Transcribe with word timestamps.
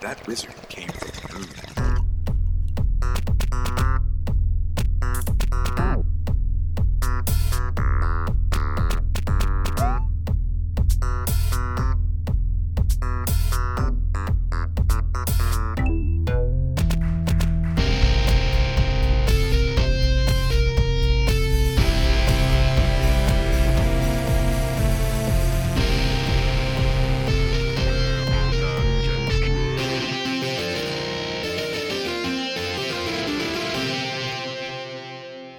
That 0.00 0.24
wizard 0.28 0.54
came 0.68 0.88
from 0.88 1.42
the 1.42 1.80
moon. 1.80 1.97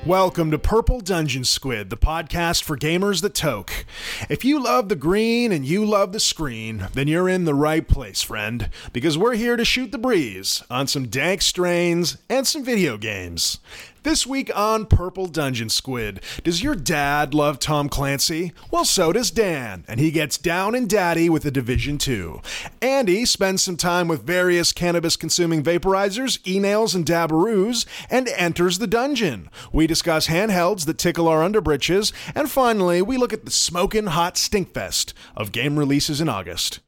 Welcome 0.10 0.50
to 0.50 0.58
Purple 0.58 1.02
Dungeon 1.02 1.44
Squid, 1.44 1.92
the 1.92 1.96
podcast 1.96 2.64
for 2.64 2.76
gamers 2.76 3.22
that 3.22 3.36
toke. 3.36 3.86
If 4.28 4.44
you 4.44 4.60
love 4.60 4.90
the 4.90 4.96
green 4.96 5.52
and 5.52 5.64
you 5.64 5.86
love 5.86 6.14
the 6.14 6.20
screen, 6.20 6.88
then 6.94 7.08
you're 7.08 7.30
in 7.30 7.46
the 7.46 7.54
right 7.54 7.88
place, 7.88 8.24
friend, 8.24 8.72
because 8.92 9.20
we're 9.20 9.36
here 9.36 9.56
to 9.56 9.64
shoot 9.64 9.92
the 9.92 10.00
breeze 10.00 10.64
on 10.68 10.88
some 10.88 11.10
dank 11.10 11.44
strains 11.44 12.18
and 12.28 12.48
some 12.48 12.66
video 12.66 12.98
games. 12.98 13.60
This 14.04 14.26
week 14.26 14.50
on 14.56 14.86
Purple 14.86 15.26
Dungeon 15.26 15.68
Squid, 15.68 16.22
does 16.46 16.64
your 16.64 16.74
dad 16.74 17.34
love 17.34 17.60
Tom 17.60 17.90
Clancy? 17.90 18.54
Well, 18.72 18.86
so 18.86 19.12
does 19.12 19.30
Dan, 19.30 19.84
and 19.90 20.00
he 20.00 20.10
gets 20.10 20.38
down 20.38 20.74
and 20.74 20.90
daddy 20.90 21.30
with 21.30 21.44
the 21.44 21.52
Division 21.52 21.98
2. 21.98 22.42
Andy 22.82 23.26
spends 23.26 23.62
some 23.62 23.76
time 23.76 24.08
with 24.08 24.24
various 24.24 24.72
cannabis 24.72 25.18
consuming 25.18 25.64
vaporizers, 25.64 26.40
e 26.48 26.60
nails, 26.60 26.96
and 26.96 27.06
dabaroos, 27.06 27.86
and 28.10 28.30
enters 28.30 28.78
the 28.80 28.88
dungeon. 28.88 29.50
We 29.74 29.86
discuss 29.86 30.28
handhelds 30.28 30.86
that 30.86 30.98
tickle 30.98 31.28
our 31.28 31.42
underbritches, 31.42 32.14
and 32.34 32.50
finally, 32.50 33.02
we 33.02 33.18
look 33.18 33.34
at 33.34 33.44
the 33.44 33.52
smoking 33.52 34.08
hot 34.08 34.36
stinkfest 34.36 35.12
of 35.36 35.52
game 35.52 35.78
releases 35.78 36.22
in 36.22 36.30
August. 36.30 36.80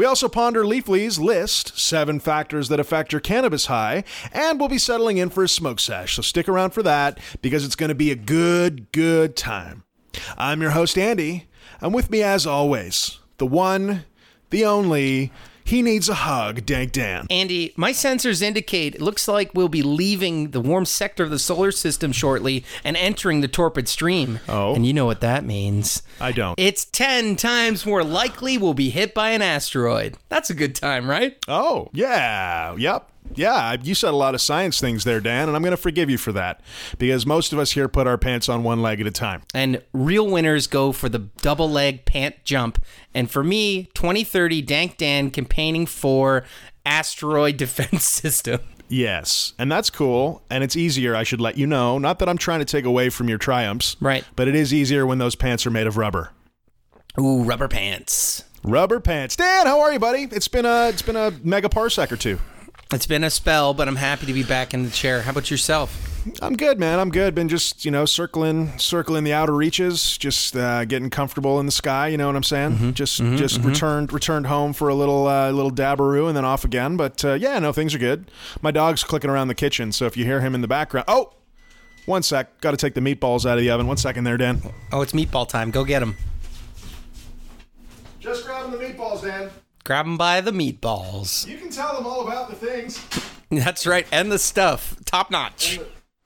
We 0.00 0.06
also 0.06 0.30
ponder 0.30 0.64
Leafly's 0.64 1.18
list, 1.18 1.78
seven 1.78 2.20
factors 2.20 2.70
that 2.70 2.80
affect 2.80 3.12
your 3.12 3.20
cannabis 3.20 3.66
high, 3.66 4.04
and 4.32 4.58
we'll 4.58 4.70
be 4.70 4.78
settling 4.78 5.18
in 5.18 5.28
for 5.28 5.44
a 5.44 5.48
smoke 5.48 5.78
sesh, 5.78 6.16
so 6.16 6.22
stick 6.22 6.48
around 6.48 6.70
for 6.70 6.82
that 6.82 7.18
because 7.42 7.66
it's 7.66 7.76
going 7.76 7.90
to 7.90 7.94
be 7.94 8.10
a 8.10 8.16
good, 8.16 8.90
good 8.92 9.36
time. 9.36 9.84
I'm 10.38 10.62
your 10.62 10.70
host, 10.70 10.96
Andy, 10.96 11.48
and 11.82 11.92
with 11.92 12.08
me, 12.08 12.22
as 12.22 12.46
always, 12.46 13.18
the 13.36 13.44
one, 13.44 14.06
the 14.48 14.64
only, 14.64 15.32
he 15.70 15.82
needs 15.82 16.08
a 16.08 16.14
hug, 16.14 16.66
Dank 16.66 16.92
Dan. 16.92 17.26
Andy, 17.30 17.72
my 17.76 17.92
sensors 17.92 18.42
indicate 18.42 18.94
it 18.94 19.00
looks 19.00 19.28
like 19.28 19.52
we'll 19.54 19.68
be 19.68 19.82
leaving 19.82 20.50
the 20.50 20.60
warm 20.60 20.84
sector 20.84 21.24
of 21.24 21.30
the 21.30 21.38
solar 21.38 21.70
system 21.70 22.12
shortly 22.12 22.64
and 22.84 22.96
entering 22.96 23.40
the 23.40 23.48
torpid 23.48 23.88
stream. 23.88 24.40
Oh. 24.48 24.74
And 24.74 24.84
you 24.84 24.92
know 24.92 25.06
what 25.06 25.20
that 25.20 25.44
means. 25.44 26.02
I 26.20 26.32
don't. 26.32 26.58
It's 26.58 26.84
10 26.84 27.36
times 27.36 27.86
more 27.86 28.04
likely 28.04 28.58
we'll 28.58 28.74
be 28.74 28.90
hit 28.90 29.14
by 29.14 29.30
an 29.30 29.42
asteroid. 29.42 30.16
That's 30.28 30.50
a 30.50 30.54
good 30.54 30.74
time, 30.74 31.08
right? 31.08 31.38
Oh, 31.48 31.88
yeah, 31.92 32.74
yep. 32.76 33.08
Yeah, 33.34 33.76
you 33.82 33.94
said 33.94 34.10
a 34.10 34.16
lot 34.16 34.34
of 34.34 34.40
science 34.40 34.80
things 34.80 35.04
there, 35.04 35.20
Dan, 35.20 35.48
and 35.48 35.56
I'm 35.56 35.62
going 35.62 35.70
to 35.70 35.76
forgive 35.76 36.10
you 36.10 36.18
for 36.18 36.32
that 36.32 36.60
because 36.98 37.24
most 37.26 37.52
of 37.52 37.58
us 37.58 37.72
here 37.72 37.88
put 37.88 38.06
our 38.06 38.18
pants 38.18 38.48
on 38.48 38.62
one 38.62 38.82
leg 38.82 39.00
at 39.00 39.06
a 39.06 39.10
time. 39.10 39.42
And 39.54 39.82
real 39.92 40.26
winners 40.28 40.66
go 40.66 40.92
for 40.92 41.08
the 41.08 41.18
double 41.18 41.70
leg 41.70 42.04
pant 42.04 42.36
jump. 42.44 42.82
And 43.14 43.30
for 43.30 43.44
me, 43.44 43.84
2030 43.94 44.62
Dank 44.62 44.96
Dan 44.96 45.30
campaigning 45.30 45.86
for 45.86 46.44
asteroid 46.84 47.56
defense 47.56 48.04
system. 48.04 48.60
Yes, 48.88 49.52
and 49.56 49.70
that's 49.70 49.88
cool, 49.88 50.42
and 50.50 50.64
it's 50.64 50.74
easier, 50.74 51.14
I 51.14 51.22
should 51.22 51.40
let 51.40 51.56
you 51.56 51.64
know. 51.64 51.96
Not 51.98 52.18
that 52.18 52.28
I'm 52.28 52.38
trying 52.38 52.58
to 52.58 52.64
take 52.64 52.84
away 52.84 53.08
from 53.08 53.28
your 53.28 53.38
triumphs, 53.38 53.96
Right. 54.00 54.24
but 54.34 54.48
it 54.48 54.56
is 54.56 54.74
easier 54.74 55.06
when 55.06 55.18
those 55.18 55.36
pants 55.36 55.64
are 55.64 55.70
made 55.70 55.86
of 55.86 55.96
rubber. 55.96 56.32
Ooh, 57.16 57.44
rubber 57.44 57.68
pants. 57.68 58.42
Rubber 58.64 58.98
pants. 58.98 59.36
Dan, 59.36 59.66
how 59.66 59.80
are 59.80 59.92
you, 59.92 60.00
buddy? 60.00 60.26
It's 60.32 60.48
been 60.48 60.66
a 60.66 60.88
it's 60.88 61.02
been 61.02 61.16
a 61.16 61.32
mega 61.44 61.68
parsec 61.68 62.10
or 62.12 62.16
two. 62.16 62.38
It's 62.92 63.06
been 63.06 63.22
a 63.22 63.30
spell, 63.30 63.72
but 63.72 63.86
I'm 63.86 63.96
happy 63.96 64.26
to 64.26 64.32
be 64.32 64.42
back 64.42 64.74
in 64.74 64.82
the 64.82 64.90
chair. 64.90 65.22
How 65.22 65.30
about 65.30 65.48
yourself? 65.50 66.08
I'm 66.42 66.56
good, 66.56 66.78
man. 66.78 66.98
I'm 66.98 67.10
good. 67.10 67.34
Been 67.34 67.48
just 67.48 67.84
you 67.84 67.90
know 67.90 68.04
circling 68.04 68.76
circling 68.78 69.24
the 69.24 69.32
outer 69.32 69.54
reaches, 69.54 70.18
just 70.18 70.56
uh, 70.56 70.84
getting 70.84 71.08
comfortable 71.08 71.60
in 71.60 71.66
the 71.66 71.72
sky. 71.72 72.08
You 72.08 72.18
know 72.18 72.26
what 72.26 72.36
I'm 72.36 72.42
saying? 72.42 72.94
just 72.94 73.18
just 73.36 73.60
returned 73.62 74.12
returned 74.12 74.48
home 74.48 74.72
for 74.72 74.88
a 74.88 74.94
little 74.94 75.26
uh, 75.28 75.50
little 75.50 75.70
dabaroo 75.70 76.28
and 76.28 76.36
then 76.36 76.44
off 76.44 76.64
again. 76.64 76.96
But 76.96 77.24
uh, 77.24 77.34
yeah, 77.34 77.58
no, 77.58 77.72
things 77.72 77.94
are 77.94 77.98
good. 77.98 78.30
My 78.60 78.70
dog's 78.70 79.04
clicking 79.04 79.30
around 79.30 79.48
the 79.48 79.54
kitchen, 79.54 79.92
so 79.92 80.06
if 80.06 80.16
you 80.16 80.24
hear 80.24 80.40
him 80.40 80.54
in 80.54 80.60
the 80.60 80.68
background, 80.68 81.04
oh, 81.08 81.32
one 82.06 82.22
sec, 82.22 82.60
got 82.60 82.72
to 82.72 82.76
take 82.76 82.94
the 82.94 83.00
meatballs 83.00 83.46
out 83.48 83.56
of 83.56 83.60
the 83.62 83.70
oven. 83.70 83.86
One 83.86 83.96
second 83.96 84.24
there, 84.24 84.36
Dan. 84.36 84.62
Oh, 84.92 85.00
it's 85.00 85.12
meatball 85.12 85.48
time. 85.48 85.70
Go 85.70 85.84
get 85.84 86.00
them. 86.00 86.16
Just 88.18 88.44
grabbing 88.44 88.72
the 88.72 88.84
meatballs, 88.84 89.22
Dan. 89.22 89.50
Grab 89.84 90.06
them 90.06 90.16
by 90.16 90.40
the 90.40 90.50
meatballs. 90.52 91.46
You 91.46 91.58
can 91.58 91.70
tell 91.70 91.96
them 91.96 92.06
all 92.06 92.26
about 92.26 92.50
the 92.50 92.56
things. 92.56 93.04
That's 93.50 93.86
right. 93.86 94.06
And 94.12 94.30
the 94.30 94.38
stuff. 94.38 94.96
Top 95.04 95.30
notch. 95.30 95.80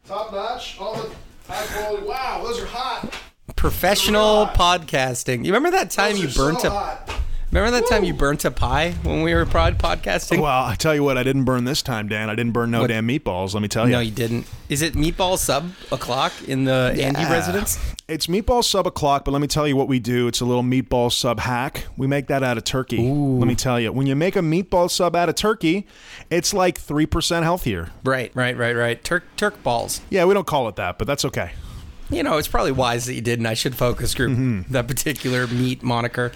Top 0.07 0.33
notch, 0.33 0.79
all 0.79 0.95
the 0.95 1.11
high 1.49 1.65
quality. 1.67 2.07
Wow, 2.07 2.43
those 2.45 2.61
are 2.61 2.67
hot. 2.67 3.15
Professional 3.57 4.47
hot. 4.47 4.87
podcasting. 4.87 5.45
You 5.45 5.55
remember 5.55 5.71
that 5.71 5.91
time 5.91 6.17
you 6.17 6.25
Those 6.25 6.39
are 6.39 6.43
burnt 6.43 6.61
so 6.61 6.69
a 6.69 6.71
hot. 6.71 7.11
Remember 7.55 7.71
that 7.81 7.87
time 7.89 8.03
you 8.03 8.13
burnt 8.13 8.45
a 8.45 8.51
pie 8.51 8.91
when 9.05 9.23
we 9.23 9.33
were 9.33 9.47
prod 9.47 9.79
podcasting? 9.79 10.41
Well, 10.41 10.65
I 10.65 10.75
tell 10.75 10.93
you 10.93 11.05
what, 11.05 11.17
I 11.17 11.23
didn't 11.23 11.45
burn 11.45 11.63
this 11.63 11.83
time, 11.83 12.09
Dan. 12.09 12.29
I 12.29 12.35
didn't 12.35 12.51
burn 12.51 12.73
no 12.73 12.81
What? 12.81 12.89
damn 12.89 13.07
meatballs. 13.07 13.55
Let 13.55 13.63
me 13.63 13.69
tell 13.69 13.87
you. 13.87 13.93
no, 13.93 14.01
you 14.01 14.11
didn't. 14.11 14.47
Is 14.69 14.83
it 14.83 14.95
meatball 14.95 15.39
sub 15.39 15.71
o'clock 15.93 16.33
in 16.49 16.65
the 16.65 16.91
Andy 16.99 17.21
Yeah. 17.21 17.33
residence? 17.33 17.79
It's 18.09 18.27
meatball 18.27 18.65
sub 18.65 18.89
o'clock, 18.89 19.25
but 19.25 19.31
let 19.31 19.41
me 19.41 19.47
tell 19.47 19.69
you 19.69 19.77
what 19.77 19.87
we 19.87 20.01
do. 20.01 20.27
It's 20.27 20.41
a 20.41 20.45
little 20.45 20.65
meatball 20.65 21.13
sub 21.13 21.39
hack. 21.39 21.87
We 21.97 22.09
make 22.09 22.27
that 22.27 22.43
out 22.43 22.59
of 22.59 22.65
turkey. 22.65 22.97
Let 22.99 23.47
me 23.47 23.55
tell 23.55 23.79
you, 23.79 23.93
when 23.93 24.09
you 24.09 24.17
make 24.17 24.35
a 24.35 24.41
meatball 24.41 24.91
sub 24.91 25.15
out 25.15 25.29
of 25.29 25.37
turkey, 25.37 25.87
it's 26.31 26.53
like 26.53 26.77
three 26.77 27.07
percent 27.07 27.45
healthier. 27.45 27.91
Right, 28.03 28.33
right, 28.35 28.57
right, 28.59 28.75
right. 28.75 29.05
Turk 29.05 29.23
Turk 29.37 29.63
balls. 29.63 30.01
Yeah, 30.11 30.25
we 30.25 30.35
don't 30.35 30.47
call 30.49 30.67
it 30.67 30.75
that, 30.75 30.99
but 30.99 31.07
that's 31.07 31.25
okay. 31.27 31.53
You 32.11 32.23
know, 32.23 32.37
it's 32.37 32.49
probably 32.49 32.73
wise 32.73 33.07
that 33.07 33.15
you 33.15 33.21
didn't. 33.23 33.47
I 33.47 33.55
should 33.55 33.75
focus 33.75 34.15
group 34.15 34.33
Mm-hmm. 34.33 34.73
that 34.73 34.87
particular 34.87 35.47
meat 35.47 35.83
moniker. 35.83 36.33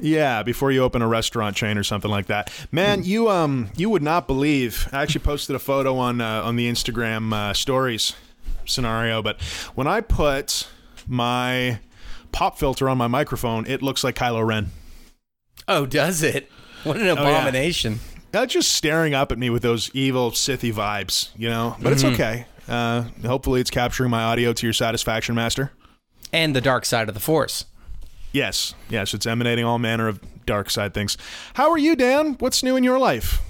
Yeah, 0.00 0.42
before 0.42 0.72
you 0.72 0.82
open 0.82 1.00
a 1.00 1.06
restaurant 1.06 1.54
chain 1.56 1.78
or 1.78 1.84
something 1.84 2.10
like 2.10 2.26
that, 2.26 2.52
man. 2.72 3.04
You 3.04 3.28
um, 3.30 3.70
you 3.76 3.88
would 3.88 4.02
not 4.02 4.26
believe. 4.26 4.88
I 4.92 5.00
actually 5.02 5.20
posted 5.20 5.54
a 5.54 5.60
photo 5.60 5.96
on 5.96 6.20
uh, 6.20 6.42
on 6.42 6.56
the 6.56 6.68
Instagram 6.68 7.32
uh, 7.32 7.52
stories 7.54 8.14
scenario, 8.64 9.22
but 9.22 9.40
when 9.76 9.86
I 9.86 10.00
put 10.00 10.68
my 11.06 11.78
pop 12.32 12.58
filter 12.58 12.88
on 12.88 12.98
my 12.98 13.06
microphone, 13.06 13.64
it 13.66 13.80
looks 13.80 14.02
like 14.02 14.16
Kylo 14.16 14.44
Ren. 14.44 14.70
Oh, 15.68 15.86
does 15.86 16.22
it? 16.22 16.50
What 16.82 16.96
an 16.96 17.06
yeah. 17.06 17.12
abomination. 17.12 18.00
Uh, 18.34 18.46
just 18.46 18.72
staring 18.72 19.14
up 19.14 19.30
at 19.30 19.38
me 19.38 19.50
with 19.50 19.62
those 19.62 19.88
evil 19.94 20.30
Sithy 20.32 20.72
vibes, 20.72 21.28
you 21.36 21.48
know. 21.48 21.76
But 21.80 21.92
it's 21.92 22.02
okay. 22.02 22.46
Uh, 22.68 23.04
hopefully, 23.24 23.60
it's 23.60 23.70
capturing 23.70 24.10
my 24.10 24.22
audio 24.22 24.52
to 24.52 24.66
your 24.66 24.72
satisfaction, 24.72 25.34
Master. 25.34 25.72
And 26.32 26.56
the 26.56 26.60
dark 26.60 26.84
side 26.84 27.08
of 27.08 27.14
the 27.14 27.20
force. 27.20 27.66
Yes, 28.32 28.74
yes, 28.88 29.12
it's 29.12 29.26
emanating 29.26 29.64
all 29.64 29.78
manner 29.78 30.08
of 30.08 30.20
dark 30.46 30.70
side 30.70 30.94
things. 30.94 31.18
How 31.54 31.70
are 31.70 31.78
you, 31.78 31.94
Dan? 31.94 32.34
What's 32.38 32.62
new 32.62 32.76
in 32.76 32.84
your 32.84 32.98
life? 32.98 33.42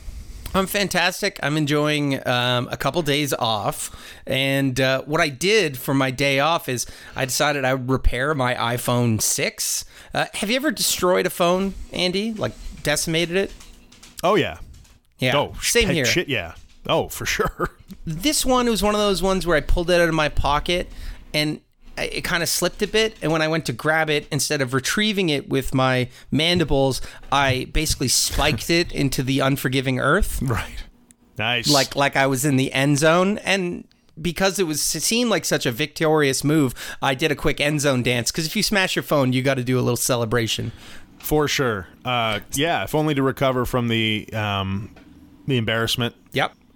I'm 0.54 0.66
fantastic. 0.66 1.38
I'm 1.42 1.56
enjoying 1.56 2.26
um, 2.28 2.68
a 2.70 2.76
couple 2.76 3.00
days 3.02 3.32
off. 3.32 3.90
And 4.26 4.78
uh, 4.80 5.02
what 5.02 5.20
I 5.20 5.28
did 5.30 5.78
for 5.78 5.94
my 5.94 6.10
day 6.10 6.40
off 6.40 6.68
is 6.68 6.86
I 7.16 7.24
decided 7.24 7.64
I 7.64 7.74
would 7.74 7.88
repair 7.88 8.34
my 8.34 8.54
iPhone 8.54 9.22
6. 9.22 9.84
Uh, 10.12 10.26
have 10.34 10.50
you 10.50 10.56
ever 10.56 10.70
destroyed 10.70 11.24
a 11.24 11.30
phone, 11.30 11.74
Andy? 11.92 12.34
Like 12.34 12.52
decimated 12.82 13.36
it? 13.36 13.52
Oh 14.22 14.34
yeah. 14.34 14.58
Yeah. 15.18 15.36
Oh, 15.38 15.54
Same 15.62 15.88
here. 15.88 16.04
Shit, 16.04 16.28
yeah. 16.28 16.54
Oh, 16.88 17.08
for 17.08 17.26
sure. 17.26 17.70
This 18.04 18.44
one 18.44 18.68
was 18.68 18.82
one 18.82 18.94
of 18.96 19.00
those 19.00 19.22
ones 19.22 19.46
where 19.46 19.56
I 19.56 19.60
pulled 19.60 19.88
it 19.88 20.00
out 20.00 20.08
of 20.08 20.14
my 20.14 20.28
pocket 20.28 20.88
and 21.32 21.60
it 21.96 22.22
kind 22.24 22.42
of 22.42 22.48
slipped 22.48 22.82
a 22.82 22.88
bit. 22.88 23.16
And 23.22 23.30
when 23.30 23.42
I 23.42 23.46
went 23.48 23.66
to 23.66 23.72
grab 23.72 24.10
it, 24.10 24.26
instead 24.32 24.60
of 24.60 24.74
retrieving 24.74 25.28
it 25.28 25.48
with 25.48 25.72
my 25.72 26.08
mandibles, 26.32 27.00
I 27.30 27.68
basically 27.72 28.08
spiked 28.08 28.70
it 28.70 28.90
into 29.02 29.22
the 29.22 29.38
unforgiving 29.38 30.00
earth. 30.00 30.42
Right. 30.42 30.82
Nice. 31.38 31.70
like 31.70 31.94
like 31.94 32.16
I 32.16 32.26
was 32.26 32.44
in 32.44 32.56
the 32.56 32.72
end 32.72 32.98
zone 32.98 33.38
and 33.38 33.86
because 34.20 34.58
it 34.58 34.64
was 34.64 34.94
it 34.94 35.02
seemed 35.02 35.30
like 35.30 35.44
such 35.44 35.64
a 35.64 35.70
victorious 35.70 36.42
move, 36.42 36.74
I 37.00 37.14
did 37.14 37.30
a 37.30 37.36
quick 37.36 37.60
end 37.60 37.82
zone 37.82 38.02
dance 38.02 38.32
because 38.32 38.46
if 38.46 38.56
you 38.56 38.62
smash 38.64 38.96
your 38.96 39.02
phone, 39.04 39.32
you 39.32 39.42
got 39.42 39.54
to 39.54 39.64
do 39.64 39.78
a 39.78 39.82
little 39.82 39.96
celebration. 39.96 40.72
for 41.18 41.46
sure. 41.46 41.86
Uh, 42.04 42.40
yeah, 42.54 42.82
if 42.82 42.94
only 42.96 43.14
to 43.14 43.22
recover 43.22 43.64
from 43.64 43.88
the 43.88 44.28
um, 44.32 44.94
the 45.46 45.56
embarrassment. 45.56 46.16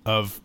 Of 0.06 0.41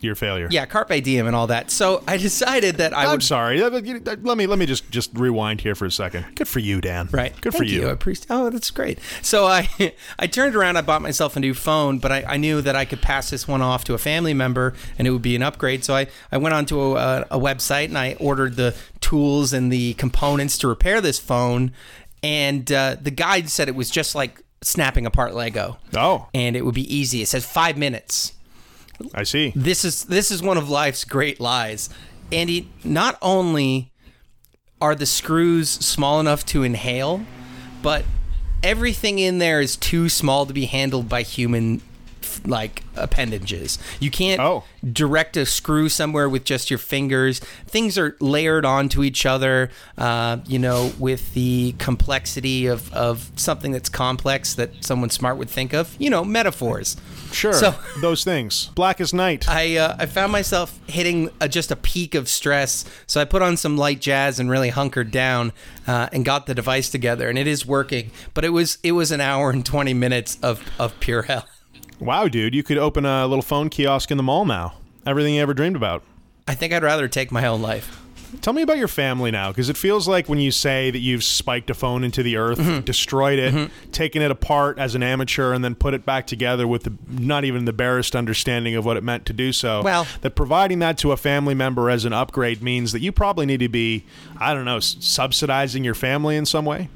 your 0.00 0.14
failure. 0.16 0.48
Yeah, 0.50 0.66
carpe 0.66 1.00
diem 1.02 1.28
and 1.28 1.36
all 1.36 1.46
that. 1.46 1.70
So 1.70 2.02
I 2.08 2.16
decided 2.16 2.78
that 2.78 2.92
I 2.92 3.04
I'm 3.04 3.10
would. 3.12 3.22
sorry. 3.22 3.60
Let 3.60 3.84
me 3.84 4.46
let 4.46 4.58
me 4.58 4.66
just 4.66 4.90
just 4.90 5.10
rewind 5.14 5.60
here 5.60 5.74
for 5.76 5.86
a 5.86 5.90
second. 5.92 6.26
Good 6.34 6.48
for 6.48 6.58
you, 6.58 6.80
Dan. 6.80 7.08
Right. 7.12 7.32
Good 7.40 7.52
Thank 7.52 7.54
for 7.56 7.64
you. 7.64 7.88
I 7.88 7.92
appreciate. 7.92 8.26
Oh, 8.28 8.50
that's 8.50 8.70
great. 8.72 8.98
So 9.22 9.46
I, 9.46 9.68
I 10.18 10.26
turned 10.26 10.56
around. 10.56 10.76
I 10.76 10.80
bought 10.82 11.02
myself 11.02 11.36
a 11.36 11.40
new 11.40 11.54
phone, 11.54 11.98
but 12.00 12.10
I, 12.10 12.24
I 12.24 12.36
knew 12.36 12.60
that 12.62 12.74
I 12.74 12.84
could 12.84 13.00
pass 13.00 13.30
this 13.30 13.46
one 13.46 13.62
off 13.62 13.84
to 13.84 13.94
a 13.94 13.98
family 13.98 14.34
member, 14.34 14.74
and 14.98 15.06
it 15.06 15.12
would 15.12 15.22
be 15.22 15.36
an 15.36 15.42
upgrade. 15.42 15.84
So 15.84 15.94
I, 15.94 16.08
I 16.32 16.38
went 16.38 16.54
onto 16.54 16.96
a, 16.96 17.20
a 17.30 17.38
website 17.38 17.86
and 17.86 17.98
I 17.98 18.16
ordered 18.18 18.56
the 18.56 18.74
tools 19.00 19.52
and 19.52 19.72
the 19.72 19.94
components 19.94 20.58
to 20.58 20.68
repair 20.68 21.00
this 21.00 21.20
phone, 21.20 21.70
and 22.24 22.70
uh, 22.72 22.96
the 23.00 23.10
guide 23.12 23.48
said 23.50 23.68
it 23.68 23.74
was 23.76 23.88
just 23.90 24.14
like 24.16 24.42
snapping 24.62 25.06
apart 25.06 25.34
Lego. 25.34 25.78
Oh, 25.96 26.28
And 26.34 26.56
it 26.56 26.64
would 26.64 26.74
be 26.74 26.92
easy. 26.92 27.22
It 27.22 27.26
says 27.26 27.44
five 27.44 27.76
minutes. 27.76 28.32
I 29.14 29.22
see. 29.24 29.52
This 29.54 29.84
is 29.84 30.04
this 30.04 30.30
is 30.30 30.42
one 30.42 30.56
of 30.56 30.68
life's 30.68 31.04
great 31.04 31.40
lies. 31.40 31.88
Andy, 32.30 32.68
not 32.84 33.18
only 33.20 33.92
are 34.80 34.94
the 34.94 35.06
screws 35.06 35.70
small 35.70 36.18
enough 36.18 36.44
to 36.46 36.62
inhale, 36.62 37.24
but 37.82 38.04
everything 38.62 39.18
in 39.18 39.38
there 39.38 39.60
is 39.60 39.76
too 39.76 40.08
small 40.08 40.46
to 40.46 40.52
be 40.52 40.66
handled 40.66 41.08
by 41.08 41.22
human 41.22 41.82
like 42.46 42.82
appendages. 42.96 43.78
You 44.00 44.10
can't 44.10 44.40
Oh. 44.40 44.64
direct 44.92 45.36
a 45.36 45.46
screw 45.46 45.88
somewhere 45.88 46.28
with 46.28 46.44
just 46.44 46.70
your 46.70 46.78
fingers. 46.78 47.40
Things 47.66 47.96
are 47.98 48.16
layered 48.20 48.64
onto 48.64 49.02
each 49.02 49.24
other, 49.26 49.70
uh, 49.98 50.38
you 50.46 50.58
know, 50.58 50.92
with 50.98 51.32
the 51.34 51.74
complexity 51.78 52.66
of, 52.66 52.92
of 52.92 53.30
something 53.36 53.72
that's 53.72 53.88
complex 53.88 54.54
that 54.54 54.84
someone 54.84 55.10
smart 55.10 55.36
would 55.38 55.50
think 55.50 55.72
of. 55.72 55.94
You 55.98 56.10
know, 56.10 56.24
metaphors. 56.24 56.96
Sure. 57.32 57.52
So- 57.52 57.74
those 58.00 58.24
things. 58.24 58.66
Black 58.74 59.00
as 59.00 59.14
night. 59.14 59.48
I 59.48 59.76
uh, 59.76 59.96
I 59.98 60.06
found 60.06 60.32
myself 60.32 60.78
hitting 60.86 61.30
a, 61.40 61.48
just 61.48 61.70
a 61.70 61.76
peak 61.76 62.14
of 62.14 62.28
stress, 62.28 62.84
so 63.06 63.20
I 63.20 63.24
put 63.24 63.40
on 63.42 63.56
some 63.56 63.76
light 63.76 64.00
jazz 64.00 64.38
and 64.38 64.50
really 64.50 64.68
hunkered 64.70 65.10
down 65.10 65.52
uh, 65.86 66.08
and 66.12 66.24
got 66.24 66.46
the 66.46 66.54
device 66.54 66.90
together, 66.90 67.28
and 67.30 67.38
it 67.38 67.46
is 67.46 67.64
working. 67.64 68.10
But 68.34 68.44
it 68.44 68.50
was 68.50 68.78
it 68.82 68.92
was 68.92 69.10
an 69.10 69.20
hour 69.20 69.50
and 69.50 69.64
twenty 69.64 69.94
minutes 69.94 70.38
of 70.42 70.60
of 70.78 70.98
pure 71.00 71.22
hell. 71.22 71.46
Wow, 72.02 72.28
dude, 72.28 72.54
you 72.54 72.62
could 72.62 72.78
open 72.78 73.04
a 73.04 73.26
little 73.26 73.42
phone 73.42 73.68
kiosk 73.68 74.10
in 74.10 74.16
the 74.16 74.22
mall 74.22 74.44
now. 74.44 74.74
Everything 75.06 75.34
you 75.34 75.42
ever 75.42 75.54
dreamed 75.54 75.76
about. 75.76 76.02
I 76.46 76.54
think 76.54 76.72
I'd 76.72 76.82
rather 76.82 77.08
take 77.08 77.30
my 77.32 77.46
own 77.46 77.62
life. 77.62 77.98
Tell 78.40 78.54
me 78.54 78.62
about 78.62 78.78
your 78.78 78.88
family 78.88 79.30
now, 79.30 79.50
because 79.50 79.68
it 79.68 79.76
feels 79.76 80.08
like 80.08 80.26
when 80.26 80.38
you 80.38 80.50
say 80.50 80.90
that 80.90 81.00
you've 81.00 81.22
spiked 81.22 81.68
a 81.68 81.74
phone 81.74 82.02
into 82.02 82.22
the 82.22 82.38
earth, 82.38 82.58
Mm-hmm. 82.58 82.80
destroyed 82.80 83.38
it, 83.38 83.70
taken 83.92 84.22
it 84.22 84.30
apart 84.30 84.78
as 84.78 84.94
an 84.94 85.02
amateur, 85.02 85.52
and 85.52 85.62
then 85.62 85.74
put 85.74 85.92
it 85.92 86.06
back 86.06 86.26
together 86.26 86.66
with 86.66 86.84
the, 86.84 86.94
not 87.08 87.44
even 87.44 87.66
the 87.66 87.74
barest 87.74 88.16
understanding 88.16 88.74
of 88.74 88.86
what 88.86 88.96
it 88.96 89.02
meant 89.04 89.26
to 89.26 89.34
do 89.34 89.52
so. 89.52 89.82
Well- 89.82 90.06
that 90.22 90.34
providing 90.34 90.78
that 90.78 90.96
to 90.98 91.12
a 91.12 91.16
family 91.18 91.54
member 91.54 91.90
as 91.90 92.06
an 92.06 92.14
upgrade 92.14 92.62
means 92.62 92.92
that 92.92 93.00
you 93.00 93.12
probably 93.12 93.44
need 93.44 93.60
to 93.60 93.68
be, 93.68 94.04
I 94.40 94.54
don't 94.54 94.64
know, 94.64 94.78
s- 94.78 94.96
subsidizing 95.00 95.84
your 95.84 95.94
family 95.94 96.36
in 96.36 96.46
some 96.46 96.64
way. 96.64 96.88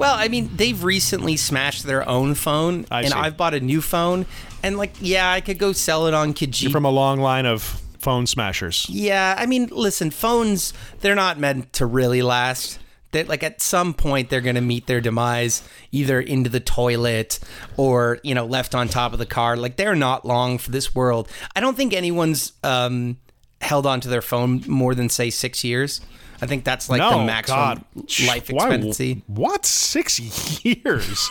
Well, 0.00 0.16
I 0.16 0.28
mean, 0.28 0.50
they've 0.56 0.82
recently 0.82 1.36
smashed 1.36 1.84
their 1.84 2.08
own 2.08 2.34
phone, 2.34 2.86
I 2.90 3.02
and 3.02 3.12
see. 3.12 3.18
I've 3.18 3.36
bought 3.36 3.52
a 3.52 3.60
new 3.60 3.82
phone, 3.82 4.24
and 4.62 4.78
like, 4.78 4.94
yeah, 5.00 5.30
I 5.30 5.42
could 5.42 5.58
go 5.58 5.72
sell 5.72 6.06
it 6.06 6.14
on 6.14 6.32
Kijiji. 6.32 6.72
From 6.72 6.86
a 6.86 6.90
long 6.90 7.20
line 7.20 7.44
of 7.44 7.62
phone 7.98 8.26
smashers. 8.26 8.86
Yeah, 8.88 9.34
I 9.36 9.44
mean, 9.44 9.68
listen, 9.70 10.10
phones, 10.10 10.72
they're 11.00 11.14
not 11.14 11.38
meant 11.38 11.74
to 11.74 11.86
really 11.86 12.22
last. 12.22 12.78
That 13.12 13.28
like 13.28 13.42
at 13.42 13.60
some 13.60 13.92
point 13.92 14.30
they're 14.30 14.40
going 14.40 14.54
to 14.54 14.60
meet 14.60 14.86
their 14.86 15.00
demise 15.00 15.68
either 15.90 16.20
into 16.20 16.48
the 16.48 16.60
toilet 16.60 17.40
or, 17.76 18.20
you 18.22 18.36
know, 18.36 18.46
left 18.46 18.72
on 18.72 18.86
top 18.86 19.12
of 19.12 19.18
the 19.18 19.26
car. 19.26 19.56
Like 19.56 19.74
they're 19.74 19.96
not 19.96 20.24
long 20.24 20.58
for 20.58 20.70
this 20.70 20.94
world. 20.94 21.28
I 21.56 21.60
don't 21.60 21.76
think 21.76 21.92
anyone's 21.92 22.52
um 22.62 23.16
held 23.60 23.86
onto 23.86 24.08
their 24.08 24.22
phone 24.22 24.62
more 24.66 24.94
than 24.94 25.08
say 25.08 25.30
6 25.30 25.64
years. 25.64 26.00
I 26.42 26.46
think 26.46 26.64
that's 26.64 26.88
like 26.88 27.00
no, 27.00 27.18
the 27.18 27.24
maximum 27.26 27.58
God. 27.58 27.84
life 28.26 28.48
Why- 28.50 28.64
expectancy. 28.68 29.22
what? 29.26 29.66
Six 29.66 30.64
years? 30.64 31.28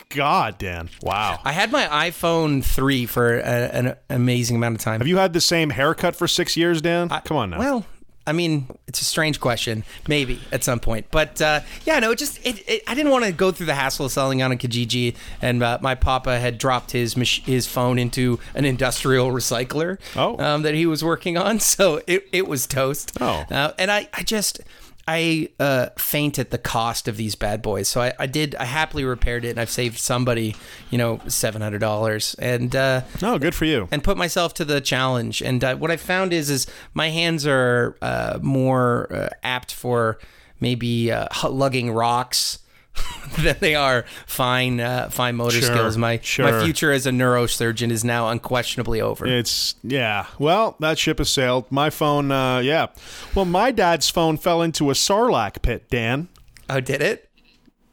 God, 0.08 0.56
Dan. 0.56 0.88
Wow. 1.02 1.40
I 1.44 1.52
had 1.52 1.70
my 1.70 1.84
iPhone 2.10 2.64
3 2.64 3.04
for 3.04 3.38
a, 3.38 3.42
an 3.44 3.96
amazing 4.08 4.56
amount 4.56 4.76
of 4.76 4.80
time. 4.80 5.00
Have 5.00 5.08
you 5.08 5.18
had 5.18 5.34
the 5.34 5.42
same 5.42 5.68
haircut 5.70 6.16
for 6.16 6.26
six 6.26 6.56
years, 6.56 6.80
Dan? 6.80 7.10
Come 7.10 7.36
on 7.36 7.50
now. 7.50 7.58
Well, 7.58 7.84
I 8.26 8.32
mean, 8.32 8.66
it's 8.86 9.00
a 9.00 9.04
strange 9.04 9.38
question. 9.40 9.84
Maybe 10.08 10.40
at 10.50 10.64
some 10.64 10.80
point, 10.80 11.06
but 11.10 11.40
uh, 11.42 11.60
yeah, 11.84 11.98
no, 11.98 12.10
it 12.12 12.18
just 12.18 12.38
it, 12.46 12.66
it, 12.68 12.82
I 12.86 12.94
didn't 12.94 13.12
want 13.12 13.24
to 13.24 13.32
go 13.32 13.50
through 13.52 13.66
the 13.66 13.74
hassle 13.74 14.06
of 14.06 14.12
selling 14.12 14.42
on 14.42 14.50
a 14.52 14.56
Kijiji, 14.56 15.14
and 15.42 15.62
uh, 15.62 15.78
my 15.82 15.94
papa 15.94 16.38
had 16.40 16.56
dropped 16.58 16.92
his 16.92 17.16
mach- 17.16 17.44
his 17.44 17.66
phone 17.66 17.98
into 17.98 18.38
an 18.54 18.64
industrial 18.64 19.30
recycler 19.30 19.98
Oh. 20.16 20.38
um, 20.42 20.62
that 20.62 20.74
he 20.74 20.86
was 20.86 21.04
working 21.04 21.36
on, 21.36 21.60
so 21.74 22.00
it, 22.06 22.26
it 22.32 22.46
was 22.48 22.66
toast. 22.66 23.12
Oh. 23.20 23.44
uh, 23.50 23.72
and 23.78 23.90
I 23.90 24.08
I 24.14 24.22
just. 24.22 24.60
I 25.06 25.50
uh, 25.60 25.88
faint 25.98 26.38
at 26.38 26.50
the 26.50 26.58
cost 26.58 27.08
of 27.08 27.16
these 27.16 27.34
bad 27.34 27.60
boys, 27.60 27.88
so 27.88 28.00
I, 28.00 28.14
I 28.18 28.26
did. 28.26 28.54
I 28.54 28.64
happily 28.64 29.04
repaired 29.04 29.44
it, 29.44 29.50
and 29.50 29.60
I've 29.60 29.70
saved 29.70 29.98
somebody, 29.98 30.56
you 30.90 30.98
know, 30.98 31.20
seven 31.28 31.60
hundred 31.60 31.80
dollars. 31.80 32.34
And 32.38 32.74
uh, 32.74 33.02
no, 33.20 33.38
good 33.38 33.54
for 33.54 33.66
you. 33.66 33.88
and 33.90 34.02
put 34.02 34.16
myself 34.16 34.54
to 34.54 34.64
the 34.64 34.80
challenge. 34.80 35.42
And 35.42 35.62
uh, 35.62 35.76
what 35.76 35.90
I 35.90 35.96
found 35.96 36.32
is, 36.32 36.48
is 36.48 36.66
my 36.94 37.10
hands 37.10 37.46
are 37.46 37.96
uh, 38.00 38.38
more 38.40 39.12
uh, 39.12 39.28
apt 39.42 39.74
for 39.74 40.18
maybe 40.60 41.12
uh, 41.12 41.28
lugging 41.48 41.92
rocks 41.92 42.60
than 43.38 43.56
they 43.60 43.74
are 43.74 44.04
fine, 44.26 44.80
uh, 44.80 45.08
fine 45.10 45.36
motor 45.36 45.60
Sure, 45.60 45.74
skills. 45.74 45.96
My 45.96 46.20
sure. 46.22 46.50
my 46.50 46.64
future 46.64 46.92
as 46.92 47.06
a 47.06 47.10
neurosurgeon 47.10 47.90
is 47.90 48.04
now 48.04 48.28
unquestionably 48.28 49.00
over. 49.00 49.26
It's 49.26 49.74
yeah. 49.82 50.26
Well, 50.38 50.76
that 50.80 50.98
ship 50.98 51.18
has 51.18 51.30
sailed. 51.30 51.70
My 51.70 51.90
phone, 51.90 52.30
uh, 52.30 52.58
yeah. 52.58 52.88
Well, 53.34 53.44
my 53.44 53.70
dad's 53.70 54.08
phone 54.08 54.36
fell 54.36 54.62
into 54.62 54.90
a 54.90 54.94
sarlacc 54.94 55.62
pit. 55.62 55.88
Dan. 55.90 56.28
oh, 56.70 56.80
did 56.80 57.02
it? 57.02 57.28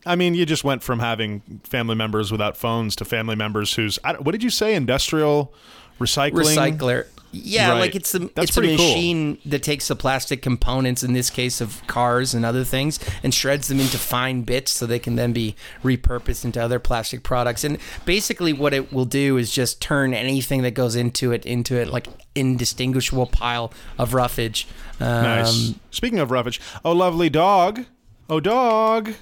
I 0.06 0.15
mean, 0.15 0.33
you 0.33 0.45
just 0.45 0.63
went 0.63 0.81
from 0.83 1.00
having 1.00 1.42
family 1.63 1.95
members 1.95 2.31
without 2.31 2.57
phones 2.57 2.95
to 2.97 3.06
family 3.06 3.36
members 3.36 3.74
whose 3.75 4.00
I 4.04 4.13
what 4.13 4.31
did 4.31 4.44
you 4.44 4.50
say? 4.50 4.75
Industrial 4.75 5.54
recycling. 6.00 6.77
Recycler. 6.77 7.06
Yeah, 7.33 7.72
Right. 7.72 7.80
like 7.80 7.95
it's 7.95 8.13
a 8.13 8.19
That's 8.19 8.31
it's 8.50 8.51
a 8.57 8.60
pretty 8.60 8.75
cool. 8.78 8.86
machine 8.88 9.38
that 9.45 9.63
takes 9.63 9.88
the 9.88 9.95
plastic 9.95 10.42
components, 10.42 11.01
in 11.04 11.13
this 11.13 11.30
case 11.30 11.62
of 11.62 11.81
cars 11.88 12.33
and 12.33 12.44
other 12.45 12.63
things, 12.66 13.00
and 13.24 13.33
shreds 13.33 13.68
them 13.69 13.80
into 13.80 13.98
fine 13.98 14.42
bits 14.42 14.72
so 14.74 14.86
they 14.86 15.00
can 15.00 15.16
then 15.16 15.31
be 15.31 15.56
repurposed 15.83 16.44
into 16.44 16.62
other 16.62 16.78
plastic 16.80 17.24
products. 17.24 17.63
And 17.63 17.78
basically, 18.06 18.51
what 18.54 18.74
it 18.74 18.92
will 18.92 19.06
do 19.06 19.38
is 19.38 19.51
just 19.51 19.81
turn 19.81 20.13
anything 20.13 20.62
that 20.63 20.72
goes 20.72 20.95
into 20.95 21.31
it 21.31 21.45
into 21.45 21.75
it 21.75 21.88
like 21.88 22.07
indistinguishable 22.36 23.28
pile 23.28 23.72
of 23.98 24.13
roughage. 24.13 24.68
Um, 25.00 25.24
Nice. 25.24 25.74
Speaking 25.92 26.19
of 26.19 26.31
roughage, 26.31 26.60
oh 26.83 26.92
lovely 26.92 27.30
dog, 27.30 27.86
oh 28.30 28.39
dog. 28.39 29.13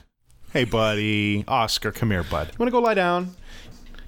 Hey 0.51 0.63
buddy, 0.65 1.43
Oscar, 1.47 1.91
come 1.91 2.09
here, 2.09 2.23
bud. 2.23 2.47
You 2.47 2.55
want 2.57 2.67
to 2.69 2.71
go 2.71 2.79
lie 2.79 2.95
down? 2.95 3.35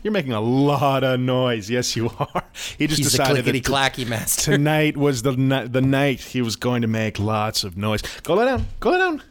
You're 0.04 0.14
making 0.14 0.34
a 0.34 0.42
lot 0.42 1.04
of 1.04 1.20
noise. 1.20 1.70
Yes, 1.70 1.96
you 1.96 2.10
are. 2.20 2.44
He 2.78 2.88
just 2.88 2.98
He's 3.00 3.12
decided 3.12 3.46
that 3.46 3.56
clacky 3.64 4.08
master. 4.08 4.52
tonight 4.54 4.98
was 4.98 5.22
the 5.22 5.34
ni- 5.38 5.68
the 5.68 5.82
night 5.82 6.20
he 6.20 6.42
was 6.42 6.56
going 6.56 6.82
to 6.82 6.88
make 6.88 7.18
lots 7.20 7.64
of 7.64 7.78
noise. 7.78 8.02
Go 8.24 8.34
lie 8.34 8.46
down. 8.46 8.66
Go 8.80 8.90
lie 8.92 8.98
down. 8.98 9.24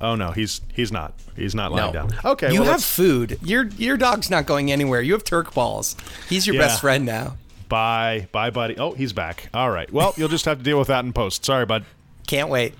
Oh 0.00 0.14
no, 0.14 0.30
he's 0.30 0.60
he's 0.72 0.92
not. 0.92 1.14
He's 1.36 1.54
not 1.54 1.72
lying 1.72 1.92
No. 1.92 1.92
down. 1.92 2.10
Okay, 2.24 2.48
You 2.52 2.60
well, 2.60 2.64
have 2.70 2.74
let's- 2.80 2.90
food. 2.96 3.38
Your 3.42 3.64
your 3.76 3.96
dog's 3.96 4.30
not 4.30 4.46
going 4.46 4.70
anywhere. 4.70 5.00
You 5.02 5.12
have 5.14 5.24
Turk 5.24 5.52
balls. 5.54 5.96
He's 6.28 6.46
your 6.46 6.56
Yeah. 6.56 6.62
best 6.62 6.80
friend 6.80 7.04
now. 7.04 7.36
bye 7.68 8.28
bye, 8.32 8.50
buddy. 8.50 8.76
Oh, 8.78 8.92
he's 8.92 9.12
back. 9.12 9.48
All 9.54 9.70
right. 9.70 9.90
Well, 9.92 10.14
you'll 10.16 10.28
just 10.28 10.44
have 10.44 10.58
to 10.58 10.64
deal 10.64 10.78
with 10.78 10.88
that 10.88 11.04
in 11.04 11.12
post. 11.12 11.44
Sorry, 11.44 11.66
bud. 11.66 11.84
Can't 12.26 12.48
wait. 12.48 12.74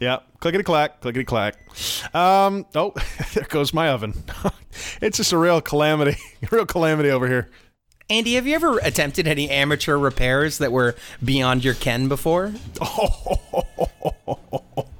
Yeah, 0.00 0.18
clickety 0.42 0.64
clack, 0.64 1.00
clickety 1.00 1.24
clack. 1.24 1.54
Um, 2.14 2.66
oh, 2.74 2.92
there 3.34 3.44
goes 3.44 3.72
my 3.72 3.88
oven. 3.88 4.12
it's 5.00 5.16
just 5.16 5.32
a 5.32 5.38
real 5.38 5.60
calamity, 5.60 6.16
real 6.50 6.66
calamity 6.66 7.10
over 7.10 7.28
here. 7.28 7.48
Andy, 8.10 8.34
have 8.34 8.46
you 8.46 8.54
ever 8.54 8.78
attempted 8.78 9.26
any 9.26 9.48
amateur 9.48 9.96
repairs 9.96 10.58
that 10.58 10.72
were 10.72 10.96
beyond 11.24 11.64
your 11.64 11.74
ken 11.74 12.08
before? 12.08 12.52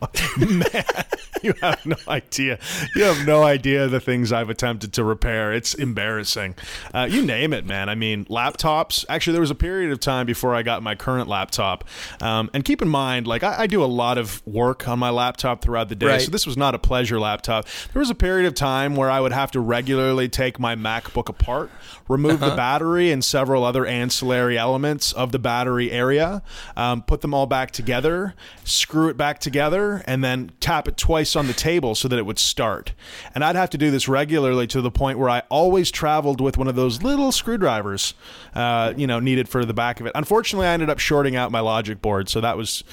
You 1.43 1.55
have 1.61 1.85
no 1.85 1.97
idea. 2.07 2.59
You 2.95 3.05
have 3.05 3.27
no 3.27 3.43
idea 3.43 3.89
the 3.89 4.01
things 4.01 4.33
I've 4.33 4.49
attempted 4.49 4.93
to 4.95 5.05
repair. 5.05 5.53
It's 5.53 5.75
embarrassing. 5.75 6.55
Uh, 6.95 7.09
you 7.11 7.25
name 7.25 7.53
it, 7.53 7.67
man. 7.67 7.89
I 7.89 7.95
mean, 7.95 8.25
laptops. 8.27 9.05
Actually, 9.09 9.33
there 9.33 9.41
was 9.41 9.51
a 9.51 9.57
period 9.57 9.91
of 9.91 9.99
time 9.99 10.25
before 10.25 10.55
I 10.55 10.63
got 10.63 10.83
my 10.83 10.95
current 10.95 11.29
laptop. 11.29 11.85
Um, 12.21 12.49
and 12.55 12.65
keep 12.65 12.81
in 12.81 12.89
mind, 12.89 13.27
like, 13.27 13.43
I, 13.43 13.63
I 13.63 13.67
do 13.67 13.83
a 13.83 13.87
lot 13.87 14.19
of 14.19 14.41
work 14.47 14.87
on 14.87 14.99
my 14.99 15.11
laptop 15.11 15.63
throughout 15.63 15.89
the 15.89 15.97
day. 15.97 16.07
Right. 16.07 16.21
So 16.21 16.31
this 16.31 16.47
was 16.47 16.57
not 16.57 16.75
a 16.75 16.79
pleasure 16.79 17.19
laptop. 17.19 17.67
There 17.93 18.01
was 18.01 18.11
a 18.11 18.15
period 18.15 18.47
of 18.47 18.55
time 18.55 18.95
where 18.95 19.11
I 19.11 19.21
would 19.21 19.33
have 19.33 19.51
to 19.53 19.61
regularly 19.61 20.29
take 20.29 20.61
my 20.61 20.77
MacBook 20.77 21.29
apart, 21.29 21.71
remove 22.09 22.41
the 22.41 22.55
battery 22.55 23.11
and 23.11 23.25
several 23.25 23.65
other 23.65 23.85
ancillary 23.85 24.57
elements 24.57 25.13
of 25.13 25.33
the 25.33 25.39
battery 25.39 25.91
area, 25.91 26.43
um, 26.77 27.03
put 27.03 27.21
them 27.21 27.35
all 27.35 27.47
back 27.47 27.73
together, 27.73 28.35
screw 28.65 29.09
it 29.09 29.17
back 29.17 29.41
together, 29.41 29.92
and 30.07 30.23
then 30.25 30.53
tap 30.61 30.89
it 30.89 30.97
twice 30.97 31.37
on 31.37 31.47
the 31.47 31.53
table 31.53 31.95
so 31.95 32.09
that 32.09 32.19
it 32.19 32.25
would 32.25 32.39
start. 32.39 32.93
And 33.35 33.45
I'd 33.45 33.57
have 33.57 33.71
to 33.71 33.79
do 33.79 33.91
this 33.91 34.09
regularly 34.09 34.67
to 34.69 34.81
the 34.81 34.91
point 34.91 35.19
where 35.19 35.29
I 35.29 35.43
always 35.49 35.91
traveled 35.91 36.41
with 36.41 36.57
one 36.57 36.69
of 36.69 36.75
those 36.77 37.03
little 37.03 37.33
screwdrivers, 37.33 38.15
uh, 38.55 38.95
you 38.97 39.07
know, 39.07 39.21
needed 39.21 39.49
for 39.49 39.65
the 39.65 39.75
back 39.75 40.01
of 40.01 40.07
it. 40.07 40.13
Unfortunately, 40.15 40.67
I 40.67 40.73
ended 40.73 40.91
up 40.91 40.99
shorting 40.99 41.37
out 41.37 41.51
my 41.53 41.61
logic 41.61 42.01
board, 42.01 42.29
so 42.29 42.41
that 42.41 42.57
was, 42.57 42.85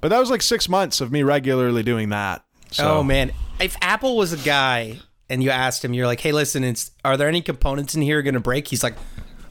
but 0.00 0.08
that 0.08 0.18
was 0.18 0.30
like 0.30 0.42
six 0.42 0.68
months 0.68 1.00
of 1.00 1.12
me 1.12 1.22
regularly 1.22 1.82
doing 1.82 2.08
that. 2.10 2.44
So, 2.70 2.98
Oh 2.98 3.02
man, 3.02 3.32
if 3.60 3.76
Apple 3.80 4.16
was 4.16 4.32
a 4.32 4.36
guy 4.38 4.98
and 5.28 5.42
you 5.42 5.50
asked 5.50 5.84
him, 5.84 5.94
you're 5.94 6.06
like, 6.06 6.20
"Hey, 6.20 6.32
listen, 6.32 6.64
it's 6.64 6.90
are 7.04 7.16
there 7.16 7.28
any 7.28 7.40
components 7.42 7.94
in 7.94 8.02
here 8.02 8.22
going 8.22 8.34
to 8.34 8.40
break?" 8.40 8.68
He's 8.68 8.82
like, 8.82 8.94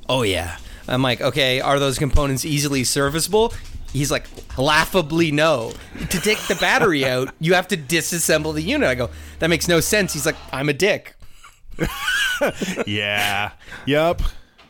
"Oh 0.10 0.22
yeah." 0.24 0.58
I'm 0.88 1.02
like, 1.02 1.22
"Okay, 1.22 1.62
are 1.62 1.80
those 1.80 1.98
components 1.98 2.46
easily 2.46 2.84
serviceable?" 2.84 3.54
He's 3.94 4.12
like, 4.12 4.28
"Laughably 4.58 5.32
no." 5.32 5.74
To 6.10 6.20
take 6.20 6.40
the 6.48 6.56
battery 6.56 7.06
out, 7.14 7.34
you 7.40 7.54
have 7.54 7.68
to 7.70 7.78
disassemble 7.78 8.54
the 8.54 8.62
unit. 8.62 8.88
I 8.90 8.96
go, 8.96 9.10
"That 9.40 9.50
makes 9.50 9.68
no 9.68 9.80
sense." 9.80 10.14
He's 10.14 10.26
like, 10.26 10.36
"I'm 10.52 10.70
a 10.70 10.74
dick." 10.74 11.16
Yeah. 12.86 13.52
Yep. 13.86 14.22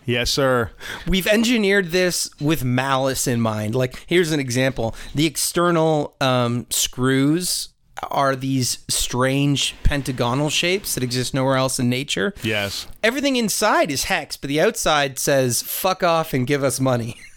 Yes, 0.05 0.29
sir. 0.29 0.69
We've 1.07 1.25
engineered 1.25 1.87
this 1.89 2.29
with 2.39 2.63
malice 2.63 3.25
in 3.25 3.41
mind. 3.41 3.73
Like, 3.73 4.03
here's 4.07 4.31
an 4.31 4.39
example: 4.39 4.95
the 5.15 5.25
external 5.25 6.15
um, 6.21 6.67
screws 6.69 7.69
are 8.11 8.35
these 8.35 8.79
strange 8.87 9.73
pentagonal 9.83 10.49
shapes 10.49 10.93
that 10.93 11.03
exist 11.03 11.33
nowhere 11.33 11.55
else 11.55 11.79
in 11.79 11.89
nature. 11.89 12.33
Yes. 12.43 12.87
Everything 13.01 13.35
inside 13.35 13.89
is 13.89 14.03
hex, 14.05 14.37
but 14.37 14.47
the 14.47 14.61
outside 14.61 15.17
says 15.17 15.61
"fuck 15.63 16.03
off" 16.03 16.33
and 16.33 16.45
give 16.45 16.63
us 16.63 16.79
money. 16.79 17.17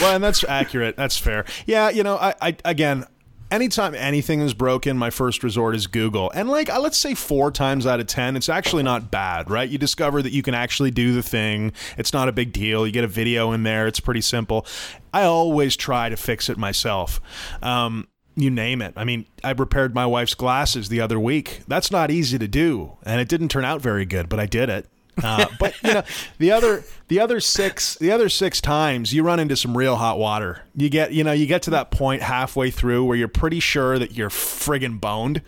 Well, 0.00 0.14
and 0.14 0.24
that's 0.24 0.44
accurate. 0.44 0.96
That's 0.96 1.18
fair. 1.18 1.44
Yeah, 1.66 1.90
you 1.90 2.02
know, 2.02 2.16
I, 2.16 2.34
I 2.40 2.56
again, 2.64 3.04
anytime 3.50 3.94
anything 3.94 4.40
is 4.40 4.54
broken, 4.54 4.96
my 4.96 5.10
first 5.10 5.42
resort 5.42 5.74
is 5.74 5.86
Google. 5.86 6.30
And 6.34 6.48
like, 6.48 6.70
uh, 6.70 6.80
let's 6.80 6.98
say 6.98 7.14
four 7.14 7.50
times 7.50 7.86
out 7.86 8.00
of 8.00 8.06
ten, 8.06 8.36
it's 8.36 8.48
actually 8.48 8.82
not 8.82 9.10
bad, 9.10 9.50
right? 9.50 9.68
You 9.68 9.78
discover 9.78 10.22
that 10.22 10.32
you 10.32 10.42
can 10.42 10.54
actually 10.54 10.90
do 10.90 11.14
the 11.14 11.22
thing. 11.22 11.72
It's 11.96 12.12
not 12.12 12.28
a 12.28 12.32
big 12.32 12.52
deal. 12.52 12.86
You 12.86 12.92
get 12.92 13.04
a 13.04 13.08
video 13.08 13.52
in 13.52 13.62
there. 13.62 13.86
It's 13.86 14.00
pretty 14.00 14.20
simple. 14.20 14.66
I 15.12 15.24
always 15.24 15.76
try 15.76 16.08
to 16.08 16.16
fix 16.16 16.48
it 16.48 16.58
myself. 16.58 17.20
Um, 17.62 18.08
you 18.36 18.50
name 18.50 18.82
it. 18.82 18.94
I 18.96 19.04
mean, 19.04 19.26
I 19.42 19.50
repaired 19.50 19.94
my 19.94 20.06
wife's 20.06 20.34
glasses 20.34 20.88
the 20.88 21.00
other 21.00 21.18
week. 21.18 21.62
That's 21.66 21.90
not 21.90 22.10
easy 22.10 22.38
to 22.38 22.48
do, 22.48 22.96
and 23.02 23.20
it 23.20 23.28
didn't 23.28 23.48
turn 23.48 23.64
out 23.64 23.80
very 23.80 24.04
good, 24.04 24.28
but 24.28 24.38
I 24.38 24.46
did 24.46 24.68
it. 24.68 24.86
Uh, 25.22 25.46
but 25.58 25.74
you 25.82 25.94
know, 25.94 26.02
the 26.38 26.52
other 26.52 26.84
the 27.08 27.20
other 27.20 27.40
six 27.40 27.96
the 27.96 28.10
other 28.10 28.28
six 28.28 28.60
times 28.60 29.12
you 29.12 29.22
run 29.22 29.40
into 29.40 29.56
some 29.56 29.76
real 29.76 29.96
hot 29.96 30.18
water. 30.18 30.62
You 30.76 30.88
get 30.88 31.12
you 31.12 31.24
know 31.24 31.32
you 31.32 31.46
get 31.46 31.62
to 31.62 31.70
that 31.70 31.90
point 31.90 32.22
halfway 32.22 32.70
through 32.70 33.04
where 33.04 33.16
you're 33.16 33.28
pretty 33.28 33.60
sure 33.60 33.98
that 33.98 34.12
you're 34.12 34.30
friggin' 34.30 35.00
boned, 35.00 35.42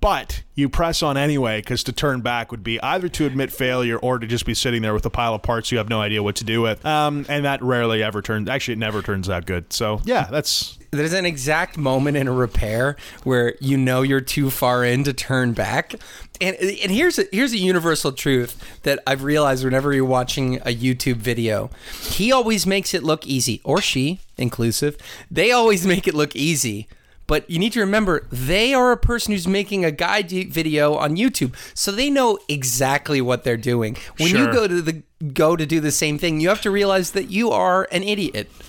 but 0.00 0.42
you 0.54 0.68
press 0.68 1.02
on 1.02 1.16
anyway 1.16 1.60
because 1.60 1.82
to 1.84 1.92
turn 1.92 2.20
back 2.20 2.50
would 2.50 2.62
be 2.62 2.80
either 2.82 3.08
to 3.08 3.26
admit 3.26 3.52
failure 3.52 3.98
or 3.98 4.18
to 4.18 4.26
just 4.26 4.44
be 4.44 4.54
sitting 4.54 4.82
there 4.82 4.94
with 4.94 5.06
a 5.06 5.10
pile 5.10 5.34
of 5.34 5.42
parts 5.42 5.70
you 5.72 5.78
have 5.78 5.88
no 5.88 6.00
idea 6.00 6.22
what 6.22 6.36
to 6.36 6.44
do 6.44 6.60
with. 6.60 6.84
Um, 6.84 7.26
and 7.28 7.44
that 7.44 7.62
rarely 7.62 8.02
ever 8.02 8.22
turns. 8.22 8.48
Actually, 8.48 8.74
it 8.74 8.78
never 8.78 9.02
turns 9.02 9.28
out 9.28 9.46
good. 9.46 9.72
So 9.72 10.00
yeah, 10.04 10.28
that's 10.30 10.78
There's 10.90 11.12
an 11.12 11.26
exact 11.26 11.76
moment 11.78 12.16
in 12.16 12.28
a 12.28 12.32
repair 12.32 12.96
where 13.24 13.54
you 13.60 13.76
know 13.76 14.02
you're 14.02 14.20
too 14.20 14.50
far 14.50 14.84
in 14.84 15.04
to 15.04 15.12
turn 15.12 15.52
back. 15.52 15.94
And 16.40 16.56
and 16.56 16.90
here's 16.90 17.18
a, 17.18 17.24
here's 17.32 17.52
a 17.52 17.58
universal 17.58 18.12
truth 18.12 18.80
that 18.82 19.00
I've 19.06 19.22
realized 19.22 19.64
whenever 19.64 19.92
you're 19.92 20.04
watching 20.04 20.56
a 20.58 20.74
YouTube 20.74 21.16
video. 21.16 21.70
He 22.02 22.32
always 22.32 22.66
makes 22.66 22.94
it 22.94 23.02
look 23.02 23.26
easy 23.26 23.60
or 23.64 23.80
she 23.80 24.20
inclusive. 24.38 24.96
They 25.30 25.52
always 25.52 25.86
make 25.86 26.08
it 26.08 26.14
look 26.14 26.34
easy. 26.34 26.88
But 27.30 27.48
you 27.48 27.60
need 27.60 27.72
to 27.74 27.80
remember, 27.80 28.26
they 28.32 28.74
are 28.74 28.90
a 28.90 28.96
person 28.96 29.30
who's 29.30 29.46
making 29.46 29.84
a 29.84 29.92
guide 29.92 30.32
video 30.32 30.96
on 30.96 31.14
YouTube, 31.14 31.54
so 31.74 31.92
they 31.92 32.10
know 32.10 32.40
exactly 32.48 33.20
what 33.20 33.44
they're 33.44 33.56
doing. 33.56 33.96
When 34.16 34.30
Sure. 34.30 34.48
you 34.48 34.52
go 34.52 34.66
to 34.66 34.82
the 34.82 35.04
go 35.34 35.54
to 35.56 35.66
do 35.66 35.80
the 35.80 35.90
same 35.90 36.18
thing, 36.18 36.40
you 36.40 36.48
have 36.48 36.62
to 36.62 36.70
realize 36.70 37.10
that 37.12 37.30
you 37.30 37.50
are 37.50 37.86
an 37.92 38.02
idiot. 38.02 38.50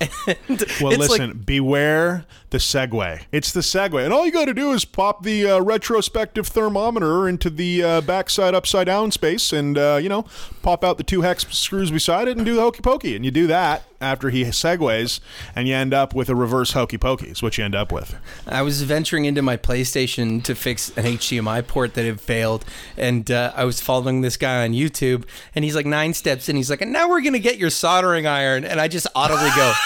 Well, 0.82 0.92
it's 0.92 1.00
like- 1.00 1.10
listen, 1.10 1.38
beware 1.46 2.26
the 2.50 2.58
segue. 2.58 3.22
It's 3.32 3.52
the 3.54 3.62
segue. 3.62 4.04
And 4.04 4.12
all 4.14 4.26
you 4.26 4.32
got 4.32 4.46
to 4.46 4.54
do 4.54 4.72
is 4.72 4.84
pop 4.84 5.24
the 5.24 5.50
uh, 5.50 5.60
retrospective 5.62 6.48
thermometer 6.48 7.28
into 7.30 7.50
the 7.50 7.84
uh, 7.84 8.02
backside 8.02 8.54
upside 8.54 8.88
down 8.88 9.12
space 9.12 9.54
and, 9.54 9.78
uh, 9.78 10.00
you 10.02 10.10
know, 10.10 10.26
pop 10.62 10.84
out 10.84 10.98
the 10.98 11.04
two 11.04 11.22
hex 11.22 11.48
screws 11.50 11.92
beside 11.92 12.28
it 12.28 12.36
and 12.38 12.46
do 12.46 12.56
the 12.56 12.62
hokey 12.62 12.82
pokey. 12.82 13.16
And 13.16 13.24
you 13.24 13.32
do 13.32 13.48
that 13.48 13.84
after 14.02 14.32
he 14.32 14.44
segues, 14.46 15.20
and 15.56 15.68
you 15.68 15.76
end 15.76 15.94
up 15.94 16.16
with 16.16 16.28
a 16.28 16.36
reverse 16.36 16.72
hokey 16.72 16.98
pokey, 16.98 17.28
is 17.28 17.44
what 17.44 17.60
you 17.60 17.64
end 17.64 17.76
up 17.76 17.92
with. 17.92 18.16
I 18.48 18.64
was 18.64 18.82
venturing 18.82 19.26
into 19.26 19.44
my 19.44 19.58
PlayStation 19.58 20.44
to 20.46 20.56
fix 20.56 20.90
an 20.98 21.04
HDMI 21.06 21.68
port 21.68 21.94
that 21.94 22.04
had 22.06 22.20
failed, 22.20 22.66
and 22.98 23.30
uh, 23.30 23.54
I 23.56 23.64
was 23.64 23.80
following 23.80 24.22
this 24.22 24.38
guy 24.38 24.64
on 24.64 24.72
YouTube, 24.72 25.24
and 25.54 25.64
he's 25.64 25.76
like 25.76 25.86
nine 25.86 26.16
steps 26.16 26.41
in. 26.50 26.56
He's 26.56 26.70
like, 26.70 26.82
and 26.82 26.92
now 26.94 27.10
we're 27.10 27.22
gonna 27.22 27.40
get 27.40 27.58
your 27.58 27.70
soldering 27.70 28.28
iron, 28.28 28.64
and 28.66 28.80
I 28.80 28.88
just 28.88 29.08
audibly 29.16 29.50
go. 29.56 29.74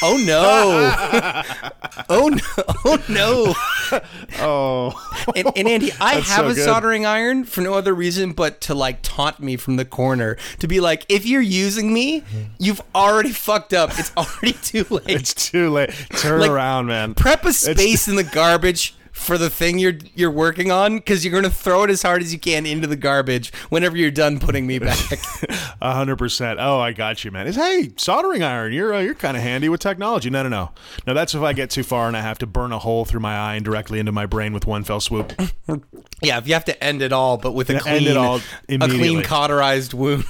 Oh, 0.00 0.14
oh 2.08 2.28
no! 2.28 2.42
oh 2.84 2.94
no! 3.08 3.54
Oh 3.90 4.02
no! 4.38 4.40
Oh, 4.40 5.24
And, 5.34 5.48
and 5.56 5.66
Andy, 5.68 5.90
I 6.00 6.14
That's 6.16 6.28
have 6.28 6.44
so 6.44 6.48
a 6.50 6.54
good. 6.54 6.64
soldering 6.64 7.04
iron 7.04 7.42
for 7.44 7.62
no 7.62 7.74
other 7.74 7.92
reason 7.92 8.32
but 8.32 8.60
to 8.62 8.74
like 8.76 9.00
taunt 9.02 9.40
me 9.40 9.56
from 9.56 9.74
the 9.74 9.84
corner 9.84 10.36
to 10.60 10.68
be 10.68 10.78
like, 10.78 11.04
if 11.08 11.26
you're 11.26 11.40
using 11.42 11.92
me, 11.92 12.22
you've 12.60 12.80
already 12.94 13.32
fucked 13.32 13.74
up. 13.74 13.90
It's 13.98 14.12
already 14.16 14.52
too 14.62 14.86
late. 14.88 15.02
it's 15.08 15.34
too 15.34 15.70
late. 15.70 15.90
Turn 16.16 16.42
Like, 16.42 16.50
around, 16.50 16.86
man. 16.86 17.14
prep 17.14 17.44
a 17.44 17.52
space 17.52 18.06
in 18.06 18.14
the 18.14 18.22
garbage 18.24 18.94
for 19.18 19.36
the 19.36 19.50
thing 19.50 19.78
you're 19.78 19.98
you're 20.14 20.30
working 20.30 20.70
on 20.70 20.96
because 20.96 21.24
you're 21.24 21.34
gonna 21.34 21.50
throw 21.52 21.82
it 21.82 21.90
as 21.90 22.02
hard 22.02 22.22
as 22.22 22.32
you 22.32 22.38
can 22.38 22.64
into 22.64 22.86
the 22.86 22.96
garbage 22.96 23.52
whenever 23.68 23.96
you're 23.96 24.10
done 24.10 24.38
putting 24.38 24.66
me 24.66 24.78
back. 24.78 24.98
A 25.80 25.92
hundred 25.92 26.16
percent. 26.16 26.58
Oh, 26.60 26.78
I 26.80 26.92
got 26.92 27.24
you, 27.24 27.30
man. 27.30 27.46
Is 27.46 27.56
hey, 27.56 27.90
soldering 27.96 28.42
iron. 28.42 28.72
You're 28.72 28.94
uh, 28.94 29.00
you're 29.00 29.14
kind 29.14 29.36
of 29.36 29.42
handy 29.42 29.68
with 29.68 29.80
technology. 29.80 30.30
No, 30.30 30.42
no, 30.42 30.48
no. 30.48 30.70
No, 31.06 31.14
that's 31.14 31.34
if 31.34 31.42
I 31.42 31.52
get 31.52 31.70
too 31.70 31.82
far 31.82 32.08
and 32.08 32.16
I 32.16 32.20
have 32.20 32.38
to 32.38 32.46
burn 32.46 32.72
a 32.72 32.78
hole 32.78 33.04
through 33.04 33.20
my 33.20 33.36
eye 33.36 33.54
and 33.56 33.64
directly 33.64 33.98
into 33.98 34.12
my 34.12 34.26
brain 34.26 34.52
with 34.52 34.66
one 34.66 34.84
fell 34.84 35.00
swoop. 35.00 35.32
yeah, 36.22 36.38
if 36.38 36.46
you 36.46 36.54
have 36.54 36.64
to 36.66 36.84
end 36.84 37.02
it 37.02 37.12
all, 37.12 37.36
but 37.36 37.52
with 37.52 37.70
a 37.70 37.74
Yeah, 37.74 37.80
clean, 37.80 38.16
all 38.16 38.40
a 38.68 38.78
clean 38.78 39.22
cauterized 39.22 39.94
wound. 39.94 40.24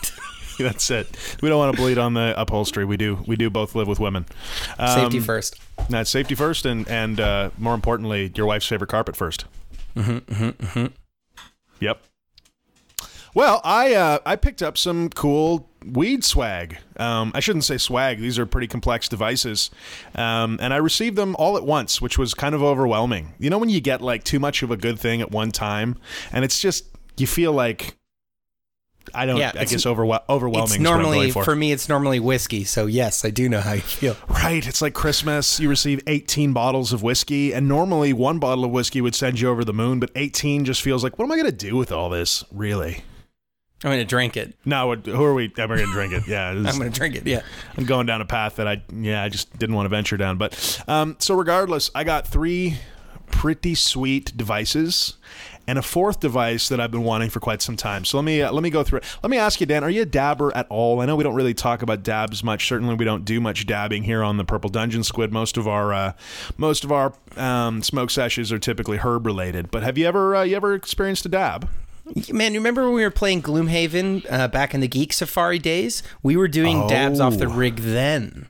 that's 0.64 0.90
it. 0.90 1.08
We 1.40 1.48
don't 1.48 1.58
want 1.58 1.76
to 1.76 1.80
bleed 1.82 1.98
on 1.98 2.14
the 2.14 2.34
upholstery. 2.36 2.84
We 2.84 2.96
do. 2.96 3.22
We 3.26 3.36
do 3.36 3.50
both 3.50 3.74
live 3.74 3.88
with 3.88 4.00
women. 4.00 4.26
Um, 4.78 4.88
Safety 4.88 5.20
first. 5.20 5.60
That's 5.88 6.10
safety 6.10 6.34
first, 6.34 6.66
and 6.66 6.86
and 6.88 7.20
uh, 7.20 7.50
more 7.58 7.74
importantly, 7.74 8.32
your 8.34 8.46
wife's 8.46 8.66
favorite 8.66 8.90
carpet 8.90 9.14
1st 9.14 9.44
Mm-hmm, 9.96 10.86
Yep. 11.80 12.02
Well, 13.34 13.60
I 13.62 13.94
uh, 13.94 14.18
I 14.26 14.36
picked 14.36 14.62
up 14.62 14.78
some 14.78 15.10
cool 15.10 15.68
weed 15.84 16.24
swag. 16.24 16.78
Um, 16.96 17.30
I 17.34 17.40
shouldn't 17.40 17.64
say 17.64 17.76
swag; 17.78 18.18
these 18.18 18.38
are 18.38 18.46
pretty 18.46 18.66
complex 18.66 19.08
devices, 19.08 19.70
um, 20.14 20.58
and 20.60 20.72
I 20.74 20.78
received 20.78 21.16
them 21.16 21.36
all 21.36 21.56
at 21.56 21.64
once, 21.64 22.00
which 22.00 22.18
was 22.18 22.34
kind 22.34 22.54
of 22.54 22.62
overwhelming. 22.62 23.34
You 23.38 23.50
know, 23.50 23.58
when 23.58 23.68
you 23.68 23.80
get 23.80 24.00
like 24.00 24.24
too 24.24 24.40
much 24.40 24.62
of 24.62 24.70
a 24.70 24.76
good 24.76 24.98
thing 24.98 25.20
at 25.20 25.30
one 25.30 25.50
time, 25.50 25.96
and 26.32 26.44
it's 26.44 26.60
just 26.60 26.86
you 27.16 27.26
feel 27.26 27.52
like 27.52 27.98
I 29.14 29.26
don't. 29.26 29.36
Yeah, 29.38 29.52
I 29.54 29.64
guess 29.64 29.84
overwhel- 29.84 30.22
overwhelming. 30.28 30.64
It's 30.64 30.72
is 30.74 30.78
what 30.80 30.86
I'm 30.88 31.00
normally 31.02 31.18
going 31.18 31.32
for. 31.32 31.44
for 31.44 31.56
me. 31.56 31.72
It's 31.72 31.88
normally 31.88 32.20
whiskey. 32.20 32.64
So 32.64 32.86
yes, 32.86 33.24
I 33.24 33.30
do 33.30 33.48
know 33.48 33.60
how 33.60 33.72
you 33.74 33.80
feel. 33.80 34.16
Right. 34.28 34.66
It's 34.66 34.82
like 34.82 34.94
Christmas. 34.94 35.58
You 35.60 35.68
receive 35.68 36.00
18 36.06 36.52
bottles 36.52 36.92
of 36.92 37.02
whiskey, 37.02 37.52
and 37.52 37.68
normally 37.68 38.12
one 38.12 38.38
bottle 38.38 38.64
of 38.64 38.70
whiskey 38.70 39.00
would 39.00 39.14
send 39.14 39.40
you 39.40 39.48
over 39.48 39.64
the 39.64 39.72
moon, 39.74 40.00
but 40.00 40.10
18 40.16 40.64
just 40.64 40.82
feels 40.82 41.02
like, 41.04 41.18
what 41.18 41.24
am 41.24 41.32
I 41.32 41.36
going 41.36 41.50
to 41.50 41.52
do 41.56 41.76
with 41.76 41.92
all 41.92 42.08
this, 42.10 42.44
really? 42.52 43.04
I'm 43.84 43.92
gonna 43.92 44.04
drink 44.04 44.36
it. 44.36 44.54
No, 44.64 44.92
who 44.96 45.22
are 45.22 45.34
we? 45.34 45.52
I'm 45.56 45.68
going 45.68 45.78
to 45.78 45.86
drink 45.92 46.12
it. 46.12 46.26
Yeah. 46.26 46.48
I'm 46.48 46.64
gonna 46.64 46.90
drink 46.90 47.14
it. 47.14 47.24
Yeah. 47.26 47.42
I'm 47.76 47.84
going 47.84 48.06
down 48.06 48.20
a 48.20 48.24
path 48.24 48.56
that 48.56 48.66
I, 48.66 48.82
yeah, 48.92 49.22
I 49.22 49.28
just 49.28 49.56
didn't 49.56 49.76
want 49.76 49.84
to 49.84 49.90
venture 49.90 50.16
down. 50.16 50.36
But 50.36 50.82
um, 50.88 51.14
so, 51.20 51.36
regardless, 51.36 51.88
I 51.94 52.02
got 52.02 52.26
three 52.26 52.78
pretty 53.30 53.76
sweet 53.76 54.36
devices. 54.36 55.14
And 55.68 55.78
a 55.78 55.82
fourth 55.82 56.18
device 56.20 56.68
that 56.70 56.80
I've 56.80 56.90
been 56.90 57.04
wanting 57.04 57.28
for 57.30 57.40
quite 57.40 57.60
some 57.62 57.76
time. 57.76 58.04
So 58.06 58.16
let 58.16 58.25
me 58.25 58.40
uh, 58.42 58.50
let 58.50 58.62
me 58.62 58.70
go 58.70 58.82
through 58.82 59.00
it. 59.00 59.04
Let 59.22 59.30
me 59.30 59.37
ask 59.37 59.60
you, 59.60 59.66
Dan, 59.66 59.84
are 59.84 59.90
you 59.90 60.02
a 60.02 60.06
dabber 60.06 60.50
at 60.56 60.66
all? 60.70 61.00
I 61.00 61.04
know 61.06 61.14
we 61.14 61.22
don't 61.25 61.34
really 61.34 61.52
talk 61.52 61.82
about 61.82 62.02
dabs 62.02 62.42
much. 62.42 62.66
Certainly, 62.66 62.94
we 62.94 63.04
don't 63.04 63.25
do 63.26 63.38
much 63.38 63.66
dabbing 63.66 64.04
here 64.04 64.25
on 64.25 64.38
the 64.38 64.44
Purple 64.44 64.70
Dungeon 64.70 65.04
Squid. 65.04 65.30
Most 65.30 65.58
of 65.58 65.68
our 65.68 65.92
uh, 65.92 66.12
most 66.56 66.84
of 66.84 66.90
our 66.90 67.12
um, 67.37 67.82
smoke 67.82 68.10
sessions 68.10 68.50
are 68.50 68.58
typically 68.58 68.96
herb 68.96 69.26
related. 69.26 69.70
But 69.70 69.82
have 69.82 69.98
you 69.98 70.06
ever 70.06 70.34
uh, 70.37 70.42
you 70.42 70.56
ever 70.56 70.72
experienced 70.75 71.26
a 71.26 71.28
dab? 71.28 71.68
Man, 72.32 72.54
you 72.54 72.60
remember 72.60 72.84
when 72.87 72.94
we 72.94 73.02
were 73.02 73.10
playing 73.10 73.42
Gloomhaven 73.42 74.25
uh, 74.32 74.48
back 74.48 74.72
in 74.72 74.80
the 74.80 74.88
Geek 74.88 75.12
Safari 75.12 75.58
days? 75.58 76.02
We 76.22 76.34
were 76.38 76.48
doing 76.48 76.87
dabs 76.88 77.20
off 77.20 77.37
the 77.37 77.44
Oh. 77.44 77.50
rig 77.52 77.76
then. 77.76 78.48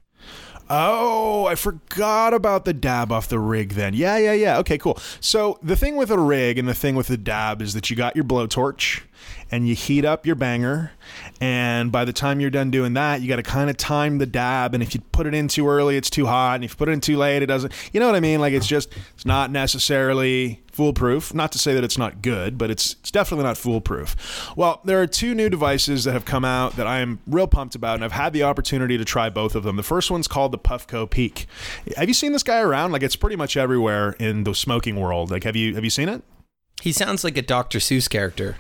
Oh, 0.71 1.47
I 1.47 1.55
forgot 1.55 2.35
about 2.35 2.65
the 2.65 2.73
dab 2.73 3.11
off 3.11 3.29
the 3.29 3.39
rig 3.39 3.71
then. 3.71 3.95
Yeah, 3.95 4.19
yeah, 4.19 4.33
yeah. 4.33 4.59
Okay, 4.59 4.79
cool. 4.79 4.99
So 5.21 5.59
the 5.63 5.77
thing 5.77 5.97
with 5.97 6.11
a 6.11 6.19
rig 6.19 6.59
and 6.59 6.69
the 6.69 6.75
thing 6.75 6.95
with 6.95 7.07
the 7.07 7.17
dab 7.17 7.63
is 7.63 7.75
that 7.75 7.89
you 7.91 7.97
got 7.97 8.15
your 8.15 8.25
blowtorch 8.25 9.03
and 9.51 9.69
you 9.69 9.75
heat 9.75 10.05
up 10.05 10.27
your 10.27 10.35
banger. 10.35 10.93
And 11.41 11.91
by 11.91 12.05
the 12.05 12.13
time 12.13 12.41
you're 12.41 12.51
done 12.51 12.71
doing 12.71 12.95
that, 12.95 13.21
you 13.23 13.29
got 13.29 13.37
to 13.37 13.43
kind 13.43 13.71
of 13.71 13.77
time 13.77 14.19
the 14.19 14.27
dab. 14.27 14.75
And 14.75 14.83
if 14.83 14.95
you 14.95 15.01
put 15.13 15.27
it 15.27 15.35
in 15.35 15.49
too 15.49 15.69
early, 15.69 15.97
it's 15.97 16.11
too 16.11 16.27
hot. 16.27 16.57
And 16.57 16.65
if 16.65 16.73
you 16.73 16.77
put 16.77 16.89
it 16.89 16.93
in 16.93 17.01
too 17.01 17.17
late, 17.17 17.43
it 17.43 17.47
doesn't. 17.47 17.73
You 17.93 18.01
know 18.01 18.07
what 18.07 18.15
I 18.15 18.21
mean? 18.21 18.41
Like 18.41 18.53
it's 18.53 18.67
just 18.67 18.93
it's 19.15 19.25
not 19.25 19.51
necessarily 19.51 20.63
foolproof. 20.73 21.35
Not 21.35 21.51
to 21.53 21.59
say 21.59 21.75
that 21.75 21.83
it's 21.83 21.99
not 21.99 22.23
good, 22.23 22.59
but 22.59 22.71
it's 22.71 22.97
it's 23.01 23.11
definitely 23.11 23.45
not 23.45 23.57
foolproof. 23.57 24.55
Well, 24.57 24.81
there 24.85 25.01
are 25.01 25.07
two 25.07 25.35
new 25.35 25.49
devices 25.49 26.05
that 26.05 26.13
have 26.13 26.25
come 26.25 26.45
out 26.45 26.77
that 26.77 26.87
I 26.87 27.01
am 27.01 27.21
real 27.27 27.49
pumped 27.49 27.75
about, 27.75 27.97
and 27.97 28.05
I've 28.05 28.13
had 28.13 28.33
the 28.33 28.43
opportunity 28.43 28.99
to 28.99 29.05
try 29.05 29.31
both 29.31 29.55
of 29.55 29.65
them. 29.65 29.77
The 29.77 29.83
first 29.83 30.11
one's 30.11 30.29
called 30.29 30.53
the 30.53 30.59
Puffco 30.59 31.09
Peak. 31.09 31.47
Have 31.97 32.09
you 32.09 32.15
seen 32.15 32.33
this 32.33 32.43
guy 32.43 32.61
around? 32.61 32.93
Like 32.93 33.03
it's 33.03 33.17
pretty 33.17 33.37
much 33.37 33.57
everywhere 33.57 34.13
in 34.21 34.45
the 34.45 34.55
smoking 34.55 34.97
world. 34.97 35.31
Like 35.31 35.45
have 35.45 35.57
you 35.57 35.75
have 35.75 35.85
you 35.85 35.91
seen 35.91 36.09
it? 36.09 36.23
He 36.83 36.93
sounds 36.93 37.25
like 37.25 37.37
a 37.37 37.43
Dr. 37.43 37.79
Seuss 37.79 38.09
character. 38.09 38.57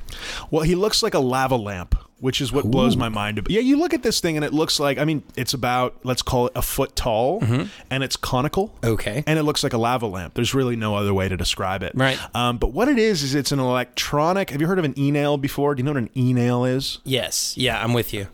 Well, 0.50 0.62
he 0.62 0.74
looks 0.74 1.02
like 1.02 1.14
a 1.14 1.20
lava 1.20 1.56
lamp, 1.56 1.94
which 2.18 2.40
is 2.40 2.52
what 2.52 2.64
blows 2.64 2.96
my 2.96 3.08
mind. 3.08 3.46
Yeah, 3.48 3.60
you 3.60 3.78
look 3.78 3.94
at 3.94 4.02
this 4.02 4.20
thing 4.20 4.36
and 4.36 4.44
it 4.44 4.52
looks 4.52 4.80
like 4.80 4.98
I 4.98 5.04
mean, 5.04 5.22
it's 5.36 5.54
about 5.54 5.96
let's 6.02 6.22
call 6.22 6.46
it 6.48 6.52
a 6.56 6.62
foot 6.62 6.96
tall, 6.96 7.42
and 7.90 8.02
it's 8.02 8.16
conical. 8.16 8.74
Okay. 8.82 9.22
And 9.26 9.38
it 9.38 9.44
looks 9.44 9.62
like 9.62 9.72
a 9.72 9.78
lava 9.78 10.06
lamp. 10.06 10.34
There's 10.34 10.52
really 10.54 10.76
no 10.76 10.96
other 10.96 11.14
way 11.14 11.28
to 11.28 11.36
describe 11.36 11.82
it. 11.82 11.92
Right. 11.94 12.18
Um, 12.34 12.58
but 12.58 12.72
what 12.72 12.88
it 12.88 12.98
is 12.98 13.22
is 13.22 13.34
it's 13.34 13.52
an 13.52 13.60
electronic. 13.60 14.50
Have 14.50 14.60
you 14.60 14.66
heard 14.66 14.78
of 14.78 14.84
an 14.84 14.98
e-nail 14.98 15.36
before? 15.36 15.74
Do 15.74 15.80
you 15.80 15.84
know 15.84 15.92
what 15.92 16.02
an 16.02 16.10
e-nail 16.16 16.64
is? 16.64 16.98
Yes. 17.04 17.56
Yeah, 17.56 17.82
I'm 17.82 17.92
with 17.92 18.12
you. 18.12 18.26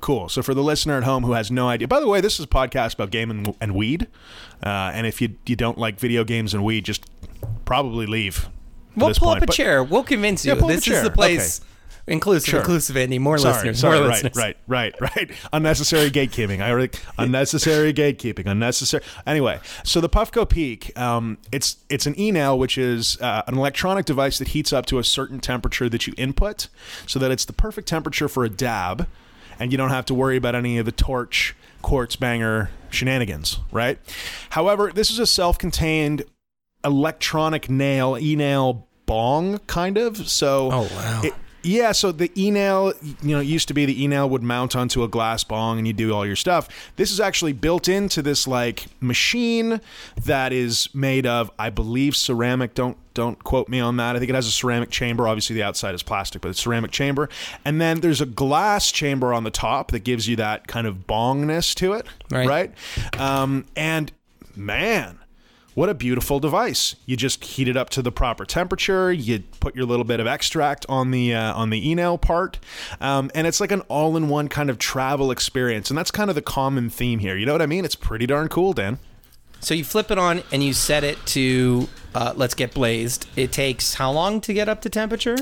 Cool. 0.00 0.28
So 0.28 0.42
for 0.42 0.52
the 0.52 0.62
listener 0.62 0.98
at 0.98 1.04
home 1.04 1.24
who 1.24 1.32
has 1.32 1.50
no 1.50 1.68
idea, 1.68 1.88
by 1.88 2.00
the 2.00 2.08
way, 2.08 2.20
this 2.20 2.38
is 2.38 2.44
a 2.44 2.48
podcast 2.48 2.94
about 2.94 3.10
game 3.10 3.30
and, 3.30 3.56
and 3.60 3.74
weed. 3.74 4.06
Uh, 4.62 4.92
and 4.94 5.06
if 5.06 5.22
you 5.22 5.36
you 5.46 5.56
don't 5.56 5.78
like 5.78 5.98
video 5.98 6.24
games 6.24 6.52
and 6.52 6.62
weed, 6.62 6.84
just 6.84 7.06
probably 7.64 8.04
leave. 8.04 8.48
We'll 8.96 9.14
pull 9.14 9.28
point. 9.28 9.38
up 9.38 9.42
a 9.44 9.46
But- 9.46 9.54
chair. 9.56 9.82
We'll 9.84 10.02
convince 10.04 10.44
you. 10.44 10.52
Yeah, 10.52 10.60
pull 10.60 10.66
up 10.68 10.72
a 10.72 10.74
this 10.76 10.88
is 10.88 11.02
the 11.02 11.10
place. 11.10 11.60
Inclusive, 12.04 12.48
Sure. 12.50 12.58
inclusive, 12.60 12.96
Andy. 12.96 13.20
More 13.20 13.38
Sorry, 13.38 13.54
listeners. 13.54 13.78
sorry, 13.78 13.98
more 14.00 14.08
right, 14.08 14.24
listeners. 14.24 14.36
right, 14.36 14.56
right, 14.66 15.00
right. 15.00 15.30
Unnecessary 15.52 16.10
gatekeeping. 16.10 16.60
I 16.60 16.68
already 16.72 16.98
unnecessary 17.16 17.94
gatekeeping. 17.94 18.46
Unnecessary. 18.46 19.04
Anyway, 19.24 19.60
so 19.84 20.00
the 20.00 20.08
Puffco 20.08 20.46
Peak, 20.48 20.98
um, 20.98 21.38
it's 21.52 21.76
it's 21.88 22.06
an 22.06 22.18
e-nail, 22.18 22.58
which 22.58 22.76
is 22.76 23.20
uh, 23.20 23.42
an 23.46 23.56
electronic 23.56 24.04
device 24.04 24.38
that 24.38 24.48
heats 24.48 24.72
up 24.72 24.84
to 24.86 24.98
a 24.98 25.04
certain 25.04 25.38
temperature 25.38 25.88
that 25.88 26.08
you 26.08 26.12
input, 26.16 26.66
so 27.06 27.20
that 27.20 27.30
it's 27.30 27.44
the 27.44 27.52
perfect 27.52 27.86
temperature 27.86 28.28
for 28.28 28.44
a 28.44 28.48
dab, 28.50 29.06
and 29.60 29.70
you 29.70 29.78
don't 29.78 29.90
have 29.90 30.04
to 30.06 30.14
worry 30.14 30.36
about 30.36 30.56
any 30.56 30.78
of 30.78 30.86
the 30.86 30.92
torch, 30.92 31.54
quartz 31.82 32.16
banger 32.16 32.70
shenanigans. 32.90 33.60
Right. 33.70 33.98
However, 34.50 34.90
this 34.92 35.12
is 35.12 35.20
a 35.20 35.26
self-contained 35.26 36.24
electronic 36.84 37.68
nail, 37.70 38.16
e-nail 38.20 38.86
bong 39.06 39.58
kind 39.66 39.98
of. 39.98 40.28
So 40.28 40.70
Oh, 40.72 40.82
wow. 40.94 41.20
it- 41.24 41.34
yeah, 41.64 41.92
so 41.92 42.10
the 42.10 42.28
e-nail, 42.36 42.92
you 43.22 43.36
know, 43.36 43.38
it 43.38 43.44
used 43.46 43.68
to 43.68 43.74
be 43.74 43.86
the 43.86 44.02
e-nail 44.02 44.28
would 44.28 44.42
mount 44.42 44.74
onto 44.74 45.04
a 45.04 45.08
glass 45.08 45.44
bong 45.44 45.78
and 45.78 45.86
you 45.86 45.92
do 45.92 46.12
all 46.12 46.26
your 46.26 46.34
stuff. 46.34 46.68
This 46.96 47.12
is 47.12 47.20
actually 47.20 47.52
built 47.52 47.88
into 47.88 48.20
this 48.20 48.48
like 48.48 48.86
machine 49.00 49.80
that 50.24 50.52
is 50.52 50.88
made 50.92 51.24
of, 51.24 51.52
I 51.60 51.70
believe, 51.70 52.16
ceramic. 52.16 52.74
Don't 52.74 52.96
don't 53.14 53.44
quote 53.44 53.68
me 53.68 53.78
on 53.78 53.96
that. 53.98 54.16
I 54.16 54.18
think 54.18 54.30
it 54.30 54.34
has 54.34 54.48
a 54.48 54.50
ceramic 54.50 54.90
chamber. 54.90 55.28
Obviously, 55.28 55.54
the 55.54 55.62
outside 55.62 55.94
is 55.94 56.02
plastic, 56.02 56.42
but 56.42 56.48
it's 56.48 56.60
ceramic 56.60 56.90
chamber. 56.90 57.28
And 57.64 57.80
then 57.80 58.00
there's 58.00 58.20
a 58.22 58.26
glass 58.26 58.90
chamber 58.90 59.32
on 59.32 59.44
the 59.44 59.50
top 59.50 59.92
that 59.92 60.00
gives 60.00 60.26
you 60.26 60.34
that 60.36 60.66
kind 60.66 60.86
of 60.88 61.06
bongness 61.06 61.74
to 61.76 61.92
it, 61.92 62.06
Right. 62.30 62.48
right? 62.48 62.74
Um, 63.20 63.66
and 63.76 64.10
man, 64.56 65.18
what 65.74 65.88
a 65.88 65.94
beautiful 65.94 66.40
device! 66.40 66.96
You 67.06 67.16
just 67.16 67.44
heat 67.44 67.68
it 67.68 67.76
up 67.76 67.90
to 67.90 68.02
the 68.02 68.12
proper 68.12 68.44
temperature. 68.44 69.12
You 69.12 69.40
put 69.60 69.74
your 69.74 69.86
little 69.86 70.04
bit 70.04 70.20
of 70.20 70.26
extract 70.26 70.84
on 70.88 71.10
the 71.10 71.34
uh, 71.34 71.54
on 71.54 71.70
the 71.70 71.88
e-nail 71.90 72.18
part, 72.18 72.58
um, 73.00 73.30
and 73.34 73.46
it's 73.46 73.60
like 73.60 73.72
an 73.72 73.80
all-in-one 73.82 74.48
kind 74.48 74.70
of 74.70 74.78
travel 74.78 75.30
experience. 75.30 75.90
And 75.90 75.98
that's 75.98 76.10
kind 76.10 76.30
of 76.30 76.36
the 76.36 76.42
common 76.42 76.90
theme 76.90 77.18
here. 77.18 77.36
You 77.36 77.46
know 77.46 77.52
what 77.52 77.62
I 77.62 77.66
mean? 77.66 77.84
It's 77.84 77.96
pretty 77.96 78.26
darn 78.26 78.48
cool, 78.48 78.72
Dan. 78.72 78.98
So 79.60 79.74
you 79.74 79.84
flip 79.84 80.10
it 80.10 80.18
on 80.18 80.42
and 80.50 80.62
you 80.62 80.72
set 80.72 81.04
it 81.04 81.24
to 81.26 81.88
uh, 82.14 82.32
let's 82.36 82.54
get 82.54 82.74
blazed. 82.74 83.28
It 83.36 83.52
takes 83.52 83.94
how 83.94 84.10
long 84.10 84.40
to 84.42 84.52
get 84.52 84.68
up 84.68 84.82
to 84.82 84.90
temperature? 84.90 85.36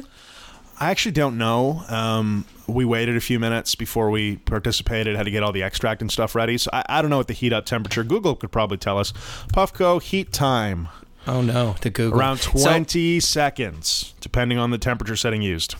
I 0.80 0.90
actually 0.90 1.12
don't 1.12 1.36
know. 1.36 1.84
Um, 1.88 2.46
we 2.66 2.84
waited 2.86 3.16
a 3.16 3.20
few 3.20 3.38
minutes 3.38 3.74
before 3.74 4.10
we 4.10 4.36
participated, 4.36 5.14
had 5.14 5.24
to 5.24 5.30
get 5.30 5.42
all 5.42 5.52
the 5.52 5.62
extract 5.62 6.00
and 6.00 6.10
stuff 6.10 6.34
ready. 6.34 6.56
So 6.56 6.70
I, 6.72 6.84
I 6.88 7.02
don't 7.02 7.10
know 7.10 7.18
what 7.18 7.26
the 7.28 7.34
heat 7.34 7.52
up 7.52 7.66
temperature. 7.66 8.02
Google 8.02 8.34
could 8.34 8.50
probably 8.50 8.78
tell 8.78 8.96
us. 8.98 9.12
Puffco 9.52 10.00
heat 10.02 10.32
time 10.32 10.88
Oh 11.26 11.42
no, 11.42 11.74
to 11.82 11.90
Google. 11.90 12.18
around 12.18 12.38
So- 12.38 12.52
20 12.52 13.20
seconds, 13.20 14.14
depending 14.22 14.56
on 14.56 14.70
the 14.70 14.78
temperature 14.78 15.16
setting 15.16 15.42
used. 15.42 15.74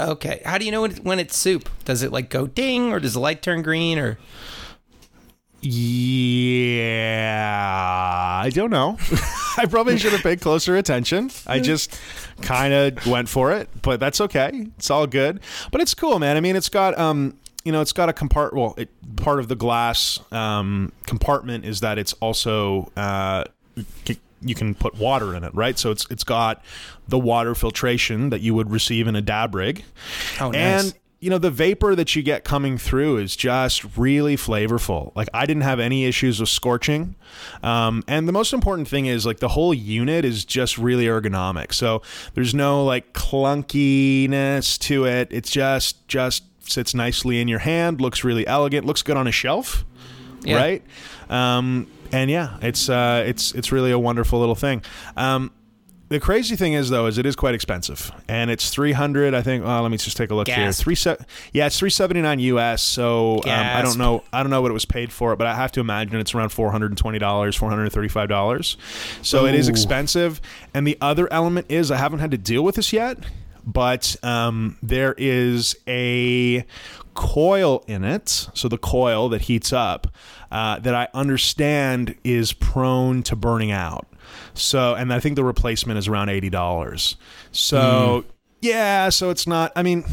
okay. 0.00 0.42
How 0.44 0.58
do 0.58 0.64
you 0.64 0.72
know 0.72 0.80
when, 0.82 0.96
when 0.96 1.18
it's 1.20 1.36
soup? 1.36 1.68
Does 1.84 2.02
it 2.02 2.10
like 2.10 2.28
go 2.28 2.46
ding 2.48 2.92
or 2.92 2.98
does 2.98 3.12
the 3.14 3.20
light 3.20 3.42
turn 3.42 3.62
green 3.62 3.98
or? 4.00 4.18
Yeah, 7.20 8.40
I 8.44 8.50
don't 8.50 8.70
know. 8.70 8.98
I 9.60 9.66
probably 9.66 9.98
should 9.98 10.12
have 10.12 10.22
paid 10.22 10.40
closer 10.40 10.76
attention. 10.76 11.30
I 11.46 11.60
just 11.60 11.98
kind 12.42 12.72
of 12.72 13.06
went 13.06 13.28
for 13.28 13.52
it, 13.52 13.68
but 13.82 14.00
that's 14.00 14.20
okay. 14.22 14.68
It's 14.78 14.90
all 14.90 15.06
good. 15.06 15.40
But 15.70 15.80
it's 15.80 15.94
cool, 15.94 16.18
man. 16.18 16.36
I 16.36 16.40
mean, 16.40 16.56
it's 16.56 16.68
got 16.68 16.98
um, 16.98 17.36
you 17.64 17.72
know, 17.72 17.80
it's 17.82 17.92
got 17.92 18.08
a 18.08 18.12
compart. 18.12 18.54
Well, 18.54 18.74
it, 18.78 18.88
part 19.16 19.38
of 19.38 19.48
the 19.48 19.56
glass 19.56 20.18
um, 20.32 20.92
compartment 21.06 21.64
is 21.64 21.80
that 21.80 21.98
it's 21.98 22.12
also 22.14 22.90
uh, 22.96 23.44
you 24.42 24.54
can 24.54 24.74
put 24.74 24.94
water 24.94 25.34
in 25.36 25.44
it, 25.44 25.54
right? 25.54 25.78
So 25.78 25.90
it's 25.90 26.06
it's 26.10 26.24
got 26.24 26.64
the 27.08 27.18
water 27.18 27.54
filtration 27.54 28.30
that 28.30 28.40
you 28.40 28.54
would 28.54 28.70
receive 28.70 29.06
in 29.06 29.14
a 29.16 29.20
dab 29.22 29.54
rig, 29.54 29.84
Oh, 30.40 30.50
nice. 30.50 30.84
and 30.84 30.94
you 31.20 31.28
know 31.28 31.36
the 31.38 31.50
vapor 31.50 31.94
that 31.94 32.16
you 32.16 32.22
get 32.22 32.44
coming 32.44 32.78
through 32.78 33.18
is 33.18 33.36
just 33.36 33.96
really 33.96 34.36
flavorful. 34.36 35.12
Like 35.14 35.28
i 35.34 35.44
didn't 35.44 35.62
have 35.64 35.78
any 35.78 36.06
issues 36.06 36.40
with 36.40 36.48
scorching. 36.48 37.14
Um, 37.62 38.02
and 38.08 38.26
the 38.26 38.32
most 38.32 38.52
important 38.54 38.88
thing 38.88 39.04
is 39.06 39.26
like 39.26 39.38
the 39.40 39.48
whole 39.48 39.74
unit 39.74 40.24
is 40.24 40.44
just 40.46 40.78
really 40.78 41.04
ergonomic. 41.04 41.74
So 41.74 42.00
there's 42.34 42.54
no 42.54 42.84
like 42.84 43.12
clunkiness 43.12 44.78
to 44.80 45.04
it. 45.04 45.28
It's 45.30 45.50
just 45.50 46.06
just 46.08 46.44
sits 46.68 46.94
nicely 46.94 47.40
in 47.40 47.48
your 47.48 47.58
hand 47.58 48.00
looks 48.00 48.22
really 48.22 48.46
elegant 48.46 48.86
looks 48.86 49.02
good 49.02 49.16
on 49.16 49.26
a 49.26 49.32
shelf 49.32 49.84
Yeah. 50.42 50.56
right? 50.56 50.82
Um, 51.28 51.88
and 52.12 52.30
yeah 52.30 52.58
it's 52.62 52.88
uh, 52.88 53.24
it's 53.26 53.52
it's 53.52 53.72
really 53.72 53.90
a 53.90 53.98
wonderful 53.98 54.40
little 54.40 54.54
thing. 54.54 54.82
Um, 55.16 55.50
the 56.10 56.20
crazy 56.20 56.56
thing 56.56 56.74
is 56.74 56.90
though 56.90 57.06
is 57.06 57.16
it 57.18 57.24
is 57.24 57.34
quite 57.36 57.54
expensive. 57.54 58.12
And 58.28 58.50
it's 58.50 58.68
300 58.70 59.32
i 59.32 59.40
think 59.42 59.64
well 59.64 59.80
let 59.82 59.90
me 59.90 59.96
just 59.96 60.16
take 60.16 60.30
a 60.30 60.34
look 60.34 60.48
here. 60.48 60.72
Three 60.72 60.94
se- 60.94 61.16
yeah 61.52 61.66
it's 61.66 61.78
379 61.78 62.40
us 62.40 62.82
so 62.82 63.36
um, 63.36 63.48
i 63.48 63.80
don't 63.82 63.96
know 63.96 64.22
i 64.32 64.42
don't 64.42 64.50
know 64.50 64.60
what 64.60 64.70
it 64.70 64.74
was 64.74 64.84
paid 64.84 65.12
for 65.12 65.34
but 65.36 65.46
i 65.46 65.54
have 65.54 65.72
to 65.72 65.80
imagine 65.80 66.20
it's 66.20 66.34
around 66.34 66.50
$420 66.50 66.94
$435 67.20 68.76
so 69.22 69.46
it 69.46 69.54
is 69.54 69.68
expensive. 69.68 70.40
And 70.74 70.86
the 70.86 70.98
other 71.00 71.32
element 71.32 71.66
is 71.68 71.90
i 71.90 71.96
haven't 71.96 72.18
had 72.18 72.30
to 72.32 72.38
deal 72.38 72.62
with 72.62 72.74
this 72.74 72.92
yet 72.92 73.18
but 73.64 74.16
um, 74.24 74.78
there 74.82 75.14
is 75.18 75.76
a 75.86 76.64
coil 77.14 77.84
in 77.86 78.04
it. 78.04 78.48
So 78.54 78.68
the 78.68 78.78
coil 78.78 79.28
that 79.28 79.42
heats 79.42 79.72
up 79.72 80.08
uh, 80.50 80.78
that 80.80 80.94
i 80.94 81.08
understand 81.14 82.16
is 82.24 82.52
prone 82.52 83.22
to 83.24 83.36
burning 83.36 83.70
out 83.70 84.06
so, 84.60 84.94
and 84.94 85.12
I 85.12 85.20
think 85.20 85.36
the 85.36 85.44
replacement 85.44 85.98
is 85.98 86.08
around 86.08 86.28
eighty 86.28 86.50
dollars. 86.50 87.16
So, 87.52 88.24
yeah, 88.60 89.08
so 89.08 89.30
it's 89.30 89.46
not. 89.46 89.72
I 89.74 89.82
mean, 89.82 90.04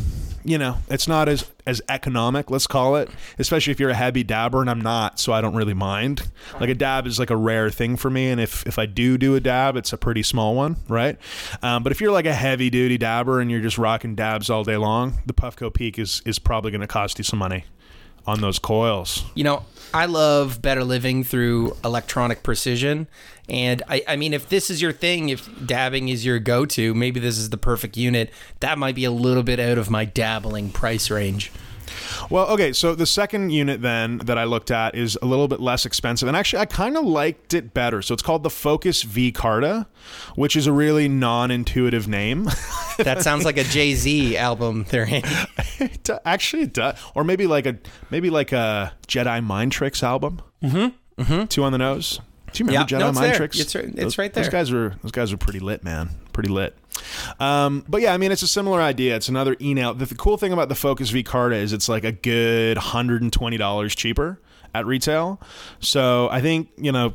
you 0.43 0.57
know, 0.57 0.77
it's 0.89 1.07
not 1.07 1.27
as 1.27 1.45
as 1.65 1.81
economic. 1.89 2.49
Let's 2.49 2.67
call 2.67 2.95
it, 2.95 3.09
especially 3.37 3.71
if 3.71 3.79
you're 3.79 3.89
a 3.89 3.95
heavy 3.95 4.23
dabber, 4.23 4.61
and 4.61 4.69
I'm 4.69 4.79
not, 4.79 5.19
so 5.19 5.33
I 5.33 5.41
don't 5.41 5.55
really 5.55 5.73
mind. 5.73 6.31
Like 6.59 6.69
a 6.69 6.75
dab 6.75 7.05
is 7.05 7.19
like 7.19 7.29
a 7.29 7.35
rare 7.35 7.69
thing 7.69 7.97
for 7.97 8.09
me, 8.09 8.29
and 8.29 8.39
if 8.39 8.65
if 8.65 8.79
I 8.79 8.85
do 8.85 9.17
do 9.17 9.35
a 9.35 9.39
dab, 9.41 9.75
it's 9.75 9.91
a 9.91 9.97
pretty 9.97 10.23
small 10.23 10.55
one, 10.55 10.77
right? 10.87 11.17
Um, 11.61 11.83
but 11.83 11.91
if 11.91 11.99
you're 11.99 12.13
like 12.13 12.25
a 12.25 12.33
heavy 12.33 12.69
duty 12.69 12.97
dabber 12.97 13.41
and 13.41 13.51
you're 13.51 13.61
just 13.61 13.77
rocking 13.77 14.15
dabs 14.15 14.49
all 14.49 14.63
day 14.63 14.77
long, 14.77 15.19
the 15.25 15.33
Puffco 15.33 15.73
Peak 15.73 15.99
is 15.99 16.21
is 16.25 16.39
probably 16.39 16.71
going 16.71 16.81
to 16.81 16.87
cost 16.87 17.17
you 17.17 17.23
some 17.23 17.39
money 17.39 17.65
on 18.27 18.41
those 18.41 18.59
coils. 18.59 19.23
You 19.33 19.45
know, 19.45 19.65
I 19.93 20.05
love 20.05 20.61
better 20.61 20.83
living 20.83 21.23
through 21.23 21.75
electronic 21.83 22.43
precision. 22.43 23.07
And 23.49 23.81
I, 23.87 24.03
I 24.07 24.15
mean, 24.17 24.33
if 24.33 24.49
this 24.49 24.69
is 24.69 24.81
your 24.81 24.91
thing, 24.91 25.29
if 25.29 25.49
dabbing 25.65 26.09
is 26.09 26.25
your 26.25 26.37
go 26.37 26.65
to, 26.65 26.93
maybe 26.93 27.19
this 27.19 27.37
is 27.37 27.49
the 27.49 27.57
perfect 27.57 27.95
unit. 27.95 28.29
That 28.59 28.77
might 28.77 28.95
be 28.95 29.05
a 29.05 29.11
little 29.11 29.43
bit 29.43 29.59
out 29.59 29.77
of 29.77 29.89
my 29.89 30.03
dabbling 30.03 30.71
price 30.71 31.09
range. 31.09 31.51
Well, 32.29 32.47
okay, 32.47 32.73
so 32.73 32.95
the 32.95 33.05
second 33.05 33.51
unit 33.51 33.81
then 33.81 34.17
that 34.19 34.37
I 34.37 34.43
looked 34.43 34.71
at 34.71 34.95
is 34.95 35.17
a 35.21 35.25
little 35.25 35.47
bit 35.47 35.59
less 35.59 35.85
expensive, 35.85 36.27
and 36.27 36.35
actually 36.35 36.59
I 36.59 36.65
kind 36.65 36.97
of 36.97 37.05
liked 37.05 37.53
it 37.53 37.73
better. 37.73 38.01
So 38.01 38.13
it's 38.13 38.23
called 38.23 38.43
the 38.43 38.49
Focus 38.49 39.03
V 39.03 39.31
Carta, 39.31 39.87
which 40.35 40.55
is 40.55 40.67
a 40.67 40.71
really 40.71 41.07
non-intuitive 41.07 42.07
name. 42.07 42.49
That 42.97 43.21
sounds 43.21 43.45
like 43.45 43.57
a 43.57 43.63
Jay 43.63 43.93
Z 43.93 44.37
album 44.37 44.87
there, 44.89 45.07
actually, 46.25 46.63
it 46.63 46.73
does, 46.73 46.99
or 47.13 47.23
maybe 47.23 47.45
like 47.45 47.67
a 47.67 47.77
maybe 48.09 48.31
like 48.31 48.51
a 48.51 48.93
Jedi 49.07 49.43
Mind 49.43 49.71
Tricks 49.71 50.01
album. 50.01 50.41
Mm-hmm. 50.63 51.21
Mm-hmm. 51.21 51.45
Two 51.45 51.63
on 51.63 51.71
the 51.73 51.77
nose. 51.77 52.19
Do 52.53 52.63
you 52.63 52.67
remember 52.67 52.87
Yeah, 52.93 52.97
Jedi 52.97 52.99
no, 53.01 53.09
it's 53.09 53.15
Mind 53.15 53.31
there. 53.31 53.37
Tricks? 53.37 53.59
It's 53.59 53.75
right- 53.75 53.85
it's 53.85 53.95
Those- 53.95 54.17
right 54.17 54.33
Those 54.33 54.45
there. 54.45 54.51
guys 54.51 54.71
were 54.71 54.95
those 55.03 55.11
guys 55.11 55.31
were 55.31 55.37
pretty 55.37 55.59
lit, 55.59 55.83
man. 55.83 56.09
Pretty 56.33 56.49
lit. 56.49 56.75
Um, 57.39 57.83
but 57.87 58.01
yeah, 58.01 58.13
I 58.13 58.17
mean, 58.17 58.31
it's 58.31 58.41
a 58.43 58.47
similar 58.47 58.81
idea. 58.81 59.15
It's 59.15 59.29
another 59.29 59.55
e 59.61 59.73
nail. 59.73 59.93
The, 59.93 60.05
the 60.05 60.15
cool 60.15 60.37
thing 60.37 60.53
about 60.53 60.69
the 60.69 60.75
Focus 60.75 61.09
V 61.09 61.23
Carta 61.23 61.55
is 61.55 61.73
it's 61.73 61.89
like 61.89 62.03
a 62.03 62.11
good 62.11 62.77
hundred 62.77 63.21
and 63.21 63.31
twenty 63.33 63.57
dollars 63.57 63.95
cheaper 63.95 64.39
at 64.73 64.85
retail. 64.85 65.39
So 65.79 66.29
I 66.31 66.41
think 66.41 66.69
you 66.77 66.91
know 66.91 67.13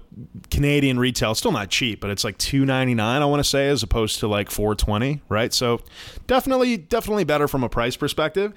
Canadian 0.50 0.98
retail 0.98 1.34
still 1.34 1.52
not 1.52 1.68
cheap, 1.70 2.00
but 2.00 2.10
it's 2.10 2.24
like 2.24 2.36
two 2.38 2.64
ninety 2.64 2.94
nine. 2.94 3.22
I 3.22 3.24
want 3.26 3.40
to 3.42 3.48
say 3.48 3.68
as 3.68 3.82
opposed 3.82 4.20
to 4.20 4.28
like 4.28 4.50
four 4.50 4.74
twenty, 4.74 5.22
right? 5.28 5.52
So 5.52 5.80
definitely, 6.26 6.76
definitely 6.76 7.24
better 7.24 7.48
from 7.48 7.62
a 7.64 7.68
price 7.68 7.96
perspective. 7.96 8.52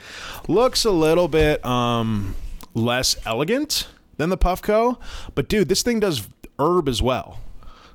Looks 0.48 0.86
a 0.86 0.92
little 0.92 1.28
bit 1.28 1.64
um, 1.66 2.36
less 2.74 3.16
elegant 3.26 3.88
than 4.18 4.30
the 4.30 4.38
Puffco, 4.38 4.98
but 5.36 5.50
dude, 5.50 5.68
this 5.68 5.84
thing 5.84 6.00
does 6.00 6.28
herb 6.60 6.88
as 6.88 7.02
well. 7.02 7.40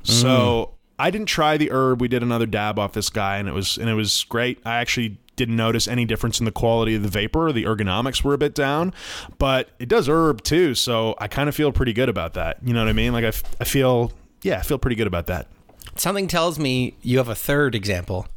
So 0.02 0.72
I 0.98 1.10
didn't 1.10 1.28
try 1.28 1.56
the 1.56 1.70
herb. 1.70 2.00
We 2.00 2.08
did 2.08 2.22
another 2.22 2.46
dab 2.46 2.78
off 2.78 2.92
this 2.92 3.10
guy, 3.10 3.38
and 3.38 3.48
it 3.48 3.52
was 3.52 3.76
and 3.76 3.88
it 3.88 3.94
was 3.94 4.24
great. 4.24 4.58
I 4.64 4.76
actually 4.76 5.18
didn't 5.36 5.56
notice 5.56 5.88
any 5.88 6.04
difference 6.04 6.38
in 6.38 6.44
the 6.44 6.52
quality 6.52 6.94
of 6.94 7.02
the 7.02 7.08
vapor. 7.08 7.52
The 7.52 7.64
ergonomics 7.64 8.22
were 8.22 8.34
a 8.34 8.38
bit 8.38 8.54
down, 8.54 8.92
but 9.38 9.70
it 9.78 9.88
does 9.88 10.08
herb 10.08 10.42
too. 10.42 10.74
So 10.74 11.14
I 11.18 11.28
kind 11.28 11.48
of 11.48 11.54
feel 11.54 11.72
pretty 11.72 11.92
good 11.92 12.08
about 12.08 12.34
that. 12.34 12.58
You 12.62 12.72
know 12.72 12.80
what 12.80 12.88
I 12.88 12.92
mean? 12.92 13.12
Like 13.12 13.24
I, 13.24 13.28
f- 13.28 13.42
I 13.60 13.64
feel 13.64 14.12
yeah, 14.42 14.58
I 14.58 14.62
feel 14.62 14.78
pretty 14.78 14.96
good 14.96 15.06
about 15.06 15.26
that. 15.26 15.48
Something 15.96 16.28
tells 16.28 16.58
me 16.58 16.94
you 17.02 17.18
have 17.18 17.28
a 17.28 17.34
third 17.34 17.74
example. 17.74 18.26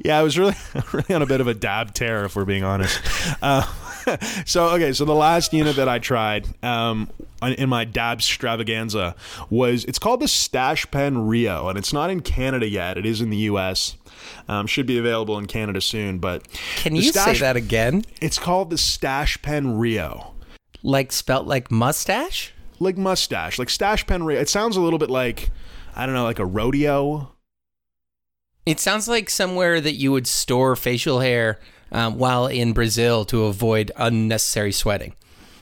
Yeah, 0.00 0.18
I 0.18 0.22
was 0.22 0.38
really 0.38 0.54
really 0.92 1.14
on 1.14 1.22
a 1.22 1.26
bit 1.26 1.40
of 1.40 1.46
a 1.46 1.54
dab 1.54 1.94
tear, 1.94 2.24
if 2.24 2.36
we're 2.36 2.44
being 2.44 2.64
honest. 2.64 3.00
Uh, 3.42 3.62
so 4.46 4.70
okay, 4.70 4.92
so 4.92 5.04
the 5.04 5.14
last 5.14 5.52
unit 5.52 5.76
that 5.76 5.88
I 5.88 5.98
tried 5.98 6.46
um, 6.64 7.10
in 7.42 7.68
my 7.68 7.84
dab 7.84 8.18
extravaganza 8.18 9.14
was 9.50 9.84
it's 9.84 9.98
called 9.98 10.20
the 10.20 10.28
Stash 10.28 10.90
Pen 10.90 11.26
Rio, 11.26 11.68
and 11.68 11.78
it's 11.78 11.92
not 11.92 12.10
in 12.10 12.20
Canada 12.20 12.68
yet. 12.68 12.98
It 12.98 13.06
is 13.06 13.20
in 13.20 13.30
the 13.30 13.36
U.S. 13.38 13.96
Um, 14.48 14.66
should 14.66 14.86
be 14.86 14.98
available 14.98 15.38
in 15.38 15.46
Canada 15.46 15.80
soon, 15.80 16.18
but 16.18 16.46
Can 16.76 16.96
you 16.96 17.12
say 17.12 17.34
that 17.38 17.56
again? 17.56 18.04
It's 18.20 18.38
called 18.38 18.70
the 18.70 18.78
Stash 18.78 19.40
Pen 19.42 19.78
Rio. 19.78 20.34
Like 20.82 21.12
spelt 21.12 21.46
like 21.46 21.70
mustache? 21.70 22.52
Like 22.80 22.96
mustache, 22.96 23.58
like 23.58 23.70
Stash 23.70 24.06
Pen 24.06 24.24
Rio. 24.24 24.40
It 24.40 24.48
sounds 24.48 24.76
a 24.76 24.80
little 24.80 24.98
bit 24.98 25.10
like 25.10 25.50
I 25.94 26.06
don't 26.06 26.14
know, 26.14 26.24
like 26.24 26.38
a 26.38 26.46
rodeo. 26.46 27.32
It 28.64 28.78
sounds 28.78 29.08
like 29.08 29.30
somewhere 29.30 29.80
that 29.80 29.94
you 29.94 30.12
would 30.12 30.26
store 30.26 30.76
facial 30.76 31.20
hair 31.20 31.58
um, 31.90 32.18
while 32.18 32.46
in 32.46 32.72
Brazil 32.72 33.24
to 33.26 33.44
avoid 33.44 33.90
unnecessary 33.96 34.72
sweating. 34.72 35.14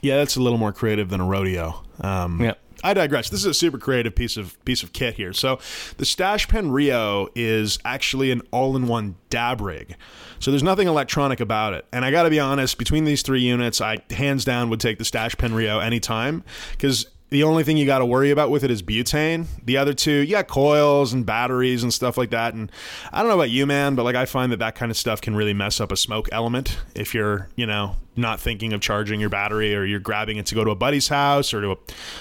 Yeah, 0.02 0.16
that's 0.16 0.36
a 0.36 0.40
little 0.40 0.58
more 0.58 0.72
creative 0.72 1.08
than 1.08 1.20
a 1.20 1.24
rodeo. 1.26 1.82
Um, 2.00 2.40
Yeah. 2.40 2.54
I 2.84 2.92
digress. 2.92 3.30
This 3.30 3.40
is 3.40 3.46
a 3.46 3.54
super 3.54 3.78
creative 3.78 4.14
piece 4.14 4.36
of 4.36 4.62
piece 4.66 4.82
of 4.82 4.92
kit 4.92 5.14
here. 5.14 5.32
So, 5.32 5.58
the 5.96 6.04
Stash 6.04 6.46
Pen 6.46 6.70
Rio 6.70 7.28
is 7.34 7.78
actually 7.86 8.30
an 8.30 8.42
all-in-one 8.50 9.16
dab 9.30 9.62
rig. 9.62 9.96
So 10.38 10.50
there's 10.50 10.62
nothing 10.62 10.86
electronic 10.86 11.40
about 11.40 11.72
it. 11.72 11.86
And 11.90 12.04
I 12.04 12.10
got 12.10 12.24
to 12.24 12.30
be 12.30 12.38
honest, 12.38 12.76
between 12.76 13.04
these 13.04 13.22
three 13.22 13.40
units, 13.40 13.80
I 13.80 13.98
hands 14.10 14.44
down 14.44 14.68
would 14.68 14.78
take 14.80 14.98
the 14.98 15.06
Stash 15.06 15.36
Pen 15.38 15.54
Rio 15.54 15.78
anytime 15.78 16.44
because 16.72 17.06
the 17.30 17.42
only 17.42 17.64
thing 17.64 17.76
you 17.76 17.86
got 17.86 17.98
to 17.98 18.06
worry 18.06 18.30
about 18.30 18.50
with 18.50 18.62
it 18.62 18.70
is 18.70 18.82
butane. 18.82 19.46
The 19.64 19.76
other 19.76 19.92
two, 19.92 20.12
you 20.20 20.32
got 20.32 20.46
coils 20.46 21.12
and 21.12 21.26
batteries 21.26 21.82
and 21.82 21.92
stuff 21.92 22.16
like 22.16 22.30
that. 22.30 22.54
And 22.54 22.70
I 23.12 23.18
don't 23.18 23.28
know 23.28 23.34
about 23.34 23.50
you, 23.50 23.66
man, 23.66 23.96
but 23.96 24.04
like 24.04 24.14
I 24.14 24.26
find 24.26 24.52
that 24.52 24.58
that 24.60 24.76
kind 24.76 24.90
of 24.90 24.96
stuff 24.96 25.20
can 25.20 25.34
really 25.34 25.52
mess 25.52 25.80
up 25.80 25.90
a 25.90 25.96
smoke 25.96 26.28
element 26.30 26.78
if 26.94 27.14
you're, 27.14 27.48
you 27.56 27.66
know, 27.66 27.96
not 28.14 28.38
thinking 28.38 28.72
of 28.72 28.80
charging 28.80 29.18
your 29.18 29.28
battery 29.28 29.74
or 29.74 29.84
you're 29.84 29.98
grabbing 29.98 30.36
it 30.36 30.46
to 30.46 30.54
go 30.54 30.62
to 30.62 30.70
a 30.70 30.76
buddy's 30.76 31.08
house 31.08 31.52
or 31.52 31.60
to 31.62 31.72
a, 31.72 31.76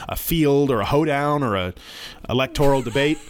a 0.09 0.15
field 0.15 0.71
or 0.71 0.81
a 0.81 0.85
hoedown 0.85 1.43
or 1.43 1.55
a 1.55 1.73
electoral 2.29 2.81
debate. 2.81 3.19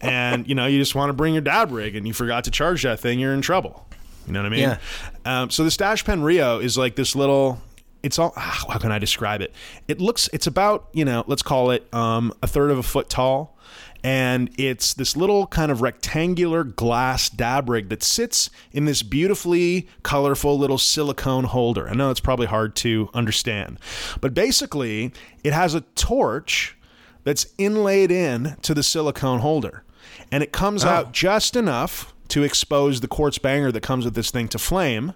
And 0.00 0.46
you 0.46 0.54
know, 0.54 0.66
you 0.66 0.78
just 0.78 0.94
want 0.94 1.08
to 1.08 1.14
bring 1.14 1.32
your 1.32 1.40
dab 1.40 1.70
rig 1.70 1.96
and 1.96 2.06
you 2.06 2.12
forgot 2.12 2.44
to 2.44 2.50
charge 2.50 2.82
that 2.82 3.00
thing, 3.00 3.18
you're 3.18 3.32
in 3.32 3.40
trouble. 3.40 3.86
You 4.26 4.34
know 4.34 4.40
what 4.40 4.46
I 4.46 4.50
mean? 4.50 4.60
Yeah. 4.60 4.78
Um, 5.24 5.48
so 5.48 5.64
the 5.64 5.70
Stash 5.70 6.04
Pen 6.04 6.22
Rio 6.22 6.58
is 6.58 6.76
like 6.76 6.94
this 6.94 7.16
little. 7.16 7.62
It's 8.04 8.18
all. 8.18 8.32
ah, 8.36 8.66
How 8.68 8.78
can 8.78 8.92
I 8.92 8.98
describe 8.98 9.40
it? 9.40 9.52
It 9.88 10.00
looks. 10.00 10.28
It's 10.32 10.46
about 10.46 10.88
you 10.92 11.04
know. 11.04 11.24
Let's 11.26 11.42
call 11.42 11.70
it 11.70 11.92
um, 11.92 12.32
a 12.42 12.46
third 12.46 12.70
of 12.70 12.78
a 12.78 12.82
foot 12.82 13.08
tall, 13.08 13.56
and 14.02 14.50
it's 14.58 14.92
this 14.94 15.16
little 15.16 15.46
kind 15.46 15.72
of 15.72 15.80
rectangular 15.80 16.64
glass 16.64 17.30
dab 17.30 17.68
rig 17.70 17.88
that 17.88 18.02
sits 18.02 18.50
in 18.72 18.84
this 18.84 19.02
beautifully 19.02 19.88
colorful 20.02 20.58
little 20.58 20.76
silicone 20.78 21.44
holder. 21.44 21.88
I 21.88 21.94
know 21.94 22.10
it's 22.10 22.20
probably 22.20 22.46
hard 22.46 22.76
to 22.76 23.08
understand, 23.14 23.80
but 24.20 24.34
basically, 24.34 25.12
it 25.42 25.52
has 25.54 25.74
a 25.74 25.80
torch 25.80 26.76
that's 27.24 27.46
inlaid 27.56 28.10
in 28.10 28.56
to 28.62 28.74
the 28.74 28.82
silicone 28.82 29.40
holder, 29.40 29.82
and 30.30 30.42
it 30.42 30.52
comes 30.52 30.84
out 30.84 31.12
just 31.12 31.56
enough 31.56 32.12
to 32.28 32.42
expose 32.42 33.00
the 33.00 33.08
quartz 33.08 33.38
banger 33.38 33.72
that 33.72 33.82
comes 33.82 34.04
with 34.04 34.14
this 34.14 34.30
thing 34.30 34.48
to 34.48 34.58
flame, 34.58 35.14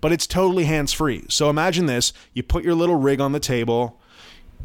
but 0.00 0.12
it's 0.12 0.26
totally 0.26 0.64
hands 0.64 0.92
free. 0.92 1.24
So 1.28 1.50
imagine 1.50 1.86
this: 1.86 2.12
you 2.32 2.42
put 2.42 2.64
your 2.64 2.74
little 2.74 2.96
rig 2.96 3.20
on 3.20 3.32
the 3.32 3.40
table, 3.40 4.00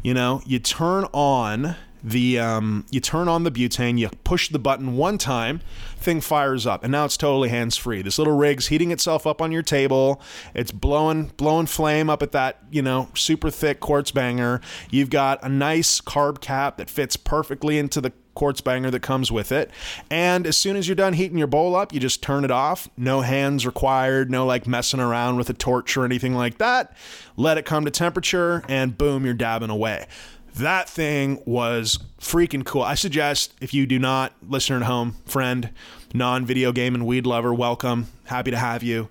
you 0.02 0.14
know, 0.14 0.42
you 0.46 0.58
turn 0.58 1.04
on 1.12 1.76
the 2.06 2.38
um, 2.38 2.86
you 2.90 3.00
turn 3.00 3.26
on 3.26 3.42
the 3.42 3.50
butane, 3.50 3.98
you 3.98 4.08
push 4.22 4.48
the 4.48 4.58
button 4.58 4.96
one 4.96 5.18
time, 5.18 5.60
thing 5.96 6.20
fires 6.20 6.64
up, 6.66 6.84
and 6.84 6.92
now 6.92 7.04
it's 7.04 7.16
totally 7.16 7.48
hands 7.48 7.76
free. 7.76 8.02
This 8.02 8.18
little 8.18 8.36
rig's 8.36 8.68
heating 8.68 8.92
itself 8.92 9.26
up 9.26 9.42
on 9.42 9.50
your 9.50 9.62
table. 9.62 10.22
It's 10.54 10.70
blowing 10.70 11.32
blowing 11.36 11.66
flame 11.66 12.08
up 12.08 12.22
at 12.22 12.30
that 12.32 12.62
you 12.70 12.82
know 12.82 13.08
super 13.14 13.50
thick 13.50 13.80
quartz 13.80 14.12
banger. 14.12 14.60
You've 14.90 15.10
got 15.10 15.42
a 15.42 15.48
nice 15.48 16.00
carb 16.00 16.40
cap 16.40 16.76
that 16.76 16.88
fits 16.88 17.16
perfectly 17.16 17.76
into 17.78 18.00
the 18.00 18.12
quartz 18.36 18.60
banger 18.60 18.90
that 18.92 19.02
comes 19.02 19.32
with 19.32 19.50
it. 19.50 19.70
And 20.08 20.46
as 20.46 20.56
soon 20.56 20.76
as 20.76 20.86
you're 20.86 20.94
done 20.94 21.14
heating 21.14 21.38
your 21.38 21.48
bowl 21.48 21.74
up, 21.74 21.92
you 21.92 21.98
just 21.98 22.22
turn 22.22 22.44
it 22.44 22.52
off. 22.52 22.88
No 22.96 23.22
hands 23.22 23.66
required, 23.66 24.30
no 24.30 24.46
like 24.46 24.68
messing 24.68 25.00
around 25.00 25.36
with 25.36 25.50
a 25.50 25.54
torch 25.54 25.96
or 25.96 26.04
anything 26.04 26.34
like 26.34 26.58
that. 26.58 26.96
Let 27.36 27.58
it 27.58 27.64
come 27.64 27.84
to 27.84 27.90
temperature 27.90 28.62
and 28.68 28.96
boom, 28.96 29.24
you're 29.24 29.34
dabbing 29.34 29.70
away. 29.70 30.06
That 30.54 30.88
thing 30.88 31.42
was 31.44 31.98
freaking 32.18 32.64
cool. 32.64 32.82
I 32.82 32.94
suggest 32.94 33.52
if 33.60 33.74
you 33.74 33.84
do 33.86 33.98
not, 33.98 34.32
listener 34.48 34.76
at 34.76 34.84
home, 34.84 35.16
friend, 35.26 35.70
non 36.14 36.46
video 36.46 36.72
game 36.72 36.94
and 36.94 37.04
weed 37.06 37.26
lover, 37.26 37.52
welcome. 37.52 38.06
Happy 38.24 38.52
to 38.52 38.56
have 38.56 38.82
you. 38.82 39.08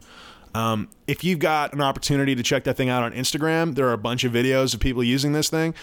Um, 0.55 0.87
if 1.05 1.23
you've 1.25 1.39
got 1.39 1.73
an 1.73 1.81
opportunity 1.81 2.33
to 2.33 2.41
check 2.41 2.63
that 2.63 2.77
thing 2.77 2.89
out 2.89 3.03
on 3.03 3.11
Instagram, 3.11 3.75
there 3.75 3.87
are 3.89 3.93
a 3.93 3.97
bunch 3.97 4.23
of 4.23 4.31
videos 4.31 4.73
of 4.73 4.79
people 4.79 5.03
using 5.03 5.33
this 5.33 5.49
thing. 5.49 5.75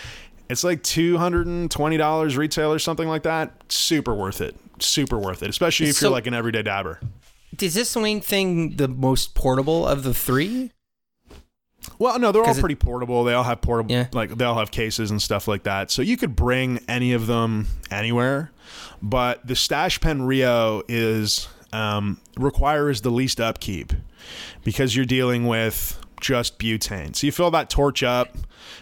It's 0.52 0.62
like 0.64 0.82
two 0.82 1.18
hundred 1.18 1.46
and 1.48 1.70
twenty 1.70 1.96
dollars 1.96 2.36
retail 2.36 2.72
or 2.72 2.78
something 2.78 3.08
like 3.08 3.24
that. 3.24 3.52
Super 3.68 4.14
worth 4.14 4.40
it. 4.40 4.54
Super 4.78 5.18
worth 5.18 5.42
it, 5.42 5.50
especially 5.50 5.88
if 5.88 5.96
So- 5.96 6.06
you're 6.06 6.12
like 6.12 6.26
an 6.26 6.34
everyday 6.34 6.62
dabber. 6.62 7.00
Is 7.60 7.74
this 7.74 7.94
Wayne 7.96 8.20
thing 8.20 8.76
the 8.76 8.88
most 8.88 9.34
portable 9.34 9.86
of 9.86 10.02
the 10.04 10.14
three? 10.14 10.70
Well, 11.98 12.18
no, 12.18 12.30
they're 12.32 12.42
all 12.42 12.46
'Cause 12.46 12.58
it- 12.58 12.62
pretty 12.62 12.74
portable. 12.76 13.24
They 13.24 13.34
all 13.34 13.42
have 13.44 13.60
portable, 13.60 13.92
Yeah. 13.92 14.06
like 14.12 14.36
they 14.38 14.44
all 14.44 14.58
have 14.58 14.70
cases 14.70 15.10
and 15.10 15.20
stuff 15.20 15.48
like 15.48 15.64
that. 15.64 15.90
So 15.90 16.00
you 16.02 16.16
could 16.16 16.36
bring 16.36 16.80
any 16.88 17.12
of 17.12 17.26
them 17.26 17.66
anywhere. 17.90 18.52
But 19.02 19.46
the 19.46 19.56
Stash 19.56 20.00
Pen 20.00 20.22
Rio 20.22 20.82
is 20.88 21.48
um, 21.72 22.18
requires 22.36 23.00
the 23.00 23.10
least 23.10 23.40
upkeep 23.40 23.94
because 24.62 24.94
you're 24.94 25.06
dealing 25.06 25.46
with 25.46 25.98
just 26.22 26.58
butane. 26.58 27.14
So 27.14 27.26
you 27.26 27.32
fill 27.32 27.50
that 27.50 27.68
torch 27.68 28.02
up. 28.02 28.34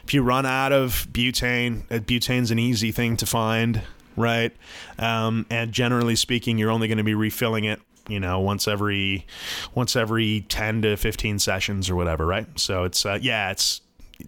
If 0.05 0.15
you 0.15 0.23
run 0.23 0.47
out 0.47 0.73
of 0.73 1.09
butane, 1.11 1.83
uh, 1.91 1.99
butane's 1.99 2.53
an 2.53 2.61
easy 2.61 2.93
thing 2.93 3.17
to 3.17 3.27
find, 3.27 3.83
right? 4.17 4.55
Um, 4.99 5.47
and 5.51 5.73
generally 5.73 6.15
speaking, 6.15 6.59
you're 6.59 6.71
only 6.71 6.87
going 6.87 6.99
to 6.99 7.05
be 7.05 7.15
refilling 7.15 7.65
it 7.65 7.81
you 8.09 8.19
know 8.19 8.41
once 8.41 8.67
every 8.67 9.27
once 9.75 9.95
every 9.95 10.41
10 10.49 10.83
to 10.83 10.97
15 10.97 11.39
sessions 11.39 11.89
or 11.91 11.95
whatever 11.95 12.27
right 12.27 12.47
so 12.59 12.83
it's 12.85 13.05
uh, 13.05 13.19
yeah 13.21 13.51
it's 13.51 13.83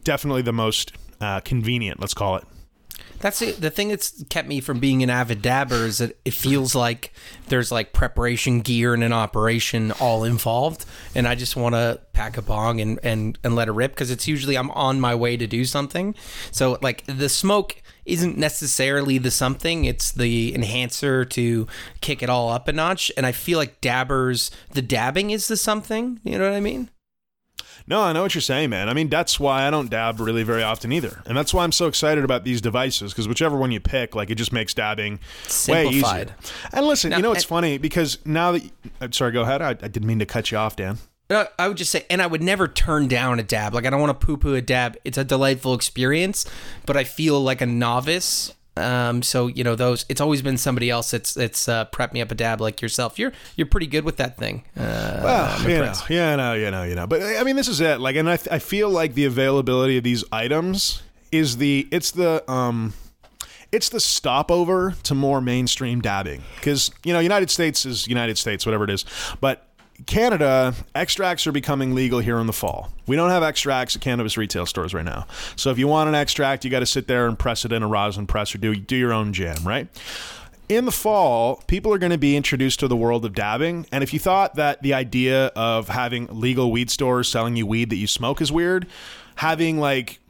definitely 0.05 0.43
the 0.43 0.53
most 0.53 0.93
uh, 1.23 1.41
convenient 1.41 1.99
let's 1.99 2.13
call 2.13 2.37
it 2.37 2.45
That's 3.23 3.41
it. 3.41 3.61
the 3.61 3.71
thing 3.71 3.89
that's 3.89 4.25
kept 4.25 4.49
me 4.49 4.61
from 4.61 4.81
being 4.81 5.05
an 5.05 5.09
avid 5.09 5.43
dabber 5.43 5.87
is 5.87 5.99
that 5.99 6.19
it 6.25 6.35
feels 6.35 6.75
like 6.75 7.13
there's 7.49 7.71
like 7.71 7.93
preparation 7.93 8.63
gear 8.63 8.95
and 8.95 9.05
an 9.05 9.13
operation 9.13 9.93
all 9.93 10.25
involved, 10.25 10.85
and 11.15 11.29
I 11.29 11.37
just 11.37 11.55
want 11.55 11.77
to 11.77 12.01
pack 12.13 12.37
a 12.37 12.43
bong 12.43 12.81
and 12.81 12.99
and 13.05 13.39
and 13.45 13.55
let 13.55 13.69
it 13.69 13.73
rip 13.73 13.93
because 13.93 14.11
it's 14.11 14.27
usually 14.27 14.59
I'm 14.59 14.73
on 14.73 15.01
my 15.01 15.15
way 15.15 15.37
to 15.37 15.47
do 15.47 15.65
something. 15.65 16.17
So 16.51 16.79
like 16.83 17.05
the 17.07 17.29
smoke 17.29 17.81
isn't 18.05 18.37
necessarily 18.37 19.19
the 19.19 19.31
something; 19.31 19.85
it's 19.85 20.11
the 20.11 20.53
enhancer 20.53 21.25
to 21.27 21.69
kick 22.01 22.25
it 22.25 22.29
all 22.29 22.49
up 22.49 22.67
a 22.67 22.73
notch. 22.73 23.13
And 23.17 23.25
I 23.25 23.31
feel 23.31 23.57
like 23.57 23.81
dabbers, 23.81 24.51
the 24.73 24.83
dabbing 24.83 25.31
is 25.31 25.47
the 25.47 25.57
something. 25.57 26.19
You 26.25 26.39
know 26.39 26.51
what 26.51 26.57
I 26.57 26.61
mean? 26.61 26.91
No 27.87 28.03
i 28.03 28.13
know 28.13 28.23
what 28.23 28.35
you're 28.35 28.43
saying 28.43 28.71
man 28.71 28.89
i 28.89 28.95
mean 28.95 29.09
that's 29.09 29.39
why 29.41 29.67
i 29.67 29.71
don't 29.71 29.91
dab 29.91 30.21
really 30.21 30.43
very 30.43 30.63
often 30.63 30.93
either 30.93 31.23
and 31.27 31.37
that's 31.37 31.53
why 31.55 31.65
i'm 31.65 31.73
so 31.73 31.87
excited 31.87 32.25
about 32.25 32.45
these 32.45 32.61
devices 32.61 33.13
because 33.13 33.27
whichever 33.29 33.57
one 33.57 33.71
you 33.71 33.81
pick 33.81 34.15
like 34.15 34.31
it 34.31 34.37
just 34.37 34.53
makes 34.53 34.75
dabbing 34.75 35.19
way 35.69 35.87
easier 35.89 36.27
and 36.73 36.87
listen 36.87 37.11
Now, 37.11 37.17
you 37.17 37.23
know 37.23 37.33
it's 37.33 37.45
and- 37.45 37.49
funny 37.49 37.79
because 37.79 38.19
now 38.25 38.53
that 38.53 38.63
uh, 39.01 39.09
sorry 39.11 39.33
go 39.33 39.43
ahead 39.43 39.63
I, 39.63 39.71
I 39.71 39.75
didn't 39.89 40.07
mean 40.07 40.19
to 40.19 40.27
cut 40.27 40.51
you 40.51 40.59
off 40.59 40.77
dan 40.77 40.99
Uh, 41.31 41.47
I 41.59 41.69
would 41.69 41.79
just 41.79 41.91
say, 41.91 42.05
and 42.11 42.21
I 42.21 42.27
would 42.27 42.43
never 42.43 42.69
turn 42.69 43.09
down 43.09 43.39
a 43.39 43.43
dab. 43.43 43.73
Like 43.73 43.87
I 43.87 43.91
don't 43.91 44.01
want 44.01 44.21
to 44.21 44.27
poo-poo 44.27 44.55
a 44.55 44.61
dab. 44.61 44.99
It's 45.03 45.17
a 45.17 45.25
delightful 45.25 45.73
experience, 45.73 46.45
but 46.85 46.95
I 46.97 47.05
feel 47.05 47.41
like 47.41 47.63
a 47.63 47.67
novice. 47.67 48.53
Um, 48.77 49.23
so 49.23 49.49
you 49.49 49.65
know 49.65 49.75
those. 49.75 50.07
It's 50.09 50.21
always 50.21 50.41
been 50.41 50.57
somebody 50.57 50.89
else 50.89 51.11
that's 51.11 51.35
that's 51.35 51.69
uh, 51.69 51.85
prepped 51.87 52.13
me 52.15 52.23
up 52.23 52.31
a 52.31 52.35
dab 52.35 52.61
like 52.61 52.81
yourself. 52.81 53.19
You're 53.19 53.33
you're 53.57 53.67
pretty 53.67 53.87
good 53.87 54.05
with 54.05 54.17
that 54.17 54.39
thing. 54.39 54.65
Uh, 54.77 55.21
Well, 55.23 55.57
I'm 55.61 55.69
you 55.69 55.79
know, 55.79 55.93
yeah, 56.09 56.37
no, 56.37 56.55
you 56.55 56.71
know, 56.71 56.83
you 56.85 56.95
know. 56.95 57.07
But 57.07 57.23
I 57.23 57.43
mean, 57.45 57.57
this 57.57 57.69
is 57.69 57.81
it. 57.81 58.01
Like, 58.01 58.17
and 58.17 58.31
I, 58.31 58.39
I 58.51 58.59
feel 58.59 58.89
like 58.89 59.15
the 59.15 59.27
availability 59.27 59.99
of 59.99 60.05
these 60.05 60.25
items 60.33 61.03
is 61.31 61.59
the 61.59 61.87
it's 61.91 62.13
the 62.13 62.51
um 62.51 62.95
it's 63.73 63.89
the 63.91 64.01
stopover 64.01 64.95
to 65.03 65.15
more 65.15 65.41
mainstream 65.41 66.01
dabbing 66.01 66.43
because 66.57 66.91
you 67.05 67.13
know 67.13 67.21
United 67.21 67.51
States 67.51 67.85
is 67.85 68.07
United 68.09 68.39
States, 68.39 68.65
whatever 68.67 68.85
it 68.85 68.91
is, 68.91 69.05
but. 69.41 69.67
Canada 70.07 70.75
extracts 70.95 71.47
are 71.47 71.53
becoming 71.53 71.95
legal 71.95 72.21
here 72.21 72.39
in 72.39 72.47
the 72.47 72.53
fall. 72.53 72.91
We 73.07 73.17
don't 73.17 73.31
have 73.31 73.43
extracts 73.43 73.95
at 73.97 74.03
cannabis 74.03 74.37
retail 74.37 74.67
stores 74.67 74.95
right 74.95 75.05
now. 75.05 75.27
So 75.57 75.71
if 75.71 75.79
you 75.79 75.87
want 75.87 76.09
an 76.09 76.15
extract, 76.15 76.65
you 76.65 76.71
got 76.71 76.81
to 76.81 76.87
sit 76.87 77.07
there 77.07 77.27
and 77.27 77.39
press 77.39 77.65
it 77.65 77.73
in 77.73 77.83
a 77.83 77.89
rosin 77.89 78.27
press 78.27 78.55
or 78.55 78.59
do 78.59 78.75
do 78.75 78.97
your 78.97 79.13
own 79.13 79.33
jam, 79.33 79.57
right? 79.65 79.89
in 80.69 80.85
the 80.85 80.93
fall, 80.93 81.63
people 81.67 81.93
are 81.93 81.99
going 81.99 82.13
to 82.13 82.19
be 82.19 82.37
introduced 82.37 82.81
to 82.81 82.89
the 82.89 82.97
world 82.97 83.25
of 83.25 83.35
dabbing. 83.35 83.87
And 83.93 84.03
if 84.03 84.13
you 84.13 84.19
thought 84.19 84.55
that 84.55 84.83
the 84.83 84.95
idea 84.95 85.47
of 85.49 85.89
having 85.89 86.27
legal 86.29 86.71
weed 86.71 86.91
stores 86.91 87.29
selling 87.29 87.57
you 87.57 87.67
weed 87.67 87.91
that 87.91 87.97
you 87.97 88.07
smoke 88.07 88.41
is 88.41 88.51
weird, 88.51 88.87
having 89.37 89.79
like 89.79 90.21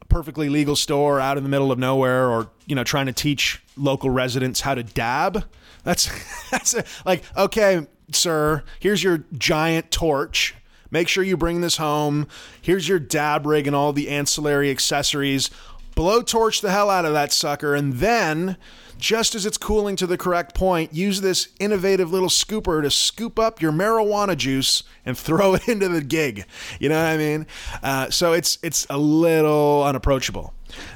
a 0.00 0.04
perfectly 0.06 0.48
legal 0.48 0.76
store 0.76 1.20
out 1.20 1.36
in 1.36 1.42
the 1.42 1.48
middle 1.48 1.70
of 1.70 1.78
nowhere 1.78 2.28
or, 2.28 2.50
you 2.66 2.74
know, 2.74 2.84
trying 2.84 3.06
to 3.06 3.12
teach 3.12 3.62
local 3.76 4.10
residents 4.10 4.60
how 4.60 4.74
to 4.74 4.82
dab, 4.82 5.44
that's 5.84 6.10
that's 6.50 6.74
a, 6.74 6.84
like, 7.04 7.22
okay, 7.36 7.86
sir, 8.14 8.64
here's 8.80 9.02
your 9.02 9.24
giant 9.36 9.90
torch. 9.90 10.54
Make 10.90 11.08
sure 11.08 11.24
you 11.24 11.38
bring 11.38 11.62
this 11.62 11.78
home. 11.78 12.26
Here's 12.60 12.86
your 12.88 12.98
dab 12.98 13.46
rig 13.46 13.66
and 13.66 13.74
all 13.74 13.92
the 13.92 14.10
ancillary 14.10 14.70
accessories. 14.70 15.50
Blowtorch 15.96 16.60
the 16.60 16.70
hell 16.70 16.90
out 16.90 17.04
of 17.04 17.12
that 17.12 17.32
sucker, 17.32 17.74
and 17.74 17.94
then, 17.94 18.56
just 18.98 19.34
as 19.34 19.44
it's 19.44 19.58
cooling 19.58 19.94
to 19.96 20.06
the 20.06 20.16
correct 20.16 20.54
point, 20.54 20.94
use 20.94 21.20
this 21.20 21.48
innovative 21.60 22.10
little 22.10 22.30
scooper 22.30 22.82
to 22.82 22.90
scoop 22.90 23.38
up 23.38 23.60
your 23.60 23.72
marijuana 23.72 24.36
juice 24.36 24.82
and 25.04 25.18
throw 25.18 25.54
it 25.54 25.68
into 25.68 25.88
the 25.88 26.00
gig. 26.00 26.44
You 26.80 26.88
know 26.88 26.96
what 26.96 27.10
I 27.10 27.16
mean? 27.16 27.46
Uh, 27.82 28.10
so 28.10 28.32
it's 28.32 28.58
it's 28.62 28.86
a 28.88 28.98
little 28.98 29.82
unapproachable. 29.84 30.54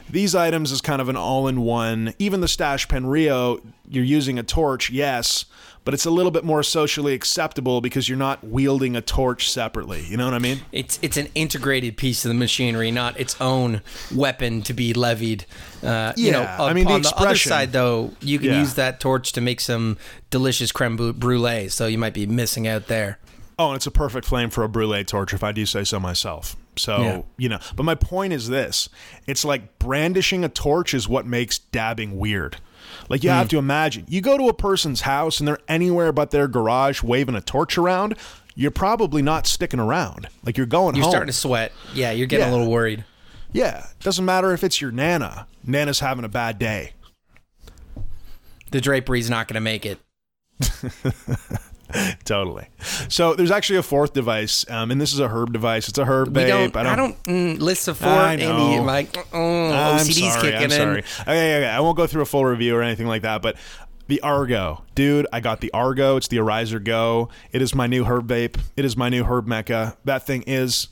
These 0.08 0.34
items 0.34 0.72
is 0.72 0.80
kind 0.80 1.02
of 1.02 1.08
an 1.08 1.16
all-in-one. 1.16 2.14
Even 2.18 2.40
the 2.40 2.48
Stash 2.48 2.88
Pen 2.88 3.06
Rio, 3.06 3.60
you're 3.88 4.04
using 4.04 4.38
a 4.38 4.42
torch, 4.42 4.88
yes, 4.90 5.44
but 5.86 5.94
it's 5.94 6.04
a 6.04 6.10
little 6.10 6.32
bit 6.32 6.44
more 6.44 6.62
socially 6.64 7.14
acceptable 7.14 7.80
because 7.80 8.08
you're 8.08 8.18
not 8.18 8.42
wielding 8.44 8.96
a 8.96 9.00
torch 9.00 9.48
separately. 9.48 10.02
You 10.04 10.16
know 10.16 10.24
what 10.24 10.34
I 10.34 10.38
mean? 10.40 10.60
It's 10.72 10.98
it's 11.00 11.16
an 11.16 11.28
integrated 11.36 11.96
piece 11.96 12.24
of 12.24 12.28
the 12.28 12.34
machinery, 12.34 12.90
not 12.90 13.18
its 13.18 13.40
own 13.40 13.80
weapon 14.14 14.62
to 14.62 14.74
be 14.74 14.92
levied. 14.92 15.46
Uh, 15.84 16.12
you 16.16 16.32
know, 16.32 16.42
Yeah, 16.42 16.62
I 16.62 16.72
mean, 16.72 16.86
the 16.86 16.92
on 16.92 17.02
the, 17.02 17.14
other 17.16 17.36
side 17.36 17.70
though, 17.72 18.10
you 18.20 18.38
can 18.40 18.48
Yeah. 18.50 18.60
use 18.60 18.74
that 18.74 18.98
torch 18.98 19.30
to 19.32 19.40
make 19.40 19.60
some 19.60 19.96
delicious 20.30 20.72
creme 20.72 20.96
bru- 20.96 21.12
brulee. 21.12 21.68
So 21.68 21.86
you 21.86 21.98
might 21.98 22.14
be 22.14 22.26
missing 22.26 22.66
out 22.66 22.88
there. 22.88 23.18
Oh, 23.58 23.68
and 23.68 23.76
it's 23.76 23.86
a 23.86 23.90
perfect 23.92 24.26
flame 24.26 24.50
for 24.50 24.64
a 24.64 24.68
brulee 24.68 25.04
torch, 25.04 25.32
if 25.32 25.42
I 25.44 25.52
do 25.52 25.64
say 25.64 25.84
so 25.84 25.98
myself. 26.00 26.56
So, 26.76 27.00
Yeah. 27.00 27.22
you 27.38 27.48
know, 27.48 27.58
but 27.74 27.84
my 27.84 27.94
point 27.94 28.32
is 28.32 28.48
this 28.48 28.88
it's 29.26 29.44
like 29.44 29.78
brandishing 29.78 30.44
a 30.44 30.48
torch 30.48 30.92
is 30.92 31.08
what 31.08 31.26
makes 31.26 31.58
dabbing 31.60 32.18
weird. 32.18 32.56
Like, 33.08 33.22
you 33.24 33.30
Hmm. 33.30 33.36
have 33.36 33.48
to 33.50 33.58
imagine 33.58 34.04
you 34.08 34.20
go 34.20 34.36
to 34.36 34.48
a 34.48 34.54
person's 34.54 35.02
house 35.02 35.38
and 35.38 35.46
they're 35.48 35.58
anywhere 35.68 36.12
but 36.12 36.30
their 36.30 36.48
garage 36.48 37.02
waving 37.02 37.34
a 37.36 37.40
torch 37.40 37.78
around, 37.78 38.16
you're 38.54 38.70
probably 38.70 39.22
not 39.22 39.46
sticking 39.46 39.80
around. 39.80 40.28
Like, 40.44 40.56
you're 40.56 40.66
going 40.66 40.94
You're 40.96 41.04
home. 41.04 41.10
starting 41.12 41.28
to 41.28 41.32
sweat. 41.38 41.72
Yeah, 41.94 42.10
you're 42.12 42.26
getting 42.26 42.46
Yeah. 42.46 42.52
a 42.52 42.56
little 42.56 42.70
worried. 42.72 43.04
yeah. 43.52 43.86
Doesn't 44.00 44.24
matter 44.24 44.52
if 44.52 44.64
it's 44.64 44.80
your 44.80 44.90
Nana. 44.92 45.46
Nana's 45.64 46.00
having 46.00 46.24
a 46.24 46.28
bad 46.28 46.58
day. 46.58 46.92
The 48.72 48.80
drapery's 48.80 49.30
not 49.30 49.46
going 49.48 49.54
to 49.54 49.60
make 49.60 49.86
it. 49.86 50.00
Totally. 52.24 52.68
So, 53.08 53.34
there's 53.34 53.50
actually 53.50 53.78
a 53.78 53.82
fourth 53.82 54.12
device, 54.12 54.68
um, 54.70 54.90
and 54.90 55.00
this 55.00 55.12
is 55.12 55.18
a 55.18 55.28
herb 55.28 55.52
device. 55.52 55.88
It's 55.88 55.98
a 55.98 56.04
herb 56.04 56.28
vape. 56.32 56.72
don't. 56.72 56.76
I 56.76 56.96
don't. 56.96 57.22
mm, 57.24 57.58
list 57.58 57.88
of 57.88 57.98
four. 57.98 58.08
I 58.08 58.32
Andy, 58.32 58.46
know. 58.46 58.82
like 58.82 59.16
oh, 59.32 59.70
I'm 59.72 60.00
OCD's 60.00 60.32
sorry. 60.32 60.50
kicking 60.50 60.64
I'm 60.64 60.70
sorry. 60.70 60.98
in. 60.98 61.04
Okay, 61.22 61.56
okay, 61.58 61.66
I 61.68 61.80
won't 61.80 61.96
go 61.96 62.06
through 62.06 62.22
a 62.22 62.26
full 62.26 62.44
review 62.44 62.76
or 62.76 62.82
anything 62.82 63.06
like 63.06 63.22
that, 63.22 63.42
but 63.42 63.56
the 64.08 64.20
Argo, 64.20 64.84
dude, 64.94 65.26
I 65.32 65.40
got 65.40 65.60
the 65.60 65.72
Argo. 65.72 66.16
It's 66.16 66.28
the 66.28 66.36
Arizer 66.36 66.82
Go. 66.82 67.28
It 67.52 67.62
is 67.62 67.74
my 67.74 67.86
new 67.86 68.04
herb 68.04 68.28
vape. 68.28 68.58
It 68.76 68.84
is 68.84 68.96
my 68.96 69.08
new 69.08 69.24
herb 69.24 69.46
mecca. 69.46 69.96
That 70.04 70.24
thing 70.26 70.42
is 70.46 70.88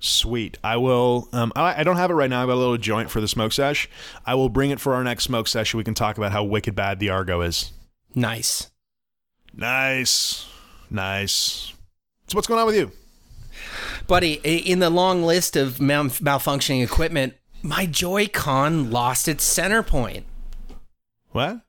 sweet. 0.00 0.58
I 0.64 0.76
will. 0.76 1.28
Um, 1.32 1.52
I, 1.56 1.80
I 1.80 1.84
don't 1.84 1.96
have 1.96 2.10
it 2.10 2.14
right 2.14 2.30
now. 2.30 2.42
I've 2.42 2.48
got 2.48 2.54
a 2.54 2.56
little 2.56 2.78
joint 2.78 3.10
for 3.10 3.20
the 3.20 3.28
smoke 3.28 3.52
sesh. 3.52 3.88
I 4.24 4.34
will 4.34 4.48
bring 4.48 4.70
it 4.70 4.80
for 4.80 4.94
our 4.94 5.04
next 5.04 5.24
smoke 5.24 5.48
session. 5.48 5.78
We 5.78 5.84
can 5.84 5.94
talk 5.94 6.16
about 6.16 6.32
how 6.32 6.44
wicked 6.44 6.74
bad 6.74 7.00
the 7.00 7.10
Argo 7.10 7.40
is. 7.42 7.72
Nice. 8.14 8.70
Nice, 9.56 10.46
nice. 10.90 11.72
So 12.28 12.36
what's 12.36 12.46
going 12.46 12.60
on 12.60 12.66
with 12.66 12.76
you? 12.76 12.90
Buddy, 14.06 14.34
in 14.44 14.80
the 14.80 14.90
long 14.90 15.22
list 15.22 15.56
of 15.56 15.80
mal- 15.80 16.04
malfunctioning 16.04 16.82
equipment, 16.82 17.34
my 17.62 17.86
Joy-Con 17.86 18.90
lost 18.90 19.28
its 19.28 19.44
center 19.44 19.82
point. 19.82 20.26
What? 21.30 21.60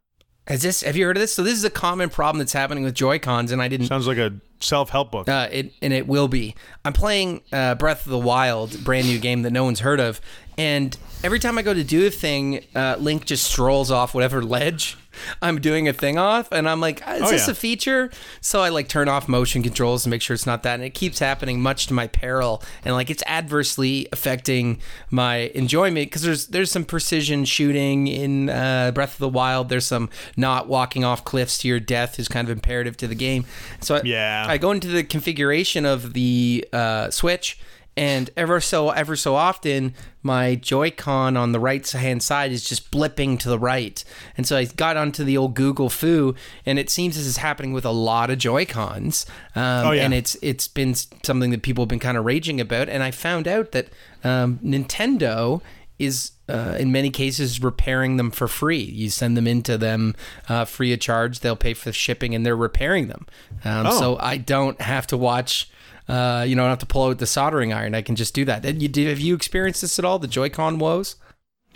Has 0.48 0.62
this? 0.62 0.82
Have 0.82 0.96
you 0.96 1.06
heard 1.06 1.18
of 1.18 1.22
this? 1.22 1.34
So 1.34 1.42
this 1.42 1.56
is 1.56 1.64
a 1.64 1.70
common 1.70 2.10
problem 2.10 2.40
that's 2.40 2.54
happening 2.54 2.84
with 2.84 2.94
Joy-Cons, 2.94 3.52
and 3.52 3.62
I 3.62 3.68
didn't. 3.68 3.88
Sounds 3.88 4.06
like 4.08 4.18
a 4.18 4.34
self-help 4.60 5.12
book. 5.12 5.28
Uh, 5.28 5.48
it 5.52 5.74
and 5.82 5.92
it 5.92 6.08
will 6.08 6.28
be. 6.28 6.56
I'm 6.84 6.94
playing 6.94 7.42
uh, 7.52 7.76
Breath 7.76 8.06
of 8.06 8.12
the 8.12 8.20
Wild, 8.20 8.84
brand 8.84 9.08
new 9.08 9.18
game 9.18 9.42
that 9.42 9.52
no 9.52 9.64
one's 9.64 9.80
heard 9.80 10.00
of, 10.00 10.22
and 10.58 10.98
every 11.24 11.40
time 11.40 11.58
I 11.58 11.62
go 11.62 11.74
to 11.74 11.84
do 11.84 12.06
a 12.08 12.12
thing, 12.12 12.64
uh, 12.76 12.98
Link 13.00 13.26
just 13.26 13.44
strolls 13.46 13.92
off 13.92 14.14
whatever 14.14 14.44
ledge 14.44 14.98
I'm 15.42 15.62
doing 15.62 15.88
a 15.88 15.94
thing 15.94 16.18
off, 16.18 16.52
and 16.52 16.68
I'm 16.68 16.82
like, 16.82 17.00
is 17.00 17.22
Oh, 17.22 17.32
this 17.32 17.48
yeah. 17.48 17.52
a 17.54 17.56
feature? 17.56 18.12
So 18.42 18.62
I 18.62 18.68
like 18.68 18.90
turn 18.90 19.08
off 19.08 19.30
motion 19.30 19.64
controls 19.64 20.04
to 20.04 20.10
make 20.10 20.22
sure 20.22 20.34
it's 20.34 20.46
not 20.46 20.64
that, 20.64 20.74
and 20.76 20.84
it 20.84 20.90
keeps 20.94 21.20
happening, 21.20 21.62
much 21.62 21.88
to 21.88 21.94
my 21.94 22.08
peril, 22.08 22.62
and 22.84 22.94
like 22.96 23.10
it's 23.10 23.24
adversely 23.26 24.10
affecting 24.12 24.82
my 25.10 25.52
enjoyment 25.56 26.08
because 26.08 26.22
there's 26.24 26.48
there's 26.48 26.70
some 26.70 26.84
precision 26.84 27.46
shooting 27.46 28.08
in 28.08 28.50
uh, 28.50 28.92
Breath 28.94 29.14
of 29.14 29.20
the 29.20 29.30
Wild. 29.30 29.70
There's 29.70 29.86
some 29.86 30.10
not 30.36 30.68
walking 30.68 31.06
off 31.06 31.24
cliffs 31.24 31.60
to 31.60 31.70
your 31.70 31.80
death 31.80 32.20
is 32.20 32.28
kind 32.28 32.46
of 32.46 32.52
imperative 32.52 32.98
to 32.98 33.08
the 33.08 33.16
game. 33.16 33.46
So 33.80 33.96
I, 33.96 34.02
Yeah. 34.04 34.46
I 34.50 34.58
go 34.58 34.72
into 34.72 34.90
the 34.90 35.06
configuration 35.06 35.86
of 35.86 36.12
the 36.12 36.68
uh, 36.74 37.10
Switch, 37.10 37.58
and 37.98 38.30
ever 38.36 38.60
so 38.60 38.90
ever 38.90 39.16
so 39.16 39.36
often, 39.36 39.94
my 40.22 40.56
Joy-Con 40.56 41.38
on 41.38 41.52
the 41.54 41.60
right 41.60 41.88
hand 41.90 42.22
side 42.24 42.52
is 42.52 42.68
just 42.68 42.92
blipping 42.92 43.40
to 43.40 43.50
the 43.50 43.60
right. 43.60 44.04
And 44.36 44.46
so 44.46 44.58
I 44.58 44.66
got 44.66 44.98
onto 44.98 45.24
the 45.24 45.38
old 45.38 45.54
Google 45.56 45.90
Foo, 45.90 46.36
and 46.66 46.78
it 46.78 46.90
seems 46.90 47.16
this 47.16 47.26
is 47.26 47.38
happening 47.38 47.72
with 47.74 47.86
a 47.86 47.92
lot 47.92 48.30
of 48.30 48.38
Joy-Cons. 48.38 49.26
Um, 49.56 49.88
Oh, 49.88 49.92
yeah. 49.92 50.04
And 50.04 50.14
it's 50.14 50.36
it's 50.42 50.68
been 50.68 50.94
something 51.24 51.52
that 51.52 51.62
people 51.62 51.84
have 51.84 51.90
been 51.90 52.00
kind 52.00 52.18
of 52.18 52.26
raging 52.26 52.60
about. 52.60 52.90
And 52.90 53.02
I 53.04 53.12
found 53.12 53.48
out 53.48 53.72
that 53.72 53.88
um, 54.24 54.60
Nintendo 54.64 55.62
is 55.98 56.32
uh, 56.50 56.76
in 56.78 56.92
many 56.92 57.10
cases 57.10 57.62
repairing 57.64 58.18
them 58.18 58.30
for 58.30 58.48
free. 58.50 58.82
You 58.84 59.10
send 59.10 59.38
them 59.38 59.48
into 59.48 59.78
them 59.78 60.14
uh, 60.50 60.66
free 60.66 60.92
of 60.92 61.00
charge. 61.00 61.40
They'll 61.40 61.56
pay 61.56 61.74
for 61.74 61.86
the 61.90 61.94
shipping, 61.94 62.36
and 62.36 62.46
they're 62.46 62.56
repairing 62.58 63.08
them. 63.08 63.26
Um, 63.64 63.88
Oh. 63.88 64.00
So 64.00 64.18
I 64.20 64.36
don't 64.38 64.80
have 64.82 65.08
to 65.08 65.18
watch. 65.18 65.70
Uh, 66.08 66.46
you 66.48 66.56
know, 66.56 66.64
I 66.64 66.66
don't 66.66 66.72
have 66.72 66.80
to 66.80 66.86
pull 66.86 67.10
out 67.10 67.18
the 67.18 67.26
soldering 67.26 67.74
iron. 67.74 67.96
I 67.96 68.02
can 68.02 68.16
just 68.16 68.34
do 68.34 68.46
that. 68.46 68.62
Did 68.62 68.82
you, 68.82 68.88
did, 68.88 69.08
have 69.08 69.20
you 69.20 69.36
experienced 69.36 69.82
this 69.82 69.98
at 69.98 70.06
all? 70.06 70.20
The 70.20 70.28
Joy-Con 70.28 70.78
woes? 70.78 71.16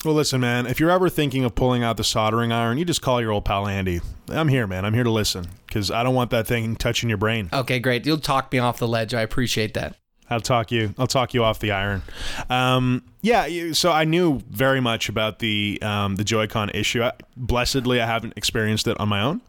Well, 0.05 0.13
listen, 0.13 0.39
man. 0.39 0.65
If 0.65 0.79
you're 0.79 0.91
ever 0.91 1.09
thinking 1.09 1.43
of 1.43 1.55
pulling 1.55 1.83
out 1.83 1.97
the 1.97 2.03
soldering 2.03 2.51
iron, 2.53 2.77
you 2.77 2.85
just 2.85 3.01
call 3.01 3.19
your 3.19 3.31
old 3.31 3.43
pal 3.43 3.67
Andy. 3.67 3.99
I'm 4.29 4.47
here, 4.47 4.65
man. 4.65 4.85
I'm 4.85 4.93
here 4.93 5.03
to 5.03 5.11
listen 5.11 5.47
because 5.67 5.91
I 5.91 6.03
don't 6.03 6.15
want 6.15 6.31
that 6.31 6.47
thing 6.47 6.75
touching 6.77 7.09
your 7.09 7.17
brain. 7.17 7.49
Okay, 7.51 7.79
great. 7.79 8.05
You'll 8.05 8.17
talk 8.17 8.51
me 8.51 8.59
off 8.59 8.77
the 8.77 8.87
ledge. 8.87 9.13
I 9.13 9.21
appreciate 9.21 9.73
that. 9.73 9.97
I'll 10.29 10.39
talk 10.41 10.71
you. 10.71 10.93
I'll 10.97 11.07
talk 11.07 11.33
you 11.33 11.43
off 11.43 11.59
the 11.59 11.71
iron. 11.71 12.01
Um, 12.49 13.03
yeah. 13.21 13.71
So 13.73 13.91
I 13.91 14.03
knew 14.03 14.41
very 14.49 14.79
much 14.79 15.09
about 15.09 15.39
the 15.39 15.79
um, 15.81 16.15
the 16.15 16.23
Joy-Con 16.23 16.69
issue. 16.71 17.03
I, 17.03 17.13
blessedly, 17.35 17.99
I 18.01 18.05
haven't 18.05 18.33
experienced 18.35 18.87
it 18.87 18.99
on 18.99 19.09
my 19.09 19.21
own. 19.21 19.41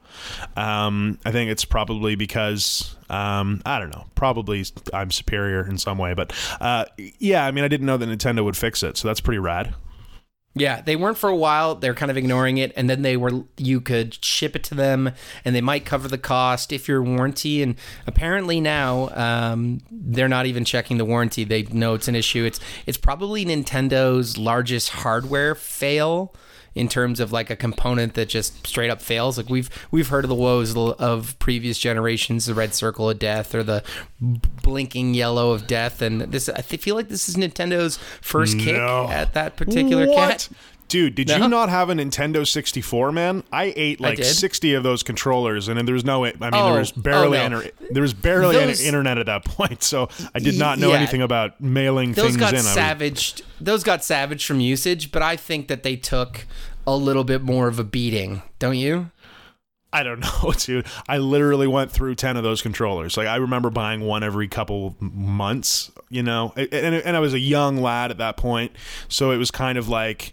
Um, 0.57 1.19
I 1.25 1.33
think 1.33 1.51
it's 1.51 1.65
probably 1.65 2.15
because 2.15 2.97
um, 3.09 3.63
I 3.65 3.79
don't 3.79 3.91
know. 3.91 4.07
Probably 4.15 4.65
I'm 4.93 5.11
superior 5.11 5.67
in 5.67 5.79
some 5.79 5.99
way, 5.99 6.15
but 6.15 6.33
uh, 6.61 6.87
yeah. 7.19 7.47
I 7.47 7.51
mean, 7.51 7.65
I 7.65 7.69
didn't 7.69 7.87
know 7.87 7.97
that 7.97 8.09
Nintendo 8.09 8.45
would 8.45 8.57
fix 8.57 8.83
it, 8.83 8.97
so 8.97 9.09
that's 9.09 9.21
pretty 9.21 9.39
rad. 9.39 9.75
Yeah, 10.55 10.81
they 10.81 10.97
weren't 10.97 11.17
for 11.17 11.31
a 11.31 11.37
while. 11.37 11.77
They're 11.77 11.95
kind 11.95 12.11
of 12.11 12.17
ignoring 12.17 12.59
it, 12.59 12.73
and 12.75 12.91
then 12.91 13.03
they 13.03 13.17
were. 13.17 13.45
You 13.57 13.81
could 13.81 14.23
ship 14.25 14.57
it 14.57 14.65
to 14.65 14.75
them, 14.75 15.13
and 15.45 15.55
they 15.55 15.61
might 15.61 15.85
cover 15.85 16.09
the 16.09 16.19
cost 16.19 16.73
if 16.73 16.89
your 16.89 17.03
warranty. 17.03 17.63
And 17.63 17.77
apparently 18.05 18.61
now, 18.61 19.11
um, 19.15 19.81
they're 19.93 20.29
not 20.29 20.47
even 20.47 20.65
checking 20.65 20.99
the 20.99 21.05
warranty. 21.05 21.45
They 21.45 21.63
know 21.63 21.95
it's 21.95 22.09
an 22.09 22.17
issue. 22.17 22.45
It's 22.45 22.59
it's 22.85 22.99
probably 22.99 23.45
Nintendo's 23.45 24.39
largest 24.39 24.89
hardware 24.89 25.55
fail 25.55 26.35
in 26.75 26.89
terms 26.89 27.21
of 27.21 27.33
like 27.33 27.51
a 27.51 27.57
component 27.57 28.15
that 28.15 28.29
just 28.29 28.67
straight 28.67 28.91
up 28.91 29.01
fails. 29.01 29.37
Like 29.37 29.49
we've 29.49 29.71
we've 29.91 30.09
heard 30.09 30.25
of 30.25 30.29
the 30.29 30.35
woes 30.35 30.77
of 30.77 31.39
previous 31.39 31.79
generations, 31.79 32.47
the 32.47 32.55
red 32.55 32.75
circle 32.75 33.11
of 33.11 33.19
death 33.19 33.55
or 33.55 33.63
the 33.63 33.83
blinking 34.21 35.15
yellow 35.15 35.53
of 35.53 35.67
death, 35.67 36.03
and 36.03 36.21
this 36.23 36.49
I 36.49 36.63
feel 36.63 36.95
like 36.95 37.09
this 37.09 37.29
is 37.29 37.37
Nintendo's 37.37 37.99
first 38.21 38.59
kick 38.59 38.77
at 38.77 39.35
that 39.35 39.57
particular 39.57 40.07
what? 40.07 40.17
cat. 40.17 40.49
Dude, 40.91 41.15
did 41.15 41.29
No? 41.29 41.37
you 41.39 41.49
not 41.49 41.69
have 41.71 41.89
a 41.89 41.95
Nintendo 41.95 42.47
64, 42.47 43.13
man? 43.13 43.45
I 43.53 43.73
ate 43.77 44.01
like 44.01 44.17
did. 44.17 44.25
60 44.25 44.75
of 44.75 44.83
those 44.83 45.03
controllers, 45.03 45.69
and 45.69 45.79
then 45.79 45.87
there 45.87 45.95
was 45.95 46.05
no. 46.05 46.25
I 46.25 46.33
mean, 46.33 46.51
Oh, 46.53 46.71
there 46.73 46.81
was 46.81 46.93
barely 46.93 47.39
oh, 47.39 47.49
no. 47.49 47.59
inter- 47.61 47.71
there 47.91 48.03
was 48.03 48.13
barely 48.13 48.57
any 48.57 48.67
Those- 48.67 48.81
internet 48.85 49.17
at 49.17 49.27
that 49.27 49.45
point, 49.47 49.83
so 49.83 50.09
I 50.35 50.41
did 50.41 50.59
not 50.59 50.79
know 50.79 50.91
Yeah. 50.91 50.97
anything 50.97 51.23
about 51.23 51.61
mailing 51.61 52.13
Those 52.13 52.25
things 52.27 52.37
got 52.37 52.53
in. 52.55 52.59
I 52.59 52.63
was- 52.63 52.69
savaged. 52.73 53.43
Those 53.61 53.83
got 53.85 54.03
savaged 54.05 54.47
from 54.47 54.61
usage, 54.61 55.13
but 55.13 55.23
I 55.23 55.37
think 55.37 55.69
that 55.69 55.83
they 55.85 55.97
took 55.97 56.47
a 56.87 56.97
little 56.97 57.25
bit 57.25 57.41
more 57.43 57.69
of 57.69 57.79
a 57.79 57.85
beating. 57.85 58.43
Don't 58.59 58.77
you? 58.77 59.11
I 59.93 60.03
don't 60.03 60.21
know, 60.43 60.53
dude. 60.57 60.87
I 61.09 61.19
literally 61.19 61.67
went 61.67 61.91
through 61.93 62.15
10 62.17 62.37
of 62.37 62.43
those 62.43 62.63
controllers. 62.63 63.17
Like, 63.17 63.27
I 63.29 63.37
remember 63.37 63.71
buying 63.71 64.01
one 64.01 64.23
every 64.23 64.49
couple 64.49 64.97
months, 65.01 65.91
you 66.09 66.23
know? 66.23 66.53
And, 66.57 66.73
and 66.97 67.17
I 67.17 67.21
was 67.21 67.35
a 67.35 67.39
young 67.41 67.77
lad 67.77 68.11
at 68.11 68.19
that 68.19 68.37
point. 68.37 68.73
So 69.09 69.31
it 69.31 69.37
was 69.37 69.51
kind 69.51 69.79
of 69.79 69.89
like 69.89 70.33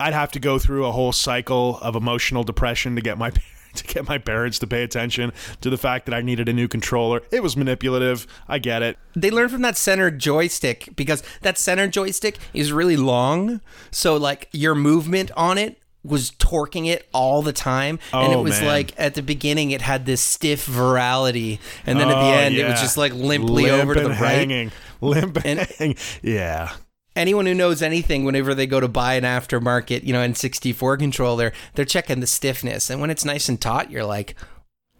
I'd 0.00 0.14
have 0.14 0.32
to 0.32 0.40
go 0.40 0.58
through 0.58 0.86
a 0.86 0.92
whole 0.92 1.12
cycle 1.12 1.78
of 1.78 1.94
emotional 1.96 2.44
depression 2.44 2.94
to 2.96 3.02
get 3.02 3.18
my. 3.18 3.32
To 3.74 3.84
get 3.84 4.06
my 4.06 4.18
parents 4.18 4.58
to 4.58 4.66
pay 4.66 4.82
attention 4.82 5.32
to 5.62 5.70
the 5.70 5.78
fact 5.78 6.04
that 6.04 6.14
I 6.14 6.20
needed 6.20 6.46
a 6.46 6.52
new 6.52 6.68
controller. 6.68 7.22
It 7.30 7.42
was 7.42 7.56
manipulative. 7.56 8.26
I 8.46 8.58
get 8.58 8.82
it. 8.82 8.98
They 9.16 9.30
learned 9.30 9.50
from 9.50 9.62
that 9.62 9.78
center 9.78 10.10
joystick 10.10 10.90
because 10.94 11.22
that 11.40 11.56
center 11.56 11.88
joystick 11.88 12.36
is 12.52 12.70
really 12.70 12.98
long. 12.98 13.62
So 13.90 14.14
like 14.18 14.50
your 14.52 14.74
movement 14.74 15.30
on 15.38 15.56
it 15.56 15.78
was 16.04 16.32
torquing 16.32 16.86
it 16.86 17.08
all 17.14 17.40
the 17.40 17.54
time 17.54 17.98
and 18.12 18.30
it 18.34 18.36
Oh, 18.36 18.42
was 18.42 18.60
man. 18.60 18.66
like 18.68 18.92
at 19.00 19.14
the 19.14 19.22
beginning 19.22 19.70
it 19.70 19.80
had 19.80 20.04
this 20.04 20.20
stiff 20.20 20.66
virality 20.66 21.58
and 21.86 21.98
then 21.98 22.08
at 22.10 22.14
the 22.14 22.20
Oh, 22.20 22.30
end 22.34 22.54
it 22.56 22.68
was 22.68 22.78
just 22.78 22.98
like 22.98 23.14
limply 23.14 23.62
Limp 23.70 23.82
over 23.84 23.94
to 23.94 24.00
the 24.02 24.08
right 24.10 24.18
hanging. 24.18 24.70
Limp 25.00 25.38
and, 25.46 25.60
And- 25.60 25.68
hanging. 25.78 25.96
Yeah. 26.20 26.72
Anyone 27.14 27.46
who 27.46 27.54
knows 27.54 27.82
anything 27.82 28.24
whenever 28.24 28.54
they 28.54 28.66
go 28.66 28.80
to 28.80 28.88
buy 28.88 29.14
an 29.14 29.24
aftermarket 29.24 30.04
you 30.04 30.12
know 30.12 30.20
n64 30.26 30.98
controller 30.98 31.52
they're 31.74 31.84
checking 31.84 32.20
the 32.20 32.26
stiffness 32.26 32.88
and 32.88 33.00
when 33.00 33.10
it's 33.10 33.24
nice 33.24 33.48
and 33.48 33.60
taut 33.60 33.90
you're 33.90 34.04
like 34.04 34.34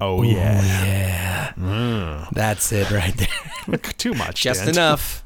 Oh, 0.01 0.23
yeah. 0.23 0.61
yeah 0.63 1.53
mm. 1.57 2.31
that's 2.33 2.73
it 2.73 2.91
right 2.91 3.17
there 3.17 3.79
Too 3.79 4.15
much. 4.15 4.43
just 4.43 4.61
Dan. 4.61 4.71
enough 4.71 5.25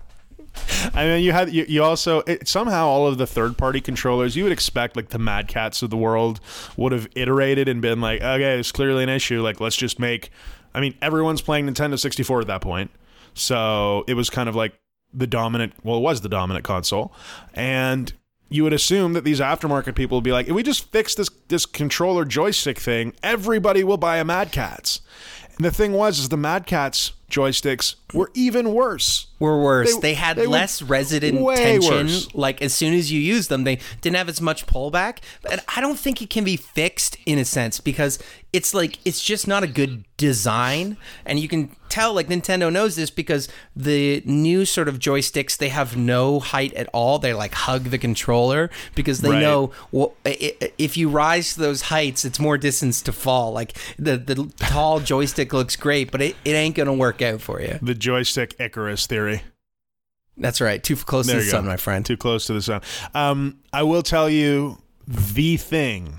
I 0.95 1.05
mean, 1.07 1.23
you 1.25 1.33
had 1.33 1.53
you, 1.53 1.67
you 1.69 1.83
also 1.83 2.21
it, 2.21 2.49
somehow 2.49 2.87
all 2.87 3.07
of 3.07 3.19
the 3.19 3.27
third 3.27 3.59
party 3.59 3.81
controllers 3.81 4.37
you 4.37 4.43
would 4.45 4.53
expect 4.53 4.97
like 4.97 5.11
the 5.11 5.19
Mad 5.19 5.49
Catz 5.49 5.83
of 5.83 5.91
the 5.91 5.97
world 5.97 6.41
would 6.77 6.93
have 6.93 7.09
iterated 7.15 7.69
and 7.69 7.83
been 7.83 8.01
like, 8.01 8.23
okay, 8.23 8.59
it's 8.59 8.73
clearly 8.73 9.03
an 9.03 9.09
issue. 9.11 9.43
Like, 9.43 9.61
let's 9.61 9.77
just 9.77 9.99
make. 9.99 10.31
I 10.75 10.81
mean, 10.81 10.95
everyone's 11.03 11.43
playing 11.43 11.67
Nintendo 11.69 11.99
64 11.99 12.41
at 12.43 12.47
that 12.47 12.63
point, 12.63 12.91
so 13.35 14.05
it 14.09 14.15
was 14.15 14.31
kind 14.31 14.49
of 14.49 14.55
like 14.57 14.73
the 15.17 15.27
dominant. 15.27 15.73
Well, 15.83 15.99
it 15.99 16.03
was 16.03 16.21
the 16.21 16.29
dominant 16.29 16.65
console, 16.65 17.13
and 17.55 18.13
you 18.49 18.63
would 18.63 18.73
assume 18.73 19.15
that 19.15 19.25
these 19.25 19.41
aftermarket 19.41 19.95
people 19.95 20.19
would 20.19 20.25
be 20.25 20.33
like, 20.33 20.47
if 20.47 20.55
we 20.55 20.63
just 20.63 20.91
fix 20.93 21.15
this 21.15 21.29
this 21.49 21.67
controller 21.67 22.25
joystick 22.25 22.79
thing, 22.79 23.15
everybody 23.23 23.83
will 23.83 23.97
buy 23.97 24.19
a 24.19 24.25
Mad 24.25 24.53
Catz. 24.53 25.01
And 25.57 25.65
the 25.65 25.71
thing 25.71 25.93
was, 25.93 26.19
is 26.19 26.29
the 26.29 26.37
Mad 26.37 26.67
Catz 26.67 27.13
joysticks 27.31 27.97
were 28.15 28.31
even 28.35 28.73
worse. 28.73 29.27
were 29.39 29.61
worse. 29.63 29.95
They- 29.97 30.01
They, 30.01 30.15
had 30.15 30.37
they 30.37 30.47
less 30.47 30.81
resident 30.81 31.39
tension. 31.57 32.07
worse. 32.07 32.35
Like 32.35 32.63
as 32.63 32.73
soon 32.73 32.95
as 32.95 33.11
you 33.13 33.21
use 33.21 33.49
them, 33.49 33.65
they 33.65 33.79
didn't 34.01 34.17
have 34.17 34.29
as 34.29 34.41
much 34.41 34.67
pullback. 34.67 35.19
And 35.51 35.61
I 35.75 35.81
don't 35.81 35.99
think 35.99 36.23
it 36.23 36.31
can 36.31 36.45
be 36.45 36.57
fixed 36.57 37.17
in 37.27 37.39
a 37.39 37.45
sense 37.45 37.81
because 37.81 38.19
it's 38.53 38.73
like 38.73 38.99
it's 39.05 39.23
just 39.23 39.47
not 39.47 39.63
a 39.63 39.67
good 39.67 40.05
design. 40.17 40.97
And 41.27 41.39
you 41.39 41.49
can 41.49 41.75
tell 41.89 42.15
like 42.15 42.29
Nintendo 42.29 42.73
knows 42.73 42.97
this 42.97 43.11
because 43.11 43.49
the 43.75 44.23
new 44.25 44.65
sort 44.65 44.89
of 44.89 44.99
joysticks 44.99 45.57
they 45.59 45.69
have 45.69 45.97
no 45.97 46.41
height 46.41 46.73
at 46.75 46.89
all. 46.95 47.19
They 47.19 47.35
like 47.35 47.53
hug 47.53 47.85
the 47.85 47.99
controller 47.99 48.71
because 48.95 49.21
they 49.21 49.31
Right. 49.31 49.41
know 49.43 49.73
well, 49.93 50.15
if 50.25 50.97
you 50.97 51.09
rise 51.11 51.55
to 51.55 51.61
those 51.61 51.83
heights, 51.83 52.25
it's 52.25 52.39
more 52.41 52.57
distance 52.57 53.03
to 53.03 53.13
fall. 53.13 53.53
Like 53.53 53.77
the 53.99 54.17
the 54.17 54.51
tall 54.59 55.01
joystick 55.01 55.53
looks 55.53 55.77
great, 55.77 56.11
but 56.11 56.23
it, 56.23 56.37
it 56.45 56.53
ain't 56.53 56.75
gonna 56.77 56.95
work 56.95 57.16
out 57.23 57.41
for 57.41 57.61
you. 57.61 57.79
The 57.83 57.95
joystick 57.95 58.55
Icarus 58.59 59.07
theory. 59.07 59.43
That's 60.37 60.61
right. 60.61 60.83
Too 60.83 60.97
close 60.97 61.27
There 61.27 61.39
to 61.39 61.45
the 61.45 61.51
sun, 61.51 61.65
go. 61.65 61.71
my 61.71 61.77
friend. 61.77 62.05
Too 62.05 62.17
close 62.17 62.47
to 62.47 62.53
the 62.53 62.61
sun. 62.63 62.83
Um, 63.15 63.59
I 63.73 63.83
will 63.85 64.03
tell 64.03 64.29
you 64.29 64.79
the 65.09 65.57
thing 65.57 66.19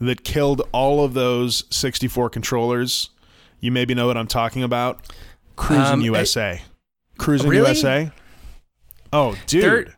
that 0.00 0.24
killed 0.24 0.62
all 0.72 1.04
of 1.04 1.14
those 1.14 1.64
64 1.70 2.28
controllers. 2.30 3.10
You 3.60 3.70
maybe 3.72 3.94
know 3.94 4.06
what 4.06 4.16
I'm 4.16 4.26
talking 4.26 4.62
about. 4.62 5.06
Cruis'n 5.56 5.92
Um, 5.92 6.00
USA. 6.02 6.60
Cruis'n 7.18 7.44
Really? 7.48 7.56
USA. 7.68 8.10
Oh, 9.12 9.36
dude. 9.46 9.62
There- 9.62 9.96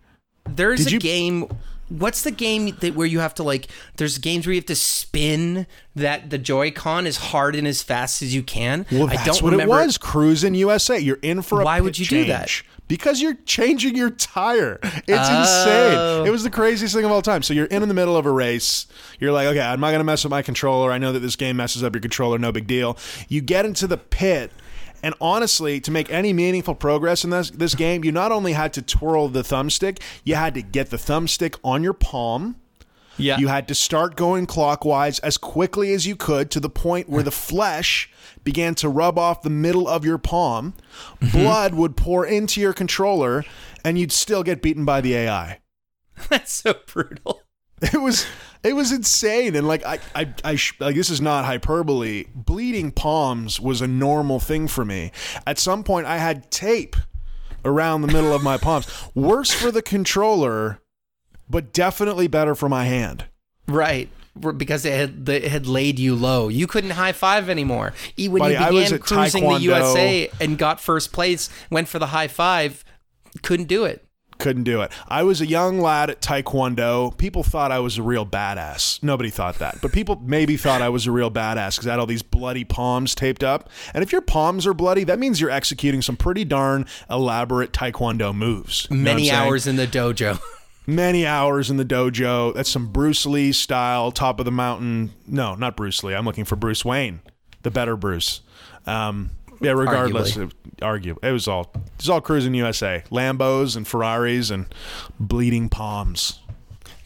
There's 0.51 0.79
Did 0.85 0.88
a 0.88 0.91
you- 0.93 1.01
game. 1.01 1.49
What's 1.88 2.22
the 2.22 2.31
game 2.31 2.77
that 2.81 2.94
where 2.94 3.07
you 3.07 3.20
have 3.20 3.35
to 3.35 3.42
like? 3.42 3.68
There's 3.96 4.18
games 4.18 4.46
where 4.46 4.53
you 4.55 4.59
have 4.61 4.66
to 4.66 4.74
spin 4.74 5.66
that 5.96 6.31
the 6.31 6.38
Joy-Con 6.38 7.07
as 7.07 7.16
hard 7.16 7.55
and 7.57 7.66
as 7.66 7.83
fast 7.83 8.22
as 8.22 8.35
you 8.35 8.42
can. 8.42 8.87
well, 8.92 9.09
I 9.11 9.16
don't 9.24 9.42
what 9.42 9.53
remember. 9.53 9.74
it 9.81 9.87
was. 9.87 9.98
Cruis'n 9.98 10.57
USA. 10.57 10.98
You're 10.98 11.18
in 11.22 11.42
for 11.42 11.61
a 11.61 11.64
Why 11.64 11.81
would 11.81 11.98
you 11.98 12.07
do 12.07 12.24
that? 12.27 12.51
Because 12.88 13.20
you're 13.20 13.35
changing 13.44 13.96
your 13.96 14.09
tire. 14.11 14.79
It's 14.83 15.03
Oh. 15.31 15.40
insane. 15.40 16.27
It 16.27 16.31
was 16.31 16.42
the 16.42 16.48
craziest 16.51 16.94
thing 16.94 17.05
of 17.05 17.11
all 17.11 17.20
time. 17.20 17.42
So 17.42 17.53
you're 17.53 17.66
in 17.66 17.87
the 17.87 17.92
middle 17.94 18.16
of 18.16 18.24
a 18.24 18.31
race. 18.33 18.87
You're 19.20 19.33
like, 19.33 19.46
okay, 19.48 19.61
I'm 19.61 19.79
not 19.81 19.88
going 19.88 20.01
to 20.01 20.05
mess 20.05 20.24
with 20.24 20.31
my 20.31 20.40
controller. 20.40 20.90
I 20.90 20.96
know 20.98 21.12
that 21.12 21.20
this 21.20 21.37
game 21.37 21.57
messes 21.59 21.83
up 21.85 21.94
your 21.94 22.01
controller. 22.01 22.38
No 22.38 22.51
big 22.51 22.66
deal. 22.66 22.96
You 23.29 23.42
get 23.42 23.66
into 23.66 23.87
the 23.87 23.98
pit. 23.98 24.53
And 25.03 25.15
honestly, 25.21 25.81
to 25.81 25.91
make 25.91 26.11
any 26.11 26.33
meaningful 26.33 26.75
progress 26.75 27.25
in 27.25 27.31
this 27.31 27.51
this 27.51 27.75
game, 27.75 28.05
you 28.05 28.13
not 28.13 28.33
only 28.33 28.53
had 28.53 28.73
to 28.75 28.83
twirl 28.83 29.29
the 29.29 29.43
thumbstick, 29.43 30.01
you 30.25 30.35
had 30.35 30.55
to 30.55 30.63
get 30.63 30.91
the 30.91 30.97
thumbstick 30.97 31.57
on 31.63 31.83
your 31.83 31.93
palm. 31.93 32.57
Yeah. 33.17 33.39
You 33.39 33.49
had 33.49 33.67
to 33.69 33.75
start 33.75 34.17
going 34.17 34.47
clockwise 34.47 35.19
as 35.21 35.37
quickly 35.37 35.93
as 35.93 36.07
you 36.07 36.15
could 36.15 36.51
to 36.53 36.61
the 36.61 36.71
point 36.71 37.09
where 37.09 37.23
the 37.23 37.33
flesh 37.33 38.11
began 38.45 38.77
to 38.77 38.89
rub 38.89 39.19
off 39.19 39.43
the 39.43 39.51
middle 39.51 39.89
of 39.89 40.05
your 40.05 40.19
palm. 40.19 40.75
Mm-hmm. 41.21 41.37
Blood 41.37 41.75
would 41.75 41.97
pour 41.97 42.25
into 42.25 42.61
your 42.61 42.73
controller, 42.73 43.45
and 43.85 43.99
you'd 43.99 44.13
still 44.13 44.45
get 44.45 44.63
beaten 44.63 44.85
by 44.85 45.01
the 45.01 45.15
AI. 45.15 45.59
That's 46.29 46.53
so 46.53 46.75
brutal. 46.87 47.43
It 47.83 48.01
was 48.01 48.27
it 48.62 48.75
was 48.75 48.92
insane, 48.92 49.55
and 49.57 49.66
like 49.66 49.85
I 49.85 49.99
I, 50.14 50.35
I 50.44 50.55
sh- 50.57 50.75
like 50.81 50.97
this 50.97 51.11
is 51.11 51.21
not 51.21 51.44
hyperbole. 51.44 52.25
Bleeding 52.35 52.90
palms 52.90 53.61
was 53.61 53.81
a 53.81 53.87
normal 53.87 54.40
thing 54.40 54.68
for 54.68 54.85
me. 54.85 55.12
At 55.47 55.59
some 55.59 55.85
point, 55.85 56.07
I 56.07 56.18
had 56.18 56.51
tape 56.51 56.97
around 57.64 58.03
the 58.03 58.09
middle 58.09 58.33
of 58.33 58.42
my 58.42 58.57
palms. 58.57 58.87
Worse 59.14 59.53
for 59.53 59.71
the 59.71 59.83
controller, 59.83 60.81
but 61.49 61.73
definitely 61.73 62.29
better 62.29 62.55
for 62.55 62.68
my 62.68 62.85
hand. 62.85 63.27
Right. 63.66 64.09
Because 64.57 64.85
it 64.85 64.92
had 64.92 65.27
the, 65.27 65.44
it 65.44 65.51
had 65.51 65.66
laid 65.66 65.99
you 65.99 66.14
low. 66.14 66.47
You 66.49 66.68
couldn't 66.68 66.90
high 66.90 67.11
five 67.12 67.49
anymore. 67.51 67.92
When 68.16 68.38
Buddy, 68.38 68.55
you 68.55 68.61
I 68.61 68.68
began 68.71 68.92
was 68.92 69.01
cruising 69.03 69.42
Taekwondo. 69.42 69.57
the 69.57 69.62
USA 69.64 70.31
and 70.40 70.57
got 70.57 70.81
first 70.81 71.12
place, 71.12 71.51
went 71.71 71.88
for 71.88 71.99
the 71.99 72.07
high 72.07 72.29
five, 72.29 72.85
couldn't 73.42 73.66
do 73.66 73.85
it. 73.85 74.05
Couldn't 74.38 74.64
do 74.64 74.81
it. 74.83 74.90
I 75.09 75.22
was 75.22 75.40
a 75.40 75.46
young 75.46 75.81
lad 75.81 76.11
at 76.11 76.20
Taekwondo. 76.20 77.16
People 77.18 77.42
thought 77.42 77.70
I 77.72 77.79
was 77.81 77.98
a 77.98 78.03
real 78.03 78.24
badass. 78.27 79.03
Nobody 79.03 79.31
thought 79.31 79.59
that, 79.59 79.79
but 79.83 79.92
people 79.92 80.20
maybe 80.24 80.57
thought 80.57 80.81
I 80.83 80.88
was 80.88 81.07
a 81.07 81.12
real 81.12 81.31
badass 81.31 81.77
because 81.77 81.87
I 81.87 81.90
had 81.90 82.01
all 82.01 82.07
these 82.07 82.22
bloody 82.22 82.64
palms 82.64 83.14
taped 83.14 83.42
up. 83.44 83.68
And 83.94 84.03
if 84.03 84.12
your 84.12 84.20
palms 84.20 84.66
are 84.66 84.74
bloody, 84.74 85.05
that 85.05 85.18
means 85.18 85.40
you're 85.40 85.51
executing 85.51 86.03
some 86.03 86.16
pretty 86.16 86.44
darn 86.44 86.87
elaborate 87.11 87.72
Taekwondo 87.72 88.35
moves. 88.35 88.87
You 88.90 88.96
know 88.96 89.03
what 89.03 89.05
Many 89.16 89.29
saying? 89.29 89.35
hours 89.38 89.66
in 89.66 89.77
the 89.77 89.87
dojo. 89.87 90.40
many 90.87 91.27
hours 91.27 91.70
in 91.70 91.77
the 91.77 91.85
dojo. 91.85 92.55
That's 92.55 92.70
some 92.70 92.88
Bruce 92.88 93.27
Lee 93.27 93.53
style, 93.53 94.11
top 94.12 94.38
of 94.38 94.44
the 94.44 94.53
mountain. 94.53 95.12
No, 95.27 95.55
not 95.55 95.77
Bruce 95.77 96.03
Lee. 96.03 96.14
I'm 96.14 96.24
looking 96.24 96.44
for 96.44 96.57
Bruce 96.57 96.85
Wayne, 96.85 97.20
the 97.62 97.70
better 97.70 97.96
Bruce. 97.96 98.40
Um, 98.87 99.31
yeah, 99.61 99.73
regardless, 99.73 100.37
Arguably. 100.37 100.53
it, 100.77 100.83
argue 100.83 101.18
it 101.23 101.33
was 101.33 101.49
all 101.49 101.71
it 101.75 101.99
was 101.99 102.09
all 102.09 102.21
Cruis'n 102.21 102.55
USA, 102.55 103.03
Lambos 103.11 103.77
and 103.77 103.87
Ferraris 103.87 104.51
and 104.51 104.66
bleeding 105.18 105.68
palms. 105.68 106.40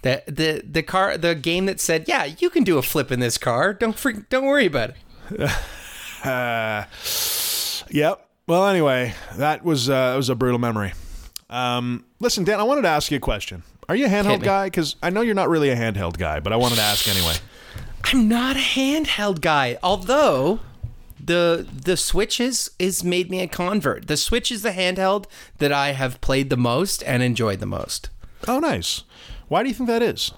The 0.03 0.23
the 0.27 0.63
the 0.69 0.83
car 0.83 1.17
the 1.17 1.35
game 1.35 1.67
that 1.67 1.81
said, 1.81 2.07
"Yeah, 2.09 2.25
you 2.25 2.51
can 2.51 2.65
do 2.65 2.79
a 2.79 2.83
flip 2.83 3.13
in 3.13 3.21
this 3.21 3.39
car. 3.39 3.73
Don't 3.73 3.97
freak, 3.99 4.29
don't 4.29 4.45
worry 4.45 4.67
about 4.67 4.91
it." 4.91 5.51
Uh, 6.25 6.85
yep. 7.91 8.29
Well, 8.47 8.67
anyway, 8.67 9.15
that 9.37 9.65
was 9.65 9.89
uh, 9.89 10.11
that 10.11 10.17
was 10.17 10.29
a 10.29 10.35
brutal 10.35 10.59
memory. 10.59 10.93
Um, 11.49 12.05
listen, 12.19 12.45
Dan, 12.45 12.61
I 12.61 12.65
wanted 12.65 12.83
to 12.83 12.89
ask 12.89 13.11
you 13.11 13.19
a 13.19 13.21
question. 13.21 13.63
Are 13.89 13.95
you 13.95 14.07
a 14.07 14.09
handheld 14.09 14.43
guy? 14.43 14.67
Because 14.67 14.97
I 15.03 15.11
know 15.11 15.21
you're 15.21 15.35
not 15.35 15.49
really 15.49 15.71
a 15.71 15.77
handheld 15.77 16.17
guy, 16.17 16.41
but 16.41 16.53
I 16.53 16.57
wanted 16.57 16.77
to 16.77 16.83
ask 16.83 17.07
anyway. 17.09 17.35
I'm 18.05 18.29
not 18.29 18.57
a 18.57 18.61
handheld 18.61 19.41
guy, 19.41 19.79
although 19.83 20.61
the 21.23 21.67
the 21.73 21.97
Switch 21.97 22.41
is 22.41 22.71
is 22.79 23.05
made 23.05 23.31
me 23.31 23.41
a 23.41 23.49
convert. 23.49 24.09
The 24.09 24.17
Switch 24.17 24.51
is 24.51 24.63
the 24.63 24.71
handheld 24.71 25.27
that 25.59 25.73
I 25.73 25.93
have 25.93 26.21
played 26.21 26.51
the 26.51 26.57
most 26.57 27.03
and 27.05 27.23
enjoyed 27.23 27.61
the 27.61 27.67
most. 27.67 28.11
Oh, 28.49 28.59
nice. 28.59 29.05
Why 29.49 29.63
do 29.63 29.69
you 29.69 29.75
think 29.75 29.89
that 29.89 30.03
is? 30.03 30.33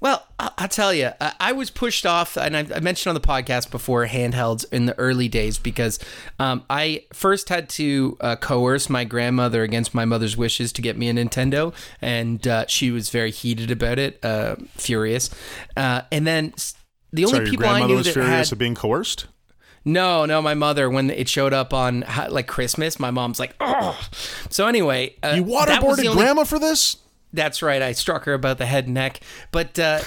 Well, 0.00 0.26
I'll 0.38 0.68
tell 0.68 0.92
you, 0.92 1.12
I 1.20 1.32
I 1.40 1.52
was 1.52 1.70
pushed 1.70 2.04
off, 2.04 2.36
and 2.36 2.56
I 2.56 2.80
mentioned 2.80 3.10
on 3.10 3.14
the 3.14 3.26
podcast 3.26 3.70
before 3.70 4.06
handhelds 4.06 4.64
in 4.70 4.86
the 4.86 4.98
early 4.98 5.28
days 5.28 5.58
because 5.58 5.98
um, 6.38 6.64
I 6.68 7.04
first 7.12 7.48
had 7.48 7.68
to 7.70 8.18
uh, 8.20 8.36
coerce 8.36 8.90
my 8.90 9.04
grandmother 9.04 9.62
against 9.62 9.94
my 9.94 10.04
mother's 10.04 10.36
wishes 10.36 10.72
to 10.74 10.82
get 10.82 10.98
me 10.98 11.08
a 11.08 11.14
Nintendo, 11.14 11.72
and 12.02 12.46
uh, 12.46 12.66
she 12.66 12.90
was 12.90 13.08
very 13.10 13.30
heated 13.30 13.70
about 13.70 13.98
it, 13.98 14.22
uh, 14.24 14.56
furious. 14.76 15.30
Uh, 15.76 16.02
and 16.10 16.26
then 16.26 16.52
the 17.12 17.24
only 17.24 17.38
Sorry, 17.38 17.50
people 17.50 17.66
I 17.66 17.86
knew 17.86 17.96
was 17.96 18.06
that 18.06 18.12
furious 18.12 18.50
had 18.50 18.52
at 18.52 18.58
being 18.58 18.74
coerced. 18.74 19.26
No, 19.84 20.24
no, 20.24 20.40
my 20.42 20.54
mother 20.54 20.88
when 20.88 21.10
it 21.10 21.28
showed 21.28 21.52
up 21.52 21.72
on 21.74 22.04
like 22.30 22.46
Christmas, 22.46 22.98
my 22.98 23.10
mom's 23.10 23.38
like, 23.38 23.54
oh. 23.60 23.98
So 24.50 24.66
anyway, 24.66 25.14
uh, 25.22 25.34
You 25.36 25.44
that 25.66 25.82
was 25.82 25.96
the 25.98 26.04
waterboarded 26.04 26.10
only- 26.10 26.22
grandma 26.22 26.44
for 26.44 26.58
this? 26.58 26.96
that's 27.32 27.62
right. 27.62 27.82
I 27.82 27.90
struck 27.92 28.24
her 28.26 28.32
about 28.32 28.58
the 28.58 28.66
head 28.66 28.84
and 28.84 28.94
neck. 28.94 29.18
But 29.50 29.76
uh, 29.76 30.00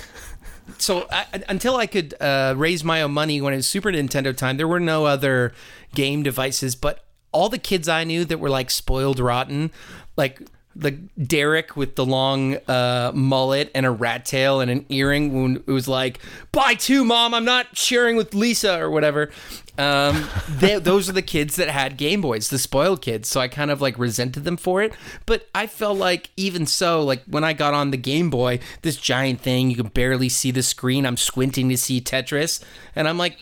so 0.78 1.08
I, 1.12 1.26
until 1.50 1.76
I 1.76 1.86
could 1.86 2.14
uh, 2.22 2.54
raise 2.56 2.86
my 2.86 3.02
own 3.02 3.12
money 3.12 3.42
when 3.42 3.52
it 3.52 3.58
was 3.58 3.68
Super 3.68 3.92
Nintendo 3.92 4.34
time, 4.36 4.56
there 4.56 4.68
were 4.68 4.80
no 4.80 5.06
other 5.06 5.52
game 5.94 6.24
devices. 6.24 6.76
But 6.78 7.04
all 7.34 7.50
the 7.50 7.58
kids 7.58 7.90
I 7.90 8.06
knew 8.06 8.24
that 8.24 8.40
were 8.40 8.50
like 8.50 8.72
spoiled 8.72 9.20
rotten, 9.20 9.72
like 10.16 10.42
the 10.74 10.92
Derek 10.92 11.76
with 11.76 11.96
the 11.98 12.06
long 12.06 12.56
uh, 12.68 13.12
mullet 13.14 13.72
and 13.76 13.86
a 13.86 13.92
rat 13.92 14.24
tail 14.26 14.62
and 14.62 14.72
an 14.72 14.86
earring, 14.88 15.42
when 15.42 15.56
it 15.58 15.72
was 15.72 15.90
like, 15.90 16.20
"Buy 16.54 16.76
two, 16.76 17.04
mom. 17.04 17.34
I'm 17.34 17.46
not 17.46 17.76
sharing 17.76 18.16
with 18.16 18.34
Lisa 18.34 18.80
or 18.80 18.90
whatever." 18.90 19.32
Um, 19.78 20.28
they, 20.50 20.80
those 20.80 21.08
are 21.08 21.14
the 21.14 21.22
kids 21.22 21.56
that 21.58 21.70
had 21.70 21.98
Game 21.98 22.22
Boys, 22.22 22.50
the 22.50 22.58
spoiled 22.58 23.02
kids. 23.02 23.30
So 23.30 23.40
I 23.40 23.48
kind 23.48 23.72
of 23.72 23.82
like 23.82 23.98
resented 24.00 24.44
them 24.44 24.58
for 24.58 24.82
it. 24.82 24.94
But 25.26 25.48
I 25.54 25.68
felt 25.68 25.98
like 25.98 26.32
even 26.36 26.66
so, 26.66 27.04
like 27.04 27.24
when 27.26 27.44
I 27.44 27.54
got 27.54 27.74
on 27.74 27.92
the 27.92 27.98
Game 27.98 28.30
Boy, 28.30 28.60
this 28.82 28.98
giant 28.98 29.42
thing, 29.42 29.70
you 29.70 29.76
can 29.76 29.88
barely 29.88 30.30
see 30.30 30.52
the 30.52 30.64
screen. 30.64 31.06
I'm 31.06 31.18
squinting 31.18 31.70
to 31.70 31.78
see 31.78 32.02
Tetris, 32.02 32.64
and 32.96 33.08
I'm 33.08 33.18
like, 33.18 33.38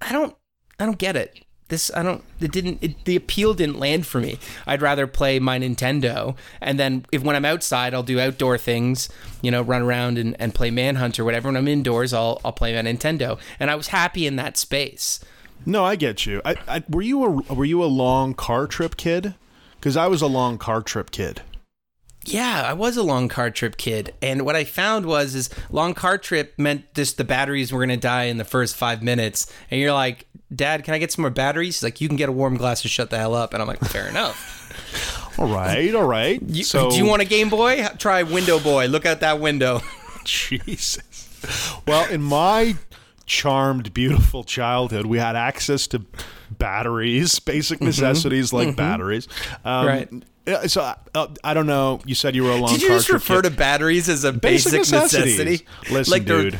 I 0.00 0.12
don't, 0.12 0.36
I 0.78 0.86
don't 0.86 0.98
get 0.98 1.16
it. 1.16 1.44
This 1.68 1.90
I 1.94 2.02
don't. 2.02 2.22
It 2.40 2.52
didn't. 2.52 2.78
It, 2.82 3.04
the 3.06 3.16
appeal 3.16 3.54
didn't 3.54 3.78
land 3.78 4.06
for 4.06 4.20
me. 4.20 4.38
I'd 4.66 4.82
rather 4.82 5.06
play 5.06 5.38
my 5.38 5.58
Nintendo, 5.58 6.36
and 6.60 6.78
then 6.78 7.06
if 7.10 7.22
when 7.22 7.36
I'm 7.36 7.46
outside, 7.46 7.94
I'll 7.94 8.02
do 8.02 8.20
outdoor 8.20 8.58
things. 8.58 9.08
You 9.40 9.50
know, 9.50 9.62
run 9.62 9.80
around 9.80 10.18
and, 10.18 10.36
and 10.38 10.54
play 10.54 10.70
Manhunt 10.70 11.18
or 11.18 11.24
whatever. 11.24 11.48
When 11.48 11.56
I'm 11.56 11.66
indoors, 11.66 12.12
I'll 12.12 12.38
I'll 12.44 12.52
play 12.52 12.74
my 12.74 12.90
Nintendo, 12.90 13.38
and 13.58 13.70
I 13.70 13.76
was 13.76 13.88
happy 13.88 14.26
in 14.26 14.36
that 14.36 14.58
space. 14.58 15.20
No, 15.66 15.84
I 15.84 15.96
get 15.96 16.26
you. 16.26 16.40
I, 16.44 16.56
I 16.68 16.82
were 16.88 17.02
you 17.02 17.24
a 17.24 17.54
were 17.54 17.64
you 17.64 17.82
a 17.82 17.86
long 17.86 18.34
car 18.34 18.66
trip 18.66 18.96
kid? 18.96 19.34
Because 19.78 19.96
I 19.96 20.06
was 20.06 20.22
a 20.22 20.26
long 20.26 20.58
car 20.58 20.82
trip 20.82 21.10
kid. 21.10 21.42
Yeah, 22.26 22.62
I 22.62 22.72
was 22.72 22.96
a 22.96 23.02
long 23.02 23.28
car 23.28 23.50
trip 23.50 23.76
kid, 23.76 24.14
and 24.22 24.42
what 24.46 24.56
I 24.56 24.64
found 24.64 25.04
was 25.04 25.34
is 25.34 25.50
long 25.70 25.92
car 25.92 26.16
trip 26.16 26.54
meant 26.58 26.94
just 26.94 27.18
the 27.18 27.24
batteries 27.24 27.70
were 27.70 27.80
gonna 27.80 27.98
die 27.98 28.24
in 28.24 28.38
the 28.38 28.44
first 28.44 28.76
five 28.76 29.02
minutes, 29.02 29.46
and 29.70 29.78
you're 29.80 29.92
like, 29.92 30.26
Dad, 30.54 30.84
can 30.84 30.94
I 30.94 30.98
get 30.98 31.12
some 31.12 31.22
more 31.22 31.30
batteries? 31.30 31.76
He's 31.76 31.82
like, 31.82 32.00
you 32.00 32.08
can 32.08 32.16
get 32.16 32.28
a 32.28 32.32
warm 32.32 32.56
glass 32.56 32.82
to 32.82 32.88
shut 32.88 33.10
the 33.10 33.18
hell 33.18 33.34
up, 33.34 33.52
and 33.52 33.60
I'm 33.60 33.68
like, 33.68 33.80
fair 33.80 34.08
enough. 34.08 34.62
All 35.38 35.48
right, 35.48 35.92
all 35.96 36.06
right. 36.06 36.40
You, 36.46 36.62
so 36.62 36.90
do 36.90 36.96
you 36.96 37.04
want 37.04 37.20
a 37.20 37.24
Game 37.24 37.48
Boy? 37.48 37.84
Try 37.98 38.22
Window 38.22 38.60
Boy. 38.60 38.86
Look 38.86 39.04
out 39.04 39.18
that 39.18 39.40
window. 39.40 39.80
Jesus. 40.24 40.98
Well, 41.88 42.08
in 42.08 42.22
my 42.22 42.76
charmed, 43.26 43.92
beautiful 43.94 44.44
childhood, 44.44 45.06
we 45.06 45.18
had 45.18 45.36
access 45.36 45.86
to 45.88 46.04
batteries, 46.50 47.38
basic 47.40 47.80
necessities 47.80 48.52
like 48.52 48.76
batteries. 48.76 49.28
Um, 49.64 49.86
Mm-hmm. 49.86 50.18
Right. 50.46 50.70
So 50.70 50.82
uh, 51.14 51.28
I 51.42 51.54
don't 51.54 51.66
know. 51.66 52.00
You 52.04 52.14
said 52.14 52.34
you 52.36 52.44
were 52.44 52.50
a 52.50 52.56
long 52.56 52.70
Did 52.74 52.82
you 52.82 52.88
just 52.88 53.08
refer 53.08 53.40
kid. 53.40 53.50
to 53.50 53.56
batteries 53.56 54.10
as 54.10 54.24
a 54.24 54.32
basic, 54.32 54.74
necessities. 54.80 55.38
necessity? 55.38 55.66
Listen, 55.90 56.10
like 56.12 56.26
dude. 56.26 56.58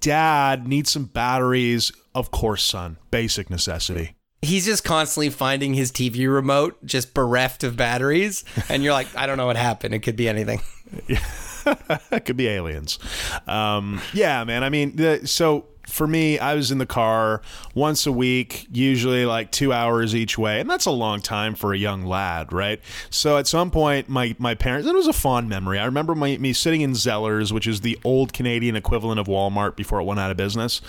Dad 0.00 0.66
needs 0.66 0.90
some 0.90 1.04
batteries. 1.04 1.92
Of 2.14 2.30
course, 2.30 2.62
son. 2.62 2.96
Basic 3.10 3.50
necessity. 3.50 4.16
He's 4.40 4.64
just 4.64 4.84
constantly 4.84 5.28
finding 5.28 5.74
his 5.74 5.92
TV 5.92 6.32
remote 6.32 6.82
just 6.86 7.12
bereft 7.12 7.62
of 7.62 7.76
batteries, 7.76 8.42
and 8.70 8.82
you're 8.82 8.92
like, 8.94 9.08
I 9.16 9.26
don't 9.26 9.36
know 9.36 9.46
what 9.46 9.56
happened. 9.56 9.92
It 9.94 9.98
could 10.00 10.16
be 10.16 10.28
anything. 10.30 10.60
it 11.08 12.24
could 12.24 12.36
be 12.36 12.48
aliens. 12.48 12.98
Um, 13.46 14.00
yeah, 14.14 14.44
man. 14.44 14.64
I 14.64 14.70
mean, 14.70 14.96
the, 14.96 15.26
so 15.26 15.66
for 15.96 16.06
me, 16.06 16.38
I 16.38 16.54
was 16.54 16.70
in 16.70 16.76
the 16.76 16.86
car 16.86 17.40
once 17.74 18.06
a 18.06 18.12
week, 18.12 18.66
usually 18.70 19.24
like 19.24 19.50
two 19.50 19.72
hours 19.72 20.14
each 20.14 20.36
way, 20.36 20.60
and 20.60 20.68
that's 20.68 20.84
a 20.84 20.90
long 20.90 21.22
time 21.22 21.54
for 21.54 21.72
a 21.72 21.78
young 21.78 22.04
lad, 22.04 22.52
right? 22.52 22.80
So 23.08 23.38
at 23.38 23.46
some 23.46 23.70
point, 23.70 24.08
my 24.08 24.36
my 24.38 24.54
parents, 24.54 24.86
it 24.86 24.94
was 24.94 25.06
a 25.06 25.14
fond 25.14 25.48
memory. 25.48 25.78
I 25.78 25.86
remember 25.86 26.14
my, 26.14 26.36
me 26.36 26.52
sitting 26.52 26.82
in 26.82 26.92
Zellers, 26.92 27.50
which 27.50 27.66
is 27.66 27.80
the 27.80 27.98
old 28.04 28.34
Canadian 28.34 28.76
equivalent 28.76 29.18
of 29.18 29.26
Walmart 29.26 29.74
before 29.74 29.98
it 30.00 30.04
went 30.04 30.20
out 30.20 30.30
of 30.30 30.36
business, 30.36 30.82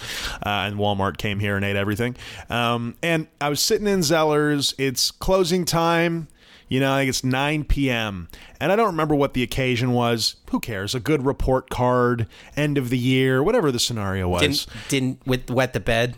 uh, 0.45 0.68
and 0.68 0.76
Walmart 0.76 1.18
came 1.18 1.39
here 1.39 1.55
and 1.55 1.64
ate 1.64 1.78
everything. 1.78 2.18
Um, 2.49 2.95
and 3.01 3.28
I 3.39 3.47
was 3.47 3.62
sitting 3.62 3.88
in 3.88 4.01
Zellers. 4.01 4.74
It's 4.78 5.10
closing 5.10 5.64
time. 5.64 6.28
You 6.70 6.80
know, 6.80 6.93
I 6.93 6.99
think 6.99 7.09
it's 7.09 7.24
9 7.24 7.63
p.m. 7.65 8.28
And 8.59 8.72
I 8.72 8.76
don't 8.76 8.88
remember 8.88 9.15
what 9.15 9.34
the 9.34 9.43
occasion 9.43 9.93
was. 9.93 10.36
Who 10.51 10.59
cares? 10.59 10.93
A 10.93 10.99
good 10.99 11.26
report 11.26 11.70
card, 11.70 12.28
end 12.55 12.78
of 12.78 12.89
the 12.89 12.97
year, 12.97 13.41
whatever 13.41 13.72
the 13.72 13.80
scenario 13.80 14.28
was. 14.28 14.41
Didn't 14.41 14.68
didn't 14.89 15.28
with 15.28 15.49
wet 15.49 15.74
the 15.74 15.80
bed. 15.80 16.15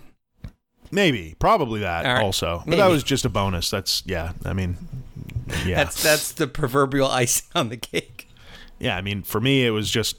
Maybe, 0.92 1.36
probably 1.38 1.82
that 1.82 2.06
right. 2.06 2.24
also. 2.24 2.64
But 2.66 2.78
that 2.78 2.88
was 2.88 3.04
just 3.04 3.24
a 3.24 3.30
bonus. 3.30 3.70
That's, 3.70 4.02
yeah, 4.08 4.32
I 4.44 4.54
mean, 4.54 4.78
yeah. 5.66 5.76
That's 5.84 6.02
that's 6.02 6.32
the 6.32 6.48
proverbial 6.48 7.08
icing 7.12 7.48
on 7.54 7.70
the 7.70 7.78
cake. 7.78 8.28
yeah, 8.80 8.98
I 8.98 9.02
mean, 9.02 9.22
for 9.22 9.40
me, 9.40 9.66
it 9.66 9.70
was 9.70 9.90
just 9.92 10.18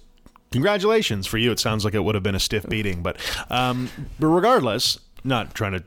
congratulations. 0.53 1.27
For 1.27 1.39
you, 1.39 1.51
it 1.51 1.59
sounds 1.59 1.85
like 1.85 1.95
it 1.95 2.05
would 2.05 2.15
have 2.15 2.23
been 2.23 2.37
a 2.37 2.41
stiff 2.41 2.69
beating. 2.69 3.03
But, 3.03 3.19
um, 3.51 3.91
but 4.21 4.29
regardless, 4.29 5.01
not 5.25 5.55
trying 5.55 5.73
to 5.73 5.85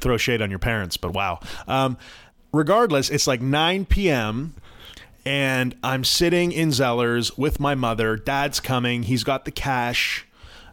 throw 0.00 0.16
shade 0.16 0.42
on 0.42 0.50
your 0.50 0.58
parents, 0.58 0.96
but 0.96 1.12
wow. 1.12 1.40
Um, 1.68 1.96
regardless, 2.54 3.10
it's 3.10 3.26
like 3.26 3.40
9 3.40 3.86
p.m. 3.86 4.54
and 5.26 5.74
I'm 5.82 6.04
sitting 6.04 6.52
in 6.52 6.68
Zellers 6.70 7.36
with 7.36 7.60
my 7.60 7.74
mother. 7.74 8.16
Dad's 8.16 8.60
coming. 8.60 9.04
He's 9.04 9.24
got 9.24 9.44
the 9.44 9.50
cash. 9.50 10.26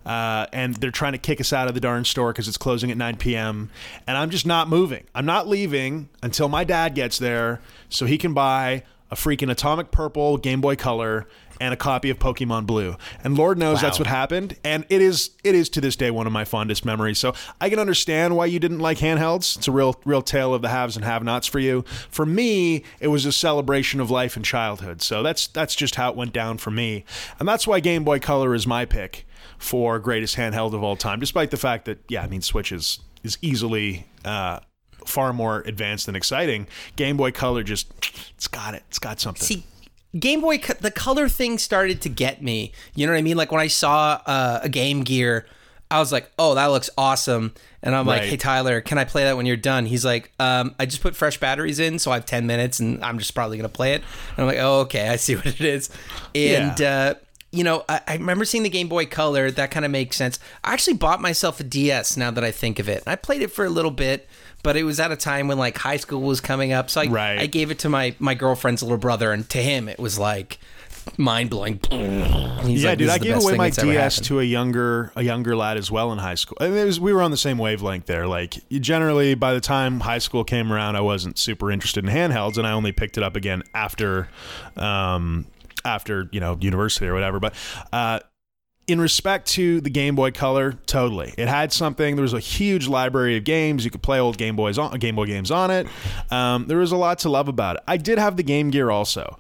Uh, 0.04 0.48
and 0.52 0.76
they're 0.78 0.90
trying 0.90 1.12
to 1.12 1.20
kick 1.20 1.40
us 1.40 1.54
out 1.54 1.68
of 1.68 1.76
the 1.76 1.80
darn 1.80 2.04
store 2.04 2.32
because 2.32 2.48
it's 2.48 2.58
closing 2.58 2.90
at 2.90 2.98
9 2.98 3.18
p.m. 3.18 3.70
And 4.08 4.18
I'm 4.18 4.32
just 4.32 4.48
not 4.48 4.68
moving. 4.68 5.06
I'm 5.14 5.28
not 5.28 5.48
leaving 5.48 6.10
until 6.24 6.50
my 6.50 6.64
dad 6.64 6.96
gets 6.96 7.20
there 7.20 7.62
so 7.88 8.08
he 8.08 8.18
can 8.18 8.34
buy 8.34 8.84
a 9.12 9.16
freaking 9.16 9.52
Atomic 9.52 9.92
Purple 9.92 10.38
Game 10.38 10.60
Boy 10.60 10.76
Color 10.76 11.28
and 11.62 11.76
a 11.76 11.78
copy 11.78 12.10
of 12.10 12.18
Pokemon 12.18 12.66
Blue. 12.66 12.98
And 13.24 13.38
Lord 13.38 13.60
knows 13.60 13.82
that's 13.82 14.00
what 14.00 14.08
happened. 14.08 14.58
And 14.64 14.84
it 14.90 15.00
is 15.00 15.30
it 15.44 15.54
is 15.54 15.70
to 15.70 15.82
this 15.82 15.96
day 15.96 16.10
one 16.10 16.26
of 16.26 16.34
my 16.34 16.44
fondest 16.44 16.84
memories. 16.84 17.20
So 17.20 17.34
I 17.62 17.70
can 17.70 17.78
understand 17.78 18.36
why 18.36 18.48
you 18.48 18.60
didn't 18.60 18.80
like 18.80 18.98
handhelds. 18.98 19.58
It's 19.58 19.68
a 19.68 19.72
real 19.72 19.96
real 20.04 20.24
tale 20.24 20.56
of 20.56 20.64
the 20.64 20.70
haves 20.70 20.96
and 20.96 21.06
have-nots 21.06 21.46
for 21.46 21.60
you. 21.60 21.84
For 22.10 22.26
me, 22.26 22.84
it 23.00 23.08
was 23.08 23.26
a 23.28 23.32
celebration 23.32 24.00
of 24.00 24.10
life 24.10 24.36
and 24.36 24.44
childhood. 24.44 25.04
So 25.04 25.22
that's 25.22 25.46
that's 25.48 25.76
just 25.76 25.96
how 25.96 26.10
it 26.10 26.16
went 26.16 26.34
down 26.34 26.58
for 26.58 26.72
me. 26.72 27.06
And 27.40 27.48
that's 27.48 27.68
why 27.68 27.80
Game 27.80 28.04
Boy 28.04 28.20
Color 28.20 28.56
is 28.56 28.66
my 28.66 28.86
pick 28.86 29.28
for 29.60 30.00
greatest 30.00 30.36
handheld 30.38 30.74
of 30.74 30.82
all 30.84 30.96
time, 30.96 31.20
despite 31.20 31.52
the 31.52 31.58
fact 31.58 31.86
that 31.86 32.00
yeah, 32.08 32.24
I 32.24 32.28
mean 32.28 32.42
Switch 32.42 32.72
is 32.72 33.00
is 33.24 33.38
easily 33.44 34.08
uh, 34.26 34.62
far 35.06 35.32
more 35.32 35.62
advanced 35.68 36.08
and 36.08 36.18
exciting. 36.18 36.68
Game 36.96 37.18
Boy 37.18 37.30
Color 37.30 37.62
just 37.62 37.92
it's 38.36 38.48
got 38.48 38.74
it. 38.74 38.82
It's 38.90 38.98
got 38.98 39.20
something. 39.20 39.44
See, 39.44 39.64
Game 40.20 40.42
Boy, 40.42 40.58
the 40.58 40.92
color 40.92 41.30
thing 41.30 41.58
started 41.58 42.02
to 42.02 42.10
get 42.10 42.42
me. 42.44 42.74
You 42.96 43.08
know 43.08 43.14
what 43.14 43.20
I 43.20 43.22
mean? 43.22 43.38
Like 43.38 43.52
when 43.52 43.62
I 43.62 43.68
saw 43.68 44.22
uh, 44.26 44.60
a 44.64 44.70
Game 44.70 45.04
Gear, 45.04 45.46
I 45.90 46.00
was 46.00 46.12
like, 46.12 46.32
"Oh, 46.40 46.56
that 46.56 46.68
looks 46.68 46.90
awesome!" 46.98 47.54
And 47.84 47.96
I'm 47.96 48.06
like, 48.06 48.22
"Hey, 48.30 48.38
Tyler, 48.38 48.82
can 48.82 48.98
I 48.98 49.06
play 49.06 49.24
that 49.24 49.38
when 49.38 49.46
you're 49.46 49.58
done?" 49.58 49.86
He's 49.86 50.06
like, 50.06 50.32
um, 50.40 50.76
"I 50.80 50.86
just 50.86 51.02
put 51.02 51.16
fresh 51.16 51.40
batteries 51.40 51.80
in, 51.80 52.00
so 52.00 52.12
I 52.12 52.16
have 52.16 52.26
ten 52.26 52.46
minutes, 52.48 52.80
and 52.80 53.04
I'm 53.04 53.20
just 53.20 53.34
probably 53.36 53.58
gonna 53.58 53.70
play 53.70 53.94
it." 53.94 54.02
And 54.32 54.40
I'm 54.40 54.48
like, 54.48 54.58
"Oh, 54.60 54.82
okay, 54.82 55.10
I 55.10 55.16
see 55.18 55.36
what 55.38 55.48
it 55.48 55.62
is." 55.62 55.90
And 56.34 56.82
uh, 56.82 57.16
you 57.52 57.64
know, 57.64 57.84
I, 57.90 58.02
I 58.08 58.14
remember 58.14 58.46
seeing 58.46 58.64
the 58.64 58.70
Game 58.70 58.88
Boy 58.88 59.06
Color. 59.06 59.52
That 59.52 59.72
kind 59.72 59.86
of 59.86 59.92
makes 59.92 60.16
sense. 60.16 60.40
I 60.64 60.74
actually 60.74 60.96
bought 60.96 61.22
myself 61.22 61.60
a 61.60 61.64
DS. 61.64 62.16
Now 62.18 62.32
that 62.32 62.44
I 62.44 62.52
think 62.52 62.80
of 62.80 62.88
it, 62.88 63.04
I 63.06 63.16
played 63.16 63.42
it 63.42 63.52
for 63.52 63.66
a 63.66 63.70
little 63.70 63.92
bit. 63.92 64.28
But 64.64 64.78
it 64.78 64.84
was 64.84 65.00
at 65.00 65.12
a 65.12 65.16
time 65.16 65.48
when 65.48 65.58
like 65.58 65.78
high 65.78 65.98
school 65.98 66.22
was 66.22 66.42
coming 66.42 66.72
up, 66.72 66.90
so 66.90 67.02
I, 67.02 67.06
Right. 67.08 67.40
I 67.40 67.46
gave 67.48 67.72
it 67.72 67.80
to 67.80 67.90
my 67.90 68.16
my 68.20 68.36
girlfriend's 68.36 68.84
little 68.84 68.98
brother, 68.98 69.32
and 69.32 69.48
to 69.50 69.58
him 69.60 69.88
it 69.90 70.00
was 70.00 70.20
like 70.20 70.60
mind 71.18 71.50
blowing. 71.50 71.80
yeah, 71.92 72.96
dude, 72.96 73.10
I 73.10 73.18
gave 73.18 73.38
away 73.38 73.56
my 73.56 73.70
DS 73.70 74.20
to 74.22 74.40
a 74.40 74.44
younger 74.44 75.12
a 75.16 75.24
younger 75.24 75.56
lad 75.56 75.78
as 75.78 75.90
well 75.92 76.12
in 76.12 76.20
high 76.20 76.36
school. 76.36 76.58
I 76.60 76.68
mean, 76.68 76.78
it 76.78 76.86
was, 76.86 77.00
we 77.00 77.14
were 77.14 77.22
on 77.22 77.32
the 77.32 77.38
same 77.38 77.58
wavelength 77.58 78.06
there. 78.06 78.28
Like 78.28 78.56
generally, 78.70 79.36
by 79.36 79.54
the 79.54 79.62
time 79.62 80.02
high 80.02 80.20
school 80.20 80.44
came 80.44 80.72
around, 80.72 80.96
I 80.96 81.02
wasn't 81.02 81.38
super 81.38 81.72
interested 81.72 82.06
in 82.06 82.12
handhelds, 82.12 82.58
and 82.58 82.68
I 82.68 82.72
only 82.72 82.92
picked 82.92 83.18
it 83.18 83.24
up 83.24 83.36
again 83.36 83.64
after, 83.74 84.30
um, 84.78 85.46
after 85.84 86.30
you 86.32 86.40
know 86.40 86.58
university 86.62 87.08
or 87.08 87.14
whatever. 87.14 87.40
But 87.40 87.56
uh, 87.92 88.20
in 88.88 89.00
respect 89.00 89.48
to 89.50 89.80
the 89.82 89.90
Game 89.90 90.16
Boy 90.16 90.32
Color, 90.32 90.74
totally, 90.86 91.34
it 91.38 91.48
had 91.48 91.72
something. 91.72 92.16
There 92.16 92.24
was 92.24 92.34
a 92.34 92.40
huge 92.40 92.88
library 92.88 93.38
of 93.38 93.44
games 93.44 93.86
you 93.86 93.92
could 93.92 94.02
play 94.02 94.20
old 94.20 94.38
Game 94.38 94.56
Boys 94.56 94.78
on 94.78 94.98
Game 95.00 95.16
Boy 95.16 95.26
games 95.26 95.52
on 95.52 95.72
it. 95.72 95.88
Um, 96.30 96.68
there 96.68 96.78
was 96.78 96.92
a 96.92 96.98
lot 96.98 97.20
to 97.20 97.30
love 97.30 97.48
about 97.48 97.78
it. 97.78 97.84
I 97.88 97.98
did 97.98 98.18
have 98.18 98.38
the 98.38 98.44
Game 98.44 98.70
Gear 98.70 98.90
also. 98.90 99.38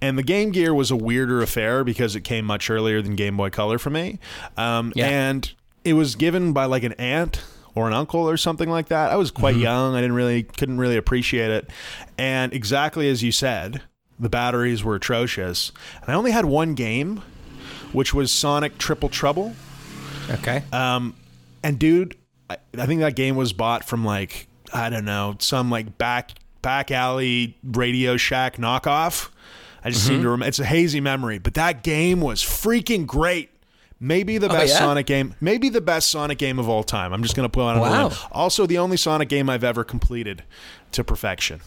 And 0.00 0.18
the 0.18 0.22
Game 0.22 0.50
Gear 0.50 0.74
was 0.74 0.90
a 0.90 0.96
weirder 0.96 1.40
affair 1.40 1.82
because 1.82 2.14
it 2.14 2.22
came 2.22 2.44
much 2.44 2.68
earlier 2.68 3.00
than 3.00 3.16
Game 3.16 3.36
Boy 3.36 3.48
Color 3.50 3.78
for 3.78 3.90
me. 3.90 4.18
Um, 4.56 4.92
Yeah. 4.94 5.08
And 5.08 5.50
it 5.84 5.94
was 5.94 6.14
given 6.14 6.52
by 6.52 6.66
like 6.66 6.82
an 6.82 6.92
aunt 6.94 7.42
or 7.74 7.86
an 7.88 7.94
uncle 7.94 8.28
or 8.28 8.36
something 8.36 8.68
like 8.68 8.88
that. 8.88 9.10
I 9.10 9.16
was 9.16 9.30
quite 9.30 9.56
young. 9.56 9.94
I 9.94 10.00
didn't 10.00 10.16
really, 10.16 10.42
couldn't 10.42 10.78
really 10.78 10.96
appreciate 10.96 11.50
it. 11.50 11.70
And 12.18 12.52
exactly 12.52 13.08
as 13.08 13.22
you 13.22 13.32
said, 13.32 13.82
the 14.18 14.28
batteries 14.28 14.84
were 14.84 14.94
atrocious. 14.94 15.72
And 16.02 16.10
I 16.10 16.14
only 16.14 16.30
had 16.30 16.44
one 16.44 16.74
game, 16.74 17.22
which 17.94 18.12
was 18.12 18.30
Sonic 18.30 18.76
Triple 18.76 19.08
Trouble. 19.08 19.54
Okay. 20.30 20.62
Um, 20.72 21.14
and 21.62 21.78
dude, 21.78 22.16
I, 22.50 22.58
I 22.76 22.86
think 22.86 23.00
that 23.00 23.16
game 23.16 23.36
was 23.36 23.52
bought 23.52 23.84
from 23.84 24.04
like 24.04 24.48
I 24.72 24.90
don't 24.90 25.04
know 25.04 25.36
some 25.38 25.70
like 25.70 25.96
back 25.96 26.32
back 26.60 26.90
alley 26.90 27.56
Radio 27.62 28.16
Shack 28.16 28.56
knockoff. 28.56 29.30
I 29.82 29.90
just 29.90 30.04
seem 30.06 30.14
to 30.14 30.18
mm-hmm. 30.20 30.28
remember. 30.28 30.48
It's 30.48 30.58
a 30.58 30.64
hazy 30.64 31.00
memory, 31.00 31.38
but 31.38 31.54
that 31.54 31.82
game 31.82 32.20
was 32.20 32.42
freaking 32.42 33.06
great. 33.06 33.50
Maybe 34.00 34.38
the 34.38 34.48
oh, 34.48 34.52
best 34.52 34.72
yeah? 34.72 34.78
Sonic 34.80 35.06
game. 35.06 35.34
Maybe 35.40 35.68
the 35.68 35.80
best 35.80 36.10
Sonic 36.10 36.38
game 36.38 36.58
of 36.58 36.68
all 36.68 36.82
time. 36.82 37.12
I'm 37.12 37.22
just 37.22 37.36
gonna 37.36 37.48
put 37.48 37.62
on. 37.62 37.76
a 37.76 37.80
Wow. 37.80 38.08
limb. 38.08 38.18
Also, 38.32 38.66
the 38.66 38.78
only 38.78 38.96
Sonic 38.96 39.28
game 39.28 39.48
I've 39.48 39.64
ever 39.64 39.84
completed 39.84 40.42
to 40.92 41.04
perfection. 41.04 41.60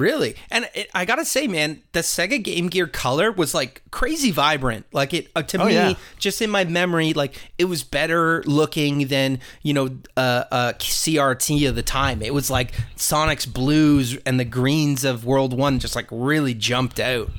Really? 0.00 0.34
And 0.50 0.68
it, 0.74 0.88
I 0.94 1.04
gotta 1.04 1.24
say, 1.26 1.46
man, 1.46 1.82
the 1.92 2.00
Sega 2.00 2.42
Game 2.42 2.68
Gear 2.68 2.86
Color 2.86 3.30
was 3.32 3.54
like 3.54 3.82
crazy 3.90 4.30
vibrant. 4.30 4.86
Like 4.92 5.12
it 5.14 5.28
uh, 5.36 5.42
to 5.42 5.60
Oh, 5.62 5.66
me, 5.66 5.74
yeah. 5.74 5.94
just 6.18 6.40
in 6.40 6.48
my 6.50 6.64
memory, 6.64 7.12
like 7.12 7.34
it 7.58 7.66
was 7.66 7.84
better 7.84 8.42
looking 8.46 9.08
than 9.08 9.40
you 9.62 9.74
know 9.74 9.90
uh, 10.16 10.44
uh, 10.50 10.72
CRT 10.78 11.68
of 11.68 11.74
the 11.76 11.82
time. 11.82 12.22
It 12.22 12.32
was 12.32 12.50
like 12.50 12.72
Sonic's 12.96 13.44
blues 13.46 14.16
and 14.24 14.40
the 14.40 14.44
greens 14.46 15.04
of 15.04 15.24
World 15.26 15.52
One 15.56 15.78
just 15.78 15.94
like 15.94 16.06
really 16.10 16.54
jumped 16.54 16.98
out. 16.98 17.30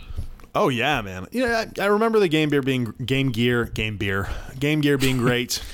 Oh 0.54 0.70
yeah, 0.70 1.02
man. 1.02 1.28
Yeah, 1.32 1.66
I, 1.80 1.82
I 1.82 1.86
remember 1.88 2.20
the 2.20 2.28
Game 2.28 2.50
Gear 2.50 2.62
being 2.62 2.94
Game 3.06 3.32
Gear, 3.32 3.66
Game 3.66 3.98
Beer, 3.98 4.30
Game 4.60 4.82
Gear 4.82 4.98
being 4.98 5.18
great. 5.18 5.62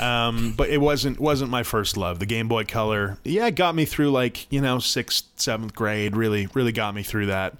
um, 0.00 0.54
but 0.56 0.68
it 0.68 0.80
wasn't 0.80 1.18
wasn't 1.18 1.50
my 1.50 1.62
first 1.62 1.96
love. 1.96 2.18
The 2.18 2.26
Game 2.26 2.48
Boy 2.48 2.64
Color, 2.64 3.18
yeah, 3.24 3.46
it 3.46 3.54
got 3.54 3.74
me 3.74 3.84
through 3.84 4.10
like 4.10 4.50
you 4.52 4.60
know 4.60 4.78
sixth, 4.78 5.24
seventh 5.36 5.74
grade. 5.74 6.16
Really, 6.16 6.48
really 6.54 6.72
got 6.72 6.94
me 6.94 7.02
through 7.02 7.26
that. 7.26 7.56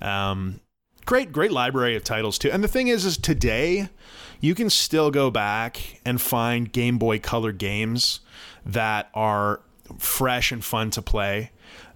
Um, 0.00 0.60
great, 1.04 1.32
great 1.32 1.52
library 1.52 1.96
of 1.96 2.04
titles 2.04 2.38
too. 2.38 2.50
And 2.50 2.62
the 2.62 2.68
thing 2.68 2.88
is, 2.88 3.04
is 3.04 3.16
today 3.16 3.88
you 4.40 4.54
can 4.54 4.68
still 4.68 5.10
go 5.10 5.30
back 5.30 6.00
and 6.04 6.20
find 6.20 6.70
Game 6.70 6.98
Boy 6.98 7.18
Color 7.18 7.52
games 7.52 8.20
that 8.64 9.08
are 9.14 9.60
fresh 9.98 10.52
and 10.52 10.64
fun 10.64 10.90
to 10.90 11.02
play. 11.02 11.50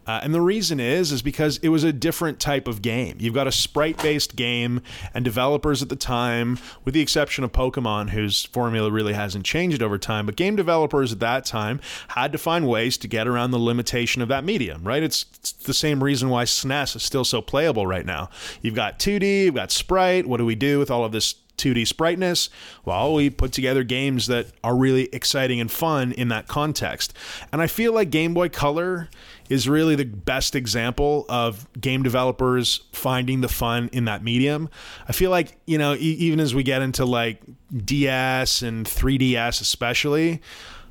Uh, 0.06 0.20
and 0.22 0.34
the 0.34 0.40
reason 0.40 0.80
is 0.80 1.12
is 1.12 1.22
because 1.22 1.58
it 1.58 1.68
was 1.68 1.84
a 1.84 1.92
different 1.92 2.40
type 2.40 2.66
of 2.66 2.82
game. 2.82 3.16
You've 3.20 3.34
got 3.34 3.46
a 3.46 3.52
sprite-based 3.52 4.36
game, 4.36 4.82
and 5.14 5.24
developers 5.24 5.82
at 5.82 5.88
the 5.88 5.96
time, 5.96 6.58
with 6.84 6.94
the 6.94 7.00
exception 7.00 7.44
of 7.44 7.52
Pokemon, 7.52 8.10
whose 8.10 8.44
formula 8.46 8.90
really 8.90 9.12
hasn't 9.12 9.44
changed 9.44 9.82
over 9.82 9.98
time, 9.98 10.26
but 10.26 10.36
game 10.36 10.56
developers 10.56 11.12
at 11.12 11.20
that 11.20 11.44
time 11.44 11.80
had 12.08 12.32
to 12.32 12.38
find 12.38 12.66
ways 12.66 12.96
to 12.98 13.08
get 13.08 13.28
around 13.28 13.50
the 13.50 13.58
limitation 13.58 14.22
of 14.22 14.28
that 14.28 14.44
medium. 14.44 14.82
Right? 14.84 15.02
It's, 15.02 15.26
it's 15.38 15.52
the 15.52 15.74
same 15.74 16.02
reason 16.02 16.28
why 16.28 16.44
SNES 16.44 16.96
is 16.96 17.02
still 17.02 17.24
so 17.24 17.42
playable 17.42 17.86
right 17.86 18.06
now. 18.06 18.30
You've 18.62 18.74
got 18.74 18.98
2D, 18.98 19.44
you've 19.44 19.54
got 19.54 19.70
sprite. 19.70 20.26
What 20.26 20.38
do 20.38 20.46
we 20.46 20.54
do 20.54 20.78
with 20.78 20.90
all 20.90 21.04
of 21.04 21.12
this 21.12 21.34
2D 21.60 21.86
spriteness. 21.86 22.48
Well, 22.84 23.14
we 23.14 23.28
put 23.28 23.52
together 23.52 23.84
games 23.84 24.26
that 24.28 24.46
are 24.64 24.74
really 24.74 25.08
exciting 25.12 25.60
and 25.60 25.70
fun 25.70 26.12
in 26.12 26.28
that 26.28 26.48
context. 26.48 27.12
And 27.52 27.60
I 27.60 27.66
feel 27.66 27.92
like 27.92 28.10
Game 28.10 28.32
Boy 28.32 28.48
Color 28.48 29.10
is 29.50 29.68
really 29.68 29.96
the 29.96 30.04
best 30.04 30.54
example 30.54 31.26
of 31.28 31.66
game 31.78 32.02
developers 32.02 32.80
finding 32.92 33.42
the 33.42 33.48
fun 33.48 33.90
in 33.92 34.06
that 34.06 34.22
medium. 34.22 34.70
I 35.08 35.12
feel 35.12 35.30
like, 35.30 35.58
you 35.66 35.76
know, 35.76 35.94
e- 35.94 35.98
even 35.98 36.40
as 36.40 36.54
we 36.54 36.62
get 36.62 36.80
into 36.80 37.04
like 37.04 37.42
DS 37.84 38.62
and 38.62 38.86
3DS 38.86 39.60
especially, 39.60 40.40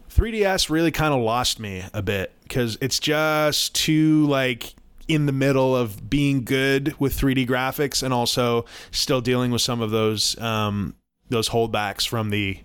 3DS 0.10 0.70
really 0.70 0.92
kind 0.92 1.14
of 1.14 1.22
lost 1.22 1.60
me 1.60 1.86
a 1.94 2.02
bit 2.02 2.34
because 2.44 2.78
it's 2.82 3.00
just 3.00 3.74
too 3.74 4.28
like 4.28 4.76
in 5.08 5.26
the 5.26 5.32
middle 5.32 5.76
of 5.76 6.10
being 6.10 6.44
good 6.44 7.00
with 7.00 7.18
3D 7.18 7.48
graphics 7.48 8.04
and 8.04 8.14
also 8.14 8.66
still 8.92 9.22
dealing 9.22 9.52
with 9.52 9.62
some 9.62 9.82
of 9.82 9.90
those 9.90 10.40
um, 10.42 10.94
those 11.30 11.48
holdbacks 11.50 12.08
from 12.08 12.30
the 12.30 12.60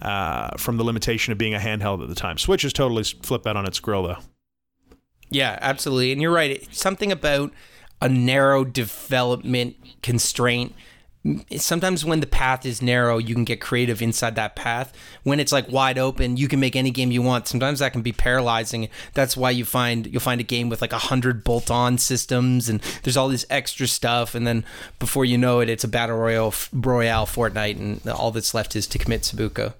uh, 0.00 0.56
from 0.56 0.76
the 0.76 0.84
limitation 0.84 1.32
of 1.32 1.38
being 1.38 1.54
a 1.54 1.58
handheld 1.58 2.02
at 2.02 2.08
the 2.08 2.14
time. 2.14 2.38
Switch 2.38 2.62
has 2.62 2.72
totally 2.72 3.02
flipped 3.02 3.44
that 3.44 3.56
on 3.56 3.66
its 3.66 3.80
grill 3.80 4.04
though. 4.04 4.18
Yeah, 5.30 5.58
absolutely. 5.60 6.12
And 6.12 6.20
you're 6.20 6.32
right. 6.32 6.66
Something 6.74 7.12
about 7.12 7.52
a 8.02 8.08
narrow 8.08 8.64
development 8.64 9.76
constraint. 10.02 10.74
Sometimes 11.58 12.02
when 12.02 12.20
the 12.20 12.26
path 12.26 12.64
is 12.64 12.80
narrow, 12.80 13.18
you 13.18 13.34
can 13.34 13.44
get 13.44 13.60
creative 13.60 14.00
inside 14.00 14.36
that 14.36 14.56
path. 14.56 14.90
When 15.22 15.38
it's 15.38 15.52
like 15.52 15.70
wide 15.70 15.98
open, 15.98 16.38
you 16.38 16.48
can 16.48 16.60
make 16.60 16.74
any 16.74 16.90
game 16.90 17.10
you 17.10 17.20
want. 17.20 17.46
Sometimes 17.46 17.80
that 17.80 17.92
can 17.92 18.00
be 18.00 18.12
paralyzing. 18.12 18.88
That's 19.12 19.36
why 19.36 19.50
you 19.50 19.66
find 19.66 20.06
you'll 20.06 20.20
find 20.20 20.40
a 20.40 20.44
game 20.44 20.70
with 20.70 20.80
like 20.80 20.94
a 20.94 20.98
hundred 20.98 21.44
bolt-on 21.44 21.98
systems 21.98 22.70
and 22.70 22.80
there's 23.02 23.18
all 23.18 23.28
this 23.28 23.44
extra 23.50 23.86
stuff, 23.86 24.34
and 24.34 24.46
then 24.46 24.64
before 24.98 25.26
you 25.26 25.36
know 25.36 25.60
it, 25.60 25.68
it's 25.68 25.84
a 25.84 25.88
battle 25.88 26.16
royale, 26.16 26.54
royale 26.72 27.26
Fortnite, 27.26 27.76
and 27.76 28.08
all 28.08 28.30
that's 28.30 28.54
left 28.54 28.74
is 28.74 28.86
to 28.86 28.98
commit 28.98 29.26
seppuku. 29.26 29.70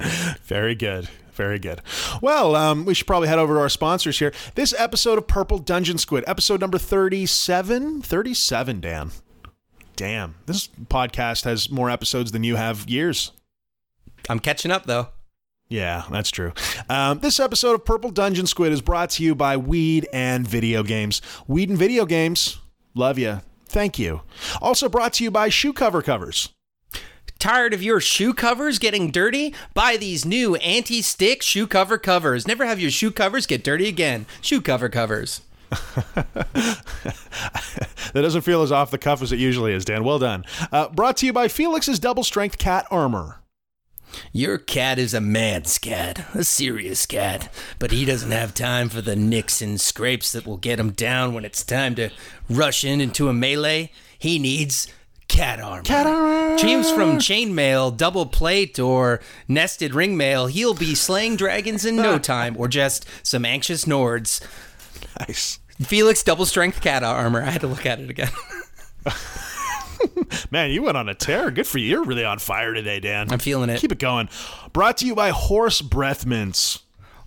Very 0.42 0.74
good. 0.74 1.08
Very 1.32 1.58
good. 1.58 1.80
Well, 2.20 2.54
um, 2.54 2.84
we 2.84 2.94
should 2.94 3.06
probably 3.06 3.28
head 3.28 3.38
over 3.38 3.54
to 3.54 3.60
our 3.60 3.68
sponsors 3.68 4.18
here. 4.18 4.32
This 4.54 4.74
episode 4.78 5.18
of 5.18 5.26
Purple 5.26 5.58
Dungeon 5.58 5.98
Squid, 5.98 6.24
episode 6.26 6.60
number 6.60 6.78
37. 6.78 8.02
37, 8.02 8.80
Dan. 8.80 9.10
Damn. 9.96 10.34
This 10.46 10.68
podcast 10.68 11.44
has 11.44 11.70
more 11.70 11.90
episodes 11.90 12.32
than 12.32 12.44
you 12.44 12.56
have 12.56 12.88
years. 12.88 13.32
I'm 14.28 14.38
catching 14.38 14.70
up 14.70 14.86
though. 14.86 15.08
Yeah, 15.68 16.04
that's 16.10 16.30
true. 16.30 16.52
Um, 16.90 17.20
this 17.20 17.40
episode 17.40 17.74
of 17.74 17.84
Purple 17.86 18.10
Dungeon 18.10 18.46
Squid 18.46 18.72
is 18.72 18.82
brought 18.82 19.08
to 19.10 19.22
you 19.22 19.34
by 19.34 19.56
Weed 19.56 20.06
and 20.12 20.46
Video 20.46 20.82
Games. 20.82 21.22
Weed 21.46 21.70
and 21.70 21.78
Video 21.78 22.04
Games, 22.04 22.58
love 22.94 23.18
you. 23.18 23.40
Thank 23.66 23.98
you. 23.98 24.20
Also 24.60 24.90
brought 24.90 25.14
to 25.14 25.24
you 25.24 25.30
by 25.30 25.48
Shoe 25.48 25.72
Cover 25.72 26.02
Covers. 26.02 26.50
Tired 27.42 27.74
of 27.74 27.82
your 27.82 27.98
shoe 28.00 28.32
covers 28.32 28.78
getting 28.78 29.10
dirty? 29.10 29.52
Buy 29.74 29.96
these 29.96 30.24
new 30.24 30.54
anti 30.54 31.02
stick 31.02 31.42
shoe 31.42 31.66
cover 31.66 31.98
covers. 31.98 32.46
Never 32.46 32.64
have 32.66 32.78
your 32.78 32.92
shoe 32.92 33.10
covers 33.10 33.46
get 33.46 33.64
dirty 33.64 33.88
again. 33.88 34.26
Shoe 34.40 34.60
cover 34.60 34.88
covers. 34.88 35.40
That 38.12 38.20
doesn't 38.20 38.42
feel 38.42 38.62
as 38.62 38.70
off 38.70 38.90
the 38.90 38.98
cuff 38.98 39.22
as 39.22 39.32
it 39.32 39.38
usually 39.38 39.72
is, 39.72 39.86
Dan. 39.86 40.04
Well 40.04 40.18
done. 40.18 40.44
Uh, 40.70 40.88
brought 40.90 41.16
to 41.16 41.26
you 41.26 41.32
by 41.32 41.48
Felix's 41.48 41.98
Double 41.98 42.22
Strength 42.22 42.58
Cat 42.58 42.86
Armor. 42.90 43.40
Your 44.32 44.58
cat 44.58 44.98
is 44.98 45.14
a 45.14 45.20
mad 45.20 45.66
scat, 45.66 46.26
a 46.34 46.44
serious 46.44 47.06
cat, 47.06 47.52
but 47.78 47.90
he 47.90 48.04
doesn't 48.04 48.30
have 48.30 48.52
time 48.54 48.90
for 48.90 49.00
the 49.00 49.16
nicks 49.16 49.62
and 49.62 49.80
scrapes 49.80 50.30
that 50.32 50.46
will 50.46 50.58
get 50.58 50.78
him 50.78 50.90
down 50.90 51.32
when 51.32 51.46
it's 51.46 51.64
time 51.64 51.94
to 51.94 52.10
rush 52.50 52.84
in 52.84 53.00
into 53.00 53.28
a 53.28 53.32
melee. 53.32 53.90
He 54.18 54.38
needs 54.38 54.86
cat 55.32 55.60
armor. 55.60 55.82
Cat 55.82 56.06
Armor. 56.06 56.58
Choose 56.58 56.90
from 56.92 57.18
chainmail, 57.18 57.96
double 57.96 58.26
plate, 58.26 58.78
or 58.78 59.20
nested 59.48 59.92
ringmail. 59.92 60.50
He'll 60.50 60.74
be 60.74 60.94
slaying 60.94 61.36
dragons 61.36 61.84
in 61.84 61.96
no 61.96 62.18
time, 62.34 62.54
or 62.58 62.68
just 62.68 63.06
some 63.22 63.44
anxious 63.44 63.86
Nords. 63.86 64.40
Nice. 65.18 65.58
Felix 65.80 66.22
double 66.22 66.46
strength 66.46 66.80
cat 66.80 67.02
armor. 67.02 67.42
I 67.42 67.50
had 67.50 67.62
to 67.62 67.66
look 67.66 67.86
at 67.86 67.98
it 67.98 68.10
again. 68.10 68.30
Man, 70.50 70.70
you 70.70 70.82
went 70.82 70.96
on 70.96 71.08
a 71.08 71.14
tear. 71.14 71.50
Good 71.50 71.66
for 71.66 71.78
you. 71.78 71.88
You're 71.88 72.04
really 72.04 72.24
on 72.24 72.38
fire 72.38 72.74
today, 72.74 73.00
Dan. 73.00 73.32
I'm 73.32 73.38
feeling 73.38 73.70
it. 73.70 73.80
Keep 73.80 73.92
it 73.92 73.98
going. 73.98 74.28
Brought 74.72 74.98
to 74.98 75.06
you 75.06 75.14
by 75.14 75.30
Horse 75.30 75.80
Breath 75.80 76.26
Mints. 76.26 76.80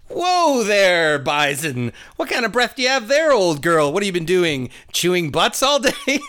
Whoa 0.07 0.63
there, 0.63 1.17
Bison. 1.17 1.91
What 2.15 2.29
kind 2.29 2.45
of 2.45 2.51
breath 2.51 2.75
do 2.75 2.83
you 2.83 2.89
have 2.89 3.07
there, 3.07 3.31
old 3.31 3.61
girl? 3.61 3.91
What 3.91 4.03
have 4.03 4.07
you 4.07 4.13
been 4.13 4.25
doing? 4.25 4.69
Chewing 4.93 5.31
butts 5.31 5.63
all 5.63 5.79
day? 5.79 5.91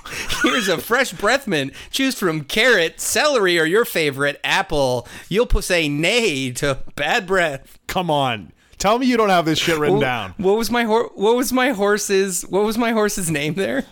Here's 0.42 0.68
a 0.68 0.78
fresh 0.78 1.12
breath 1.12 1.46
mint. 1.46 1.72
Choose 1.90 2.18
from 2.18 2.44
carrot, 2.44 3.00
celery, 3.00 3.58
or 3.58 3.64
your 3.64 3.84
favorite, 3.84 4.40
apple. 4.42 5.06
You'll 5.28 5.48
say 5.60 5.88
nay 5.88 6.52
to 6.52 6.78
bad 6.94 7.26
breath. 7.26 7.78
Come 7.86 8.10
on. 8.10 8.52
Tell 8.78 8.98
me 8.98 9.06
you 9.06 9.16
don't 9.16 9.28
have 9.30 9.44
this 9.44 9.58
shit 9.58 9.78
written 9.78 10.00
down. 10.00 10.34
What 10.38 10.56
was 10.56 10.70
my 10.70 10.84
hor- 10.84 11.10
What 11.14 11.36
was 11.36 11.52
my 11.52 11.70
horse's? 11.70 12.42
What 12.42 12.64
was 12.64 12.76
my 12.78 12.92
horse's 12.92 13.30
name 13.30 13.54
there? 13.54 13.84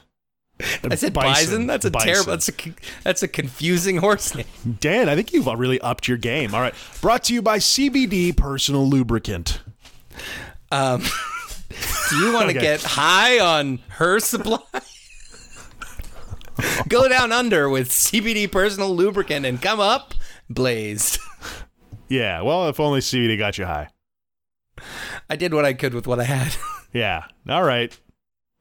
I 0.89 0.95
said 0.95 1.13
bison. 1.13 1.67
That's 1.67 1.85
a 1.85 1.91
Bison. 1.91 2.09
terrible. 2.09 2.31
That's 2.31 2.49
a 2.49 2.53
that's 3.03 3.23
a 3.25 3.29
confusing 3.29 3.97
horse 3.97 4.35
name. 4.35 4.47
Dan, 4.81 5.09
I 5.09 5.17
think 5.17 5.33
you've 5.33 5.47
really 5.47 5.81
upped 5.81 6.07
your 6.07 6.17
game. 6.17 6.55
All 6.55 6.61
right. 6.61 6.75
Brought 7.01 7.25
to 7.25 7.35
you 7.35 7.43
by 7.43 7.59
CBD 7.59 8.37
Personal 8.37 8.89
Lubricant. 8.89 9.61
Um, 10.71 11.01
do 12.11 12.17
you 12.17 12.33
want 12.33 12.51
to 12.51 12.57
Okay. 12.57 12.61
get 12.61 12.83
high 12.83 13.39
on 13.41 13.81
her 13.91 14.19
supply? 14.21 14.59
Go 16.89 17.09
down 17.09 17.33
under 17.33 17.69
with 17.69 17.91
CBD 17.91 18.51
personal 18.51 18.95
lubricant 18.95 19.45
and 19.45 19.61
come 19.61 19.81
up 19.81 20.15
blazed. 20.49 21.19
Yeah, 22.09 22.43
well, 22.43 22.69
if 22.69 22.79
only 22.79 23.01
CBD 23.01 23.37
got 23.39 23.59
you 23.59 23.65
high. 23.65 23.89
I 25.29 25.37
did 25.37 25.53
what 25.55 25.65
I 25.65 25.73
could 25.73 25.95
with 25.95 26.07
what 26.07 26.21
I 26.21 26.25
had. 26.25 26.55
Yeah. 26.93 27.25
All 27.49 27.65
right. 27.65 27.93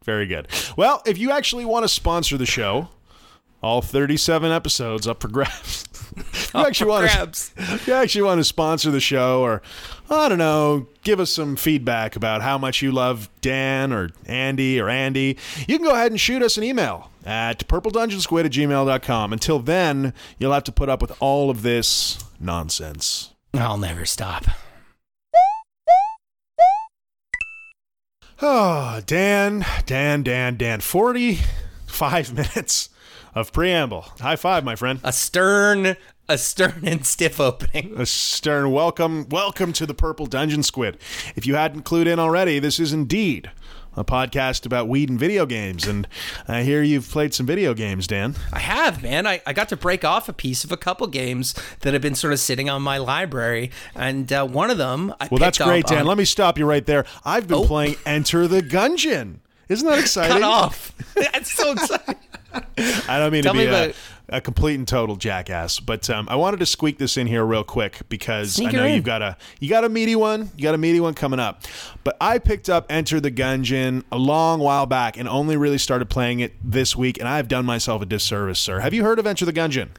Very 0.05 0.25
good. 0.25 0.47
Well, 0.75 1.03
if 1.05 1.19
you 1.19 1.29
actually 1.29 1.65
want 1.65 1.83
to 1.83 1.87
sponsor 1.87 2.35
the 2.35 2.47
show, 2.47 2.87
all 3.61 3.83
37 3.83 4.51
episodes 4.51 5.07
up 5.07 5.21
for 5.21 5.27
grabs. 5.27 5.85
If 6.53 6.57
oh, 6.57 6.59
you 6.59 6.67
actually 6.67 6.89
want 6.91 7.33
to, 7.33 7.51
if 7.57 7.87
you 7.87 7.93
actually 7.93 8.21
want 8.21 8.39
to 8.39 8.43
sponsor 8.43 8.91
the 8.91 8.99
show, 8.99 9.41
or 9.41 9.63
I 10.07 10.29
don't 10.29 10.37
know, 10.37 10.85
give 11.01 11.19
us 11.19 11.31
some 11.31 11.55
feedback 11.55 12.15
about 12.15 12.43
how 12.43 12.59
much 12.59 12.83
you 12.83 12.91
love 12.91 13.27
Dan 13.41 13.91
or 13.91 14.11
Andy 14.27 14.79
or 14.79 14.87
Andy, 14.87 15.35
you 15.67 15.79
can 15.79 15.83
go 15.83 15.93
ahead 15.93 16.11
and 16.11 16.21
shoot 16.21 16.43
us 16.43 16.55
an 16.55 16.63
email 16.63 17.09
at 17.25 17.67
purpledungeonsquid 17.67 18.45
at 18.45 18.51
gmail.com. 18.51 19.33
Until 19.33 19.57
then, 19.57 20.13
you'll 20.37 20.53
have 20.53 20.63
to 20.65 20.71
put 20.71 20.89
up 20.89 21.01
with 21.01 21.17
all 21.19 21.49
of 21.49 21.63
this 21.63 22.23
nonsense. 22.39 23.33
I'll 23.55 23.79
never 23.79 24.05
stop. 24.05 24.45
Oh, 28.43 29.01
Dan, 29.07 29.65
Dan, 29.87 30.21
Dan, 30.21 30.57
Dan. 30.57 30.81
45 30.81 32.33
minutes 32.35 32.89
of 33.35 33.51
preamble. 33.51 34.01
High 34.19 34.35
five, 34.35 34.63
my 34.63 34.75
friend. 34.75 34.99
A 35.03 35.11
stern, 35.13 35.95
a 36.29 36.37
stern 36.37 36.81
and 36.85 37.05
stiff 37.05 37.39
opening. 37.39 37.93
A 37.99 38.05
stern 38.05 38.71
welcome. 38.71 39.27
Welcome 39.29 39.73
to 39.73 39.85
the 39.85 39.93
Purple 39.93 40.25
Dungeon 40.25 40.63
Squid. 40.63 40.97
If 41.35 41.45
you 41.45 41.55
hadn't 41.55 41.83
clued 41.83 42.07
in 42.07 42.19
already, 42.19 42.59
this 42.59 42.79
is 42.79 42.93
indeed 42.93 43.49
a 43.95 44.03
podcast 44.03 44.65
about 44.65 44.87
weed 44.87 45.07
and 45.09 45.19
video 45.19 45.45
games. 45.45 45.85
And 45.85 46.07
I 46.47 46.63
hear 46.63 46.81
you've 46.81 47.07
played 47.09 47.33
some 47.33 47.45
video 47.45 47.73
games, 47.75 48.07
Dan. 48.07 48.35
I 48.51 48.57
have, 48.59 49.03
man. 49.03 49.27
I, 49.27 49.41
I 49.45 49.53
got 49.53 49.69
to 49.69 49.77
break 49.77 50.03
off 50.03 50.27
a 50.27 50.33
piece 50.33 50.63
of 50.63 50.71
a 50.71 50.77
couple 50.77 51.05
games 51.07 51.53
that 51.81 51.93
have 51.93 52.01
been 52.01 52.15
sort 52.15 52.33
of 52.33 52.39
sitting 52.39 52.69
on 52.69 52.81
my 52.81 52.97
library, 52.97 53.69
and 53.95 54.31
uh, 54.33 54.47
one 54.47 54.71
of 54.71 54.79
them. 54.79 55.13
I 55.21 55.27
Well, 55.29 55.37
that's 55.39 55.59
great, 55.59 55.85
Dan. 55.85 55.99
on- 56.01 56.05
Let 56.07 56.17
me 56.17 56.25
stop 56.25 56.57
you 56.57 56.65
right 56.65 56.85
there. 56.85 57.05
I've 57.23 57.47
been 57.47 57.59
Oh. 57.59 57.65
playing 57.65 57.95
Enter 58.05 58.47
the 58.47 58.61
Gungeon. 58.63 59.37
Isn't 59.69 59.87
that 59.87 59.99
exciting? 59.99 60.37
cut 60.37 60.43
off. 60.43 60.91
that's 61.15 61.51
so 61.53 61.73
exciting. 61.73 62.15
I 63.07 63.19
don't 63.19 63.31
mean 63.31 63.43
Tell 63.43 63.53
to 63.53 63.59
be 63.59 63.65
me 63.65 63.71
a, 63.71 63.83
about- 63.85 63.95
a 64.29 64.41
complete 64.41 64.75
and 64.75 64.87
total 64.87 65.15
jackass, 65.15 65.79
but 65.79 66.09
um, 66.09 66.27
I 66.29 66.35
wanted 66.35 66.59
to 66.61 66.65
squeak 66.65 66.97
this 66.97 67.17
in 67.17 67.27
here 67.27 67.43
real 67.45 67.63
quick 67.63 68.01
because 68.09 68.53
Sneak 68.53 68.69
I 68.69 68.71
know 68.71 68.85
you've 68.85 69.03
got 69.03 69.21
a 69.21 69.37
you 69.59 69.69
got 69.69 69.83
a 69.83 69.89
meaty 69.89 70.15
one, 70.15 70.49
you 70.55 70.63
got 70.63 70.73
a 70.75 70.77
meaty 70.77 70.99
one 70.99 71.13
coming 71.13 71.39
up. 71.39 71.63
But 72.03 72.15
I 72.21 72.39
picked 72.39 72.69
up 72.69 72.85
Enter 72.89 73.19
the 73.19 73.31
Gungeon 73.31 74.03
a 74.11 74.17
long 74.17 74.59
while 74.59 74.85
back 74.85 75.17
and 75.17 75.27
only 75.27 75.57
really 75.57 75.77
started 75.77 76.09
playing 76.09 76.39
it 76.39 76.53
this 76.63 76.95
week, 76.95 77.19
and 77.19 77.27
I've 77.27 77.47
done 77.47 77.65
myself 77.65 78.01
a 78.01 78.05
disservice, 78.05 78.59
sir. 78.59 78.79
Have 78.79 78.93
you 78.93 79.03
heard 79.03 79.19
of 79.19 79.27
Enter 79.27 79.45
the 79.45 79.53
Gungeon? 79.53 79.89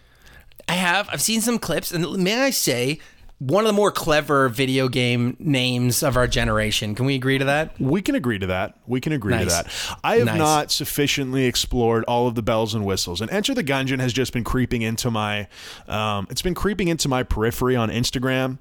I 0.69 0.73
have. 0.75 1.09
I've 1.13 1.21
seen 1.23 1.43
some 1.43 1.59
clips, 1.59 1.93
and 1.93 2.25
may 2.25 2.41
I 2.41 2.49
say, 2.51 2.99
one 3.47 3.65
of 3.65 3.67
the 3.67 3.75
more 3.75 3.91
clever 3.93 4.49
video 4.49 4.89
game 4.89 5.37
names 5.39 6.03
of 6.03 6.17
our 6.17 6.27
generation. 6.27 6.95
Can 6.95 7.05
we 7.05 7.15
agree 7.15 7.37
to 7.37 7.45
that? 7.45 7.79
We 7.79 8.01
can 8.01 8.15
agree 8.15 8.39
to 8.39 8.47
that. 8.47 8.79
We 8.87 9.01
can 9.01 9.13
agree 9.13 9.39
to 9.39 9.45
that. 9.45 9.67
I 10.03 10.17
have 10.17 10.27
Nice. 10.27 10.39
not 10.39 10.71
sufficiently 10.73 11.45
explored 11.45 12.05
all 12.05 12.27
of 12.27 12.37
the 12.37 12.43
bells 12.43 12.75
and 12.75 12.87
whistles, 12.87 13.21
and 13.21 13.31
Enter 13.31 13.53
the 13.55 13.65
Gungeon 13.65 14.01
has 14.01 14.13
just 14.15 14.33
been 14.33 14.45
creeping 14.45 14.81
into 14.83 15.11
my. 15.11 15.47
Um, 15.87 16.27
it's 16.31 16.43
been 16.43 16.55
creeping 16.55 16.89
into 16.89 17.09
my 17.09 17.23
periphery 17.23 17.77
on 17.77 17.91
Instagram. 17.91 18.59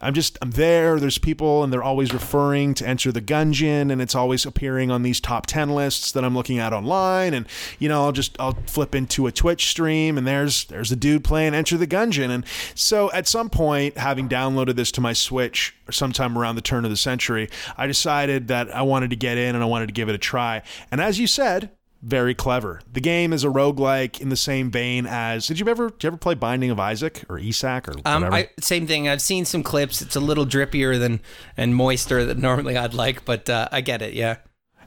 I'm 0.00 0.14
just 0.14 0.38
I'm 0.42 0.50
there. 0.50 1.00
There's 1.00 1.18
people, 1.18 1.64
and 1.64 1.72
they're 1.72 1.82
always 1.82 2.12
referring 2.12 2.74
to 2.74 2.86
Enter 2.86 3.12
the 3.12 3.22
Gungeon, 3.22 3.90
and 3.90 4.02
it's 4.02 4.14
always 4.14 4.44
appearing 4.44 4.90
on 4.90 5.02
these 5.02 5.20
top 5.20 5.46
ten 5.46 5.70
lists 5.70 6.12
that 6.12 6.24
I'm 6.24 6.34
looking 6.34 6.58
at 6.58 6.72
online. 6.72 7.32
And 7.34 7.46
you 7.78 7.88
know, 7.88 8.04
I'll 8.04 8.12
just 8.12 8.36
I'll 8.38 8.58
flip 8.66 8.94
into 8.94 9.26
a 9.26 9.32
Twitch 9.32 9.66
stream, 9.68 10.18
and 10.18 10.26
there's 10.26 10.64
there's 10.66 10.92
a 10.92 10.96
dude 10.96 11.24
playing 11.24 11.54
Enter 11.54 11.76
the 11.76 11.86
Gungeon, 11.86 12.30
and 12.30 12.44
so 12.74 13.10
at 13.12 13.26
some 13.26 13.48
point, 13.48 13.96
having 13.96 14.28
downloaded 14.28 14.76
this 14.76 14.92
to 14.92 15.00
my 15.00 15.12
Switch 15.12 15.74
sometime 15.90 16.36
around 16.36 16.56
the 16.56 16.62
turn 16.62 16.84
of 16.84 16.90
the 16.90 16.96
century, 16.96 17.48
I 17.76 17.86
decided 17.86 18.48
that 18.48 18.74
I 18.74 18.82
wanted 18.82 19.10
to 19.10 19.16
get 19.16 19.38
in 19.38 19.54
and 19.54 19.62
I 19.62 19.66
wanted 19.66 19.86
to 19.86 19.92
give 19.92 20.08
it 20.08 20.14
a 20.14 20.18
try. 20.18 20.62
And 20.90 21.00
as 21.00 21.18
you 21.18 21.26
said, 21.26 21.70
very 22.06 22.34
clever. 22.34 22.80
The 22.92 23.00
game 23.00 23.32
is 23.32 23.42
a 23.42 23.48
roguelike 23.48 24.20
in 24.20 24.28
the 24.28 24.36
same 24.36 24.70
vein 24.70 25.06
as 25.08 25.48
did 25.48 25.58
you 25.58 25.68
ever 25.68 25.90
did 25.90 26.04
you 26.04 26.06
ever 26.08 26.16
play 26.16 26.34
Binding 26.34 26.70
of 26.70 26.78
Isaac 26.78 27.24
or 27.28 27.38
Isak 27.38 27.88
or 27.88 27.94
Um, 28.04 28.22
whatever? 28.22 28.34
I, 28.36 28.48
same 28.60 28.86
thing. 28.86 29.08
I've 29.08 29.20
seen 29.20 29.44
some 29.44 29.62
clips. 29.64 30.00
It's 30.00 30.14
a 30.14 30.20
little 30.20 30.46
drippier 30.46 30.98
than 30.98 31.20
and 31.56 31.74
moister 31.74 32.24
than 32.24 32.40
normally 32.48 32.76
I'd 32.76 32.94
like, 32.94 33.24
but 33.24 33.50
uh, 33.50 33.68
I 33.72 33.80
get 33.80 34.02
it. 34.02 34.14
Yeah. 34.14 34.36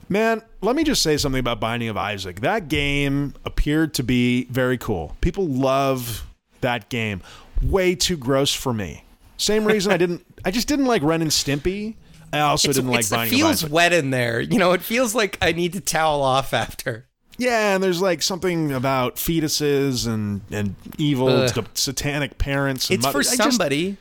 Man, 0.08 0.42
let 0.62 0.76
me 0.76 0.84
just 0.84 1.02
say 1.04 1.18
something 1.18 1.40
about 1.40 1.60
Binding 1.60 1.90
of 1.90 1.98
Isaac. 1.98 2.40
That 2.40 2.68
game 2.70 3.36
appeared 3.46 3.94
to 3.96 4.04
be 4.04 4.46
very 4.46 4.78
cool. 4.78 5.16
People 5.22 5.46
love 5.48 6.26
that 6.62 6.90
game. 6.90 7.22
Way 7.62 7.96
too 7.96 8.18
gross 8.18 8.54
for 8.54 8.74
me. 8.74 9.04
Same 9.38 9.66
reason 9.66 9.92
I 9.92 9.98
didn't 10.04 10.26
I 10.46 10.52
just 10.52 10.70
didn't 10.70 10.86
like 10.86 11.04
Ren 11.04 11.22
and 11.22 11.32
Stimpy. 11.32 11.96
I 12.32 12.40
also 12.42 12.72
didn't 12.72 12.92
like 12.92 13.00
it's, 13.02 13.12
it 13.12 13.16
Binding 13.16 13.34
of 13.34 13.40
feels 13.40 13.70
wet 13.70 13.92
in 13.92 14.12
there. 14.12 14.40
You 14.40 14.58
know, 14.60 14.72
it 14.72 14.82
feels 14.82 15.14
like 15.16 15.38
I 15.42 15.52
need 15.52 15.74
to 15.74 15.82
towel 15.82 16.22
off 16.22 16.54
after. 16.54 17.08
Yeah, 17.40 17.74
and 17.74 17.84
there's 17.84 18.02
like 18.02 18.22
something 18.22 18.72
about 18.74 19.16
fetuses 19.16 20.06
and 20.08 20.42
and 20.52 20.76
evil 20.98 21.30
Ugh. 21.30 21.66
satanic 21.74 22.38
parents. 22.38 22.90
And 22.90 23.00
It's 23.00 23.08
for 23.08 23.20
I 23.20 23.24
just- 23.24 23.38
somebody. 23.38 23.98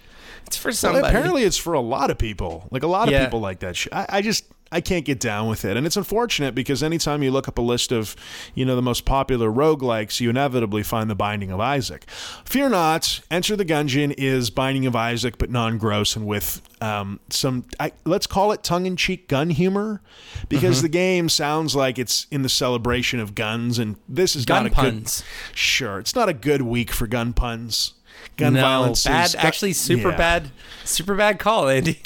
it's 0.47 0.57
for 0.57 0.69
Well, 0.69 0.75
somebody. 0.75 1.07
apparently, 1.09 1.45
it's 1.45 1.57
for 1.57 1.73
a 1.75 1.81
lot 1.81 2.11
of 2.11 2.19
people. 2.19 2.67
Like 2.71 2.83
a 2.83 2.87
lot 2.89 3.09
of 3.09 3.13
Yeah. 3.13 3.25
people 3.25 3.41
like 3.41 3.61
that 3.61 3.77
shit. 3.77 3.93
I, 3.95 4.07
I 4.09 4.23
just 4.23 4.45
I 4.71 4.81
can't 4.81 5.05
get 5.05 5.19
down 5.21 5.49
with 5.49 5.65
it, 5.65 5.77
and 5.77 5.87
it's 5.87 5.97
unfortunate 5.97 6.55
because 6.55 6.83
anytime 6.83 7.23
you 7.23 7.31
look 7.31 7.49
up 7.49 7.59
a 7.59 7.63
list 7.63 7.91
of 7.93 8.15
you 8.55 8.65
know 8.65 8.77
the 8.77 8.83
most 8.83 9.05
popular 9.05 9.51
roguelikes, 9.51 10.21
you 10.21 10.31
inevitably 10.31 10.83
find 10.83 11.09
the 11.09 11.15
Binding 11.15 11.51
of 11.51 11.61
Isaac. 11.61 12.09
Fear 12.45 12.69
not, 12.71 13.21
Enter 13.31 13.57
the 13.57 13.65
Gungeon 13.65 14.15
is 14.19 14.51
Binding 14.51 14.87
of 14.87 14.95
Isaac, 14.95 15.39
but 15.39 15.51
non-gross 15.51 16.17
and 16.17 16.27
with 16.27 16.61
um, 16.83 17.19
some 17.31 17.65
I, 17.81 17.93
let's 18.05 18.27
call 18.27 18.53
it 18.53 18.63
tongue-in-cheek 18.63 19.29
gun 19.29 19.51
humor, 19.51 20.01
because 20.49 20.77
Mm-hmm. 20.79 20.83
the 20.83 20.89
game 20.91 21.29
sounds 21.29 21.75
like 21.75 21.99
it's 21.99 22.27
in 22.31 22.43
the 22.43 22.49
celebration 22.49 23.21
of 23.21 23.35
guns, 23.35 23.79
and 23.79 23.97
this 24.09 24.37
is 24.37 24.45
Gun 24.45 24.65
not 24.65 24.73
a 24.73 24.75
puns. 24.75 25.21
good. 25.23 25.59
Sure, 25.59 25.99
it's 25.99 26.15
not 26.15 26.29
a 26.29 26.35
good 26.35 26.63
week 26.63 26.93
for 26.93 27.07
gun 27.07 27.33
puns. 27.33 27.95
Gun 28.37 28.53
no, 28.55 28.61
violence 28.61 29.05
bad. 29.05 29.27
is 29.27 29.35
actually, 29.35 29.73
super 29.73 30.11
yeah. 30.11 30.17
bad. 30.17 30.51
Super 30.85 31.15
bad 31.15 31.39
call, 31.39 31.69
Andy. 31.69 32.01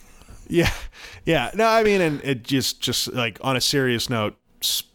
Yeah, 0.49 0.71
yeah. 1.25 1.51
No, 1.55 1.67
I 1.67 1.83
mean, 1.83 2.01
and 2.01 2.23
it 2.25 2.43
just, 2.43 2.81
just 2.81 3.13
like 3.13 3.39
on 3.43 3.57
a 3.57 3.61
serious 3.61 4.11
note, 4.11 4.37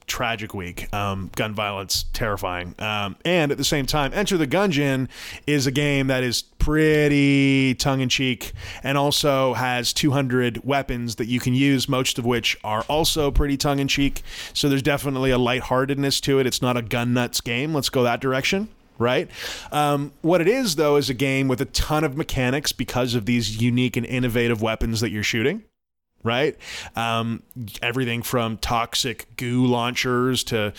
tragic 0.08 0.54
week. 0.54 0.92
Um, 0.94 1.30
gun 1.36 1.54
violence, 1.54 2.06
terrifying. 2.14 2.74
Um, 2.80 3.18
and 3.24 3.52
at 3.52 3.58
the 3.58 3.64
same 3.64 3.86
time, 3.86 4.12
Enter 4.14 4.38
the 4.38 4.48
Gungeon 4.48 5.10
is 5.46 5.68
a 5.68 5.72
game 5.72 6.08
that 6.08 6.24
is 6.24 6.42
pretty 6.42 7.76
tongue 7.76 8.02
in 8.02 8.10
cheek, 8.10 8.54
and 8.84 8.98
also 8.98 9.54
has 9.54 9.94
200 9.94 10.66
weapons 10.66 11.16
that 11.16 11.28
you 11.28 11.40
can 11.40 11.54
use, 11.54 11.88
most 11.88 12.18
of 12.18 12.26
which 12.26 12.58
are 12.64 12.84
also 12.84 13.30
pretty 13.30 13.58
tongue 13.58 13.80
in 13.80 13.88
cheek. 13.88 14.24
So 14.54 14.68
there's 14.70 14.82
definitely 14.82 15.32
a 15.32 15.38
lightheartedness 15.38 16.22
to 16.22 16.40
it. 16.40 16.48
It's 16.48 16.62
not 16.62 16.78
a 16.78 16.82
gun 16.82 17.14
nuts 17.14 17.42
game. 17.42 17.74
Let's 17.74 17.90
go 17.90 18.04
that 18.04 18.22
direction 18.22 18.70
right? 19.00 19.30
Um, 19.72 20.12
what 20.24 20.42
it 20.42 20.48
is, 20.48 20.76
though, 20.76 20.96
is 20.96 21.08
a 21.08 21.14
game 21.14 21.48
with 21.48 21.62
a 21.62 21.66
ton 21.66 22.04
of 22.04 22.18
mechanics 22.18 22.72
because 22.72 23.14
of 23.14 23.28
these 23.28 23.62
unique 23.62 23.96
and 23.96 24.04
innovative 24.04 24.60
weapons 24.60 25.02
that 25.02 25.12
you're 25.12 25.22
shooting. 25.22 25.64
Right, 26.28 26.58
um, 26.98 27.42
everything 27.82 28.22
from 28.22 28.58
toxic 28.58 29.28
goo 29.38 29.66
launchers 29.66 30.44
to, 30.46 30.74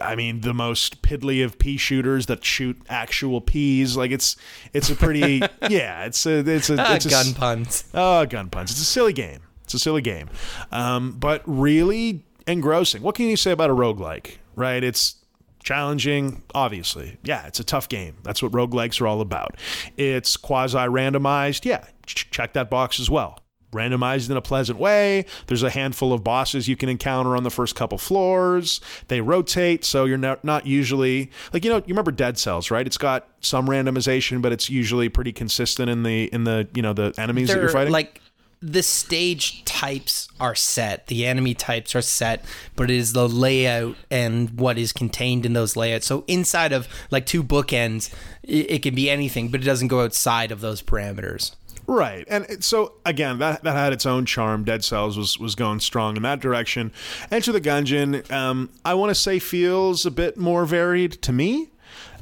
I 0.00 0.16
mean, 0.16 0.40
the 0.40 0.52
most 0.52 1.02
piddly 1.02 1.44
of 1.44 1.56
pea 1.60 1.76
shooters 1.76 2.26
that 2.26 2.44
shoot 2.44 2.76
actual 2.88 3.40
peas. 3.40 3.96
Like 3.96 4.10
it's, 4.10 4.36
it's 4.72 4.90
a 4.90 4.96
pretty, 4.96 5.40
yeah, 5.70 6.04
it's 6.04 6.26
a, 6.26 6.38
it's 6.40 6.68
a, 6.68 6.76
Ah, 6.82 6.94
it's 6.96 7.06
a 7.06 7.10
gun 7.10 7.32
puns. 7.34 7.84
Oh, 7.94 8.26
gun 8.26 8.50
puns. 8.50 8.72
It's 8.72 8.80
a 8.80 8.84
silly 8.84 9.12
game. 9.12 9.40
It's 9.62 9.74
a 9.74 9.78
silly 9.78 10.02
game. 10.02 10.28
Um, 10.72 11.12
but 11.12 11.42
really 11.46 12.24
engrossing. 12.48 13.02
What 13.02 13.14
can 13.14 13.26
you 13.26 13.36
say 13.36 13.52
about 13.52 13.70
a 13.70 13.74
roguelike? 13.74 14.38
Right? 14.56 14.82
It's 14.82 15.14
challenging, 15.62 16.42
obviously. 16.56 17.18
Yeah, 17.22 17.46
it's 17.46 17.60
a 17.60 17.64
tough 17.64 17.88
game. 17.88 18.16
That's 18.24 18.42
what 18.42 18.50
roguelikes 18.50 19.00
are 19.00 19.06
all 19.06 19.20
about. 19.20 19.56
It's 19.96 20.36
quasi 20.36 20.76
randomized. 20.76 21.64
Yeah, 21.64 21.84
ch- 22.04 22.28
check 22.32 22.52
that 22.54 22.68
box 22.68 22.98
as 22.98 23.08
well. 23.08 23.38
Randomized 23.72 24.30
in 24.30 24.36
a 24.36 24.42
pleasant 24.42 24.78
way. 24.78 25.24
There's 25.46 25.62
a 25.62 25.70
handful 25.70 26.12
of 26.12 26.22
bosses 26.22 26.68
you 26.68 26.76
can 26.76 26.88
encounter 26.88 27.36
on 27.36 27.42
the 27.42 27.50
first 27.50 27.74
couple 27.74 27.98
floors. 27.98 28.80
They 29.08 29.20
rotate, 29.20 29.84
so 29.84 30.04
you're 30.04 30.18
not, 30.18 30.44
not 30.44 30.66
usually 30.66 31.30
like 31.52 31.64
you 31.64 31.70
know. 31.70 31.78
You 31.78 31.88
remember 31.88 32.12
Dead 32.12 32.38
Cells, 32.38 32.70
right? 32.70 32.86
It's 32.86 32.98
got 32.98 33.28
some 33.40 33.66
randomization, 33.66 34.42
but 34.42 34.52
it's 34.52 34.68
usually 34.68 35.08
pretty 35.08 35.32
consistent 35.32 35.88
in 35.88 36.02
the 36.02 36.24
in 36.32 36.44
the 36.44 36.68
you 36.74 36.82
know 36.82 36.92
the 36.92 37.14
enemies 37.18 37.48
that 37.48 37.54
you're 37.54 37.64
They're 37.64 37.72
fighting. 37.72 37.92
like 37.92 38.20
the 38.62 38.82
stage 38.82 39.64
types 39.64 40.28
are 40.38 40.54
set, 40.54 41.08
the 41.08 41.26
enemy 41.26 41.52
types 41.52 41.96
are 41.96 42.02
set, 42.02 42.44
but 42.76 42.90
it 42.90 42.96
is 42.96 43.12
the 43.12 43.28
layout 43.28 43.96
and 44.08 44.58
what 44.58 44.78
is 44.78 44.92
contained 44.92 45.44
in 45.44 45.52
those 45.52 45.74
layouts. 45.76 46.06
So 46.06 46.24
inside 46.28 46.72
of 46.72 46.86
like 47.10 47.26
two 47.26 47.42
bookends, 47.42 48.14
it, 48.44 48.70
it 48.70 48.82
can 48.82 48.94
be 48.94 49.10
anything, 49.10 49.48
but 49.48 49.60
it 49.60 49.64
doesn't 49.64 49.88
go 49.88 50.04
outside 50.04 50.52
of 50.52 50.60
those 50.60 50.80
parameters. 50.80 51.56
Right. 51.86 52.24
And 52.28 52.62
so 52.64 52.94
again, 53.04 53.38
that 53.38 53.64
that 53.64 53.74
had 53.74 53.92
its 53.92 54.06
own 54.06 54.24
charm. 54.24 54.64
Dead 54.64 54.84
Cells 54.84 55.16
was 55.16 55.38
was 55.38 55.54
going 55.54 55.80
strong 55.80 56.16
in 56.16 56.22
that 56.22 56.40
direction. 56.40 56.92
Enter 57.30 57.52
the 57.52 57.60
Gungeon, 57.60 58.30
um, 58.30 58.70
I 58.84 58.94
want 58.94 59.10
to 59.10 59.14
say 59.14 59.38
feels 59.38 60.06
a 60.06 60.10
bit 60.10 60.36
more 60.36 60.64
varied 60.64 61.12
to 61.22 61.32
me. 61.32 61.68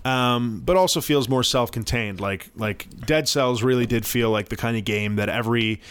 Um, 0.02 0.62
but 0.64 0.78
also 0.78 1.02
feels 1.02 1.28
more 1.28 1.42
self-contained. 1.42 2.20
Like 2.20 2.50
like 2.56 2.88
Dead 3.04 3.28
Cells 3.28 3.62
really 3.62 3.84
did 3.84 4.06
feel 4.06 4.30
like 4.30 4.48
the 4.48 4.56
kind 4.56 4.78
of 4.78 4.84
game 4.84 5.16
that 5.16 5.28
every 5.28 5.82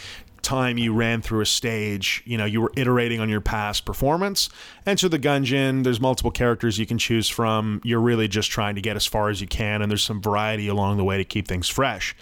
time 0.42 0.78
you 0.78 0.92
ran 0.92 1.22
through 1.22 1.40
a 1.40 1.46
stage, 1.46 2.22
you 2.24 2.36
know, 2.36 2.44
you 2.44 2.60
were 2.60 2.72
iterating 2.76 3.20
on 3.20 3.28
your 3.28 3.40
past 3.40 3.84
performance. 3.84 4.48
Enter 4.86 5.08
the 5.08 5.18
Gungeon. 5.18 5.84
There's 5.84 6.00
multiple 6.00 6.30
characters 6.30 6.78
you 6.78 6.86
can 6.86 6.98
choose 6.98 7.28
from. 7.28 7.80
You're 7.84 8.00
really 8.00 8.28
just 8.28 8.50
trying 8.50 8.74
to 8.74 8.80
get 8.80 8.96
as 8.96 9.06
far 9.06 9.28
as 9.28 9.40
you 9.40 9.46
can, 9.46 9.82
and 9.82 9.90
there's 9.90 10.02
some 10.02 10.20
variety 10.20 10.68
along 10.68 10.96
the 10.96 11.04
way 11.04 11.16
to 11.16 11.24
keep 11.24 11.46
things 11.46 11.68
fresh. 11.68 12.16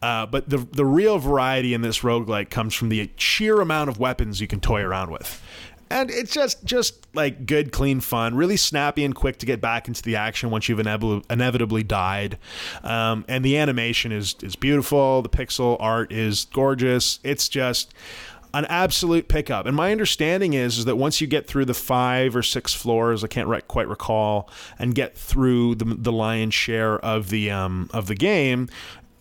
Uh, 0.00 0.26
but 0.26 0.48
the 0.48 0.58
the 0.58 0.84
real 0.84 1.18
variety 1.18 1.74
in 1.74 1.82
this 1.82 2.00
roguelike 2.00 2.50
comes 2.50 2.74
from 2.74 2.88
the 2.88 3.10
sheer 3.16 3.60
amount 3.60 3.88
of 3.90 3.98
weapons 3.98 4.40
you 4.40 4.46
can 4.46 4.60
toy 4.60 4.82
around 4.82 5.10
with 5.10 5.42
and 5.92 6.10
it's 6.10 6.32
just 6.32 6.64
just 6.64 7.06
like 7.14 7.46
good 7.46 7.70
clean 7.70 8.00
fun. 8.00 8.34
Really 8.34 8.56
snappy 8.56 9.04
and 9.04 9.14
quick 9.14 9.38
to 9.38 9.46
get 9.46 9.60
back 9.60 9.88
into 9.88 10.02
the 10.02 10.16
action 10.16 10.50
once 10.50 10.68
you've 10.68 10.80
inevitably, 10.80 11.82
died. 11.82 12.38
Um, 12.82 13.24
and 13.28 13.44
the 13.44 13.58
animation 13.58 14.10
is 14.10 14.34
is 14.42 14.56
beautiful. 14.56 15.22
The 15.22 15.28
pixel 15.28 15.76
art 15.78 16.10
is 16.10 16.46
gorgeous. 16.46 17.20
It's 17.22 17.48
just 17.48 17.94
an 18.54 18.66
absolute 18.66 19.28
pickup. 19.28 19.66
And 19.66 19.74
my 19.74 19.92
understanding 19.92 20.52
is, 20.52 20.78
is 20.78 20.84
that 20.84 20.96
once 20.96 21.20
you 21.20 21.26
get 21.26 21.46
through 21.46 21.64
the 21.64 21.74
five 21.74 22.36
or 22.36 22.42
six 22.42 22.74
floors 22.74 23.24
i 23.24 23.26
can't 23.26 23.48
re- 23.48 23.62
quite 23.62 23.88
recall 23.88 24.50
and 24.78 24.94
get 24.94 25.16
through 25.16 25.74
the, 25.76 25.84
the 25.84 26.12
lion's 26.12 26.54
share 26.54 26.98
of 26.98 27.30
the 27.30 27.50
um, 27.50 27.88
of 27.94 28.06
the 28.08 28.14
game 28.14 28.68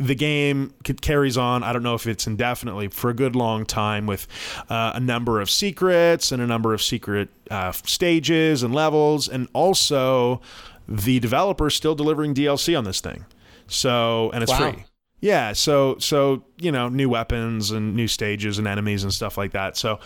the 0.02 0.16
game 0.16 0.74
carries 1.02 1.38
on. 1.38 1.64
I 1.64 1.72
don't 1.74 1.84
know 1.84 1.94
if 1.96 2.08
it's 2.08 2.26
indefinitely 2.28 2.88
for 2.88 3.10
a 3.10 3.14
good 3.14 3.36
long 3.36 3.66
time 3.66 4.08
with 4.08 4.28
uh, 4.70 4.94
a 4.96 5.00
number 5.00 5.40
of 5.40 5.50
secrets 5.50 6.32
and 6.32 6.42
a 6.42 6.48
number 6.48 6.74
of 6.74 6.82
secret 6.82 7.30
uh, 7.50 7.72
stages 7.72 8.64
and 8.64 8.74
levels, 8.74 9.30
and 9.30 9.48
also 9.54 10.42
the 10.88 11.20
developer 11.20 11.70
still 11.70 11.96
delivering 11.96 12.34
DLC 12.34 12.78
on 12.78 12.84
this 12.84 13.00
thing. 13.02 13.26
So 13.68 14.32
and 14.34 14.44
it's 14.44 14.52
Wow. 14.52 14.72
free. 14.72 14.86
Yeah, 15.20 15.54
so 15.54 15.98
so 16.00 16.44
you 16.58 16.72
know 16.72 16.90
new 16.90 17.08
weapons 17.08 17.70
and 17.70 17.96
new 17.96 18.08
stages 18.08 18.58
and 18.58 18.68
enemies 18.68 19.04
and 19.04 19.14
stuff 19.14 19.38
like 19.38 19.52
that. 19.52 19.78
So 19.78 20.00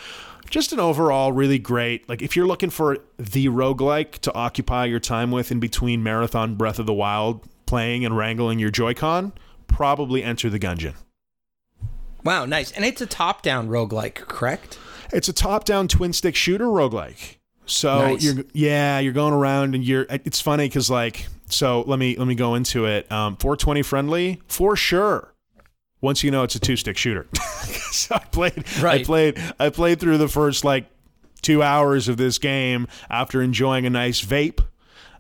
just 0.50 0.74
an 0.74 0.80
overall 0.80 1.32
really 1.32 1.58
great 1.58 2.08
like 2.10 2.22
if 2.22 2.36
you're 2.36 2.46
looking 2.46 2.70
for 2.70 2.98
the 3.18 3.48
roguelike 3.48 4.20
to 4.20 4.34
occupy 4.36 4.86
your 4.86 5.00
time 5.00 5.32
with 5.32 5.52
in 5.52 5.60
between 5.62 6.04
Marathon 6.04 6.56
Breath 6.56 6.80
of 6.80 6.86
the 6.86 6.93
Wild 6.93 7.41
playing 7.66 8.06
and 8.06 8.16
wrangling 8.16 8.60
your 8.60 8.70
Joy-Con, 8.70 9.34
probably 9.68 10.24
enter 10.24 10.49
the 10.49 10.59
Gungeon. 10.59 10.93
Wow, 12.24 12.45
nice. 12.45 12.72
And 12.72 12.84
it's 12.84 13.01
a 13.01 13.05
top-down 13.05 13.70
roguelike, 13.70 14.16
correct? 14.16 14.80
It's 15.13 15.30
a 15.30 15.34
top-down 15.34 15.88
twin-stick 15.88 16.36
shooter 16.36 16.66
roguelike. 16.66 17.38
So 17.68 18.13
Nice. 18.13 18.24
you're 18.24 18.43
yeah, 18.53 18.99
you're 18.99 19.13
going 19.13 19.34
around 19.34 19.74
and 19.74 19.84
you're 19.84 20.05
it's 20.09 20.39
funny 20.39 20.70
cuz 20.70 20.88
like 20.91 21.26
so 21.49 21.82
let 21.88 21.97
me 21.97 22.16
let 22.16 22.28
me 22.28 22.36
go 22.36 22.53
into 22.53 22.86
it. 22.86 23.11
Um 23.11 23.38
420 23.38 23.82
friendly 23.82 24.41
for 24.47 24.76
sure. 24.76 25.34
Once 25.99 26.24
you 26.24 26.30
know 26.30 26.43
it's 26.43 26.53
a 26.53 26.59
two-stick 26.59 26.95
shooter. 26.95 27.26
so 27.91 28.13
I 28.13 28.20
played 28.20 28.63
I 28.84 29.01
played 29.03 29.39
I 29.59 29.70
played 29.70 29.99
through 29.99 30.20
the 30.20 30.28
first 30.28 30.63
like 30.63 30.86
2 31.41 31.63
hours 31.63 32.07
of 32.07 32.18
this 32.18 32.38
game 32.38 32.88
after 33.09 33.41
enjoying 33.41 33.88
a 33.88 33.89
nice 33.89 34.22
vape 34.24 34.59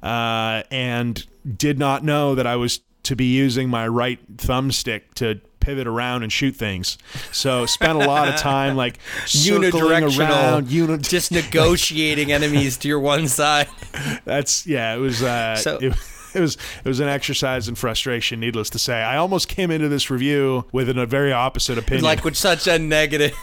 uh, 0.03 0.61
and 0.69 1.25
did 1.57 1.79
not 1.79 2.03
know 2.03 2.35
that 2.35 2.45
I 2.45 2.57
was 2.57 2.79
to 3.05 3.15
be 3.15 3.25
using 3.25 3.69
my 3.69 3.87
right 3.87 4.19
thumbstick 4.37 5.13
to 5.15 5.39
pivot 5.59 5.87
around 5.87 6.21
and 6.21 6.31
shoot 6.31 6.55
things. 6.55 6.97
So 7.31 7.65
spent 7.65 7.93
a 8.01 8.05
lot 8.07 8.27
of 8.27 8.35
time 8.35 8.75
like 8.83 8.99
circling 9.25 9.71
Unidirectional, 9.71 10.19
around. 10.29 10.69
Uni- 10.71 10.97
just 11.01 11.31
negotiating 11.31 12.31
enemies 12.31 12.77
to 12.77 12.87
your 12.87 12.99
one 12.99 13.27
side. 13.27 13.67
That's 14.25 14.67
yeah. 14.67 14.93
It 14.93 14.99
was. 14.99 15.23
Uh, 15.23 15.55
So- 15.55 15.77
it, 15.81 15.93
it 16.35 16.41
was 16.41 16.57
it 16.83 16.87
was 16.87 16.99
an 16.99 17.07
exercise 17.07 17.69
in 17.69 17.75
frustration. 17.75 18.41
Needless 18.41 18.69
to 18.71 18.79
say, 18.79 19.01
I 19.01 19.15
almost 19.17 19.47
came 19.47 19.71
into 19.71 19.87
this 19.87 20.09
review 20.11 20.65
with 20.73 20.89
an, 20.89 20.97
a 20.99 21.05
very 21.05 21.31
opposite 21.31 21.77
opinion. 21.77 22.03
like 22.03 22.25
with 22.25 22.35
such 22.35 22.67
a 22.67 22.77
negative. 22.77 23.33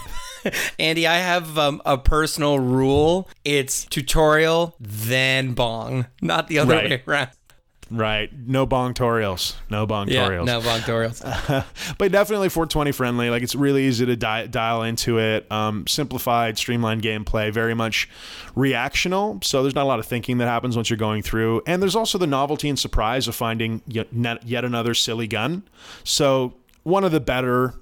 Andy, 0.78 1.06
I 1.06 1.18
have 1.18 1.56
um, 1.56 1.80
a 1.86 1.96
personal 1.96 2.58
rule. 2.58 3.28
It's 3.44 3.84
tutorial, 3.86 4.74
then 4.80 5.54
bong, 5.54 6.06
not 6.20 6.48
the 6.48 6.58
other 6.58 6.74
Right. 6.74 6.90
way 6.90 7.02
around. 7.06 7.28
Right? 7.96 8.30
No 8.46 8.66
bong 8.66 8.94
tutorials. 8.94 9.54
No 9.70 9.86
bong 9.86 10.08
Yeah, 10.08 10.28
no 10.28 10.60
bong 10.60 10.80
tutorials. 10.80 11.22
but 11.98 12.12
definitely 12.12 12.48
420 12.48 12.92
friendly. 12.92 13.30
Like 13.30 13.42
it's 13.42 13.54
really 13.54 13.84
easy 13.84 14.06
to 14.06 14.16
di- 14.16 14.46
dial 14.46 14.82
into 14.82 15.18
it. 15.18 15.50
Um, 15.50 15.86
simplified, 15.86 16.58
streamlined 16.58 17.02
gameplay, 17.02 17.52
very 17.52 17.74
much 17.74 18.08
reactional. 18.56 19.42
So 19.44 19.62
there's 19.62 19.74
not 19.74 19.84
a 19.84 19.88
lot 19.88 19.98
of 19.98 20.06
thinking 20.06 20.38
that 20.38 20.46
happens 20.46 20.76
once 20.76 20.90
you're 20.90 20.96
going 20.96 21.22
through. 21.22 21.62
And 21.66 21.82
there's 21.82 21.96
also 21.96 22.18
the 22.18 22.26
novelty 22.26 22.68
and 22.68 22.78
surprise 22.78 23.28
of 23.28 23.34
finding 23.34 23.82
yet, 23.86 24.12
net- 24.12 24.46
yet 24.46 24.64
another 24.64 24.94
silly 24.94 25.26
gun. 25.26 25.62
So 26.04 26.54
one 26.82 27.04
of 27.04 27.12
the 27.12 27.20
better 27.20 27.74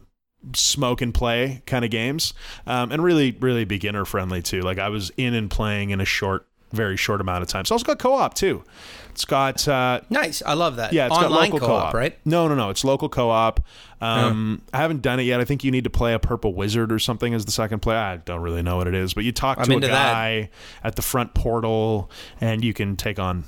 smoke 0.55 1.03
and 1.03 1.13
play 1.13 1.63
kind 1.67 1.85
of 1.85 1.91
games, 1.91 2.33
um, 2.67 2.93
and 2.93 3.03
really, 3.03 3.33
really 3.41 3.65
beginner 3.65 4.05
friendly 4.05 4.43
too. 4.43 4.61
Like 4.63 4.79
I 4.79 4.89
was 4.89 5.11
in 5.17 5.35
and 5.35 5.51
playing 5.51 5.91
in 5.91 6.01
a 6.01 6.05
short, 6.05 6.47
very 6.73 6.97
short 6.97 7.21
amount 7.21 7.43
of 7.43 7.49
time. 7.49 7.62
It's 7.62 7.71
also 7.71 7.85
got 7.85 7.99
co-op 7.99 8.35
too. 8.35 8.64
It's 9.11 9.25
got 9.25 9.66
uh, 9.66 10.01
nice. 10.09 10.41
I 10.43 10.55
love 10.55 10.77
that. 10.77 10.93
yeah, 10.93 11.07
it's 11.07 11.16
Online 11.16 11.31
got 11.31 11.53
local 11.53 11.59
co-op, 11.59 11.83
co-op, 11.83 11.95
right? 11.95 12.18
No, 12.25 12.49
no, 12.49 12.55
no. 12.55 12.71
It's 12.71 12.85
local 12.85 13.09
co-op. 13.09 13.61
Um, 14.01 14.62
I 14.73 14.79
haven't 14.79 15.03
done 15.03 15.21
it 15.21 15.25
yet. 15.25 15.41
I 15.41 15.45
think 15.45 15.64
you 15.64 15.71
need 15.71 15.85
to 15.85 15.91
play 15.91 16.14
a 16.14 16.18
purple 16.18 16.55
wizard 16.55 16.93
or 16.93 16.99
something 16.99 17.35
as 17.35 17.45
the 17.45 17.51
second 17.51 17.81
player. 17.81 17.99
I 17.99 18.16
don't 18.18 18.41
really 18.41 18.62
know 18.62 18.77
what 18.77 18.87
it 18.87 18.95
is, 18.95 19.12
but 19.12 19.25
you 19.25 19.33
talk 19.33 19.59
I'm 19.59 19.64
to 19.64 19.73
a 19.73 19.75
into 19.75 19.89
that. 19.89 20.12
guy 20.12 20.51
at 20.85 20.97
the 20.97 21.03
front 21.03 21.35
portal, 21.35 22.11
and 22.41 22.64
you 22.64 22.73
can 22.73 22.97
take 22.97 23.18
on 23.18 23.45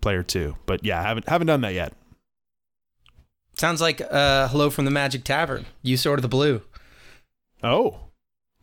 player 0.00 0.22
two. 0.22 0.56
But 0.66 0.84
yeah, 0.84 1.00
I 1.00 1.02
haven't 1.02 1.28
haven't 1.28 1.46
done 1.48 1.62
that 1.62 1.74
yet. 1.74 1.92
Sounds 3.56 3.80
like 3.80 4.02
uh, 4.02 4.48
Hello 4.48 4.68
from 4.68 4.84
the 4.84 4.90
Magic 4.90 5.24
Tavern. 5.24 5.64
You 5.82 5.96
sort 5.96 6.18
of 6.18 6.22
the 6.22 6.28
blue. 6.28 6.60
Oh, 7.62 8.00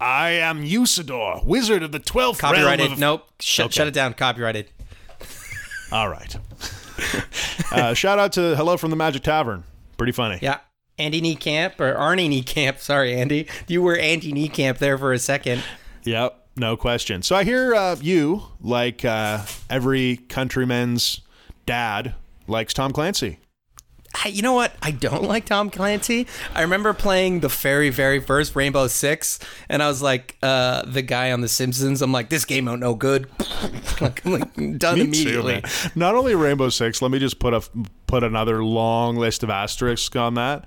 I 0.04 0.32
am 0.32 0.64
Usidore, 0.64 1.46
wizard 1.46 1.82
of 1.82 1.94
the 1.94 2.00
twelfth 2.00 2.44
realm 2.44 2.80
of. 2.82 3.00
Nope. 3.00 3.30
Shut, 3.40 3.68
Okay. 3.68 3.74
shut 3.74 3.88
it 3.88 3.94
down. 3.94 4.14
Copyrighted. 4.14 4.70
All 5.94 6.10
right. 6.10 6.36
uh, 7.72 7.94
shout 7.94 8.20
out 8.20 8.34
to 8.34 8.56
Hello 8.58 8.76
from 8.76 8.90
the 8.90 8.96
Magic 8.98 9.24
Tavern. 9.24 9.64
Pretty 9.98 10.12
funny. 10.12 10.40
Yeah. 10.42 10.58
Andy 11.00 11.22
Niekamp 11.22 11.80
or 11.80 11.94
Arnie 11.96 12.30
Niekamp. 12.30 12.80
Sorry, 12.80 13.16
Andy. 13.16 13.48
You 13.68 13.82
were 13.82 13.96
Andy 13.96 14.34
Niekamp 14.34 14.78
there 14.78 14.98
for 14.98 15.14
a 15.14 15.20
second. 15.20 15.64
Yep, 16.04 16.48
no 16.58 16.76
question. 16.76 17.22
So 17.22 17.36
I 17.36 17.44
hear 17.46 17.74
uh, 17.74 17.96
you, 18.02 18.44
like 18.62 19.06
uh, 19.06 19.46
every 19.70 20.18
countryman's 20.28 21.22
dad, 21.66 22.14
likes 22.48 22.74
Tom 22.74 22.92
Clancy. 22.92 23.40
I- 24.24 24.28
You 24.30 24.42
know 24.42 24.54
what? 24.54 24.74
I 24.82 24.92
don't 24.92 25.24
like 25.24 25.46
Tom 25.46 25.70
Clancy. 25.70 26.28
I 26.54 26.62
remember 26.62 26.94
playing 26.94 27.40
the 27.42 27.48
very, 27.50 27.90
very 27.90 28.20
first 28.20 28.56
Rainbow 28.56 28.88
Six, 28.88 29.40
and 29.70 29.82
I 29.84 29.88
was 29.88 30.02
like, 30.02 30.38
uh, 30.44 30.84
the 30.86 31.02
guy 31.02 31.32
on 31.32 31.42
The 31.42 31.48
Simpsons. 31.48 32.02
I'm 32.02 32.12
like, 32.12 32.30
this 32.30 32.46
game 32.46 32.68
ain't 32.68 32.80
no 32.80 32.96
good. 32.96 33.28
like, 34.02 34.26
I'm 34.26 34.32
like, 34.40 34.78
done 34.80 34.96
Me 35.00 35.06
immediately. 35.06 35.62
too. 35.62 35.90
Not 35.96 36.16
only 36.16 36.36
Rainbow 36.36 36.70
Six. 36.70 37.02
Let 37.02 37.12
me 37.12 37.20
just 37.20 37.40
put 37.40 37.54
a 37.54 37.62
put 38.08 38.24
another 38.24 38.64
long 38.64 39.16
list 39.16 39.42
of 39.44 39.50
asterisks 39.50 40.16
on 40.16 40.36
that. 40.36 40.66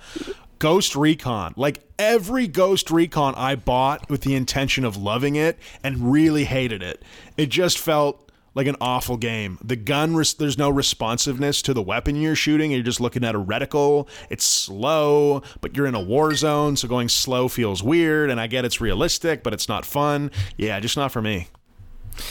Ghost 0.58 0.96
Recon, 0.96 1.52
like 1.56 1.82
every 1.98 2.48
Ghost 2.48 2.90
Recon 2.90 3.34
I 3.36 3.56
bought 3.56 4.08
with 4.08 4.22
the 4.22 4.34
intention 4.34 4.84
of 4.86 4.96
loving 4.96 5.36
it 5.36 5.58
and 5.84 6.10
really 6.10 6.44
hated 6.44 6.82
it. 6.82 7.02
It 7.36 7.46
just 7.50 7.78
felt 7.78 8.25
like 8.56 8.66
an 8.66 8.74
awful 8.80 9.16
game. 9.18 9.58
The 9.62 9.76
gun, 9.76 10.16
res- 10.16 10.34
there's 10.34 10.56
no 10.58 10.70
responsiveness 10.70 11.60
to 11.62 11.74
the 11.74 11.82
weapon 11.82 12.16
you're 12.16 12.34
shooting. 12.34 12.72
You're 12.72 12.82
just 12.82 13.00
looking 13.00 13.22
at 13.22 13.34
a 13.34 13.38
reticle. 13.40 14.08
It's 14.30 14.44
slow, 14.44 15.42
but 15.60 15.76
you're 15.76 15.86
in 15.86 15.94
a 15.94 16.00
war 16.00 16.34
zone, 16.34 16.74
so 16.76 16.88
going 16.88 17.08
slow 17.10 17.48
feels 17.48 17.82
weird. 17.82 18.30
And 18.30 18.40
I 18.40 18.46
get 18.48 18.64
it's 18.64 18.80
realistic, 18.80 19.42
but 19.42 19.52
it's 19.52 19.68
not 19.68 19.84
fun. 19.84 20.30
Yeah, 20.56 20.80
just 20.80 20.96
not 20.96 21.12
for 21.12 21.20
me. 21.22 21.48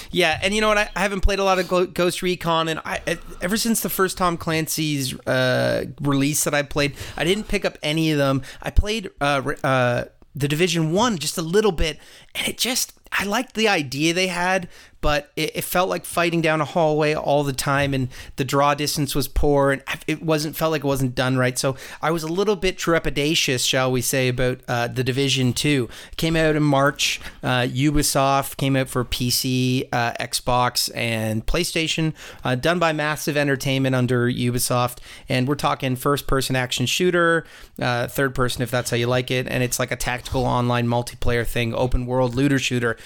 Yeah, 0.10 0.40
and 0.42 0.52
you 0.56 0.62
know 0.62 0.68
what? 0.68 0.80
I, 0.80 0.90
I 0.96 1.02
haven't 1.02 1.22
played 1.22 1.38
a 1.38 1.44
lot 1.44 1.60
of 1.60 1.94
Ghost 1.94 2.24
Recon, 2.24 2.70
and 2.70 2.80
I 2.84 3.02
I- 3.06 3.20
ever 3.40 3.56
since 3.56 3.82
the 3.82 3.90
first 3.90 4.18
Tom 4.18 4.36
Clancy's 4.36 5.14
uh, 5.28 5.86
release 6.02 6.44
that 6.46 6.56
I 6.56 6.64
played, 6.64 6.96
I 7.16 7.24
didn't 7.24 7.48
pick 7.48 7.66
up 7.66 7.78
any 7.84 8.10
of 8.12 8.18
them. 8.18 8.42
I 8.64 8.72
played 8.72 9.12
uh, 9.22 9.54
uh, 9.64 10.06
the 10.34 10.48
Division 10.48 10.92
One 10.92 11.20
just 11.20 11.38
a 11.38 11.44
little 11.44 11.72
bit, 11.72 12.00
and 12.34 12.48
it 12.48 12.58
just 12.58 12.94
I 13.12 13.26
liked 13.26 13.54
the 13.54 13.68
idea 13.68 14.14
they 14.16 14.28
had, 14.28 14.68
but 15.06 15.30
it, 15.36 15.58
it 15.58 15.64
felt 15.64 15.88
like 15.88 16.04
fighting 16.04 16.42
down 16.42 16.62
a 16.62 16.66
hallway 16.66 17.14
all 17.14 17.44
the 17.44 17.54
time, 17.54 17.94
and 17.94 18.10
the 18.38 18.44
draw 18.44 18.74
distance 18.74 19.14
was 19.14 19.28
poor, 19.28 19.72
and 19.72 19.84
it 20.08 20.24
wasn't 20.24 20.56
felt 20.56 20.72
like 20.72 20.84
it 20.84 20.88
wasn't 20.88 21.14
done 21.14 21.38
right. 21.38 21.60
So 21.60 21.76
I 22.02 22.10
was 22.10 22.24
a 22.24 22.28
little 22.28 22.56
bit 22.56 22.76
trepidatious, 22.76 23.70
shall 23.70 23.92
we 23.92 24.02
say, 24.02 24.30
about 24.30 24.62
uh, 24.68 24.88
the 24.88 25.04
Division 25.04 25.54
Two. 25.54 25.90
Came 26.18 26.36
out 26.36 26.56
in 26.56 26.64
March. 26.64 27.22
Uh, 27.44 27.68
Ubisoft 27.68 28.58
came 28.58 28.76
out 28.76 28.90
for 28.90 29.06
PC, 29.06 29.88
uh, 29.94 30.14
Xbox, 30.14 30.90
and 30.96 31.46
PlayStation. 31.46 32.16
Uh, 32.44 32.56
done 32.56 32.80
by 32.80 32.92
Massive 32.92 33.38
Entertainment 33.38 33.94
under 33.94 34.28
Ubisoft, 34.28 35.02
and 35.30 35.48
we're 35.48 35.54
talking 35.54 35.96
first-person 35.96 36.56
action 36.56 36.88
shooter, 36.88 37.46
uh, 37.80 38.08
third 38.08 38.34
person 38.34 38.64
if 38.64 38.72
that's 38.72 38.90
how 38.90 38.98
you 38.98 39.06
like 39.06 39.30
it, 39.30 39.46
and 39.48 39.62
it's 39.62 39.78
like 39.78 39.92
a 39.92 39.96
tactical 39.96 40.46
online 40.46 40.88
multiplayer 40.88 41.46
thing, 41.46 41.76
open 41.76 42.08
world 42.08 42.34
looter 42.34 42.58
shooter 42.58 42.98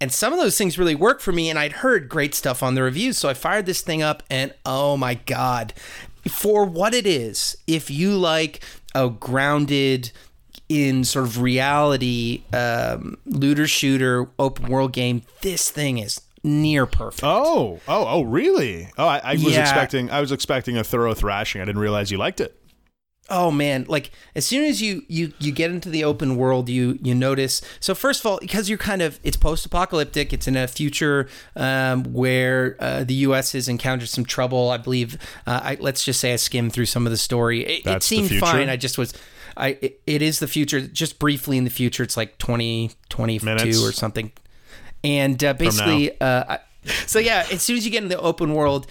and 0.00 0.12
some 0.12 0.32
of 0.32 0.38
those 0.38 0.56
things 0.56 0.78
really 0.78 0.94
work 0.94 1.20
for 1.20 1.32
me 1.32 1.48
and 1.50 1.58
i'd 1.58 1.72
heard 1.72 2.08
great 2.08 2.34
stuff 2.34 2.62
on 2.62 2.74
the 2.74 2.82
reviews 2.82 3.18
so 3.18 3.28
i 3.28 3.34
fired 3.34 3.66
this 3.66 3.80
thing 3.80 4.02
up 4.02 4.22
and 4.30 4.52
oh 4.64 4.96
my 4.96 5.14
god 5.14 5.72
for 6.28 6.64
what 6.64 6.94
it 6.94 7.06
is 7.06 7.56
if 7.66 7.90
you 7.90 8.16
like 8.16 8.62
a 8.94 9.08
grounded 9.08 10.10
in 10.68 11.02
sort 11.04 11.24
of 11.26 11.40
reality 11.40 12.42
um, 12.52 13.16
looter 13.26 13.66
shooter 13.66 14.28
open 14.38 14.68
world 14.68 14.92
game, 14.92 15.22
this 15.40 15.68
thing 15.70 15.98
is 15.98 16.20
near 16.44 16.86
perfect. 16.86 17.24
Oh, 17.24 17.80
oh, 17.88 18.06
oh, 18.06 18.22
really? 18.22 18.88
Oh, 18.96 19.06
I, 19.06 19.20
I 19.24 19.32
was 19.32 19.42
Yeah. 19.44 19.62
expecting. 19.62 20.10
I 20.12 20.20
was 20.20 20.30
expecting 20.30 20.76
a 20.76 20.84
thorough 20.84 21.12
thrashing. 21.14 21.60
I 21.60 21.64
didn't 21.64 21.80
realize 21.80 22.12
you 22.12 22.18
liked 22.18 22.40
it. 22.40 22.56
Oh 23.30 23.52
man, 23.52 23.86
like 23.88 24.10
as 24.34 24.44
soon 24.44 24.64
as 24.64 24.82
you 24.82 25.04
you 25.06 25.32
you 25.38 25.52
get 25.52 25.70
into 25.70 25.88
the 25.88 26.02
open 26.02 26.36
world, 26.36 26.68
you 26.68 26.98
you 27.00 27.14
notice. 27.14 27.62
So 27.78 27.94
first 27.94 28.20
of 28.20 28.26
all, 28.26 28.38
because 28.40 28.68
you're 28.68 28.76
kind 28.76 29.00
of 29.02 29.20
it's 29.22 29.36
post-apocalyptic, 29.36 30.32
it's 30.32 30.48
in 30.48 30.56
a 30.56 30.66
future 30.66 31.28
um, 31.54 32.02
where 32.12 32.76
uh, 32.80 33.04
the 33.04 33.14
U.S. 33.14 33.52
has 33.52 33.68
encountered 33.68 34.08
some 34.08 34.24
trouble. 34.24 34.70
I 34.70 34.78
believe. 34.78 35.16
Uh, 35.46 35.60
I, 35.62 35.76
let's 35.78 36.04
just 36.04 36.18
say 36.20 36.32
I 36.32 36.36
skimmed 36.36 36.72
through 36.72 36.86
some 36.86 37.06
of 37.06 37.12
the 37.12 37.16
story. 37.16 37.64
It, 37.64 37.86
it 37.86 38.02
seemed 38.02 38.30
fine. 38.38 38.68
I 38.68 38.76
just 38.76 38.98
was. 38.98 39.14
I 39.56 39.78
it, 39.80 40.00
it 40.06 40.22
is 40.22 40.40
the 40.40 40.48
future. 40.48 40.80
Just 40.80 41.20
briefly 41.20 41.56
in 41.56 41.64
the 41.64 41.70
future, 41.70 42.02
it's 42.02 42.16
like 42.16 42.36
2022 42.38 43.44
Minutes. 43.44 43.82
or 43.82 43.92
something. 43.92 44.32
And 45.04 45.42
uh, 45.42 45.54
basically, 45.54 46.20
uh, 46.20 46.44
I, 46.48 46.58
so 47.06 47.18
yeah, 47.18 47.46
as 47.50 47.62
soon 47.62 47.76
as 47.76 47.84
you 47.84 47.90
get 47.90 48.02
in 48.02 48.08
the 48.08 48.18
open 48.18 48.54
world, 48.54 48.86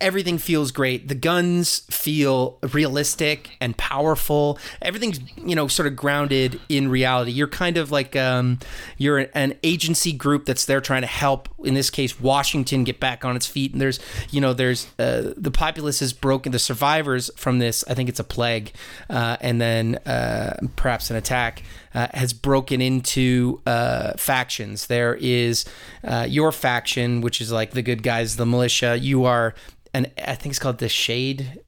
everything 0.00 0.38
feels 0.38 0.70
great. 0.70 1.08
The 1.08 1.14
guns 1.14 1.80
feel 1.90 2.58
realistic 2.72 3.56
and 3.60 3.76
powerful. 3.76 4.58
Everything's 4.80 5.18
you 5.36 5.56
know 5.56 5.66
sort 5.68 5.88
of 5.88 5.96
grounded 5.96 6.60
in 6.68 6.88
reality. 6.88 7.32
You're 7.32 7.48
kind 7.48 7.76
of 7.76 7.90
like 7.90 8.14
um, 8.14 8.58
you're 8.96 9.26
an 9.34 9.54
agency 9.62 10.12
group 10.12 10.44
that's 10.44 10.64
there 10.66 10.80
trying 10.80 11.02
to 11.02 11.08
help. 11.08 11.48
In 11.64 11.74
this 11.74 11.90
case, 11.90 12.20
Washington 12.20 12.84
get 12.84 13.00
back 13.00 13.24
on 13.24 13.34
its 13.34 13.46
feet. 13.46 13.72
And 13.72 13.80
there's 13.80 13.98
you 14.30 14.40
know 14.40 14.52
there's 14.52 14.86
uh, 14.98 15.32
the 15.36 15.50
populace 15.50 16.00
is 16.00 16.12
broken. 16.12 16.52
The 16.52 16.58
survivors 16.58 17.30
from 17.36 17.58
this, 17.58 17.84
I 17.88 17.94
think 17.94 18.08
it's 18.08 18.20
a 18.20 18.24
plague, 18.24 18.72
uh, 19.10 19.36
and 19.40 19.60
then 19.60 19.96
uh, 20.06 20.58
perhaps 20.76 21.10
an 21.10 21.16
attack 21.16 21.62
uh, 21.96 22.08
has 22.12 22.34
broken 22.34 22.80
into 22.82 23.60
uh, 23.66 24.12
factions. 24.18 24.86
There 24.86 25.16
is 25.18 25.64
uh, 26.04 26.26
your 26.28 26.52
faction, 26.52 27.22
which 27.22 27.40
is 27.40 27.50
like 27.50 27.70
the 27.70 27.82
good 27.82 28.02
guys, 28.02 28.36
the 28.36 28.46
militia. 28.46 28.98
You 29.00 29.24
are, 29.24 29.54
and 29.94 30.12
I 30.18 30.34
think 30.34 30.52
it's 30.52 30.58
called 30.58 30.78
the 30.78 30.90
Shade 30.90 31.62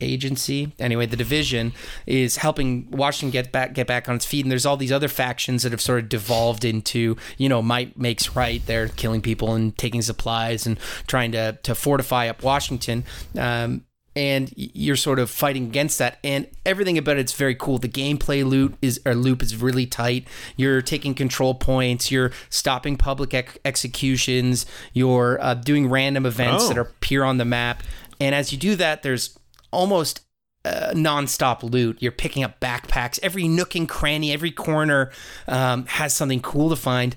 Agency. 0.00 0.72
Anyway, 0.78 1.06
the 1.06 1.16
division 1.16 1.72
is 2.06 2.38
helping 2.38 2.90
Washington 2.90 3.30
get 3.30 3.52
back 3.52 3.72
get 3.72 3.86
back 3.86 4.08
on 4.08 4.16
its 4.16 4.26
feet. 4.26 4.44
And 4.44 4.52
there's 4.52 4.66
all 4.66 4.76
these 4.76 4.92
other 4.92 5.08
factions 5.08 5.62
that 5.62 5.72
have 5.72 5.80
sort 5.80 6.00
of 6.00 6.08
devolved 6.08 6.64
into, 6.64 7.16
you 7.38 7.48
know, 7.48 7.62
might 7.62 7.98
makes 7.98 8.36
right. 8.36 8.64
They're 8.64 8.88
killing 8.88 9.22
people 9.22 9.54
and 9.54 9.76
taking 9.76 10.02
supplies 10.02 10.66
and 10.66 10.78
trying 11.06 11.32
to 11.32 11.58
to 11.62 11.74
fortify 11.74 12.28
up 12.28 12.42
Washington. 12.42 13.04
Um, 13.38 13.85
and 14.16 14.52
you're 14.56 14.96
sort 14.96 15.18
of 15.20 15.30
fighting 15.30 15.64
against 15.66 15.98
that 15.98 16.18
and 16.24 16.48
everything 16.64 16.96
about 16.98 17.18
it's 17.18 17.34
very 17.34 17.54
cool 17.54 17.78
the 17.78 17.88
gameplay 17.88 18.44
loop 18.44 18.76
is 18.82 18.98
or 19.06 19.14
loop 19.14 19.42
is 19.42 19.54
really 19.54 19.86
tight 19.86 20.26
you're 20.56 20.80
taking 20.82 21.14
control 21.14 21.54
points 21.54 22.10
you're 22.10 22.32
stopping 22.48 22.96
public 22.96 23.34
ec- 23.34 23.58
executions 23.64 24.64
you're 24.94 25.38
uh, 25.42 25.54
doing 25.54 25.88
random 25.88 26.24
events 26.26 26.64
Oh. 26.64 26.68
that 26.68 26.78
appear 26.78 27.22
on 27.22 27.36
the 27.36 27.44
map 27.44 27.82
and 28.18 28.34
as 28.34 28.50
you 28.52 28.58
do 28.58 28.74
that 28.76 29.02
there's 29.02 29.38
almost 29.70 30.22
uh, 30.64 30.92
non-stop 30.96 31.62
loot. 31.62 31.96
You're 32.00 32.10
picking 32.10 32.42
up 32.42 32.58
backpacks. 32.58 33.20
Every 33.22 33.46
nook 33.46 33.76
and 33.76 33.88
cranny, 33.88 34.32
every 34.32 34.50
corner 34.50 35.12
um, 35.46 35.86
has 35.86 36.12
something 36.12 36.40
cool 36.40 36.70
to 36.70 36.74
find. 36.76 37.14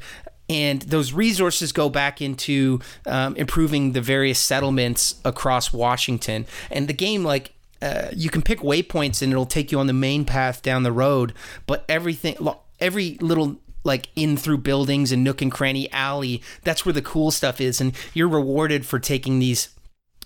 And 0.49 0.81
those 0.81 1.13
resources 1.13 1.71
go 1.71 1.89
back 1.89 2.21
into 2.21 2.79
um, 3.05 3.35
improving 3.35 3.91
the 3.91 4.01
various 4.01 4.39
settlements 4.39 5.21
across 5.23 5.71
Washington. 5.71 6.47
And 6.71 6.87
the 6.87 6.93
game, 6.93 7.23
like, 7.23 7.53
uh, 7.81 8.09
you 8.13 8.29
can 8.29 8.41
pick 8.41 8.59
waypoints 8.59 9.21
and 9.21 9.31
it'll 9.31 9.45
take 9.45 9.71
you 9.71 9.79
on 9.79 9.87
the 9.87 9.93
main 9.93 10.25
path 10.25 10.61
down 10.61 10.83
the 10.83 10.91
road. 10.91 11.33
But 11.67 11.85
everything, 11.87 12.35
every 12.79 13.17
little 13.21 13.57
like 13.85 14.09
in 14.15 14.35
through 14.35 14.57
buildings 14.57 15.11
and 15.11 15.23
nook 15.23 15.41
and 15.41 15.51
cranny 15.51 15.89
alley, 15.93 16.41
that's 16.63 16.85
where 16.85 16.93
the 16.93 17.01
cool 17.01 17.31
stuff 17.31 17.61
is. 17.61 17.79
And 17.79 17.93
you're 18.13 18.27
rewarded 18.27 18.85
for 18.85 18.99
taking 18.99 19.39
these 19.39 19.69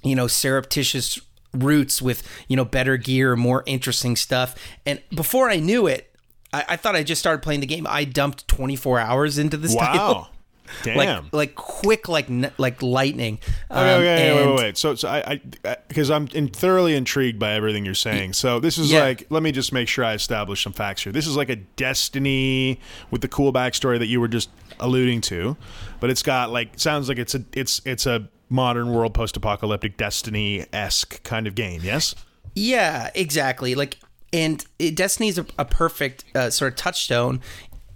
you 0.04 0.16
know, 0.16 0.28
surreptitious 0.28 1.20
routes 1.54 2.02
with, 2.02 2.28
you 2.48 2.56
know, 2.56 2.66
better 2.66 2.98
gear, 2.98 3.32
or 3.32 3.38
more 3.38 3.64
interesting 3.66 4.16
stuff. 4.16 4.56
And 4.86 5.02
before 5.16 5.50
I 5.50 5.58
knew 5.58 5.88
it, 5.88 6.13
I, 6.54 6.66
I 6.70 6.76
thought 6.78 6.96
I 6.96 7.04
just 7.04 7.20
started 7.20 7.42
playing 7.42 7.60
the 7.62 7.66
game. 7.68 7.86
I 7.90 8.04
dumped 8.06 8.48
24 8.48 9.00
hours 9.00 9.38
into 9.38 9.58
this 9.58 9.76
title. 9.76 10.00
Wow. 10.14 10.28
Damn. 10.82 10.98
Like, 10.98 11.34
like 11.34 11.56
quick, 11.56 12.08
like 12.08 12.28
like 12.58 12.82
lightning. 12.82 13.38
Okay, 13.70 13.80
Um, 13.94 14.02
okay, 14.02 14.34
wait, 14.34 14.42
and- 14.42 14.50
wait, 14.52 14.58
wait. 14.64 14.78
So, 14.78 14.96
so 14.96 15.08
I, 15.10 15.40
I, 15.66 15.76
because 15.88 16.10
I'm 16.10 16.28
in, 16.34 16.48
thoroughly 16.48 16.96
intrigued 16.96 17.38
by 17.38 17.54
everything 17.54 17.86
you're 17.86 17.94
saying. 17.94 18.34
So 18.34 18.60
this 18.60 18.78
is 18.78 18.92
Yeah. 18.92 19.02
like, 19.04 19.28
let 19.30 19.44
me 19.44 19.52
just 19.52 19.72
make 19.74 19.88
sure 19.88 20.04
I 20.06 20.14
establish 20.14 20.64
some 20.64 20.74
facts 20.74 21.04
here. 21.04 21.12
This 21.12 21.28
is 21.28 21.36
like 21.36 21.50
a 21.50 21.58
Destiny 21.58 22.80
with 23.12 23.22
the 23.22 23.28
cool 23.28 23.54
backstory 23.54 24.00
that 24.00 24.08
you 24.08 24.20
were 24.20 24.28
just 24.28 24.50
alluding 24.80 25.22
to, 25.22 25.56
but 26.00 26.10
it's 26.10 26.24
got 26.24 26.50
like, 26.52 26.80
sounds 26.80 27.08
like 27.08 27.20
it's 27.20 27.36
a, 27.36 27.44
it's, 27.54 27.82
it's 27.86 28.06
a 28.08 28.28
modern 28.50 28.92
world 28.94 29.14
post-apocalyptic 29.14 29.96
Destiny 29.98 30.66
esque 30.74 31.22
kind 31.24 31.46
of 31.46 31.54
game. 31.56 31.82
Yes. 31.84 32.16
Yeah, 32.56 33.10
exactly. 33.16 33.76
Like, 33.76 33.98
and 34.34 34.66
it, 34.80 34.96
Destiny 34.96 35.30
is 35.30 35.38
a, 35.38 35.46
a 35.58 35.66
perfect 35.66 36.26
uh, 36.36 36.50
sort 36.50 36.74
of 36.74 36.78
touchstone, 36.78 37.40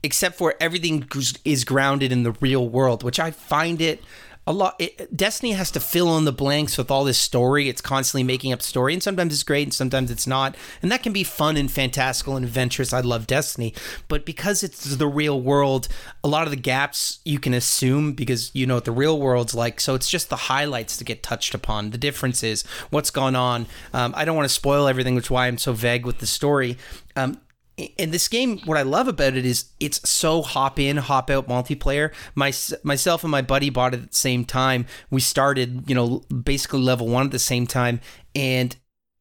except 0.03 0.37
for 0.37 0.55
everything 0.61 1.09
is 1.43 1.65
grounded 1.65 2.11
in 2.11 2.23
the 2.23 2.31
real 2.33 2.69
world, 2.69 3.03
which 3.03 3.19
I 3.19 3.31
find 3.31 3.81
it 3.81 4.01
a 4.47 4.53
lot. 4.53 4.75
It, 4.79 5.15
Destiny 5.15 5.51
has 5.51 5.69
to 5.71 5.79
fill 5.81 6.17
in 6.17 6.23
the 6.23 6.31
blanks 6.31 6.77
with 6.77 6.89
all 6.89 7.03
this 7.03 7.17
story. 7.17 7.67
It's 7.67 7.81
constantly 7.81 8.23
making 8.23 8.53
up 8.53 8.61
story, 8.61 8.93
and 8.93 9.03
sometimes 9.03 9.33
it's 9.33 9.43
great, 9.43 9.63
and 9.63 9.73
sometimes 9.73 10.09
it's 10.09 10.25
not. 10.25 10.55
And 10.81 10.89
that 10.91 11.03
can 11.03 11.11
be 11.11 11.25
fun 11.25 11.57
and 11.57 11.69
fantastical 11.69 12.37
and 12.37 12.45
adventurous. 12.45 12.93
I 12.93 13.01
love 13.01 13.27
Destiny, 13.27 13.73
but 14.07 14.25
because 14.25 14.63
it's 14.63 14.95
the 14.95 15.07
real 15.07 15.39
world, 15.39 15.89
a 16.23 16.29
lot 16.29 16.47
of 16.47 16.51
the 16.51 16.55
gaps 16.55 17.19
you 17.25 17.39
can 17.39 17.53
assume 17.53 18.13
because 18.13 18.49
you 18.55 18.65
know 18.65 18.75
what 18.75 18.85
the 18.85 18.91
real 18.91 19.19
world's 19.19 19.53
like. 19.53 19.81
So 19.81 19.95
it's 19.95 20.09
just 20.09 20.29
the 20.29 20.37
highlights 20.37 20.95
that 20.97 21.03
get 21.03 21.21
touched 21.21 21.53
upon, 21.53 21.91
the 21.91 21.97
differences, 21.97 22.63
what's 22.89 23.11
gone 23.11 23.35
on. 23.35 23.67
Um, 23.93 24.13
I 24.15 24.23
don't 24.23 24.37
want 24.37 24.47
to 24.47 24.53
spoil 24.53 24.87
everything, 24.87 25.15
which 25.15 25.25
is 25.25 25.31
why 25.31 25.47
I'm 25.47 25.57
so 25.57 25.73
vague 25.73 26.05
with 26.05 26.19
the 26.19 26.27
story. 26.27 26.77
Um, 27.17 27.41
in 27.77 28.09
this 28.09 28.27
game, 28.27 28.59
what 28.65 28.77
I 28.77 28.81
love 28.81 29.07
about 29.07 29.35
it 29.35 29.45
is 29.45 29.65
it's 29.79 30.07
so 30.09 30.41
hop 30.41 30.79
in, 30.79 30.97
hop 30.97 31.29
out 31.29 31.47
multiplayer. 31.47 32.11
My, 32.33 32.51
myself 32.83 33.23
and 33.23 33.31
my 33.31 33.43
buddy 33.43 33.69
bought 33.69 33.93
it 33.93 34.01
at 34.01 34.11
the 34.11 34.17
same 34.17 34.45
time. 34.45 34.87
We 35.11 35.21
started, 35.21 35.87
you 35.87 35.93
know, 35.93 36.23
basically 36.29 36.81
level 36.81 37.07
one 37.07 37.25
at 37.25 37.31
the 37.31 37.39
same 37.39 37.67
time, 37.67 38.01
and 38.35 38.75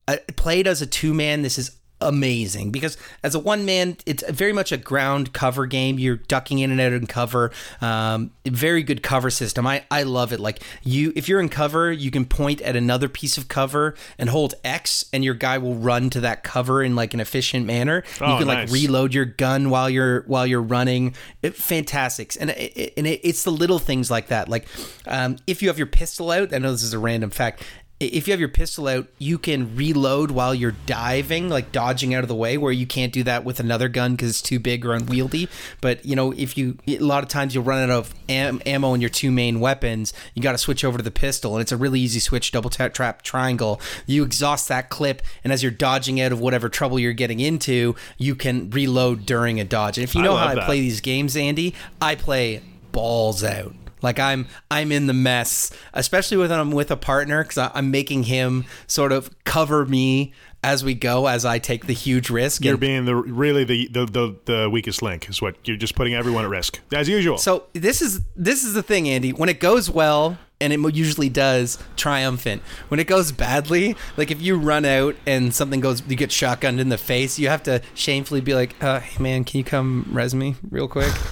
uh, 0.08 0.16
I 0.28 0.32
played 0.32 0.66
as 0.66 0.80
a 0.80 0.86
two 0.86 1.12
man. 1.12 1.42
This 1.42 1.58
is 1.58 1.76
amazing 2.00 2.70
because 2.70 2.96
as 3.22 3.34
a 3.34 3.38
one 3.38 3.64
man, 3.64 3.96
it's 4.04 4.22
very 4.28 4.52
much 4.52 4.72
a 4.72 4.76
ground 4.76 5.32
cover 5.32 5.66
game. 5.66 5.98
You're 5.98 6.16
ducking 6.16 6.58
in 6.58 6.70
and 6.70 6.80
out 6.80 6.92
in 6.92 7.06
cover. 7.06 7.50
Um, 7.80 8.32
very 8.46 8.82
good 8.82 9.02
cover 9.02 9.30
system. 9.30 9.66
I, 9.66 9.84
I 9.90 10.02
love 10.02 10.32
it. 10.32 10.40
Like 10.40 10.62
you, 10.82 11.12
if 11.16 11.28
you're 11.28 11.40
in 11.40 11.48
cover, 11.48 11.90
you 11.90 12.10
can 12.10 12.24
point 12.24 12.60
at 12.62 12.76
another 12.76 13.08
piece 13.08 13.38
of 13.38 13.48
cover 13.48 13.94
and 14.18 14.28
hold 14.28 14.54
X, 14.64 15.06
and 15.12 15.24
your 15.24 15.34
guy 15.34 15.58
will 15.58 15.74
run 15.74 16.10
to 16.10 16.20
that 16.20 16.42
cover 16.42 16.82
in 16.82 16.94
like 16.94 17.14
an 17.14 17.20
efficient 17.20 17.66
manner. 17.66 18.02
Oh, 18.20 18.32
you 18.32 18.38
can 18.38 18.46
like 18.46 18.70
reload 18.70 19.14
your 19.14 19.24
gun 19.24 19.70
while 19.70 19.88
you're 19.88 20.22
while 20.22 20.46
you're 20.46 20.62
running. 20.62 21.14
It, 21.42 21.54
fantastic, 21.54 22.36
and 22.40 22.50
it, 22.50 22.94
and 22.96 23.06
it, 23.06 23.20
it's 23.22 23.44
the 23.44 23.52
little 23.52 23.78
things 23.78 24.10
like 24.10 24.28
that. 24.28 24.48
Like 24.48 24.66
um, 25.06 25.36
if 25.46 25.62
you 25.62 25.68
have 25.68 25.78
your 25.78 25.86
pistol 25.86 26.30
out, 26.30 26.52
I 26.52 26.58
know 26.58 26.72
this 26.72 26.82
is 26.82 26.92
a 26.92 26.98
random 26.98 27.30
fact. 27.30 27.62
If 27.98 28.28
you 28.28 28.32
have 28.32 28.40
your 28.40 28.50
pistol 28.50 28.88
out, 28.88 29.06
you 29.18 29.38
can 29.38 29.74
reload 29.74 30.30
while 30.30 30.54
you're 30.54 30.74
diving, 30.84 31.48
like 31.48 31.72
dodging 31.72 32.14
out 32.14 32.22
of 32.22 32.28
the 32.28 32.34
way, 32.34 32.58
where 32.58 32.72
you 32.72 32.86
can't 32.86 33.10
do 33.10 33.22
that 33.22 33.42
with 33.42 33.58
another 33.58 33.88
gun 33.88 34.12
because 34.12 34.28
it's 34.28 34.42
too 34.42 34.58
big 34.58 34.84
or 34.84 34.92
unwieldy. 34.92 35.48
But 35.80 36.04
you 36.04 36.14
know, 36.14 36.32
if 36.32 36.58
you 36.58 36.76
a 36.86 36.98
lot 36.98 37.22
of 37.22 37.30
times 37.30 37.54
you'll 37.54 37.64
run 37.64 37.82
out 37.82 37.90
of 37.90 38.14
am- 38.28 38.60
ammo 38.66 38.92
in 38.92 39.00
your 39.00 39.08
two 39.08 39.30
main 39.30 39.60
weapons, 39.60 40.12
you 40.34 40.42
got 40.42 40.52
to 40.52 40.58
switch 40.58 40.84
over 40.84 40.98
to 40.98 41.04
the 41.04 41.10
pistol, 41.10 41.54
and 41.54 41.62
it's 41.62 41.72
a 41.72 41.76
really 41.78 41.98
easy 42.00 42.20
switch. 42.20 42.52
Double 42.52 42.68
tap, 42.68 42.92
trap, 42.92 43.22
triangle. 43.22 43.80
You 44.04 44.24
exhaust 44.24 44.68
that 44.68 44.90
clip, 44.90 45.22
and 45.42 45.50
as 45.50 45.62
you're 45.62 45.72
dodging 45.72 46.20
out 46.20 46.32
of 46.32 46.40
whatever 46.40 46.68
trouble 46.68 46.98
you're 46.98 47.14
getting 47.14 47.40
into, 47.40 47.96
you 48.18 48.34
can 48.34 48.68
reload 48.68 49.24
during 49.24 49.58
a 49.58 49.64
dodge. 49.64 49.96
And 49.96 50.04
if 50.04 50.14
you 50.14 50.20
know 50.20 50.34
love 50.34 50.56
how 50.56 50.62
I 50.62 50.66
play 50.66 50.80
these 50.80 51.00
games, 51.00 51.34
Andy, 51.34 51.74
I 52.00 52.14
play 52.14 52.60
balls 52.92 53.42
out. 53.42 53.74
Like 54.02 54.18
I'm, 54.18 54.46
I'm 54.70 54.92
in 54.92 55.06
the 55.06 55.14
mess, 55.14 55.70
especially 55.94 56.36
when 56.36 56.52
I'm 56.52 56.70
with 56.70 56.90
a 56.90 56.96
partner 56.96 57.42
because 57.42 57.70
I'm 57.74 57.90
making 57.90 58.24
him 58.24 58.64
sort 58.86 59.12
of 59.12 59.30
cover 59.44 59.86
me 59.86 60.32
as 60.62 60.82
we 60.82 60.94
go 60.94 61.28
as 61.28 61.44
I 61.44 61.58
take 61.60 61.86
the 61.86 61.92
huge 61.92 62.28
risk. 62.28 62.64
You're 62.64 62.74
And 62.74 62.80
being 62.80 63.04
the 63.04 63.14
really 63.14 63.64
the, 63.64 63.88
the 63.88 64.06
the 64.06 64.36
the 64.44 64.70
weakest 64.70 65.00
link 65.00 65.28
is 65.28 65.40
what 65.40 65.56
you're 65.64 65.76
just 65.76 65.94
putting 65.94 66.14
everyone 66.14 66.44
at 66.44 66.50
risk 66.50 66.80
as 66.92 67.08
usual. 67.08 67.38
so 67.38 67.64
this 67.72 68.02
is 68.02 68.20
this 68.34 68.64
is 68.64 68.74
the 68.74 68.82
thing, 68.82 69.08
Andy. 69.08 69.32
When 69.32 69.48
it 69.48 69.60
goes 69.60 69.88
well, 69.88 70.38
and 70.60 70.72
it 70.72 70.94
usually 70.94 71.28
does, 71.28 71.78
triumphant. 71.96 72.62
When 72.88 72.98
it 72.98 73.06
goes 73.06 73.30
badly, 73.30 73.94
like 74.16 74.30
if 74.30 74.40
you 74.40 74.58
run 74.58 74.84
out 74.84 75.14
and 75.26 75.54
something 75.54 75.80
goes, 75.80 76.02
you 76.08 76.16
get 76.16 76.30
shotgunned 76.30 76.80
in 76.80 76.88
the 76.88 76.98
face, 76.98 77.38
you 77.38 77.48
have 77.48 77.62
to 77.64 77.82
shamefully 77.94 78.40
be 78.40 78.54
like, 78.54 78.82
uh, 78.82 79.00
"Hey 79.00 79.22
man, 79.22 79.44
can 79.44 79.58
you 79.58 79.64
come 79.64 80.08
res 80.10 80.34
me 80.34 80.56
real 80.70 80.88
quick?" 80.88 81.12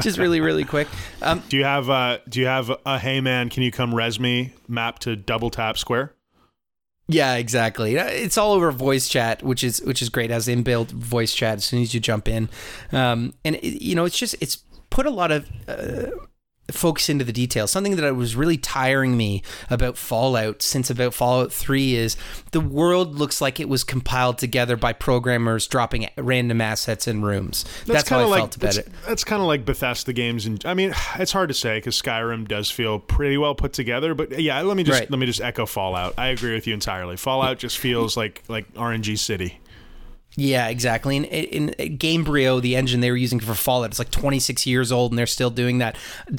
Just 0.00 0.18
really, 0.18 0.40
really 0.40 0.64
quick. 0.64 0.88
Um, 1.22 1.42
do 1.48 1.56
you 1.56 1.64
have 1.64 1.90
uh 1.90 2.18
do 2.28 2.40
you 2.40 2.46
have 2.46 2.70
a 2.86 2.98
hey 2.98 3.20
man 3.20 3.48
can 3.48 3.62
you 3.62 3.70
come 3.70 3.94
res 3.94 4.18
me 4.20 4.54
map 4.68 4.98
to 5.00 5.16
double 5.16 5.50
tap 5.50 5.78
square? 5.78 6.14
Yeah, 7.08 7.34
exactly. 7.34 7.98
Uh, 7.98 8.06
It's 8.06 8.38
all 8.38 8.52
over 8.52 8.70
voice 8.70 9.08
chat, 9.08 9.42
which 9.42 9.64
is 9.64 9.82
which 9.82 10.00
is 10.00 10.08
great. 10.08 10.30
Has 10.30 10.46
inbuilt 10.46 10.90
voice 10.90 11.34
chat 11.34 11.56
as 11.58 11.64
soon 11.64 11.82
as 11.82 11.92
you 11.92 11.98
jump 12.00 12.28
in, 12.28 12.48
um, 12.92 13.34
and 13.44 13.56
it, 13.56 13.82
you 13.82 13.94
know 13.96 14.04
it's 14.04 14.18
just 14.18 14.36
it's 14.40 14.58
put 14.90 15.06
a 15.06 15.10
lot 15.10 15.32
of 15.32 15.48
uh, 15.66 16.10
focus 16.74 17.08
into 17.08 17.24
the 17.24 17.32
details. 17.32 17.70
Something 17.70 17.96
that 17.96 18.16
was 18.16 18.36
really 18.36 18.56
tiring 18.56 19.16
me 19.16 19.42
about 19.68 19.96
Fallout 19.96 20.62
since 20.62 20.90
about 20.90 21.14
Fallout 21.14 21.52
Three 21.52 21.94
is 21.94 22.16
the 22.52 22.60
world 22.60 23.16
looks 23.16 23.40
like 23.40 23.60
it 23.60 23.68
was 23.68 23.84
compiled 23.84 24.38
together 24.38 24.76
by 24.76 24.92
programmers 24.92 25.66
dropping 25.66 26.08
random 26.16 26.60
assets 26.60 27.06
in 27.06 27.22
rooms. 27.22 27.64
That's, 27.86 28.08
how 28.08 28.18
I 28.18 28.22
kinda 28.22 28.36
felt 28.36 28.56
about 28.56 28.74
that's, 28.74 28.78
it. 28.78 28.88
That's 29.06 29.24
kind 29.24 29.40
of 29.42 29.48
like 29.48 29.64
Bethesda 29.64 30.12
games, 30.12 30.46
and 30.46 30.64
I 30.64 30.74
mean, 30.74 30.94
it's 31.18 31.32
hard 31.32 31.48
to 31.48 31.54
say 31.54 31.78
because 31.78 32.00
Skyrim 32.00 32.48
does 32.48 32.70
feel 32.70 32.98
pretty 32.98 33.36
well 33.36 33.54
put 33.54 33.72
together. 33.72 34.14
But 34.14 34.40
yeah, 34.40 34.60
let 34.62 34.76
me 34.76 34.82
just 34.82 35.00
Right. 35.00 35.10
let 35.10 35.18
me 35.18 35.26
just 35.26 35.40
echo 35.40 35.66
Fallout. 35.66 36.14
I 36.18 36.28
agree 36.28 36.54
with 36.54 36.66
you 36.66 36.74
entirely. 36.74 37.16
Fallout 37.16 37.58
just 37.58 37.78
feels 37.78 38.16
like 38.16 38.42
like 38.48 38.72
RNG 38.74 39.18
City. 39.18 39.58
Yeah, 40.36 40.68
exactly. 40.68 41.16
And 41.16 41.26
in, 41.26 41.68
Gamebryo, 41.98 42.62
the 42.62 42.76
engine 42.76 43.00
they 43.00 43.10
were 43.10 43.16
using 43.16 43.40
for 43.40 43.54
Fallout, 43.54 43.90
it's 43.90 43.98
like 43.98 44.10
26 44.10 44.66
years 44.66 44.92
old, 44.92 45.12
and 45.12 45.18
they're 45.18 45.26
still 45.26 45.50
doing 45.50 45.78
that. 45.78 45.96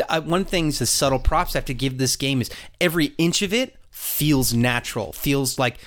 Uh, 0.10 0.22
One 0.22 0.46
thing, 0.46 0.68
the 0.72 0.86
subtle 0.86 1.20
props 1.20 1.56
I 1.56 1.60
have 1.60 1.66
to 1.66 1.74
give 1.74 1.98
this 1.98 2.16
game 2.16 2.42
is 2.42 2.50
every 2.80 3.14
inch 3.18 3.42
of 3.42 3.54
it 3.54 3.76
feels 3.90 4.54
natural. 4.54 5.12
Feels 5.14 5.60
like 5.60 5.78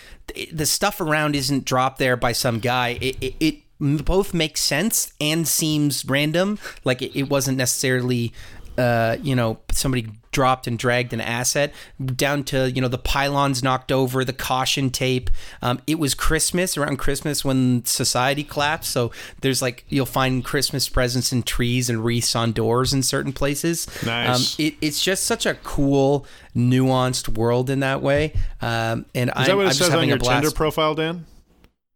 the 0.52 0.66
stuff 0.66 1.00
around 1.00 1.34
isn't 1.34 1.64
dropped 1.64 1.98
there 1.98 2.16
by 2.16 2.32
some 2.32 2.60
guy. 2.60 2.98
It, 3.00 3.16
it, 3.20 3.34
it 3.40 3.56
both 4.04 4.32
makes 4.34 4.60
sense 4.60 5.12
and 5.20 5.48
seems 5.48 6.04
random. 6.04 6.58
Like 6.84 7.02
it, 7.02 7.18
it 7.18 7.28
wasn't 7.28 7.58
necessarily, 7.58 8.32
uh, 8.78 9.16
you 9.22 9.34
know, 9.36 9.58
somebody 9.72 10.08
dropped 10.32 10.66
and 10.66 10.78
dragged 10.78 11.12
an 11.12 11.20
asset 11.20 11.72
down 12.16 12.42
to 12.42 12.68
you 12.72 12.82
know 12.82 12.88
the 12.88 12.98
pylons 12.98 13.62
knocked 13.62 13.92
over 13.92 14.24
the 14.24 14.32
caution 14.32 14.90
tape 14.90 15.30
um, 15.62 15.80
it 15.86 15.96
was 15.96 16.12
christmas 16.12 16.76
around 16.76 16.96
christmas 16.96 17.44
when 17.44 17.84
society 17.84 18.42
collapsed 18.42 18.90
so 18.90 19.12
there's 19.42 19.62
like 19.62 19.84
you'll 19.88 20.04
find 20.04 20.44
christmas 20.44 20.88
presents 20.88 21.32
in 21.32 21.40
trees 21.44 21.88
and 21.88 22.04
wreaths 22.04 22.34
on 22.34 22.50
doors 22.50 22.92
in 22.92 23.00
certain 23.00 23.32
places 23.32 23.86
Nice. 24.04 24.58
um, 24.58 24.64
it, 24.66 24.74
it's 24.80 25.00
just 25.00 25.22
such 25.22 25.46
a 25.46 25.54
cool 25.54 26.26
nuanced 26.56 27.28
world 27.28 27.70
in 27.70 27.78
that 27.78 28.02
way 28.02 28.32
um, 28.60 29.06
and 29.14 29.30
Is 29.30 29.36
I'm, 29.36 29.46
that 29.46 29.56
what 29.56 29.66
I'm 29.66 29.66
it 29.66 29.68
just 29.68 29.78
says 29.78 29.88
on 29.90 29.92
having 29.92 30.08
your 30.08 30.16
a 30.16 30.18
blast 30.18 30.42
Tinder 30.42 30.56
profile, 30.56 30.96
Dan? 30.96 31.26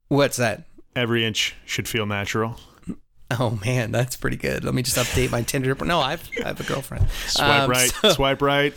what's 0.06 0.36
that 0.36 0.62
Every 0.94 1.24
inch 1.24 1.54
should 1.64 1.88
feel 1.88 2.06
natural. 2.06 2.56
oh 3.38 3.58
man 3.64 3.90
that's 3.92 4.16
pretty 4.16 4.36
good 4.36 4.64
let 4.64 4.74
me 4.74 4.82
just 4.82 4.96
update 4.96 5.30
my 5.30 5.42
tinder 5.42 5.74
no 5.84 6.00
i've 6.00 6.28
i 6.44 6.48
have 6.48 6.60
a 6.60 6.64
girlfriend 6.64 7.06
Swipe 7.26 7.62
Um, 7.62 7.70
right, 7.70 7.90
so- 7.90 8.10
swipe 8.10 8.42
right. 8.42 8.74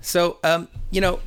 So, 0.00 0.38
um, 0.44 0.68
you 0.92 1.00
know, 1.00 1.18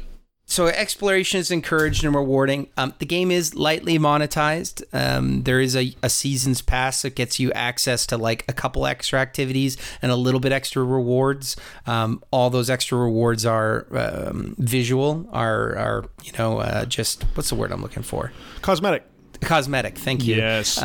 so 0.45 0.67
exploration 0.67 1.39
is 1.41 1.51
encouraged 1.51 2.03
and 2.05 2.15
rewarding. 2.15 2.67
Um, 2.78 2.93
the 2.99 3.05
game 3.05 3.32
is 3.32 3.53
lightly 3.53 3.99
monetized. 3.99 4.82
Um, 4.93 5.43
there 5.43 5.59
is 5.59 5.76
a, 5.76 5.93
a 6.01 6.09
season's 6.09 6.61
pass 6.61 7.01
that 7.01 7.15
gets 7.15 7.38
you 7.38 7.51
access 7.51 8.05
to 8.07 8.17
like 8.17 8.45
a 8.47 8.53
couple 8.53 8.86
extra 8.88 9.19
activities 9.19 9.78
and 10.01 10.09
a 10.11 10.15
little 10.15 10.39
bit 10.39 10.51
extra 10.53 10.84
rewards. 10.84 11.57
Um, 11.86 12.24
all 12.32 12.49
those 12.49 12.69
extra 12.69 12.97
rewards 12.97 13.45
are 13.45 13.86
um, 13.91 14.55
visual, 14.57 15.30
are 15.34 15.76
are 15.78 16.05
you 16.24 16.32
know 16.38 16.59
uh, 16.59 16.86
just 16.86 17.24
what's 17.36 17.49
the 17.49 17.55
word 17.55 17.72
I'm 17.74 17.82
looking 17.82 18.03
for? 18.03 18.32
Cosmetic. 18.61 19.03
Cosmetic. 19.41 19.97
Thank 19.97 20.26
you. 20.26 20.36
Yes. 20.36 20.82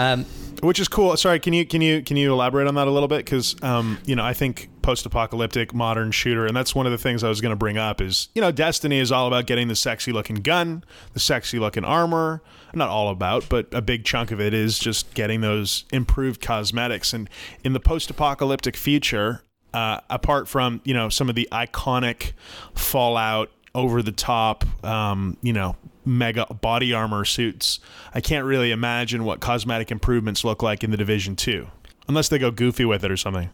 Which 0.63 0.81
is 0.81 0.89
cool. 0.89 1.17
Sorry, 1.17 1.39
can 1.39 1.53
you 1.53 1.67
can 1.67 1.81
you 1.81 2.03
can 2.03 2.17
you 2.17 2.33
elaborate 2.33 2.67
on 2.67 2.75
that 2.75 2.87
a 2.87 2.91
little 2.91 3.09
bit? 3.09 3.25
Because 3.25 3.61
um, 3.63 3.99
you 4.07 4.17
know, 4.17 4.25
I 4.25 4.33
think 4.33 4.71
post-apocalyptic 4.83 5.75
modern 5.75 6.13
shooter, 6.13 6.47
and 6.47 6.57
that's 6.57 6.75
one 6.75 6.87
of 6.87 6.93
the 6.93 6.99
things 6.99 7.25
I 7.25 7.29
was 7.29 7.41
going 7.41 7.51
to 7.51 7.57
bring 7.57 7.77
up. 7.77 8.01
Is 8.01 8.29
you 8.35 8.41
know, 8.41 8.53
Destiny 8.53 8.99
is 8.99 9.11
all 9.11 9.27
about 9.27 9.47
getting 9.47 9.69
the 9.69 9.77
sexy-looking 9.77 10.37
gun, 10.37 10.85
the 11.13 11.21
sexy-looking 11.21 11.85
armor. 11.85 12.43
Not 12.75 12.89
all 12.89 13.09
about, 13.09 13.49
but 13.49 13.69
a 13.73 13.81
big 13.81 14.05
chunk 14.05 14.31
of 14.31 14.41
it 14.41 14.53
is 14.53 14.79
just 14.79 15.15
getting 15.15 15.41
those 15.41 15.87
improved 15.93 16.41
cosmetics. 16.41 17.15
And 17.15 17.31
in 17.65 17.73
the 17.73 17.81
post-apocalyptic 17.81 18.77
future, 18.77 19.43
uh, 19.73 20.01
apart 20.11 20.49
from 20.49 20.81
you 20.85 20.95
know 20.95 21.09
some 21.09 21.29
of 21.29 21.35
the 21.35 21.49
iconic 21.53 22.33
Fallout 22.75 23.51
over 23.75 24.03
the 24.03 24.13
top, 24.13 24.65
um, 24.85 25.37
you 25.43 25.53
know, 25.53 25.77
mega 26.07 26.47
body 26.47 26.93
armor 26.95 27.25
suits. 27.25 27.81
I 28.15 28.21
can't 28.21 28.45
really 28.45 28.71
imagine 28.71 29.25
what 29.25 29.41
cosmetic 29.41 29.91
improvements 29.91 30.45
look 30.45 30.63
like 30.63 30.83
in 30.85 30.91
the 30.91 30.97
Division 30.97 31.37
2, 31.37 31.67
unless 32.09 32.29
they 32.29 32.39
go 32.39 32.51
goofy 32.51 32.85
with 32.85 33.05
it 33.05 33.11
or 33.11 33.17
something. 33.17 33.51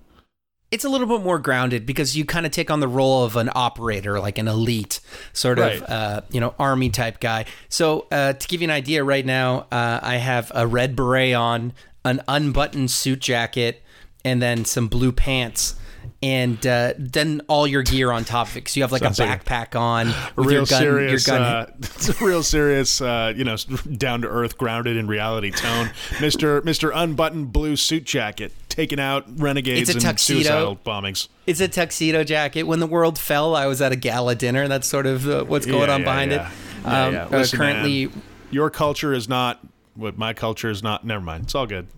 it's 0.71 0.85
a 0.85 0.89
little 0.89 1.07
bit 1.07 1.23
more 1.23 1.39
grounded 1.39 1.85
because 1.85 2.17
you 2.17 2.25
kind 2.25 2.47
of 2.47 2.53
take 2.53 2.71
on 2.71 2.81
the 2.81 2.89
role 2.89 3.25
of 3.25 3.37
an 3.37 3.51
operator, 3.55 4.19
like 4.21 4.39
an 4.39 4.49
elite 4.49 5.01
sort 5.35 5.59
Right. 5.59 5.77
of, 5.83 5.83
uh, 5.91 6.21
you 6.31 6.41
know, 6.41 6.55
army 6.59 6.89
type 6.89 7.21
guy. 7.21 7.45
So 7.69 8.07
uh, 8.11 8.33
to 8.33 8.49
give 8.49 8.63
you 8.63 8.67
an 8.69 8.71
idea, 8.71 9.05
right 9.05 9.27
now 9.27 9.67
uh, 9.71 10.01
I 10.03 10.17
have 10.17 10.51
a 10.55 10.67
red 10.67 10.97
beret 10.97 11.35
on, 11.35 11.75
an 12.07 12.23
unbuttoned 12.27 12.91
suit 12.91 13.21
jacket, 13.21 13.83
and 14.25 14.41
then 14.41 14.65
some 14.65 14.89
blue 14.89 15.13
pants. 15.13 15.75
And 16.23 16.65
uh, 16.65 16.95
then 16.99 17.41
all 17.49 17.67
your 17.67 17.83
gear 17.83 18.13
on 18.13 18.25
top 18.25 18.47
of 18.47 18.53
it, 18.57 18.61
because 18.61 18.77
you 18.77 18.85
have 18.85 18.93
like 18.93 19.03
Sounds 19.03 19.19
a 19.19 19.25
like 19.27 19.45
backpack 19.45 19.77
on 19.79 20.07
with 20.37 20.47
real 20.47 20.53
your 20.59 20.67
gun. 20.67 20.81
serious, 20.81 21.27
your 21.27 21.37
gun. 21.39 21.43
uh, 21.43 21.67
it's 21.81 22.09
a 22.21 22.25
real 22.25 22.43
serious, 22.45 23.01
uh, 23.01 23.33
you 23.37 23.43
know, 23.43 23.57
down 23.97 24.23
to 24.23 24.29
earth, 24.29 24.57
grounded 24.57 24.97
in 24.97 25.09
reality 25.09 25.51
tone. 25.51 25.91
Mister 26.21 26.63
Mister 26.63 26.91
Unbuttoned 26.91 27.53
Blue 27.53 27.75
Suit 27.75 28.05
Jacket 28.05 28.53
taking 28.69 29.01
out 29.01 29.25
renegades 29.39 29.81
It's 29.81 29.91
a 29.91 29.93
and 29.95 30.01
tuxedo. 30.03 30.39
suicidal 30.43 30.77
bombings. 30.77 31.29
It's 31.47 31.61
a 31.61 31.67
tuxedo 31.69 32.23
jacket. 32.25 32.63
When 32.63 32.79
the 32.79 32.87
world 32.87 33.19
fell, 33.19 33.57
I 33.57 33.67
was 33.67 33.83
at 33.83 33.91
a 33.91 33.97
gala 33.97 34.35
dinner. 34.37 34.69
That's 34.69 34.87
sort 34.87 35.07
of 35.07 35.29
uh, 35.29 35.45
what's 35.45 35.67
going 35.67 35.89
Yeah, 35.89 35.95
on 35.95 36.01
yeah, 36.01 36.05
behind 36.07 36.31
yeah. 36.31 36.51
it. 36.85 36.87
Um, 36.87 37.17
uh, 37.17 37.39
Listen, 37.39 37.59
currently, 37.59 38.07
man, 38.07 38.23
your 38.53 38.71
culture 38.71 39.13
is 39.13 39.29
not 39.29 39.61
what 39.95 40.17
my 40.17 40.33
culture 40.35 40.71
is 40.71 40.83
not. 40.85 41.05
Never 41.05 41.23
mind. 41.25 41.45
It's 41.45 41.55
all 41.57 41.67
good. 41.67 41.89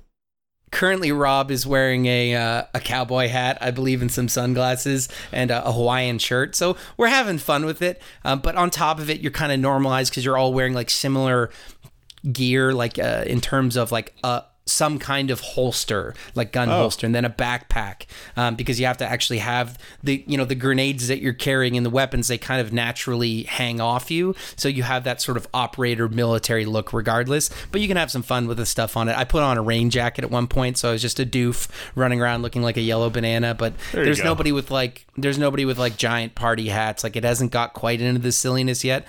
Currently 0.75 1.13
Rob 1.13 1.51
is 1.51 1.67
wearing 1.67 2.05
a 2.07 2.35
uh, 2.35 2.65
a 2.75 2.81
cowboy 2.81 3.29
hat, 3.29 3.57
I 3.61 3.71
believe, 3.71 4.03
and 4.03 4.11
some 4.11 4.29
sunglasses 4.29 5.09
and 5.33 5.51
a, 5.51 5.65
a 5.67 5.73
Hawaiian 5.73 6.19
shirt. 6.19 6.55
So 6.55 6.77
we're 6.97 7.09
having 7.09 7.39
fun 7.39 7.65
with 7.65 7.81
it. 7.81 8.03
Um, 8.25 8.41
but 8.41 8.57
on 8.57 8.69
top 8.71 8.99
of 8.99 9.09
it, 9.09 9.21
you're 9.21 9.33
kind 9.33 9.53
of 9.53 9.61
normalized 9.61 10.11
because 10.11 10.25
you're 10.25 10.37
all 10.37 10.53
wearing 10.53 10.75
like 10.75 10.91
similar 10.91 11.51
gear, 12.31 12.75
like 12.75 12.99
uh, 12.99 13.25
in 13.27 13.41
terms 13.41 13.77
of 13.77 13.93
like 13.93 14.15
uh, 14.25 14.43
some 14.67 14.99
kind 14.99 15.31
of 15.31 15.41
holster, 15.41 16.15
like 16.35 16.53
gun 16.53 16.69
holster, 16.69 17.07
and 17.07 17.15
then 17.15 17.25
a 17.25 17.31
backpack, 17.31 18.07
um, 18.37 18.55
because 18.55 18.81
you 18.81 18.87
have 18.87 18.97
to 18.99 19.07
actually 19.07 19.39
have 19.39 19.79
the 20.03 20.25
you 20.27 20.39
know 20.39 20.45
the 20.45 20.55
grenades 20.55 21.09
that 21.09 21.21
you're 21.21 21.33
carrying 21.33 21.77
and 21.77 21.85
the 21.85 21.91
weapons. 21.91 22.29
They 22.29 22.39
kind 22.39 22.61
of 22.61 22.73
naturally 22.73 23.43
hang 23.43 23.81
off 23.81 24.11
you, 24.11 24.35
so 24.57 24.69
you 24.69 24.83
have 24.83 25.05
that 25.05 25.21
sort 25.21 25.37
of 25.37 25.47
operator 25.53 26.09
military 26.09 26.65
look, 26.65 26.93
regardless. 26.93 27.51
But 27.71 27.81
you 27.81 27.89
can 27.89 27.97
have 27.97 28.11
some 28.11 28.23
fun 28.23 28.47
with 28.49 28.57
the 28.57 28.67
stuff 28.67 28.97
on 28.97 29.09
it. 29.09 29.17
I 29.17 29.25
put 29.25 29.43
on 29.43 29.59
a 29.59 29.63
rain 29.63 29.91
jacket 29.91 30.25
at 30.25 30.31
one 30.31 30.47
point, 30.47 30.79
so 30.79 30.89
I 30.89 30.93
was 30.93 31.03
just 31.03 31.21
a 31.21 31.27
doof 31.27 31.69
running 31.95 32.21
around 32.21 32.43
looking 32.43 32.63
like 32.63 32.77
a 32.77 32.83
yellow 32.83 33.11
banana. 33.11 33.55
But 33.55 33.75
you 33.93 34.05
there's 34.05 34.19
go. 34.19 34.25
nobody 34.25 34.53
with 34.53 34.71
like 34.71 35.07
there's 35.17 35.39
nobody 35.39 35.65
with 35.65 35.79
like 35.79 35.97
giant 35.97 36.35
party 36.35 36.69
hats. 36.69 37.05
Like 37.05 37.17
it 37.17 37.25
hasn't 37.25 37.53
got 37.53 37.75
quite 37.75 38.01
into 38.01 38.21
the 38.21 38.33
silliness 38.33 38.83
yet. 38.85 39.07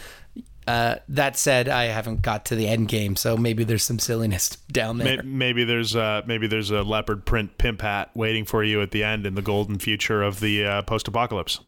Uh, 0.68 0.96
that 1.10 1.38
said, 1.38 1.70
I 1.70 1.86
haven't 1.86 2.22
got 2.22 2.46
to 2.46 2.56
the 2.56 2.68
end 2.68 2.88
game, 2.88 3.16
so 3.16 3.38
maybe 3.38 3.64
there's 3.64 3.84
some 3.84 4.00
silliness 4.00 4.58
down 4.72 4.98
there. 4.98 5.22
Maybe 5.24 5.64
there's 5.64 5.96
uh, 5.96 6.24
maybe 6.26 6.48
there's 6.48 6.72
a 6.72 6.82
leopard 6.82 7.26
print 7.26 7.58
pimp 7.58 7.82
hat 7.82 8.10
waiting 8.16 8.46
for 8.46 8.64
you 8.64 8.82
at 8.82 8.92
the 8.92 9.04
end 9.04 9.26
in 9.26 9.36
the 9.36 9.42
golden 9.44 9.78
future 9.78 10.24
of 10.24 10.40
the 10.40 10.66
uh, 10.66 10.82
post-apocalypse. 10.82 11.60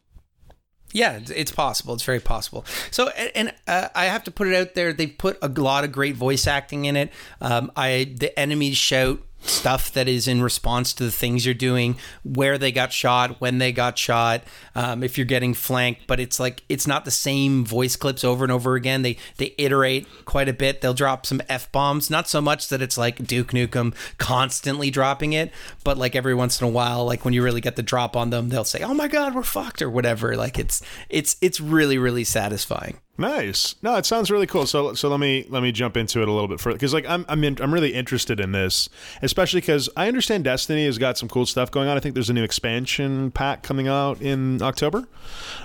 Yeah, 0.92 1.16
it's- 1.18 1.50
possible. 1.52 1.94
It's 1.94 2.02
very 2.02 2.20
possible. 2.20 2.64
So, 2.90 3.08
and, 3.08 3.30
and 3.34 3.54
uh, 3.66 3.88
I 3.94 4.06
have 4.06 4.24
to 4.24 4.30
put 4.30 4.48
it 4.48 4.54
out 4.54 4.74
there. 4.74 4.92
They 4.92 5.06
put 5.06 5.38
a 5.42 5.48
lot 5.48 5.84
of 5.84 5.92
great 5.92 6.16
voice 6.16 6.46
acting 6.46 6.86
in 6.86 6.96
it. 6.96 7.12
Um, 7.40 7.70
I 7.76 8.14
the 8.18 8.36
enemies 8.38 8.76
shout 8.76 9.20
stuff 9.40 9.92
that 9.92 10.08
is 10.08 10.28
in 10.28 10.42
response 10.42 10.92
to 10.94 11.04
the 11.04 11.10
things 11.10 11.44
you're 11.44 11.54
doing, 11.54 11.96
where 12.22 12.58
they 12.58 12.72
got 12.72 12.92
shot, 12.92 13.40
when 13.40 13.58
they 13.58 13.72
got 13.72 13.98
shot, 13.98 14.42
um, 14.74 15.02
if 15.02 15.16
you're 15.16 15.24
getting 15.24 15.54
flanked. 15.54 16.02
But 16.06 16.20
it's 16.20 16.40
like 16.40 16.62
it's 16.68 16.86
not 16.86 17.04
the 17.04 17.10
same 17.10 17.64
voice 17.64 17.96
clips 17.96 18.24
over 18.24 18.44
and 18.44 18.52
over 18.52 18.74
again. 18.74 19.02
They 19.02 19.16
they 19.36 19.54
iterate 19.58 20.06
quite 20.24 20.48
a 20.48 20.52
bit. 20.52 20.80
They'll 20.80 20.94
drop 20.94 21.26
some 21.26 21.40
f 21.48 21.70
bombs, 21.72 22.10
not 22.10 22.28
so 22.28 22.40
much 22.40 22.68
that 22.68 22.82
it's 22.82 22.98
like 22.98 23.24
Duke 23.26 23.52
Nukem 23.52 23.94
constantly 24.18 24.90
dropping 24.90 25.32
it, 25.32 25.52
but 25.84 25.98
like 25.98 26.14
every 26.14 26.34
once 26.34 26.60
in 26.60 26.66
a 26.66 26.70
while, 26.70 27.04
like 27.04 27.24
when 27.24 27.34
you 27.34 27.42
really 27.42 27.60
get 27.60 27.76
the 27.76 27.82
drop 27.82 28.16
on 28.16 28.30
them, 28.30 28.48
they'll 28.48 28.64
say, 28.64 28.82
"Oh 28.82 28.94
my 28.94 29.08
god, 29.08 29.34
we're 29.34 29.42
fucked" 29.42 29.82
or 29.82 29.90
whatever. 29.90 30.36
Like 30.36 30.58
it's 30.58 30.82
it's 31.08 31.36
it's 31.40 31.60
really 31.60 31.98
really 31.98 32.24
satisfying. 32.24 32.98
Nice. 33.20 33.74
No, 33.82 33.96
it 33.96 34.06
sounds 34.06 34.30
really 34.30 34.46
cool. 34.46 34.64
So 34.64 34.94
so 34.94 35.08
let 35.08 35.18
me 35.18 35.44
let 35.48 35.60
me 35.60 35.72
jump 35.72 35.96
into 35.96 36.22
it 36.22 36.28
a 36.28 36.32
little 36.32 36.46
bit 36.46 36.60
further 36.60 36.76
because 36.76 36.94
like 36.94 37.04
I'm 37.08 37.26
I'm 37.28 37.42
in, 37.42 37.60
I'm 37.60 37.74
really 37.74 37.92
interested 37.92 38.38
in 38.38 38.52
this, 38.52 38.88
especially 39.22 39.60
because 39.60 39.90
I 39.96 40.06
understand 40.06 40.44
Destiny 40.44 40.86
has 40.86 40.98
got 40.98 41.18
some 41.18 41.28
cool 41.28 41.44
stuff 41.44 41.72
going 41.72 41.88
on. 41.88 41.96
I 41.96 42.00
think 42.00 42.14
there's 42.14 42.30
a 42.30 42.32
new 42.32 42.44
expansion 42.44 43.32
pack 43.32 43.64
coming 43.64 43.88
out 43.88 44.22
in 44.22 44.62
October, 44.62 45.08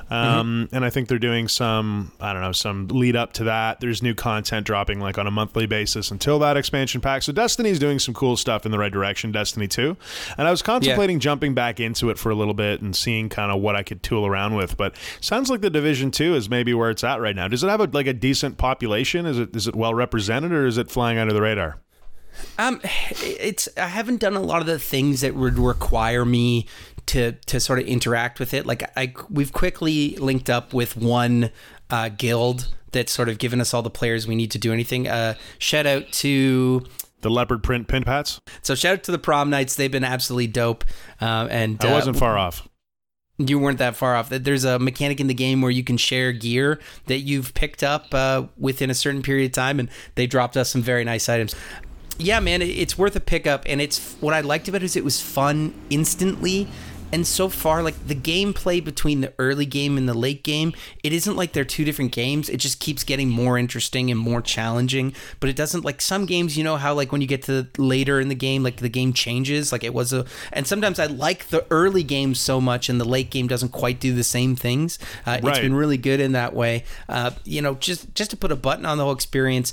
um, 0.10 0.68
and 0.72 0.84
I 0.84 0.90
think 0.90 1.10
they're 1.10 1.20
doing 1.20 1.48
some 1.48 2.12
I 2.20 2.34
don't 2.34 2.42
know 2.42 2.54
some 2.54 2.88
lead 2.88 3.16
up 3.16 3.34
to 3.34 3.44
that. 3.44 3.80
There's 3.82 4.02
new 4.02 4.16
content 4.16 4.66
dropping 4.66 5.00
like 5.00 5.20
on 5.20 5.28
a 5.28 5.32
monthly 5.32 5.68
basis 5.68 6.10
until 6.10 6.40
that 6.40 6.58
expansion 6.58 7.02
pack. 7.02 7.22
So 7.22 7.32
Destiny's 7.32 7.78
doing 7.78 8.00
some 8.00 8.16
cool 8.16 8.36
stuff 8.36 8.66
in 8.66 8.72
the 8.72 8.80
right 8.80 8.92
direction. 8.92 9.32
Destiny 9.32 9.68
two, 9.68 9.96
and 10.40 10.48
I 10.48 10.52
was 10.52 10.64
contemplating 10.64 11.20
jumping 11.20 11.54
back 11.54 11.80
into 11.80 12.10
it 12.10 12.18
for 12.18 12.32
a 12.32 12.36
little 12.36 12.56
bit 12.56 12.82
and 12.82 12.96
seeing 12.96 13.30
kind 13.30 13.52
of 13.52 13.62
what 13.62 13.76
I 13.76 13.84
could 13.84 14.02
tool 14.02 14.26
around 14.26 14.56
with. 14.56 14.76
But 14.76 14.96
sounds 15.22 15.52
like 15.52 15.62
the 15.62 15.70
Division 15.70 16.10
two 16.10 16.34
is 16.34 16.50
maybe 16.50 16.74
where 16.74 16.90
it's 16.90 17.04
at 17.04 17.22
right 17.22 17.36
now. 17.36 17.43
Now. 17.44 17.48
Does 17.50 17.64
it 17.64 17.70
have 17.70 17.82
a, 17.82 17.86
like 17.86 18.08
a 18.08 18.14
decent 18.14 18.58
population? 18.58 19.26
Is 19.26 19.38
it 19.40 19.56
is 19.56 19.68
it 19.68 19.76
well 19.76 19.94
represented, 19.94 20.52
or 20.52 20.66
is 20.66 20.78
it 20.78 20.90
flying 20.90 21.18
under 21.18 21.34
the 21.34 21.42
radar? 21.42 21.80
Um, 22.58 22.82
it's 22.84 23.70
I 23.78 23.88
haven't 23.88 24.20
done 24.20 24.36
a 24.36 24.42
lot 24.42 24.62
of 24.62 24.68
the 24.68 24.80
things 24.80 25.22
that 25.22 25.36
would 25.36 25.60
require 25.60 26.26
me 26.26 26.68
to 27.08 27.34
to 27.34 27.60
sort 27.60 27.80
of 27.80 27.86
interact 27.86 28.40
with 28.40 28.54
it. 28.54 28.66
Like 28.66 28.90
I, 28.98 29.14
we've 29.30 29.54
quickly 29.54 30.16
linked 30.18 30.50
up 30.50 30.74
with 30.74 30.98
one 30.98 31.52
uh, 31.90 32.10
guild 32.10 32.74
that's 32.92 33.12
sort 33.12 33.30
of 33.30 33.38
given 33.38 33.60
us 33.60 33.74
all 33.74 33.82
the 33.82 33.90
players 33.90 34.28
we 34.28 34.36
need 34.36 34.52
to 34.52 34.60
do 34.60 34.72
anything. 34.72 35.08
Uh, 35.08 35.36
shout 35.58 35.86
out 35.86 36.12
to 36.12 36.84
The 37.22 37.30
leopard 37.30 37.64
print 37.64 37.88
pin 37.88 38.04
pats. 38.04 38.40
so 38.62 38.76
shout 38.76 38.94
out 38.94 39.04
to 39.04 39.12
the 39.12 39.20
prom 39.20 39.50
nights. 39.50 39.76
They've 39.76 39.92
been 39.92 40.04
absolutely 40.04 40.48
dope. 40.48 40.86
Um, 41.20 41.48
and 41.52 41.84
I 41.84 41.90
uh, 41.90 41.92
wasn't 41.92 42.18
far 42.18 42.38
off. 42.38 42.68
You 43.50 43.60
weren't 43.60 43.80
that 43.80 43.96
far 43.96 44.16
off. 44.16 44.30
That 44.30 44.44
There's 44.44 44.64
a 44.64 44.80
mechanic 44.80 45.20
in 45.20 45.28
the 45.28 45.34
game 45.34 45.62
where 45.62 45.72
you 45.72 45.84
can 45.84 45.98
share 45.98 46.32
gear 46.32 46.80
that 47.08 47.20
you've 47.20 47.54
picked 47.54 47.84
up 47.84 48.14
uh, 48.14 48.48
within 48.58 48.90
a 48.90 48.94
certain 48.94 49.22
period 49.22 49.48
of 49.48 49.52
time, 49.54 49.80
and 49.80 49.90
they 50.16 50.28
dropped 50.28 50.58
us 50.58 50.70
some 50.70 50.82
very 50.82 51.04
nice 51.04 51.30
items. 51.30 51.56
Yeah, 52.20 52.40
man, 52.40 52.62
it's 52.62 52.98
worth 52.98 53.16
a 53.16 53.20
pickup, 53.20 53.64
and 53.66 53.82
it's 53.82 54.16
what 54.20 54.34
I 54.34 54.42
liked 54.42 54.68
about 54.68 54.84
it 54.84 54.86
is 54.86 54.96
it 54.96 55.04
was 55.04 55.20
fun 55.20 55.74
instantly. 55.90 56.68
And 57.14 57.28
so 57.28 57.48
far, 57.48 57.84
like 57.84 58.08
the 58.08 58.16
gameplay 58.16 58.84
between 58.84 59.22
the 59.22 59.32
early 59.38 59.68
game 59.68 59.98
and 60.00 60.10
the 60.10 60.16
late 60.16 60.44
game, 60.44 60.74
it 61.04 61.14
isn't 61.14 61.36
like 61.38 61.54
they're 61.54 61.64
two 61.64 61.86
different 61.86 62.12
games. 62.12 62.50
It 62.50 62.58
just 62.58 62.80
keeps 62.80 63.04
getting 63.04 63.30
more 63.30 63.56
interesting 63.60 64.10
and 64.10 64.20
more 64.20 64.42
challenging. 64.42 65.14
But 65.40 65.52
it 65.52 65.56
doesn't 65.56 65.86
like 65.86 66.02
some 66.02 66.26
games, 66.26 66.58
you 66.58 66.64
know 66.64 66.76
how 66.78 66.96
like 66.96 67.12
when 67.12 67.22
you 67.22 67.28
get 67.28 67.44
to 67.44 67.68
later 67.78 68.20
in 68.20 68.30
the 68.30 68.36
game, 68.36 68.64
like 68.64 68.78
the 68.78 68.90
game 68.90 69.14
changes. 69.14 69.72
Like 69.72 69.84
it 69.84 69.94
was 69.94 70.12
a, 70.12 70.26
and 70.52 70.66
sometimes 70.66 70.98
I 70.98 71.06
like 71.06 71.50
the 71.50 71.64
early 71.70 72.02
game 72.02 72.34
so 72.34 72.60
much, 72.60 72.90
and 72.90 73.00
the 73.00 73.06
late 73.06 73.30
game 73.30 73.48
doesn't 73.48 73.70
quite 73.70 74.00
do 74.00 74.14
the 74.16 74.24
same 74.24 74.56
things. 74.56 74.98
Uh, 75.28 75.34
It's 75.38 75.46
Right. 75.46 75.62
been 75.62 75.76
really 75.76 75.98
good 75.98 76.20
in 76.20 76.32
that 76.32 76.56
way. 76.56 76.84
Uh, 77.08 77.30
you 77.46 77.62
know, 77.62 77.76
just 77.76 78.16
just 78.16 78.32
to 78.32 78.38
put 78.38 78.52
a 78.52 78.56
button 78.56 78.88
on 78.88 78.98
the 78.98 79.04
whole 79.04 79.14
experience. 79.14 79.72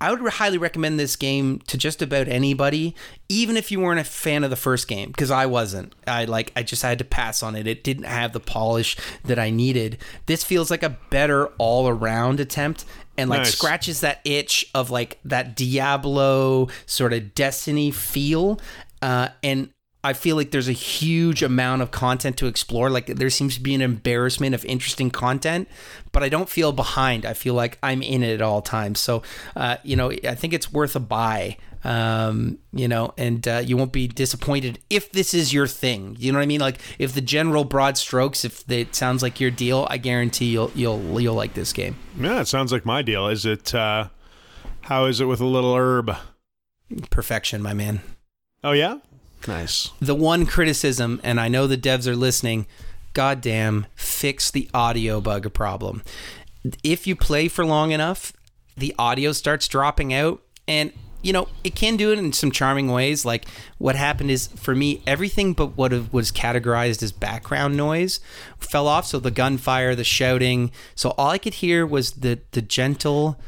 I 0.00 0.12
would 0.12 0.20
highly 0.34 0.58
recommend 0.58 1.00
this 1.00 1.16
game 1.16 1.60
to 1.68 1.78
just 1.78 2.02
about 2.02 2.28
anybody, 2.28 2.94
even 3.28 3.56
if 3.56 3.70
you 3.70 3.80
weren't 3.80 4.00
a 4.00 4.04
fan 4.04 4.44
of 4.44 4.50
the 4.50 4.56
first 4.56 4.88
game, 4.88 5.10
because 5.10 5.30
I 5.30 5.46
wasn't. 5.46 5.94
I 6.06 6.26
like 6.26 6.52
I 6.54 6.62
just 6.62 6.82
had 6.82 6.98
to 6.98 7.04
pass 7.04 7.42
on 7.42 7.56
it. 7.56 7.66
It 7.66 7.82
didn't 7.82 8.04
have 8.04 8.32
the 8.32 8.40
polish 8.40 8.96
that 9.24 9.38
I 9.38 9.48
needed. 9.50 9.98
This 10.26 10.44
feels 10.44 10.70
like 10.70 10.82
a 10.82 10.98
better 11.10 11.46
all 11.58 11.88
around 11.88 12.40
attempt 12.40 12.84
and 13.16 13.30
like 13.30 13.40
Nice. 13.40 13.54
scratches 13.56 14.00
that 14.00 14.20
itch 14.24 14.66
of 14.74 14.90
like 14.90 15.18
that 15.24 15.56
Diablo 15.56 16.68
sort 16.84 17.12
of 17.14 17.34
Destiny 17.34 17.90
feel. 17.90 18.60
Uh, 19.00 19.28
and 19.42 19.70
I 20.06 20.12
feel 20.12 20.36
like 20.36 20.52
there's 20.52 20.68
a 20.68 20.72
huge 20.72 21.42
amount 21.42 21.82
of 21.82 21.90
content 21.90 22.36
to 22.36 22.46
explore. 22.46 22.90
Like 22.90 23.06
there 23.06 23.28
seems 23.28 23.56
to 23.56 23.60
be 23.60 23.74
an 23.74 23.82
embarrassment 23.82 24.54
of 24.54 24.64
interesting 24.64 25.10
content, 25.10 25.68
but 26.12 26.22
I 26.22 26.28
don't 26.28 26.48
feel 26.48 26.70
behind. 26.70 27.26
I 27.26 27.34
feel 27.34 27.54
like 27.54 27.76
I'm 27.82 28.02
in 28.02 28.22
it 28.22 28.34
at 28.34 28.40
all 28.40 28.62
times. 28.62 29.00
So, 29.00 29.24
uh, 29.56 29.78
you 29.82 29.96
know, 29.96 30.12
I 30.12 30.36
think 30.36 30.52
it's 30.52 30.72
worth 30.72 30.94
a 30.94 31.00
buy. 31.00 31.56
Um, 31.82 32.58
you 32.72 32.86
know, 32.86 33.14
and 33.18 33.46
uh, 33.48 33.62
you 33.64 33.76
won't 33.76 33.92
be 33.92 34.06
disappointed 34.06 34.78
if 34.90 35.10
this 35.10 35.34
is 35.34 35.52
your 35.52 35.66
thing. 35.66 36.16
You 36.20 36.30
know 36.30 36.38
what 36.38 36.44
I 36.44 36.46
mean? 36.46 36.60
Like 36.60 36.78
if 37.00 37.12
the 37.12 37.20
general 37.20 37.64
broad 37.64 37.98
strokes, 37.98 38.44
if 38.44 38.68
it 38.70 38.94
sounds 38.94 39.22
like 39.24 39.40
your 39.40 39.50
deal, 39.50 39.88
I 39.90 39.98
guarantee 39.98 40.46
you'll 40.46 40.70
you'll 40.76 41.20
you'll 41.20 41.34
like 41.34 41.54
this 41.54 41.72
game. 41.72 41.96
Yeah, 42.16 42.40
it 42.40 42.46
sounds 42.46 42.70
like 42.70 42.84
my 42.84 43.02
deal. 43.02 43.26
Is 43.26 43.44
it? 43.44 43.74
uh 43.74 44.08
How 44.82 45.06
is 45.06 45.20
it 45.20 45.26
with 45.26 45.40
a 45.40 45.46
little 45.46 45.74
herb? 45.74 46.16
Perfection, 47.10 47.60
my 47.60 47.74
man. 47.74 48.00
Oh 48.62 48.72
yeah, 48.72 48.98
nice. 49.48 49.90
the 50.00 50.14
one 50.14 50.46
criticism, 50.46 51.20
and 51.22 51.40
I 51.40 51.48
know 51.48 51.66
the 51.66 51.76
devs 51.76 52.06
are 52.06 52.16
listening, 52.16 52.66
goddamn, 53.12 53.86
fix 53.94 54.50
the 54.50 54.68
audio 54.74 55.20
bug 55.20 55.52
problem. 55.52 56.02
If 56.82 57.06
you 57.06 57.16
play 57.16 57.48
for 57.48 57.64
long 57.64 57.92
enough, 57.92 58.32
the 58.76 58.94
audio 58.98 59.32
starts 59.32 59.68
dropping 59.68 60.12
out, 60.12 60.42
and 60.68 60.92
you 61.22 61.32
know 61.32 61.48
it 61.64 61.74
can 61.74 61.96
do 61.96 62.12
it 62.12 62.18
in 62.18 62.32
some 62.32 62.50
charming 62.50 62.90
ways. 62.92 63.24
Like 63.24 63.46
what 63.78 63.96
happened 63.96 64.30
is 64.30 64.48
for 64.48 64.74
me, 64.74 65.02
everything 65.06 65.54
but 65.54 65.76
what 65.76 66.12
was 66.12 66.30
categorized 66.30 67.02
as 67.02 67.12
background 67.12 67.76
noise 67.76 68.20
fell 68.58 68.86
off. 68.86 69.06
So 69.06 69.18
the 69.18 69.30
gunfire, 69.30 69.94
the 69.94 70.04
shouting, 70.04 70.70
so 70.94 71.14
all 71.16 71.30
I 71.30 71.38
could 71.38 71.54
hear 71.54 71.86
was 71.86 72.12
the 72.12 72.40
the 72.52 72.62
gentle 72.62 73.40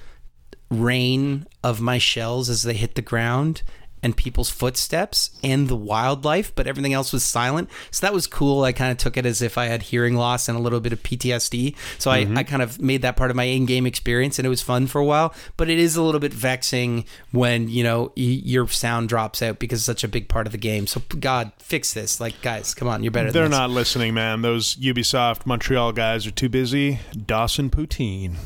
rain 0.71 1.47
of 1.63 1.81
my 1.81 1.99
shells 1.99 2.51
as 2.51 2.63
they 2.63 2.75
hit 2.75 2.95
the 2.95 3.03
ground 3.03 3.63
and 4.03 4.17
people's 4.17 4.51
footsteps 4.51 5.31
and 5.43 5.69
the 5.69 5.77
wildlife, 5.77 6.55
but 6.55 6.67
everything 6.67 6.93
else 6.93 7.13
was 7.13 7.25
silent. 7.25 7.69
So 7.91 8.07
that 8.07 8.15
was 8.15 8.27
cool. 8.27 8.65
I 8.65 8.73
kind 8.73 8.93
of 8.93 8.99
took 8.99 9.17
it 9.17 9.27
as 9.27 9.43
if 9.43 9.59
I 9.59 9.67
had 9.67 9.83
hearing 9.83 10.15
loss 10.15 10.49
and 10.49 10.57
a 10.57 10.61
little 10.61 10.81
bit 10.81 10.93
of 10.93 11.03
PTSD. 11.03 11.75
So 11.99 12.11
I, 12.11 12.25
mm-hmm. 12.25 12.39
I 12.39 12.43
kind 12.43 12.63
of 12.63 12.81
made 12.81 13.03
that 13.03 13.17
part 13.17 13.31
of 13.31 13.37
my 13.37 13.45
in 13.45 13.67
game 13.67 13.87
experience 13.87 14.39
and 14.39 14.47
it 14.47 14.51
was 14.51 14.63
fun 14.63 14.87
for 14.87 15.01
a 15.01 15.05
while. 15.05 15.35
But 15.57 15.69
it 15.69 15.79
is 15.79 15.97
a 15.97 16.03
little 16.03 16.21
bit 16.21 16.33
vexing 16.33 17.05
when, 17.33 17.69
you 17.69 17.83
know, 17.83 18.13
y- 18.17 18.43
your 18.45 18.69
sound 18.69 19.09
drops 19.09 19.43
out 19.43 19.59
because 19.59 19.81
it's 19.81 19.87
such 19.87 20.05
a 20.05 20.09
big 20.09 20.29
part 20.29 20.47
of 20.47 20.53
the 20.53 20.59
game. 20.59 20.87
So, 20.87 21.03
God, 21.19 21.53
fix 21.59 21.95
this. 21.95 22.21
Like, 22.21 22.41
guys, 22.43 22.75
come 22.75 22.89
on, 22.89 23.03
you're 23.03 23.11
better 23.11 23.31
They're 23.31 23.43
than 23.43 23.51
this. 23.51 23.59
not 23.59 23.71
listening, 23.71 24.15
man. 24.15 24.43
Those 24.43 24.77
Ubisoft 24.77 25.47
Montreal 25.47 25.93
guys 25.93 26.27
are 26.27 26.31
too 26.31 26.49
busy. 26.49 27.01
Dawson 27.27 27.71
poutine, 27.71 28.37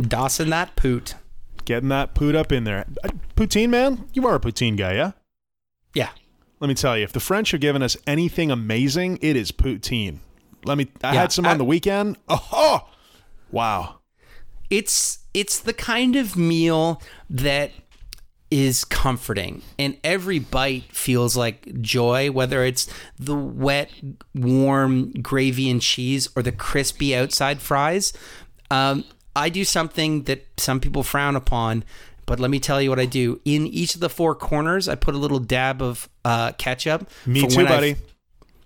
Dawson 0.00 0.50
that 0.50 0.76
poot. 0.76 1.14
Getting 1.64 1.88
that 1.90 2.14
poot 2.14 2.34
up 2.34 2.52
in 2.52 2.64
there. 2.64 2.84
Uh, 3.02 3.08
Poutine, 3.36 3.68
man, 3.70 4.06
you 4.14 4.26
are 4.26 4.34
a 4.34 4.40
poutine 4.40 4.76
guy, 4.76 4.94
yeah? 4.94 5.12
Yeah. 5.94 6.10
Let 6.60 6.68
me 6.68 6.74
tell 6.74 6.96
you, 6.96 7.04
if 7.04 7.12
the 7.12 7.20
French 7.20 7.52
are 7.52 7.58
giving 7.58 7.82
us 7.82 7.96
anything 8.06 8.50
amazing, 8.50 9.18
it 9.20 9.36
is 9.36 9.52
poutine. 9.52 10.18
Let 10.64 10.78
me. 10.78 10.88
I 11.02 11.12
Yeah, 11.14 11.20
had 11.22 11.32
some 11.32 11.44
I- 11.46 11.50
on 11.50 11.58
the 11.58 11.64
weekend. 11.64 12.16
Oh, 12.28 12.48
oh, 12.52 12.88
wow. 13.50 14.00
it's 14.70 15.18
it's 15.34 15.58
the 15.58 15.72
kind 15.74 16.16
of 16.16 16.36
meal 16.36 17.02
that 17.28 17.70
is 18.50 18.84
comforting 18.84 19.62
and 19.80 19.96
every 20.04 20.38
bite 20.38 20.84
feels 20.92 21.36
like 21.36 21.80
joy 21.80 22.30
whether 22.30 22.62
it's 22.62 22.88
the 23.18 23.34
wet 23.34 23.90
warm 24.34 25.10
gravy 25.20 25.68
and 25.68 25.82
cheese 25.82 26.28
or 26.36 26.42
the 26.42 26.52
crispy 26.52 27.16
outside 27.16 27.60
fries 27.60 28.12
um, 28.70 29.02
i 29.36 29.48
do 29.48 29.64
something 29.64 30.22
that 30.24 30.46
some 30.56 30.80
people 30.80 31.02
frown 31.02 31.36
upon 31.36 31.84
but 32.26 32.40
let 32.40 32.50
me 32.50 32.58
tell 32.60 32.80
you 32.80 32.88
what 32.90 32.98
i 33.00 33.06
do 33.06 33.40
in 33.44 33.66
each 33.66 33.94
of 33.94 34.00
the 34.00 34.08
four 34.08 34.34
corners 34.34 34.88
i 34.88 34.94
put 34.94 35.14
a 35.14 35.18
little 35.18 35.38
dab 35.38 35.82
of 35.82 36.08
uh, 36.24 36.52
ketchup 36.52 37.08
Me 37.26 37.46
too, 37.46 37.56
when 37.56 37.66
I've- 37.66 37.74
buddy. 37.74 37.96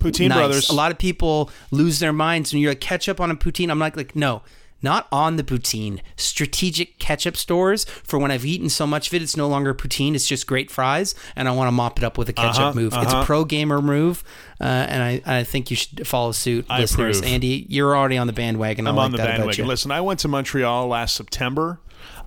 Poutine 0.00 0.28
Nice. 0.28 0.38
brothers. 0.38 0.68
A 0.70 0.74
lot 0.74 0.92
of 0.92 0.98
people 0.98 1.50
lose 1.72 1.98
their 1.98 2.12
minds 2.12 2.52
when 2.52 2.62
you're 2.62 2.70
like 2.70 2.80
ketchup 2.80 3.20
on 3.20 3.32
a 3.32 3.34
poutine. 3.34 3.68
I'm 3.68 3.80
like, 3.80 3.96
like 3.96 4.14
no, 4.14 4.42
not 4.82 5.08
on 5.10 5.36
the 5.36 5.42
poutine. 5.44 6.00
Strategic 6.16 6.98
ketchup 6.98 7.36
stores 7.36 7.84
for 7.84 8.18
when 8.18 8.30
I've 8.30 8.44
eaten 8.44 8.68
so 8.68 8.86
much 8.86 9.08
of 9.08 9.14
it, 9.14 9.22
it's 9.22 9.36
no 9.36 9.48
longer 9.48 9.74
poutine. 9.74 10.14
It's 10.14 10.26
just 10.26 10.46
great 10.46 10.70
fries, 10.70 11.14
and 11.34 11.48
I 11.48 11.52
want 11.52 11.68
to 11.68 11.72
mop 11.72 11.98
it 11.98 12.04
up 12.04 12.16
with 12.18 12.28
a 12.28 12.32
ketchup 12.32 12.60
Uh-huh, 12.60 12.72
move. 12.74 12.92
It's 12.94 12.96
uh-huh. 13.12 13.22
a 13.22 13.24
pro 13.24 13.44
gamer 13.44 13.82
move, 13.82 14.22
uh, 14.60 14.64
and 14.64 15.02
I, 15.02 15.38
I 15.40 15.44
think 15.44 15.70
you 15.70 15.76
should 15.76 16.06
follow 16.06 16.32
suit, 16.32 16.66
I 16.68 16.80
listeners. 16.80 17.18
approve. 17.18 17.32
Andy, 17.32 17.66
you're 17.68 17.96
already 17.96 18.18
on 18.18 18.26
the 18.26 18.32
bandwagon. 18.32 18.86
I'm 18.86 18.96
like 18.96 19.04
on 19.06 19.12
the 19.12 19.18
bandwagon. 19.18 19.66
Listen, 19.66 19.90
I 19.90 20.00
went 20.00 20.20
to 20.20 20.28
Montreal 20.28 20.86
last 20.88 21.14
September. 21.16 21.80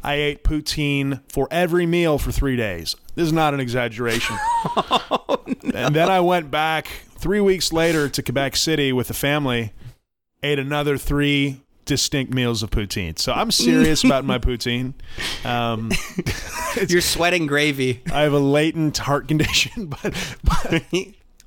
I 0.03 0.15
ate 0.15 0.43
poutine 0.43 1.21
for 1.31 1.47
every 1.51 1.85
meal 1.85 2.17
for 2.17 2.31
three 2.31 2.55
days. 2.55 2.95
This 3.15 3.27
is 3.27 3.33
not 3.33 3.53
an 3.53 3.59
exaggeration. 3.59 4.35
Oh, 5.23 5.43
And 5.75 5.95
then 5.95 6.09
I 6.09 6.19
went 6.21 6.49
back 6.51 6.87
three 7.17 7.39
weeks 7.39 7.71
later 7.71 8.09
to 8.09 8.23
Quebec 8.23 8.55
City 8.55 8.91
with 8.91 9.07
the 9.07 9.13
family, 9.13 9.73
ate 10.43 10.57
another 10.59 10.97
three 10.97 11.61
distinct 11.91 12.33
meals 12.33 12.63
of 12.63 12.69
poutine. 12.69 13.19
So 13.19 13.33
I'm 13.33 13.51
serious 13.51 14.05
about 14.05 14.23
my 14.23 14.39
poutine. 14.39 14.93
Um, 15.43 15.91
You're 16.87 17.01
sweating 17.01 17.47
gravy. 17.47 18.01
I 18.13 18.21
have 18.21 18.31
a 18.31 18.39
latent 18.39 18.97
heart 18.97 19.27
condition, 19.27 19.87
but 20.03 20.37
but, 20.41 20.83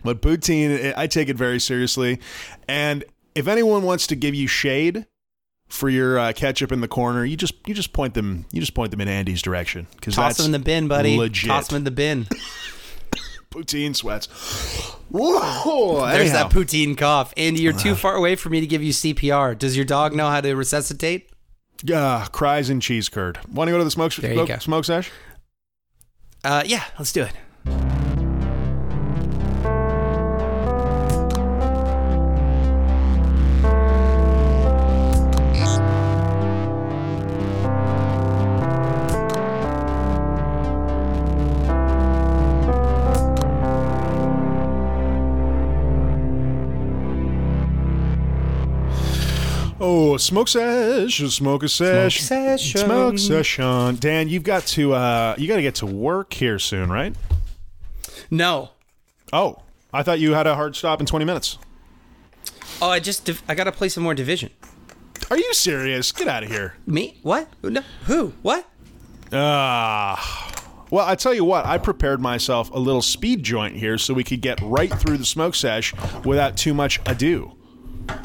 but 0.02 0.20
poutine, 0.20 0.92
I 0.98 1.06
take 1.06 1.30
it 1.30 1.36
very 1.38 1.58
seriously. 1.58 2.20
And 2.68 3.04
if 3.34 3.48
anyone 3.48 3.84
wants 3.84 4.06
to 4.08 4.16
give 4.16 4.34
you 4.34 4.46
shade 4.46 5.06
for 5.68 5.88
your 5.88 6.18
uh, 6.18 6.34
ketchup 6.34 6.72
in 6.72 6.82
the 6.82 6.88
corner, 6.88 7.24
you 7.24 7.38
just 7.38 7.54
you 7.66 7.72
just 7.72 7.94
point 7.94 8.12
them 8.12 8.44
you 8.52 8.60
just 8.60 8.74
point 8.74 8.90
them 8.90 9.00
in 9.00 9.08
Andy's 9.08 9.40
direction 9.40 9.86
because 9.96 10.14
Toss 10.14 10.36
them 10.36 10.44
in 10.44 10.52
the 10.52 10.58
bin, 10.58 10.88
buddy. 10.88 11.16
legit. 11.16 11.48
Toss 11.48 11.68
them 11.68 11.78
in 11.78 11.84
the 11.84 11.90
bin. 11.90 12.26
Poutine 13.54 13.94
sweats. 13.94 14.26
Whoa! 15.10 16.06
There's 16.06 16.30
Anyhow. 16.30 16.48
that 16.48 16.52
poutine 16.52 16.98
cough. 16.98 17.32
Andy, 17.36 17.62
you're 17.62 17.72
too 17.72 17.94
far 17.94 18.16
away 18.16 18.34
for 18.34 18.50
me 18.50 18.60
to 18.60 18.66
give 18.66 18.82
you 18.82 18.92
CPR. 18.92 19.56
Does 19.56 19.76
your 19.76 19.84
dog 19.84 20.14
know 20.14 20.28
how 20.28 20.40
to 20.40 20.54
resuscitate? 20.54 21.30
Ah, 21.92 22.28
cries 22.32 22.68
and 22.70 22.82
cheese 22.82 23.08
curd. 23.08 23.38
Want 23.52 23.68
to 23.68 23.72
go 23.72 23.78
to 23.78 23.84
the 23.84 23.90
smoke 23.90 24.12
There 24.14 24.30
you 24.30 24.36
smoke, 24.36 24.48
go. 24.48 24.58
smoke 24.58 24.84
sesh? 24.84 25.10
Uh, 26.42 26.62
yeah, 26.66 26.84
let's 26.98 27.12
do 27.12 27.22
it. 27.22 28.03
Smoke 50.18 50.48
session, 50.48 51.30
smoke 51.30 51.62
a 51.62 51.68
session, 51.68 52.24
session. 52.24 52.80
smoke 52.80 53.18
session. 53.18 53.96
Dan, 53.96 54.28
you've 54.28 54.42
got 54.42 54.66
to 54.68 54.92
uh, 54.92 55.34
you 55.38 55.48
got 55.48 55.56
to 55.56 55.62
get 55.62 55.76
to 55.76 55.86
work 55.86 56.32
here 56.34 56.58
soon, 56.58 56.90
right? 56.90 57.14
No. 58.30 58.70
Oh, 59.32 59.62
I 59.92 60.02
thought 60.02 60.20
you 60.20 60.34
had 60.34 60.46
a 60.46 60.54
hard 60.54 60.76
stop 60.76 61.00
in 61.00 61.06
twenty 61.06 61.24
minutes. 61.24 61.58
Oh, 62.82 62.90
I 62.90 63.00
just 63.00 63.24
div- 63.24 63.42
I 63.48 63.54
gotta 63.54 63.72
play 63.72 63.88
some 63.88 64.02
more 64.02 64.14
division. 64.14 64.50
Are 65.30 65.38
you 65.38 65.54
serious? 65.54 66.12
Get 66.12 66.28
out 66.28 66.42
of 66.42 66.50
here. 66.50 66.74
Me? 66.86 67.18
What? 67.22 67.48
No. 67.62 67.80
Who? 68.04 68.34
What? 68.42 68.68
Ah. 69.32 70.52
well, 70.90 71.06
I 71.06 71.14
tell 71.14 71.32
you 71.32 71.44
what, 71.44 71.64
I 71.64 71.78
prepared 71.78 72.20
myself 72.20 72.70
a 72.72 72.78
little 72.78 73.02
speed 73.02 73.42
joint 73.42 73.74
here 73.76 73.96
so 73.98 74.12
we 74.12 74.22
could 74.22 74.42
get 74.42 74.60
right 74.60 74.92
through 74.92 75.16
the 75.16 75.24
smoke 75.24 75.54
sesh 75.54 75.94
without 76.24 76.56
too 76.56 76.74
much 76.74 77.00
ado. 77.06 77.52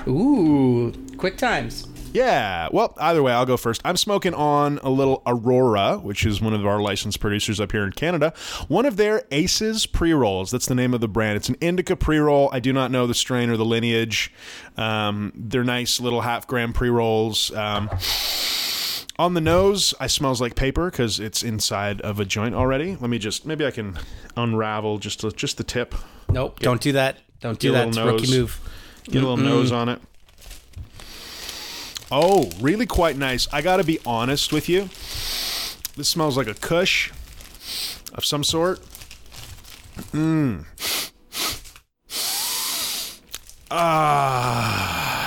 Ooh, 0.08 0.92
quick 1.20 1.38
times. 1.38 1.86
Yeah. 2.14 2.70
Well, 2.72 2.96
either 3.00 3.22
way, 3.22 3.32
I'll 3.34 3.46
go 3.46 3.58
first. 3.58 3.82
I'm 3.86 3.98
smoking 3.98 4.34
on 4.34 4.80
a 4.82 4.90
little 4.90 5.22
Aurora, 5.28 5.98
which 5.98 6.26
is 6.26 6.42
one 6.42 6.54
of 6.54 6.66
our 6.66 6.82
licensed 6.82 7.20
producers 7.20 7.60
up 7.60 7.72
here 7.72 7.84
in 7.84 7.92
Canada. 7.92 8.34
One 8.68 8.86
of 8.86 8.98
their 8.98 9.24
Aces 9.30 9.86
pre 9.86 10.14
rolls. 10.14 10.50
That's 10.50 10.66
the 10.66 10.76
name 10.76 10.94
of 10.94 11.02
the 11.02 11.08
brand. 11.08 11.38
It's 11.38 11.50
an 11.50 11.56
indica 11.62 11.96
pre 11.96 12.18
roll. 12.18 12.50
I 12.52 12.60
do 12.60 12.74
not 12.74 12.90
know 12.90 13.06
the 13.06 13.14
strain 13.14 13.50
or 13.50 13.58
the 13.58 13.66
lineage. 13.66 14.34
Um, 14.78 15.32
they're 15.36 15.64
nice 15.64 16.00
little 16.00 16.22
half 16.22 16.48
gram 16.48 16.74
pre 16.74 16.90
rolls. 16.90 17.54
Um, 17.54 17.90
on 19.20 19.34
the 19.34 19.42
nose, 19.42 19.94
I 20.00 20.08
smells 20.08 20.42
like 20.42 20.56
paper 20.56 20.90
because 20.90 21.20
it's 21.20 21.44
inside 21.44 22.02
of 22.02 22.20
a 22.20 22.26
joint 22.26 22.56
already. 22.56 22.96
Let 22.96 23.10
me 23.10 23.20
just 23.20 23.46
maybe 23.46 23.66
I 23.66 23.72
can 23.72 24.00
unravel 24.36 24.98
just 24.98 25.24
just 25.36 25.58
the 25.58 25.64
tip. 25.64 25.94
Nope. 26.30 26.60
Don't 26.60 26.82
do 26.82 26.94
that. 26.94 27.18
Don't 27.42 27.60
do 27.60 27.74
that. 27.74 27.90
It's 27.90 27.98
little 27.98 28.14
rookie 28.14 28.32
move. 28.32 28.60
Get 29.04 29.24
a 29.24 29.28
little 29.28 29.38
nose 29.38 29.72
on 29.72 29.90
it. 29.90 30.02
Oh, 32.12 32.50
really 32.60 32.86
quite 32.86 33.18
nice. 33.18 33.48
I 33.54 33.62
got 33.62 33.78
to 33.78 33.84
be 33.84 34.00
honest 34.06 34.52
with 34.52 34.68
you. 34.68 34.90
This 35.96 36.08
smells 36.10 36.38
like 36.38 36.48
a 36.48 36.54
Kush 36.56 37.12
of 38.14 38.26
some 38.26 38.44
sort. 38.44 38.80
Mmm. 40.14 40.66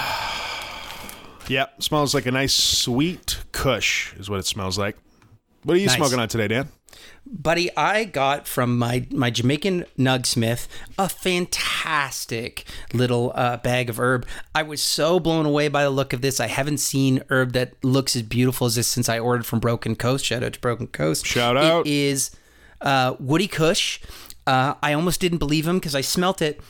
Ah. 0.05 1.39
Yep, 1.49 1.83
smells 1.83 2.15
like 2.15 2.27
a 2.27 2.31
nice 2.31 2.55
sweet 2.55 3.39
Kush 3.53 4.15
is 4.15 4.29
what 4.31 4.39
it 4.41 4.47
smells 4.47 4.79
like. 4.79 4.97
What 5.65 5.75
are 5.77 5.81
you 5.81 5.87
Nice. 5.87 5.97
smoking 5.97 6.19
on 6.19 6.29
today, 6.29 6.49
Dan? 6.49 6.69
Buddy, 7.35 7.75
I 7.75 8.05
got 8.05 8.47
from 8.47 8.79
my, 8.79 9.07
my 9.11 9.31
Jamaican 9.31 9.87
Nugsmith 9.99 10.69
a 10.99 11.09
fantastic 11.09 12.67
little 12.93 13.33
uh, 13.35 13.57
bag 13.57 13.89
of 13.89 13.99
herb. 13.99 14.27
I 14.55 14.63
was 14.63 14.83
so 14.83 15.19
blown 15.19 15.47
away 15.47 15.69
by 15.69 15.83
the 15.83 15.91
look 15.91 16.13
of 16.13 16.21
this. 16.21 16.41
I 16.41 16.49
haven't 16.49 16.77
seen 16.77 17.23
herb 17.31 17.55
that 17.55 17.83
looks 17.83 18.15
as 18.15 18.23
beautiful 18.23 18.67
as 18.67 18.75
this 18.75 18.87
since 18.87 19.09
I 19.09 19.19
ordered 19.19 19.47
from 19.47 19.61
Broken 19.61 19.97
Coast. 19.97 20.27
Shout 20.27 20.43
out 20.43 20.53
to 20.53 20.61
Broken 20.61 20.89
Coast. 20.89 21.25
Shout 21.25 21.57
out. 21.57 21.87
It 21.87 21.91
is 21.91 22.33
uh, 22.83 23.15
Woody 23.19 23.49
Kush. 23.49 24.01
Uh, 24.47 24.75
I 24.83 24.93
almost 24.93 25.19
didn't 25.19 25.39
believe 25.39 25.67
him 25.67 25.79
because 25.79 25.95
I 25.95 26.03
smelt 26.03 26.43
it. 26.43 26.61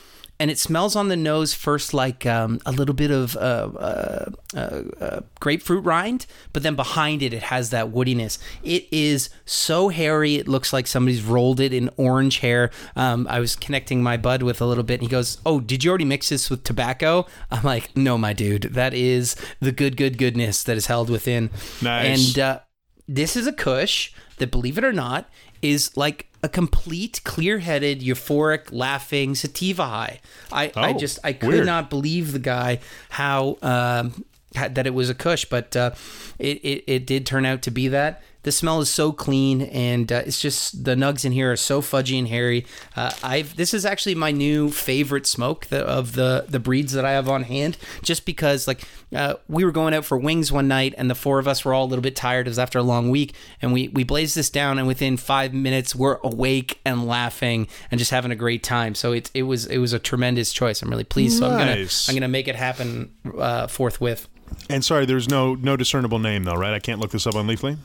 And 0.41 0.51
it 0.51 0.59
smells 0.59 0.97
on 0.97 1.07
the 1.07 1.17
nose 1.17 1.55
first 1.55 1.95
like 1.95 2.27
um, 2.27 2.59
a 2.67 2.73
little 2.73 2.97
bit 2.97 3.13
of 3.13 3.37
uh, 3.37 3.71
uh, 3.79 4.31
uh, 4.57 4.83
uh, 5.01 5.21
grapefruit 5.39 5.85
rind, 5.85 6.27
but 6.53 6.65
then 6.65 6.75
behind 6.75 7.23
it, 7.23 7.33
it 7.33 7.45
has 7.45 7.71
that 7.71 7.93
woodiness. 7.93 8.39
It 8.65 8.89
is 8.91 9.31
so 9.45 9.89
hairy, 9.89 10.37
it 10.37 10.49
looks 10.49 10.73
like 10.73 10.89
somebody's 10.89 11.23
rolled 11.23 11.61
it 11.61 11.73
in 11.73 11.91
orange 11.97 12.39
hair. 12.39 12.71
Um, 12.97 13.29
I 13.31 13.39
was 13.39 13.55
connecting 13.55 14.03
my 14.03 14.17
bud 14.17 14.43
with 14.43 14.61
a 14.61 14.67
little 14.67 14.83
bit, 14.83 14.95
and 14.95 15.03
he 15.03 15.09
goes, 15.09 15.39
Oh, 15.47 15.61
did 15.61 15.85
you 15.85 15.91
already 15.91 16.07
mix 16.07 16.31
this 16.31 16.51
with 16.51 16.65
tobacco? 16.65 17.25
I'm 17.51 17.63
like, 17.63 17.97
No, 17.97 18.19
my 18.19 18.33
dude. 18.33 18.63
That 18.63 18.95
is 18.95 19.37
the 19.61 19.71
good, 19.71 19.97
good 19.97 20.19
goodness 20.19 20.65
that 20.65 20.77
is 20.77 20.87
held 20.87 21.09
within. 21.09 21.51
Nice. 21.81 22.35
And 22.35 22.39
uh, 22.43 22.61
this 23.07 23.37
is 23.37 23.47
a 23.47 23.53
Kush 23.53 24.13
that, 24.39 24.51
believe 24.51 24.77
it 24.77 24.83
or 24.83 24.93
not, 24.93 25.31
is 25.61 25.97
like 25.97 26.32
a 26.43 26.49
complete, 26.49 27.21
clear-headed, 27.25 28.01
euphoric, 28.01 28.69
laughing 28.73 29.35
sativa 29.35 29.87
high. 29.87 30.21
I, 30.51 30.73
I 30.75 30.93
Oh, 30.93 30.99
just 30.99 31.19
I 31.23 31.33
could 31.33 31.49
weird. 31.49 31.67
not 31.67 31.89
believe 31.91 32.33
the 32.33 32.39
guy 32.41 32.81
how 33.11 33.59
um, 33.63 34.25
that 34.55 34.87
it 34.87 34.93
was 34.95 35.09
a 35.09 35.15
Kush, 35.15 35.45
but 35.47 35.77
uh, 35.77 35.93
it, 36.39 36.59
it 36.65 36.85
it 36.87 37.07
did 37.07 37.25
turn 37.27 37.47
out 37.47 37.63
to 37.63 37.71
be 37.71 37.89
that. 37.89 38.23
The 38.43 38.53
smell 38.53 38.81
is 38.81 38.91
so 38.91 39.13
clean, 39.13 39.63
and 39.63 40.11
uh, 40.11 40.23
it's 40.27 40.41
just 40.41 40.85
the 40.85 40.95
nugs 40.95 41.25
in 41.25 41.33
here 41.33 41.53
are 41.53 41.57
so 41.57 41.81
fudgy 41.81 42.19
and 42.19 42.27
hairy. 42.27 42.67
Uh, 42.97 43.13
I've 43.23 43.55
this 43.57 43.73
is 43.73 43.85
actually 43.85 44.17
my 44.17 44.33
new 44.33 44.71
favorite 44.71 45.27
smoke 45.27 45.67
of 45.71 46.15
the 46.15 46.47
the 46.49 46.59
breeds 46.59 46.93
that 46.93 47.05
I 47.05 47.13
have 47.13 47.29
on 47.29 47.45
hand, 47.45 47.77
just 48.03 48.27
because 48.27 48.67
like 48.67 48.83
uh, 49.15 49.35
we 49.49 49.65
were 49.65 49.71
going 49.71 49.95
out 49.95 50.05
for 50.05 50.19
wings 50.19 50.51
one 50.51 50.67
night, 50.67 50.95
and 50.99 51.09
the 51.09 51.15
four 51.15 51.39
of 51.39 51.47
us 51.47 51.65
were 51.65 51.73
all 51.73 51.85
a 51.85 51.91
little 51.91 52.03
bit 52.03 52.17
tired. 52.17 52.47
It 52.47 52.51
was 52.51 52.59
after 52.59 52.79
a 52.79 52.83
long 52.83 53.11
week, 53.11 53.35
and 53.61 53.73
we 53.73 53.89
we 53.89 54.03
blazed 54.03 54.37
this 54.37 54.51
down, 54.51 54.79
and 54.79 54.89
within 54.89 55.17
five 55.17 55.55
minutes 55.55 55.95
we're 55.95 56.19
awake 56.25 56.81
and 56.85 57.07
laughing 57.07 57.69
and 57.91 57.99
just 57.99 58.11
having 58.11 58.33
a 58.33 58.37
great 58.37 58.63
time. 58.63 58.95
So 58.95 59.13
it 59.13 59.31
it 59.35 59.45
was 59.45 59.67
it 59.67 59.79
was 59.79 59.93
a 59.93 59.99
tremendous 59.99 60.53
choice. 60.53 60.83
I'm 60.83 60.91
really 60.91 61.05
pleased. 61.05 61.39
So 61.39 61.47
I'm 61.47 61.59
gonna 61.59 61.87
I'm 62.09 62.15
gonna 62.15 62.29
make 62.29 62.49
it 62.49 62.57
happen 62.57 63.13
uh, 63.39 63.69
forthwith. 63.69 64.29
And 64.69 64.85
sorry, 64.85 65.07
there's 65.07 65.29
no 65.29 65.55
no 65.55 65.77
discernible 65.77 66.19
name 66.19 66.45
though, 66.45 66.55
right? 66.55 66.75
I 66.75 66.79
can't 66.79 67.01
look 67.01 67.13
this 67.13 67.27
up 67.27 67.37
on 67.37 67.47
Leafly. 67.47 67.79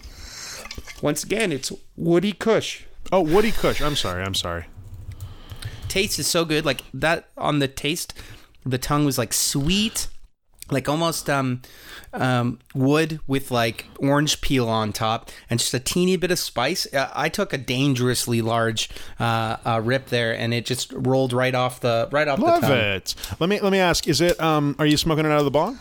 Once 1.02 1.24
again, 1.24 1.52
it's 1.52 1.72
Woody 1.95 2.34
Kush. 2.34 2.84
Oh, 3.11 3.22
Woody 3.22 3.52
Kush. 3.52 3.82
I'm 3.82 3.95
sorry. 3.95 4.24
I'm 4.24 4.34
sorry. 4.34 4.65
Taste 5.88 6.19
is 6.19 6.28
so 6.28 6.44
good. 6.45 6.65
Like 6.65 6.84
that 6.94 7.30
on 7.38 7.60
the 7.60 7.68
taste, 7.68 8.14
the 8.65 8.78
tongue 8.78 9.06
was 9.06 9.18
like 9.18 9.32
sweet, 9.32 10.07
like 10.69 10.90
almost 10.90 11.30
um, 11.30 11.61
um, 12.14 12.60
wood 12.76 13.19
with 13.26 13.52
like 13.52 13.86
orange 13.99 14.41
peel 14.41 14.68
on 14.68 14.91
top, 14.91 15.30
and 15.49 15.60
just 15.60 15.74
a 15.74 15.80
teeny 15.80 16.18
bit 16.18 16.32
of 16.32 16.40
spice. 16.40 16.91
Uh, 16.94 17.10
I 17.15 17.30
took 17.30 17.53
a 17.53 17.57
dangerously 17.57 18.41
large 18.41 18.90
uh, 19.19 19.57
uh, 19.65 19.82
rip 19.84 20.07
there, 20.07 20.38
and 20.38 20.53
it 20.53 20.65
just 20.65 20.91
rolled 20.94 21.32
right 21.32 21.56
off 21.56 21.80
the 21.80 22.10
right 22.11 22.28
off 22.28 22.40
Love 22.40 22.61
the 22.61 22.68
tongue. 22.68 22.78
it. 22.78 23.15
Let 23.40 23.49
me 23.49 23.61
let 23.61 23.72
me 23.72 23.80
ask: 23.80 24.07
Is 24.07 24.19
it? 24.19 24.40
Um, 24.41 24.76
are 24.80 24.86
you 24.86 24.98
smoking 24.98 25.26
it 25.26 25.32
out 25.32 25.40
of 25.40 25.45
the 25.45 25.52
bong? 25.52 25.80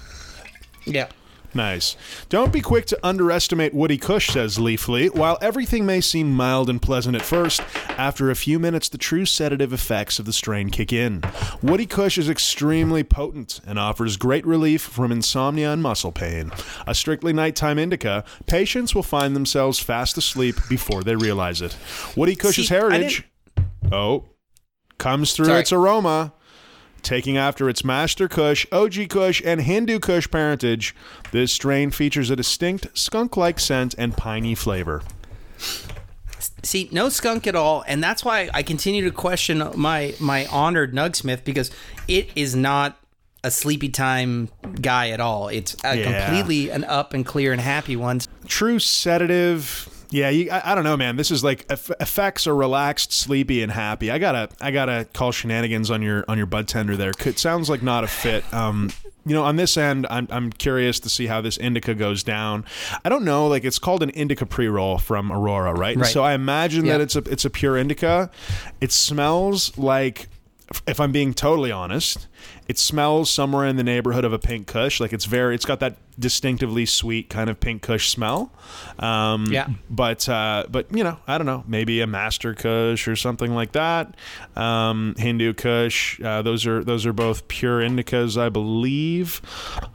Yeah. 0.84 1.08
Nice. 1.56 1.96
Don't 2.28 2.52
be 2.52 2.60
quick 2.60 2.84
to 2.86 2.98
underestimate 3.02 3.72
Woody 3.72 3.96
Kush, 3.96 4.28
says 4.28 4.58
Leafly. 4.58 5.12
While 5.14 5.38
everything 5.40 5.86
may 5.86 6.02
seem 6.02 6.30
mild 6.30 6.68
and 6.68 6.80
pleasant 6.80 7.16
at 7.16 7.22
first, 7.22 7.62
after 7.96 8.30
a 8.30 8.36
few 8.36 8.58
minutes, 8.58 8.90
the 8.90 8.98
true 8.98 9.24
sedative 9.24 9.72
effects 9.72 10.18
of 10.18 10.26
the 10.26 10.34
strain 10.34 10.68
kick 10.68 10.92
in. 10.92 11.22
Woody 11.62 11.86
Kush 11.86 12.18
is 12.18 12.28
extremely 12.28 13.02
potent 13.02 13.60
and 13.66 13.78
offers 13.78 14.18
great 14.18 14.46
relief 14.46 14.82
from 14.82 15.10
insomnia 15.10 15.72
and 15.72 15.82
muscle 15.82 16.12
pain. 16.12 16.52
A 16.86 16.94
strictly 16.94 17.32
nighttime 17.32 17.78
indica, 17.78 18.22
patients 18.46 18.94
will 18.94 19.02
find 19.02 19.34
themselves 19.34 19.78
fast 19.78 20.18
asleep 20.18 20.56
before 20.68 21.02
they 21.02 21.16
realize 21.16 21.62
it. 21.62 21.74
Woody 22.16 22.36
Kush's 22.36 22.68
See, 22.68 22.74
heritage, 22.74 23.24
oh, 23.90 24.26
comes 24.98 25.32
through 25.32 25.46
Sorry. 25.46 25.60
its 25.60 25.72
aroma. 25.72 26.34
Taking 27.06 27.36
after 27.36 27.68
its 27.68 27.84
Master 27.84 28.26
Kush, 28.26 28.66
OG 28.72 29.08
Kush, 29.10 29.40
and 29.44 29.60
Hindu 29.60 30.00
Kush 30.00 30.28
parentage, 30.28 30.92
this 31.30 31.52
strain 31.52 31.92
features 31.92 32.30
a 32.30 32.34
distinct 32.34 32.88
skunk 32.98 33.36
like 33.36 33.60
scent 33.60 33.94
and 33.96 34.16
piney 34.16 34.56
flavor. 34.56 35.04
See, 36.64 36.88
no 36.90 37.08
skunk 37.08 37.46
at 37.46 37.54
all, 37.54 37.84
and 37.86 38.02
that's 38.02 38.24
why 38.24 38.50
I 38.52 38.64
continue 38.64 39.04
to 39.04 39.12
question 39.12 39.62
my 39.76 40.16
my 40.18 40.46
honored 40.46 40.94
Nugsmith 40.94 41.44
because 41.44 41.70
it 42.08 42.28
is 42.34 42.56
not 42.56 42.98
a 43.44 43.52
sleepy 43.52 43.88
time 43.88 44.48
guy 44.80 45.10
at 45.10 45.20
all. 45.20 45.46
It's 45.46 45.76
a 45.84 45.96
Yeah. 45.96 46.26
completely 46.26 46.70
an 46.70 46.82
up 46.82 47.14
and 47.14 47.24
clear 47.24 47.52
and 47.52 47.60
happy 47.60 47.94
one. 47.94 48.20
True 48.48 48.80
sedative. 48.80 49.88
Yeah, 50.10 50.28
you, 50.30 50.50
I, 50.50 50.72
I 50.72 50.74
don't 50.74 50.84
know, 50.84 50.96
man. 50.96 51.16
This 51.16 51.30
is 51.30 51.42
like 51.42 51.64
eff- 51.70 51.90
effects 52.00 52.46
are 52.46 52.54
relaxed, 52.54 53.12
sleepy, 53.12 53.62
and 53.62 53.72
happy. 53.72 54.10
I 54.10 54.18
gotta, 54.18 54.48
I 54.60 54.70
gotta 54.70 55.06
call 55.12 55.32
shenanigans 55.32 55.90
on 55.90 56.02
your 56.02 56.24
on 56.28 56.36
your 56.38 56.46
bud 56.46 56.68
tender 56.68 56.96
there. 56.96 57.12
It 57.24 57.38
sounds 57.38 57.68
like 57.68 57.82
not 57.82 58.04
a 58.04 58.06
fit. 58.06 58.44
Um, 58.54 58.90
you 59.24 59.34
know, 59.34 59.42
on 59.42 59.56
this 59.56 59.76
end, 59.76 60.06
I'm 60.08 60.28
I'm 60.30 60.50
curious 60.52 61.00
to 61.00 61.08
see 61.08 61.26
how 61.26 61.40
this 61.40 61.56
indica 61.56 61.94
goes 61.94 62.22
down. 62.22 62.64
I 63.04 63.08
don't 63.08 63.24
know, 63.24 63.48
like 63.48 63.64
it's 63.64 63.80
called 63.80 64.02
an 64.04 64.10
indica 64.10 64.46
pre 64.46 64.68
roll 64.68 64.98
from 64.98 65.32
Aurora, 65.32 65.74
right? 65.74 65.96
Right. 65.96 66.06
So 66.06 66.22
I 66.22 66.34
imagine 66.34 66.84
Yeah. 66.84 66.98
that 66.98 67.00
it's 67.02 67.16
a 67.16 67.20
it's 67.30 67.44
a 67.44 67.50
pure 67.50 67.76
indica. 67.76 68.30
It 68.80 68.92
smells 68.92 69.76
like, 69.76 70.28
if 70.86 71.00
I'm 71.00 71.10
being 71.10 71.34
totally 71.34 71.72
honest, 71.72 72.28
it 72.68 72.78
smells 72.78 73.30
somewhere 73.30 73.66
in 73.66 73.76
the 73.76 73.84
neighborhood 73.84 74.24
of 74.24 74.32
a 74.32 74.38
pink 74.38 74.66
Kush. 74.66 75.00
Like 75.00 75.12
it's 75.12 75.24
very, 75.24 75.54
it's 75.54 75.64
got 75.64 75.80
that 75.80 75.96
distinctively 76.18 76.86
sweet 76.86 77.28
kind 77.28 77.50
of 77.50 77.60
pink 77.60 77.82
Kush 77.82 78.08
smell. 78.08 78.50
Um, 78.98 79.46
Yeah. 79.50 79.68
But 79.90 80.28
uh, 80.28 80.64
but 80.70 80.86
you 80.94 81.04
know, 81.04 81.18
I 81.28 81.38
don't 81.38 81.46
know, 81.46 81.62
maybe 81.66 82.00
a 82.00 82.06
Master 82.06 82.54
Kush 82.54 83.06
or 83.06 83.14
something 83.16 83.54
like 83.54 83.72
that. 83.72 84.14
Um, 84.56 85.14
Hindu 85.18 85.52
Kush. 85.54 86.20
Uh, 86.20 86.42
those 86.42 86.66
are 86.66 86.82
those 86.82 87.04
are 87.06 87.12
both 87.12 87.46
pure 87.48 87.80
indicas, 87.80 88.40
I 88.40 88.48
believe. 88.48 89.40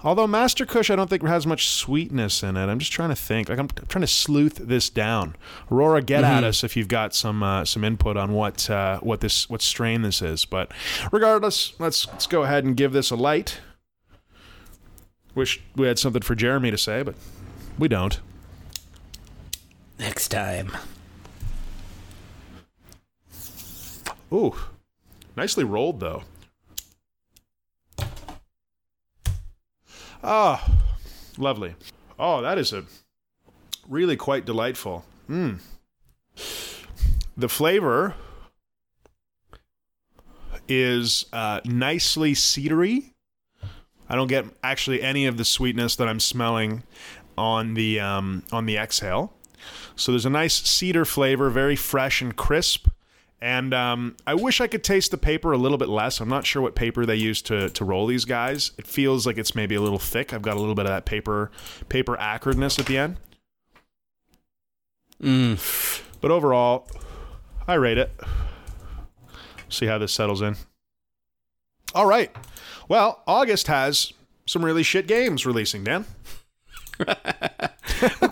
Although 0.04 0.28
Master 0.28 0.66
Kush, 0.66 0.90
I 0.90 0.96
don't 0.96 1.10
think 1.10 1.24
has 1.24 1.46
much 1.48 1.68
sweetness 1.68 2.44
in 2.44 2.58
it. 2.58 2.66
I'm 2.68 2.80
just 2.80 2.92
trying 2.92 3.10
to 3.10 3.16
think. 3.16 3.50
Like 3.50 3.60
I'm 3.60 3.68
trying 3.68 4.02
to 4.02 4.08
sleuth 4.08 4.56
this 4.56 4.90
down. 4.90 5.36
Aurora, 5.72 6.02
get 6.02 6.22
Mm-hmm. 6.22 6.34
at 6.38 6.44
us 6.44 6.64
if 6.64 6.78
you've 6.78 6.88
got 6.88 7.16
some 7.16 7.42
uh, 7.42 7.66
some 7.66 7.84
input 7.84 8.16
on 8.16 8.32
what 8.34 8.70
uh, 8.70 9.00
what 9.00 9.22
this 9.22 9.50
what 9.50 9.62
strain 9.62 10.04
this 10.04 10.22
is. 10.22 10.46
But 10.46 10.72
regardless, 11.12 11.74
let's 11.80 12.08
let's 12.10 12.28
go 12.28 12.41
ahead 12.44 12.64
and 12.64 12.78
give 12.78 12.94
this 12.94 13.12
a 13.12 13.16
light. 13.16 13.60
Wish 15.34 15.62
we 15.76 15.88
had 15.88 15.98
something 15.98 16.22
for 16.22 16.36
Jeremy 16.36 16.72
to 16.72 16.78
say, 16.78 17.04
but 17.04 17.16
we 17.80 17.88
don't. 17.88 18.20
Next 19.98 20.30
time. 20.30 20.72
Ooh, 24.34 24.56
nicely 25.36 25.64
rolled 25.64 26.00
though. 26.00 26.24
Ah, 30.24 30.80
lovely. 31.38 31.76
Oh, 32.20 32.42
that 32.42 32.58
is 32.58 32.74
a 32.74 32.84
really 33.88 34.16
quite 34.16 34.46
delightful. 34.46 35.04
Mmm. 35.30 35.60
The 37.36 37.50
flavor 37.50 38.16
is 40.68 41.26
uh, 41.34 41.62
nicely 41.66 42.34
cedary. 42.34 43.14
I 44.10 44.16
don't 44.16 44.28
get 44.28 44.46
actually 44.64 45.02
any 45.02 45.26
of 45.26 45.38
the 45.38 45.46
sweetness 45.46 45.96
that 45.96 46.08
I'm 46.08 46.20
smelling 46.20 46.84
on 47.38 47.74
the 47.76 48.00
um, 48.00 48.44
on 48.52 48.66
the 48.66 48.78
exhale. 48.78 49.34
So 49.96 50.12
there's 50.12 50.26
a 50.26 50.30
nice 50.30 50.56
cedar 50.56 51.06
flavor, 51.06 51.50
very 51.50 51.76
fresh 51.76 52.22
and 52.22 52.36
crisp. 52.36 52.88
And 53.44 53.74
um, 53.74 54.18
I 54.28 54.36
wish 54.36 54.62
I 54.62 54.68
could 54.68 54.84
taste 54.84 55.10
the 55.10 55.18
paper 55.18 55.52
a 55.52 55.58
little 55.58 55.80
bit 55.80 55.90
less. 55.90 56.20
I'm 56.20 56.30
not 56.30 56.46
sure 56.46 56.62
what 56.62 56.76
paper 56.76 57.08
they 57.08 57.16
use 57.16 57.42
to, 57.44 57.70
to 57.70 57.84
roll 57.84 58.06
these 58.06 58.24
guys. 58.24 58.72
It 58.78 58.86
feels 58.86 59.26
like 59.26 59.40
it's 59.40 59.56
maybe 59.56 59.74
a 59.74 59.82
little 59.82 59.98
thick. 59.98 60.32
I've 60.32 60.44
got 60.44 60.58
a 60.58 60.60
little 60.60 60.76
bit 60.76 60.86
of 60.86 60.92
that 60.92 61.06
paper 61.06 61.50
paper 61.90 62.16
acridness 62.18 62.78
at 62.78 62.86
the 62.86 62.98
end. 63.00 63.18
Mm. 65.22 66.04
But 66.22 66.30
overall, 66.30 66.88
I 67.68 67.76
rate 67.76 67.98
it. 67.98 68.12
See 69.72 69.88
how 69.88 69.98
this 69.98 70.14
settles 70.14 70.42
in. 70.42 70.56
All 71.96 72.06
right. 72.06 72.34
Well, 72.88 73.24
August 73.26 73.68
has 73.68 74.14
some 74.46 74.64
really 74.64 74.84
shit 74.84 75.08
games 75.08 75.46
releasing, 75.46 75.84
Dan. 75.84 76.06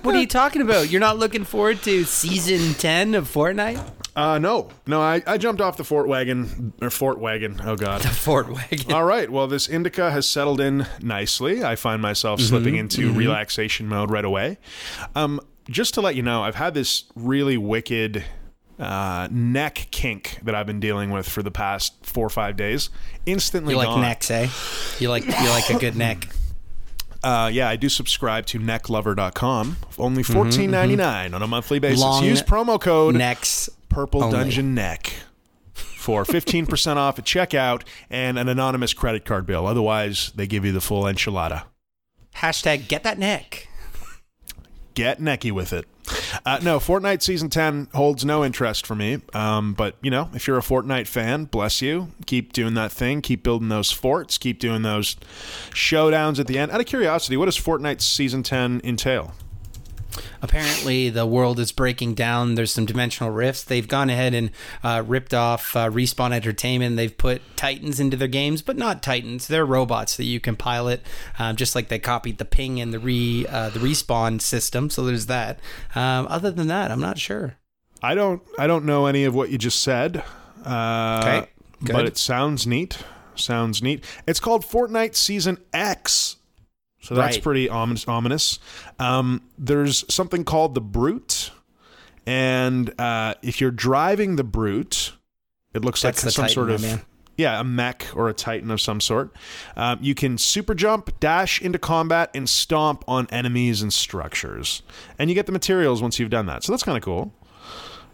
What 0.02 0.16
are 0.16 0.20
you 0.20 0.28
talking 0.28 0.64
about? 0.64 0.90
You're 0.90 1.00
not 1.00 1.20
looking 1.20 1.44
forward 1.44 1.84
to 1.84 2.04
season 2.04 2.74
10 2.74 3.14
of 3.14 3.28
Fortnite? 3.28 3.80
Uh, 4.16 4.40
no, 4.40 4.70
no, 4.88 5.00
I, 5.00 5.22
I 5.28 5.38
jumped 5.38 5.62
off 5.62 5.78
the 5.78 5.84
Fort 5.84 6.08
Wagon 6.08 6.74
or 6.82 6.90
Fort 6.90 7.20
Wagon. 7.20 7.62
Oh 7.64 7.76
God. 7.76 8.02
The 8.02 8.08
Fort 8.08 8.50
Wagon. 8.50 8.92
All 8.92 9.04
right. 9.04 9.30
Well, 9.30 9.48
this 9.48 9.68
indica 9.68 10.10
has 10.10 10.26
settled 10.26 10.60
in 10.60 10.88
nicely. 11.02 11.64
I 11.64 11.76
find 11.76 12.02
myself 12.02 12.42
slipping 12.42 12.76
into 12.76 13.14
relaxation 13.14 13.88
mode 13.88 14.10
right 14.10 14.26
away. 14.26 14.58
Um, 15.16 15.40
just 15.70 15.94
to 15.94 16.02
let 16.02 16.16
you 16.16 16.24
know, 16.24 16.42
I've 16.42 16.56
had 16.56 16.74
this 16.74 17.04
really 17.16 17.58
wicked 17.58 18.24
uh, 18.80 19.28
neck 19.30 19.88
kink 19.92 20.40
that 20.44 20.56
I've 20.56 20.66
been 20.66 20.80
dealing 20.80 21.12
with 21.12 21.28
for 21.28 21.44
the 21.44 21.52
past 21.52 21.94
four 22.04 22.26
or 22.26 22.30
five 22.30 22.56
days. 22.56 22.90
Instantly 23.26 23.74
You 23.74 23.78
like 23.78 23.88
gone. 23.88 24.02
necks, 24.02 24.32
eh? 24.32 24.48
You 25.00 25.10
like 25.10 25.26
you 25.26 25.50
like 25.50 25.70
a 25.70 25.78
good 25.78 25.96
neck. 25.96 26.30
Uh, 27.22 27.50
yeah, 27.52 27.68
I 27.68 27.76
do 27.76 27.90
subscribe 27.90 28.46
to 28.48 28.60
necklover.com. 28.60 29.78
Only 29.98 30.24
fourteen 30.24 30.72
ninety 30.72 30.96
nine 30.96 31.34
on 31.34 31.42
a 31.42 31.48
monthly 31.48 31.80
basis. 31.80 32.00
Long 32.00 32.24
Use 32.24 32.42
promo 32.42 32.80
code 32.80 33.16
Necks. 33.16 33.70
Purple 33.90 34.24
only. 34.24 34.38
Dungeon 34.38 34.76
Neck 34.76 35.14
for 35.74 36.24
15% 36.24 36.96
off 36.96 37.20
at 37.20 37.26
checkout 37.26 37.82
and 38.10 38.40
an 38.40 38.48
anonymous 38.48 38.94
credit 38.94 39.26
card 39.26 39.46
bill. 39.46 39.68
Otherwise, 39.68 40.32
they 40.36 40.48
give 40.48 40.64
you 40.64 40.72
the 40.72 40.80
full 40.82 41.04
enchilada. 41.04 41.64
Hashtag 42.36 42.88
get 42.88 43.04
that 43.04 43.18
neck. 43.20 43.68
Get 44.94 45.20
necky 45.20 45.52
with 45.52 45.74
it. 45.74 45.86
Uh, 46.46 46.60
no, 46.64 46.80
Fortnite 46.80 47.22
Season 47.22 47.50
10 47.50 47.90
holds 47.94 48.26
no 48.26 48.44
interest 48.44 48.88
for 48.88 48.96
me. 48.96 49.20
Um, 49.34 49.74
but, 49.74 49.96
you 50.02 50.10
know, 50.10 50.30
if 50.34 50.48
you're 50.48 50.58
a 50.58 50.62
Fortnite 50.62 51.08
fan, 51.08 51.46
bless 51.46 51.82
you. 51.82 52.10
Keep 52.26 52.54
doing 52.54 52.74
that 52.74 52.92
thing. 52.92 53.22
Keep 53.22 53.44
building 53.44 53.70
those 53.70 53.92
forts. 53.92 54.38
Keep 54.38 54.60
doing 54.60 54.82
those 54.82 55.16
showdowns 55.72 56.40
at 56.40 56.48
the 56.48 56.58
end. 56.58 56.72
Out 56.72 56.80
of 56.80 56.86
curiosity, 56.86 57.38
what 57.38 57.46
does 57.46 57.58
Fortnite 57.58 58.02
Season 58.02 58.44
10 58.44 58.82
entail? 58.84 59.34
Apparently, 60.42 61.10
the 61.10 61.26
world 61.26 61.60
is 61.60 61.72
breaking 61.72 62.14
down. 62.16 62.56
There's 62.56 62.72
some 62.72 62.86
dimensional 62.86 63.32
rifts. 63.32 63.64
They've 63.64 63.88
gone 63.88 64.10
ahead 64.10 64.34
and 64.34 64.52
uh, 64.84 65.04
ripped 65.06 65.34
off 65.34 65.76
uh, 65.76 65.90
Respawn 65.90 66.32
Entertainment. 66.32 66.96
They've 66.96 67.16
put 67.16 67.42
Titans 67.56 68.00
into 68.00 68.18
their 68.18 68.28
games, 68.28 68.62
but 68.62 68.78
not 68.78 69.04
Titans. 69.04 69.48
They're 69.48 69.66
robots 69.66 70.18
that 70.18 70.26
you 70.26 70.40
can 70.40 70.56
pilot, 70.56 71.02
um, 71.38 71.56
just 71.56 71.76
like 71.76 71.90
they 71.90 72.00
copied 72.00 72.38
the 72.38 72.46
ping 72.46 72.80
and 72.80 72.94
the 72.94 73.00
re 73.00 73.46
uh, 73.48 73.70
the 73.70 73.80
respawn 73.80 74.42
system. 74.42 74.90
So 74.90 75.04
there's 75.06 75.26
that. 75.28 75.60
Um, 75.96 76.28
other 76.30 76.52
than 76.52 76.68
that, 76.68 76.92
I'm 76.92 77.02
not 77.02 77.18
sure. 77.20 77.56
I 78.02 78.16
don't 78.16 78.42
I 78.58 78.66
don't 78.68 78.86
know 78.86 79.06
any 79.08 79.26
of 79.26 79.36
what 79.36 79.50
you 79.50 79.58
just 79.58 79.84
said. 79.84 80.24
Uh, 80.66 81.20
Okay, 81.22 81.50
good. 81.84 81.94
But 81.94 82.06
it 82.06 82.18
sounds 82.18 82.66
neat. 82.66 82.98
Sounds 83.36 83.82
neat. 83.82 84.04
It's 84.28 84.40
called 84.40 84.66
Fortnite 84.66 85.16
Season 85.16 85.58
X. 85.74 86.38
So 87.10 87.16
that's 87.16 87.38
Right. 87.38 87.44
pretty 87.44 87.70
ominous. 87.70 88.08
ominous. 88.08 88.60
Um, 89.00 89.42
there's 89.58 90.06
something 90.14 90.44
called 90.44 90.76
the 90.76 90.82
Brute. 90.82 91.50
And 92.28 92.94
uh, 93.02 93.34
if 93.42 93.60
you're 93.60 93.72
driving 93.72 94.36
the 94.36 94.44
Brute, 94.44 95.14
it 95.74 95.84
looks 95.84 96.04
That's 96.04 96.24
like 96.24 96.32
some 96.34 96.44
Titan, 96.44 96.54
sort 96.54 96.70
of 96.70 96.82
man. 96.84 97.02
yeah, 97.36 97.60
a 97.60 97.64
mech 97.64 98.06
or 98.16 98.30
a 98.30 98.34
titan 98.34 98.70
of 98.70 98.80
some 98.80 99.02
sort. 99.02 99.36
Um, 99.76 99.98
you 100.02 100.14
can 100.14 100.38
super 100.38 100.76
jump, 100.76 101.20
dash 101.20 101.60
into 101.62 101.80
combat, 101.80 102.30
and 102.36 102.48
stomp 102.48 103.04
on 103.08 103.26
enemies 103.32 103.82
and 103.82 103.92
structures. 103.92 104.84
And 105.18 105.32
you 105.32 105.34
get 105.34 105.48
the 105.48 105.52
materials 105.52 106.04
once 106.04 106.20
you've 106.20 106.30
done 106.30 106.46
that. 106.46 106.64
So 106.64 106.72
that's 106.72 106.84
kind 106.84 106.98
of 106.98 107.04
cool. 107.04 107.34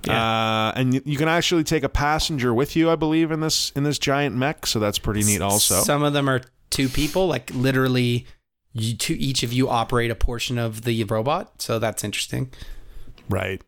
Uh, 0.08 0.72
and 0.76 0.94
you, 0.94 1.02
you 1.04 1.18
can 1.18 1.28
actually 1.28 1.66
take 1.66 1.84
a 1.84 1.90
passenger 1.90 2.54
with 2.54 2.76
you, 2.78 2.90
I 2.90 2.96
believe, 2.96 3.32
in 3.32 3.40
this 3.42 3.72
in 3.76 3.84
this 3.84 4.00
giant 4.00 4.36
mech. 4.38 4.68
So 4.68 4.80
that's 4.80 5.00
pretty 5.00 5.24
neat. 5.24 5.42
Also, 5.42 5.82
Some 5.82 6.04
of 6.04 6.14
them 6.14 6.30
are 6.30 6.42
two 6.70 6.88
people, 6.88 7.28
like 7.28 7.52
literally, 7.54 8.28
you 8.76 8.96
two, 8.96 9.16
each 9.18 9.42
of 9.42 9.52
you 9.54 9.70
operate 9.70 10.12
a 10.12 10.16
portion 10.16 10.58
of 10.60 10.84
the 10.84 11.04
robot. 11.06 11.62
So 11.62 11.80
that's 11.80 12.04
interesting. 12.04 12.52
Right. 13.30 13.62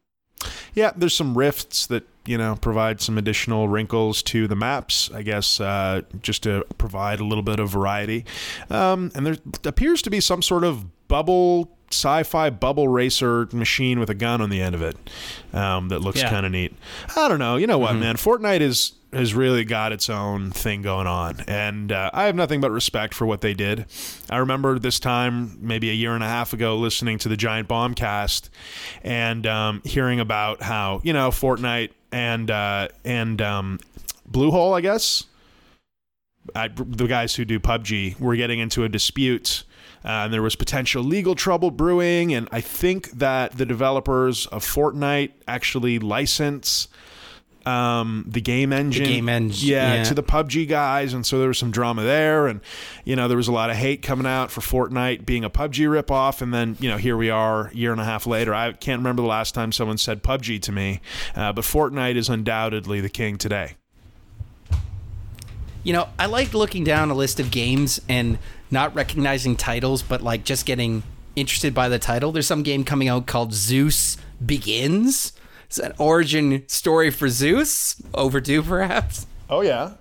Yeah, 0.75 0.91
there's 0.95 1.15
some 1.15 1.35
rifts 1.37 1.87
that 1.87 2.03
you 2.25 2.37
know 2.37 2.57
provide 2.61 3.01
some 3.01 3.17
additional 3.17 3.67
wrinkles 3.67 4.21
to 4.23 4.47
the 4.47 4.55
maps. 4.55 5.09
I 5.11 5.23
guess 5.23 5.59
uh, 5.59 6.01
just 6.21 6.43
to 6.43 6.63
provide 6.77 7.19
a 7.19 7.23
little 7.23 7.41
bit 7.43 7.59
of 7.59 7.69
variety. 7.69 8.25
Um, 8.69 9.11
and 9.15 9.25
there 9.25 9.37
appears 9.65 10.01
to 10.03 10.09
be 10.11 10.19
some 10.19 10.41
sort 10.43 10.63
of 10.63 11.07
bubble 11.07 11.71
sci-fi 11.89 12.49
bubble 12.49 12.89
racer 12.89 13.47
machine 13.53 13.97
with 13.97 14.09
a 14.09 14.13
gun 14.13 14.41
on 14.41 14.49
the 14.49 14.61
end 14.61 14.75
of 14.75 14.81
it 14.81 14.97
um, 15.53 15.87
that 15.87 15.99
looks 15.99 16.21
Yeah. 16.21 16.29
kind 16.29 16.45
of 16.45 16.51
neat. 16.51 16.75
I 17.15 17.29
don't 17.29 17.39
know. 17.39 17.55
You 17.55 17.65
know 17.65 17.77
what, 17.77 17.95
man? 17.95 18.17
Fortnite 18.17 18.59
is 18.59 18.91
has 19.13 19.33
really 19.33 19.63
got 19.63 19.91
its 19.91 20.09
own 20.09 20.51
thing 20.51 20.81
going 20.81 21.07
on, 21.07 21.41
and 21.47 21.91
uh, 21.91 22.09
I 22.13 22.25
have 22.25 22.35
nothing 22.35 22.61
but 22.61 22.71
respect 22.71 23.13
for 23.13 23.25
what 23.25 23.41
they 23.41 23.53
did. 23.53 23.85
I 24.29 24.37
remember 24.37 24.79
this 24.79 24.99
time, 24.99 25.57
maybe 25.61 25.89
a 25.89 25.93
year 25.93 26.13
and 26.13 26.23
a 26.23 26.27
half 26.27 26.53
ago, 26.53 26.77
listening 26.77 27.17
to 27.19 27.29
the 27.29 27.37
Giant 27.37 27.67
Bombcast 27.67 28.49
and 29.03 29.47
um, 29.47 29.81
hearing 29.85 30.19
about 30.19 30.61
how 30.61 31.01
you 31.03 31.13
know 31.13 31.29
Fortnite 31.29 31.91
and 32.11 32.51
uh, 32.51 32.89
and 33.05 33.41
um, 33.41 33.79
Bluehole, 34.29 34.75
I 34.75 34.81
guess, 34.81 35.25
I, 36.55 36.67
the 36.67 37.07
guys 37.07 37.35
who 37.35 37.45
do 37.45 37.59
PUBG 37.59 38.19
were 38.19 38.35
getting 38.35 38.59
into 38.59 38.83
a 38.83 38.89
dispute. 38.89 39.63
Uh, 40.05 40.23
and 40.23 40.33
there 40.33 40.43
was 40.43 40.55
potential 40.55 41.03
legal 41.03 41.35
trouble 41.35 41.69
brewing, 41.71 42.33
and 42.33 42.47
I 42.51 42.61
think 42.61 43.11
that 43.11 43.57
the 43.57 43.65
developers 43.65 44.45
of 44.47 44.63
Fortnite 44.63 45.31
actually 45.47 45.99
license 45.99 46.87
um, 47.67 48.23
the 48.25 48.39
game 48.39 48.71
engine, 48.71 49.03
game 49.03 49.27
eng- 49.27 49.51
yeah, 49.53 49.95
yeah. 49.95 50.03
to 50.05 50.13
the 50.13 50.23
PUBG 50.23 50.69
guys, 50.69 51.13
and 51.13 51.25
so 51.25 51.37
there 51.37 51.49
was 51.49 51.57
some 51.57 51.69
drama 51.69 52.03
there, 52.03 52.47
and 52.47 52.61
you 53.03 53.15
know 53.15 53.27
there 53.27 53.35
was 53.35 53.49
a 53.49 53.51
lot 53.51 53.69
of 53.69 53.75
hate 53.75 54.01
coming 54.01 54.25
out 54.25 54.51
for 54.51 54.61
Fortnite 54.61 55.25
being 55.25 55.43
a 55.43 55.49
PUBG 55.49 56.01
ripoff, 56.01 56.41
and 56.41 56.53
then 56.53 56.77
you 56.79 56.89
know 56.89 56.95
here 56.95 57.17
we 57.17 57.29
are, 57.29 57.67
a 57.67 57.75
year 57.75 57.91
and 57.91 57.99
a 57.99 58.05
half 58.05 58.25
later. 58.25 58.53
I 58.53 58.71
can't 58.71 58.99
remember 58.99 59.21
the 59.21 59.27
last 59.27 59.53
time 59.53 59.73
someone 59.73 59.97
said 59.97 60.23
PUBG 60.23 60.61
to 60.61 60.71
me, 60.71 61.01
uh, 61.35 61.51
but 61.51 61.65
Fortnite 61.65 62.15
is 62.15 62.29
undoubtedly 62.29 63.01
the 63.01 63.09
king 63.09 63.37
today. 63.37 63.75
You 65.83 65.91
know, 65.91 66.07
I 66.17 66.27
like 66.27 66.53
looking 66.53 66.85
down 66.85 67.11
a 67.11 67.15
list 67.15 67.39
of 67.41 67.51
games 67.51 67.99
and 68.07 68.37
not 68.71 68.95
recognizing 68.95 69.57
titles, 69.57 70.03
but 70.03 70.21
like 70.21 70.45
just 70.45 70.65
getting 70.65 71.03
interested 71.35 71.73
by 71.73 71.89
the 71.89 71.99
title. 71.99 72.31
There's 72.31 72.47
some 72.47 72.63
game 72.63 72.85
coming 72.85 73.09
out 73.09 73.25
called 73.25 73.53
Zeus 73.53 74.17
Begins. 74.45 75.33
It's 75.67 75.77
an 75.77 75.93
origin 75.97 76.63
story 76.67 77.09
for 77.11 77.29
Zeus. 77.29 78.01
Overdue, 78.13 78.63
perhaps. 78.63 79.27
Oh 79.49 79.61
yeah, 79.61 79.91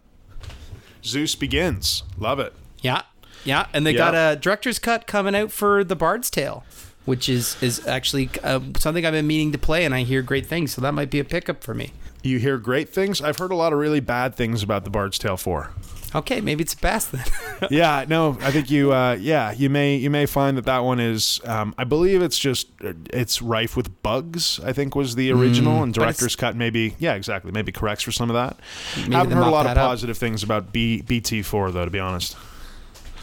Zeus 1.05 1.35
begins. 1.35 2.03
Love 2.19 2.39
it. 2.41 2.53
Yeah, 2.81 3.03
yeah, 3.45 3.67
and 3.73 3.87
they 3.87 3.93
Yeah. 3.93 3.99
got 3.99 4.15
a 4.15 4.37
director's 4.37 4.79
cut 4.79 5.07
coming 5.07 5.35
out 5.35 5.51
for 5.53 5.83
The 5.85 5.97
Bard's 5.97 6.31
Tale, 6.31 6.65
which 7.05 7.29
is 7.29 7.57
is 7.63 7.87
actually 7.87 8.31
uh, 8.45 8.61
something 8.79 9.05
I've 9.05 9.13
been 9.13 9.27
meaning 9.27 9.53
to 9.53 9.59
play, 9.59 9.85
and 9.85 9.95
I 9.95 10.03
hear 10.03 10.23
great 10.23 10.47
things. 10.47 10.73
So 10.73 10.81
that 10.83 10.93
might 10.95 11.11
be 11.11 11.19
a 11.19 11.25
pickup 11.25 11.63
for 11.65 11.75
me. 11.75 11.93
You 12.23 12.39
hear 12.39 12.59
great 12.59 12.89
things. 12.89 13.21
I've 13.21 13.39
heard 13.39 13.53
a 13.53 13.57
lot 13.57 13.73
of 13.73 13.79
really 13.79 14.01
bad 14.01 14.35
things 14.35 14.63
about 14.63 14.83
the 14.85 14.91
Bard's 14.91 15.19
Tale 15.19 15.37
4. 15.37 15.71
Okay, 16.15 16.41
maybe 16.41 16.63
it's 16.63 16.75
a 16.75 16.79
best 16.79 17.13
then. 17.13 17.25
yeah, 17.71 18.05
no, 18.09 18.39
I 18.41 18.51
think 18.51 18.71
you. 18.71 18.93
Uh, 18.93 19.17
yeah, 19.21 19.53
you 19.53 19.69
may 19.69 19.97
you 19.97 20.09
may 20.09 20.27
find 20.27 20.57
that 20.57 20.65
that 20.67 20.79
one 20.81 21.01
is. 21.01 21.41
Um, 21.45 21.75
I 21.77 21.85
believe 21.85 22.23
it's 22.23 22.39
just 22.39 22.69
uh, 22.83 22.93
it's 23.13 23.43
rife 23.43 23.77
with 23.77 24.03
bugs. 24.03 24.61
I 24.61 24.73
think 24.73 24.95
was 24.95 25.17
the 25.17 25.33
original, 25.33 25.83
and 25.83 25.93
director's 25.93 26.37
cut 26.37 26.57
maybe. 26.57 26.95
Yeah, 26.99 27.15
exactly. 27.15 27.51
Maybe 27.51 27.73
corrects 27.73 28.05
for 28.05 28.13
some 28.13 28.31
of 28.31 28.35
that. 28.35 28.59
I 28.97 29.19
haven't 29.19 29.33
heard 29.33 29.47
a 29.47 29.51
lot 29.51 29.67
of 29.67 29.75
that 29.75 29.79
up. 29.79 29.89
positive 29.89 30.17
things 30.17 30.43
about 30.43 30.73
B, 30.73 31.03
BT4 31.05 31.73
though, 31.73 31.85
to 31.85 31.91
be 31.91 32.01
honest. 32.01 32.37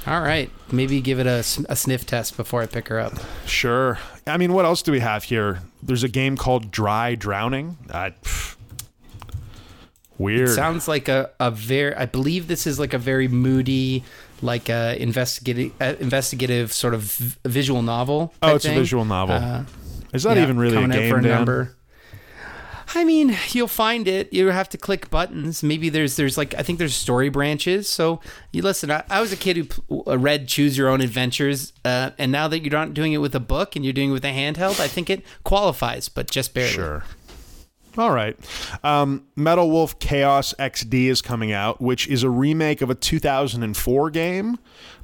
All 0.05 0.19
right, 0.19 0.51
maybe 0.69 0.99
give 0.99 1.19
it 1.19 1.27
a 1.27 1.43
sniff 1.43 2.05
test 2.05 2.35
before 2.35 2.61
I 2.61 2.65
pick 2.65 2.89
her 2.89 2.99
up. 2.99 3.13
Sure. 3.45 3.97
I 4.27 4.35
mean, 4.35 4.51
what 4.51 4.65
else 4.65 4.81
do 4.81 4.91
we 4.91 4.99
have 4.99 5.23
here? 5.23 5.61
There's 5.81 6.03
a 6.03 6.09
game 6.09 6.35
called 6.35 6.71
Dry 6.71 7.15
Drowning. 7.15 7.77
Uh, 7.89 8.09
pff. 8.21 8.57
Weird. 10.17 10.49
Sounds 10.49 10.87
like 10.87 11.07
a, 11.07 11.29
a 11.39 11.51
very. 11.51 11.95
I 11.95 12.05
believe 12.05 12.47
this 12.47 12.67
is 12.67 12.79
like 12.79 12.93
a 12.93 12.97
very 12.97 13.27
moody, 13.27 14.03
like 14.41 14.69
a 14.69 15.01
investigative, 15.01 15.71
uh, 15.81 15.95
investigative 15.99 16.73
sort 16.73 16.93
of 16.93 17.01
v- 17.03 17.35
visual 17.45 17.81
novel. 17.81 18.33
oh, 18.41 18.55
it's 18.55 18.65
a 18.65 18.73
visual 18.73 19.05
novel. 19.05 19.35
Uh, 19.35 19.63
Is 20.13 20.23
that 20.23 20.37
yeah, 20.37 20.43
even 20.43 20.57
really 20.57 20.77
a 20.77 20.87
game, 20.87 21.09
for 21.09 21.17
a 21.17 21.21
number. 21.21 21.75
I 22.95 23.03
mean, 23.05 23.35
you'll 23.49 23.67
find 23.67 24.07
it. 24.07 24.31
You 24.31 24.47
have 24.47 24.69
to 24.69 24.77
click 24.77 25.09
buttons. 25.09 25.63
Maybe 25.63 25.89
there's 25.89 26.15
there's 26.15 26.37
like 26.37 26.53
I 26.55 26.61
think 26.61 26.79
there's 26.79 26.93
story 26.93 27.29
branches. 27.29 27.89
So 27.89 28.19
you 28.51 28.61
listen. 28.61 28.91
I, 28.91 29.03
I 29.09 29.21
was 29.21 29.31
a 29.31 29.37
kid 29.37 29.57
who 29.89 30.03
uh, 30.05 30.17
read 30.17 30.47
Choose 30.47 30.77
Your 30.77 30.89
Own 30.89 31.01
Adventures, 31.01 31.73
uh, 31.85 32.11
and 32.17 32.31
now 32.31 32.47
that 32.47 32.59
you're 32.59 32.71
not 32.71 32.93
doing 32.93 33.13
it 33.13 33.17
with 33.17 33.33
a 33.33 33.39
book 33.39 33.75
and 33.75 33.83
you're 33.83 33.93
doing 33.93 34.09
it 34.09 34.13
with 34.13 34.25
a 34.25 34.31
handheld, 34.33 34.79
I 34.79 34.87
think 34.87 35.09
it 35.09 35.25
qualifies, 35.43 36.07
but 36.09 36.29
just 36.29 36.53
barely. 36.53 36.73
Sure. 36.73 37.03
All 37.97 38.11
right. 38.11 38.37
Um, 38.83 39.25
Metal 39.35 39.69
Wolf 39.69 39.99
Chaos 39.99 40.53
XD 40.57 41.05
is 41.05 41.21
coming 41.21 41.51
out, 41.51 41.79
which 41.79 42.07
is 42.07 42.23
a 42.23 42.29
remake 42.29 42.81
of 42.81 42.89
a 42.89 42.95
2004 42.95 44.09
game 44.09 44.57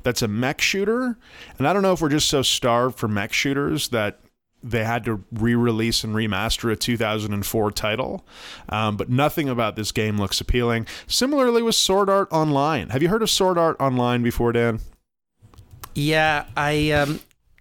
that's 0.03 0.21
a 0.21 0.27
mech 0.27 0.59
shooter. 0.61 1.17
And 1.57 1.67
I 1.67 1.73
don't 1.73 1.83
know 1.83 1.93
if 1.93 2.01
we're 2.01 2.09
just 2.09 2.29
so 2.29 2.41
starved 2.41 2.97
for 2.97 3.07
mech 3.07 3.31
shooters 3.31 3.89
that 3.89 4.19
they 4.61 4.83
had 4.83 5.05
to 5.05 5.23
re-release 5.31 6.03
and 6.03 6.13
remaster 6.15 6.71
a 6.71 6.75
2004 6.75 7.71
title. 7.71 8.25
Um, 8.67 8.97
but 8.97 9.09
nothing 9.09 9.47
about 9.47 9.75
this 9.75 9.91
game 9.91 10.17
looks 10.17 10.41
appealing. 10.41 10.87
Similarly 11.07 11.61
with 11.61 11.75
Sword 11.75 12.09
Art 12.09 12.27
Online. 12.31 12.89
Have 12.89 13.01
you 13.01 13.09
heard 13.09 13.21
of 13.21 13.29
Sword 13.29 13.57
Art 13.57 13.77
Online 13.79 14.23
before, 14.23 14.51
Dan? 14.51 14.79
Yeah, 15.95 16.45
I 16.55 16.91
um 16.91 17.19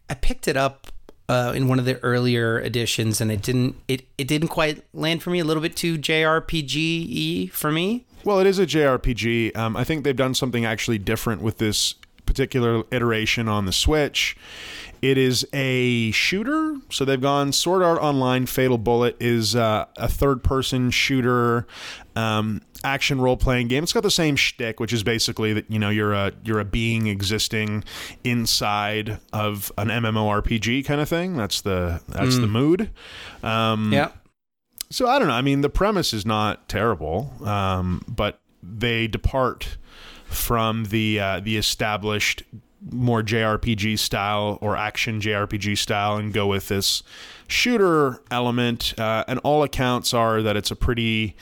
I 0.09 0.14
picked 0.14 0.48
it 0.48 0.56
up 0.56 0.88
uh, 1.28 1.52
in 1.55 1.68
one 1.68 1.78
of 1.78 1.84
the 1.84 2.02
earlier 2.02 2.60
editions, 2.60 3.20
and 3.20 3.30
it 3.30 3.42
didn't 3.42 3.76
it 3.86 4.06
it 4.16 4.26
didn't 4.28 4.48
quite 4.48 4.82
land 4.92 5.22
for 5.22 5.30
me. 5.30 5.38
A 5.38 5.44
little 5.44 5.62
bit 5.62 5.76
too 5.76 5.98
JRPG 5.98 7.50
for 7.52 7.70
me. 7.70 8.06
Well, 8.24 8.40
it 8.40 8.46
is 8.46 8.59
a 8.59 8.66
JRPG. 8.66 9.56
Um, 9.56 9.76
I 9.76 9.84
think 9.84 10.05
they've 10.05 10.16
done 10.16 10.34
something 10.34 10.64
actually 10.64 10.98
different 10.98 11.42
with 11.42 11.59
this 11.59 11.94
particular 12.26 12.84
iteration 12.90 13.48
on 13.48 13.64
the 13.64 13.72
Switch. 13.72 14.36
It 15.00 15.16
is 15.16 15.46
a 15.52 16.10
shooter, 16.10 16.76
so 16.90 17.05
they've 17.05 17.20
gone 17.20 17.52
Sword 17.52 17.82
Art 17.82 18.00
Online. 18.02 18.46
Fatal 18.46 18.78
Bullet 18.78 19.16
is 19.20 19.55
uh, 19.55 19.86
a 19.96 20.09
third-person 20.09 20.90
shooter, 20.90 21.66
um, 22.16 22.60
action 22.84 23.20
role-playing 23.20 23.68
game. 23.68 23.82
It's 23.82 23.92
got 23.92 24.02
the 24.02 24.10
same 24.10 24.36
shtick, 24.36 24.78
which 24.80 24.92
is 24.92 25.02
basically 25.02 25.52
that 25.52 25.70
you 25.70 25.78
know 25.78 25.90
you're 25.90 26.12
a 26.12 26.32
you're 26.44 26.60
a 26.60 26.64
being 26.64 27.06
existing 27.06 27.84
inside 28.24 29.18
of 29.32 29.72
an 29.78 29.88
MMORPG 29.88 30.84
kind 30.84 31.00
of 31.00 31.09
thing. 31.09 31.36
That's 31.36 31.60
the 31.60 32.00
that's 32.09 32.36
the 32.38 32.46
mood. 32.46 32.90
Um, 33.42 33.92
Yeah. 33.92 34.10
so 34.90 35.09
I 35.09 35.18
don't 35.18 35.28
know. 35.28 35.34
I 35.34 35.42
mean, 35.42 35.60
the 35.62 35.70
premise 35.70 36.12
is 36.12 36.24
not 36.24 36.68
terrible, 36.68 37.32
um, 37.44 38.02
but 38.09 38.40
they 38.62 39.06
depart 39.06 39.76
from 40.26 40.84
the 40.86 41.18
uh, 41.20 41.40
the 41.40 41.56
established 41.56 42.42
more 42.92 43.22
JRPG 43.22 43.98
style 43.98 44.56
or 44.60 44.76
action 44.76 45.20
JRPG 45.20 45.76
style 45.76 46.16
and 46.16 46.32
go 46.32 46.46
with 46.46 46.68
this 46.68 47.02
shooter 47.48 48.22
element. 48.30 48.94
Uh, 48.98 49.24
and 49.26 49.40
all 49.40 49.62
accounts 49.64 50.14
are 50.14 50.42
that 50.42 50.56
it's 50.56 50.70
a 50.70 50.76
pretty 50.76 51.34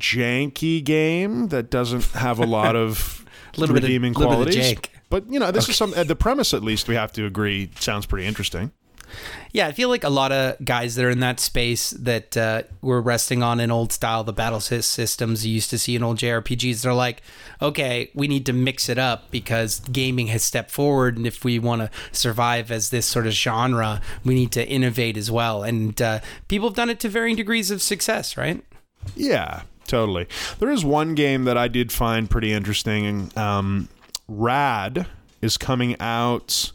janky 0.00 0.82
game 0.82 1.48
that 1.48 1.70
doesn't 1.70 2.04
have 2.12 2.38
a 2.38 2.46
lot 2.46 2.74
of 2.76 3.24
Little 3.56 3.74
bit 3.74 3.82
of- 3.84 3.88
redeeming 3.88 4.12
bit 4.12 4.22
of 4.22 4.26
qualities. 4.28 4.56
jank. 4.56 4.86
But 5.10 5.30
you 5.30 5.38
know, 5.40 5.50
this 5.50 5.68
is 5.68 5.76
some 5.76 5.90
the 5.92 6.16
premise. 6.16 6.54
At 6.54 6.62
least 6.62 6.88
we 6.88 6.94
have 6.94 7.12
to 7.14 7.26
agree 7.26 7.70
sounds 7.80 8.06
pretty 8.06 8.26
interesting. 8.26 8.70
Yeah, 9.52 9.66
I 9.66 9.72
feel 9.72 9.88
like 9.88 10.04
a 10.04 10.08
lot 10.08 10.30
of 10.30 10.64
guys 10.64 10.94
that 10.94 11.04
are 11.04 11.10
in 11.10 11.18
that 11.18 11.40
space 11.40 11.90
that 11.90 12.36
uh, 12.36 12.62
were 12.80 13.00
resting 13.02 13.42
on 13.42 13.58
an 13.58 13.72
old 13.72 13.90
style, 13.92 14.22
the 14.22 14.32
battle 14.32 14.60
systems 14.60 15.44
you 15.44 15.52
used 15.52 15.68
to 15.70 15.78
see 15.80 15.96
in 15.96 16.04
old 16.04 16.18
JRPGs, 16.18 16.82
they're 16.82 16.94
like, 16.94 17.20
okay, 17.60 18.12
we 18.14 18.28
need 18.28 18.46
to 18.46 18.52
mix 18.52 18.88
it 18.88 18.98
up 18.98 19.28
because 19.32 19.80
gaming 19.80 20.28
has 20.28 20.44
stepped 20.44 20.70
forward, 20.70 21.16
and 21.16 21.26
if 21.26 21.44
we 21.44 21.58
want 21.58 21.82
to 21.82 21.90
survive 22.16 22.70
as 22.70 22.90
this 22.90 23.04
sort 23.04 23.26
of 23.26 23.32
genre, 23.32 24.00
we 24.24 24.34
need 24.34 24.52
to 24.52 24.64
innovate 24.64 25.16
as 25.16 25.28
well. 25.28 25.64
And 25.64 26.00
uh, 26.00 26.20
people 26.46 26.68
have 26.68 26.76
done 26.76 26.88
it 26.88 27.00
to 27.00 27.08
varying 27.08 27.34
degrees 27.34 27.72
of 27.72 27.82
success, 27.82 28.36
right? 28.36 28.62
Yeah, 29.16 29.62
totally. 29.90 30.26
There 30.58 30.70
is 30.70 30.84
one 30.84 31.14
game 31.14 31.44
that 31.44 31.58
I 31.58 31.68
did 31.68 31.92
find 31.92 32.30
pretty 32.30 32.52
interesting. 32.52 33.30
Um, 33.36 33.88
Rad 34.28 35.06
is 35.42 35.58
coming 35.58 36.00
out. 36.00 36.72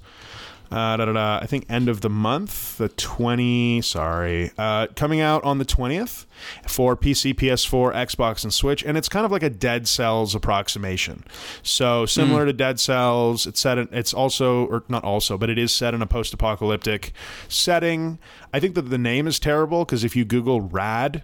Uh, 0.71 0.97
da, 0.97 1.05
da, 1.05 1.13
da, 1.13 1.39
I 1.41 1.45
think 1.45 1.67
end 1.69 1.87
of 1.87 2.01
the 2.01 2.09
month, 2.09 2.77
the 2.77 2.89
20, 2.89 3.81
sorry, 3.83 4.51
uh, 4.57 4.87
coming 4.95 5.21
out 5.21 5.43
on 5.43 5.59
the 5.59 5.63
20th 5.63 6.25
for 6.67 6.97
PC, 6.97 7.35
PS4, 7.35 7.93
Xbox, 7.93 8.43
and 8.43 8.53
Switch. 8.53 8.83
And 8.83 8.97
it's 8.97 9.07
kind 9.07 9.25
of 9.25 9.31
like 9.31 9.43
a 9.43 9.49
Dead 9.49 9.87
Cells 9.87 10.33
approximation. 10.33 11.23
So 11.61 12.05
similar 12.07 12.45
to 12.47 12.51
Dead 12.51 12.79
Cells, 12.79 13.45
it's 13.45 13.59
set 13.59 13.77
in, 13.77 13.87
it's 13.91 14.13
also, 14.13 14.65
or 14.65 14.83
not 14.89 15.03
also, 15.03 15.37
but 15.37 15.49
it 15.49 15.59
is 15.59 15.71
set 15.71 15.93
in 15.93 16.01
a 16.01 16.07
post 16.07 16.33
apocalyptic 16.33 17.13
setting. 17.47 18.17
I 18.51 18.59
think 18.59 18.75
that 18.75 18.89
the 18.89 18.97
name 18.97 19.27
is 19.27 19.39
terrible 19.39 19.85
because 19.85 20.03
if 20.03 20.15
you 20.15 20.25
Google 20.25 20.61
Rad, 20.61 21.23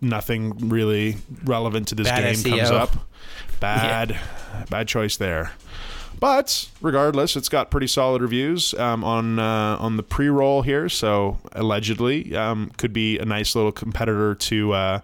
nothing 0.00 0.68
really 0.68 1.16
relevant 1.44 1.88
to 1.88 1.94
this 1.94 2.06
Bad 2.08 2.34
game 2.36 2.58
comes 2.58 2.70
up. 2.70 2.96
Bad, 3.60 4.18
bad 4.70 4.88
choice 4.88 5.16
there. 5.16 5.52
But 6.20 6.68
regardless, 6.80 7.36
it's 7.36 7.48
got 7.48 7.70
pretty 7.70 7.86
solid 7.88 8.22
reviews 8.22 8.72
um, 8.74 9.02
on 9.02 9.38
uh, 9.38 9.76
on 9.80 9.96
the 9.96 10.02
pre-roll 10.02 10.62
here. 10.62 10.88
So 10.88 11.38
allegedly, 11.52 12.34
um, 12.36 12.70
could 12.76 12.92
be 12.92 13.18
a 13.18 13.24
nice 13.24 13.54
little 13.56 13.72
competitor 13.72 14.34
to 14.34 14.72
uh, 14.72 15.00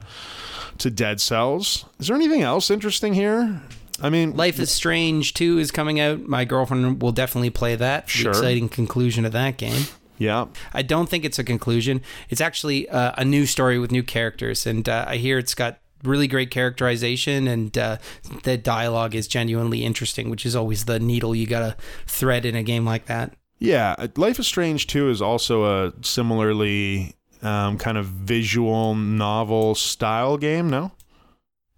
to 0.78 0.90
Dead 0.90 1.20
Cells. 1.20 1.84
Is 1.98 2.06
there 2.06 2.16
anything 2.16 2.42
else 2.42 2.70
interesting 2.70 3.14
here? 3.14 3.60
I 4.02 4.08
mean, 4.08 4.34
Life 4.34 4.58
is 4.58 4.70
Strange 4.70 5.34
2 5.34 5.58
is 5.58 5.70
coming 5.70 6.00
out. 6.00 6.20
My 6.26 6.46
girlfriend 6.46 7.02
will 7.02 7.12
definitely 7.12 7.50
play 7.50 7.74
that. 7.76 8.06
The 8.06 8.10
Sure. 8.12 8.30
exciting 8.30 8.70
conclusion 8.70 9.26
of 9.26 9.32
that 9.32 9.58
game. 9.58 9.82
Yeah, 10.20 10.44
I 10.72 10.82
don't 10.82 11.09
think 11.09 11.24
it's 11.24 11.38
a 11.38 11.44
conclusion. 11.44 12.02
It's 12.28 12.40
actually 12.40 12.88
uh, 12.88 13.12
a 13.16 13.24
new 13.24 13.47
story 13.47 13.78
with 13.78 13.90
new 13.90 14.02
characters, 14.02 14.66
and 14.66 14.88
uh, 14.88 15.06
I 15.09 15.16
hear 15.16 15.38
it's 15.38 15.55
got 15.55 15.80
really 16.05 16.28
great 16.28 16.51
characterization, 16.51 17.48
and 17.48 17.76
uh, 17.76 17.97
the 18.42 18.56
dialogue 18.59 19.14
is 19.14 19.26
genuinely 19.26 19.82
interesting, 19.82 20.28
which 20.30 20.44
is 20.44 20.55
always 20.55 20.84
the 20.84 21.01
needle 21.01 21.34
you 21.34 21.47
gotta 21.47 21.74
thread 22.06 22.44
in 22.44 22.55
a 22.55 22.62
game 22.62 22.84
like 22.84 23.06
that. 23.06 23.32
yeah. 23.59 23.97
uh, 23.98 24.09
Life 24.16 24.38
is 24.38 24.47
Strange 24.47 24.86
Two 24.86 25.09
is 25.09 25.22
also 25.22 25.64
a 25.64 25.92
similarly 26.02 27.14
um, 27.42 27.78
kind 27.78 27.97
of 27.97 28.06
visual 28.06 28.94
novel 28.94 29.74
style 29.74 30.36
game. 30.36 30.68
No. 30.68 30.92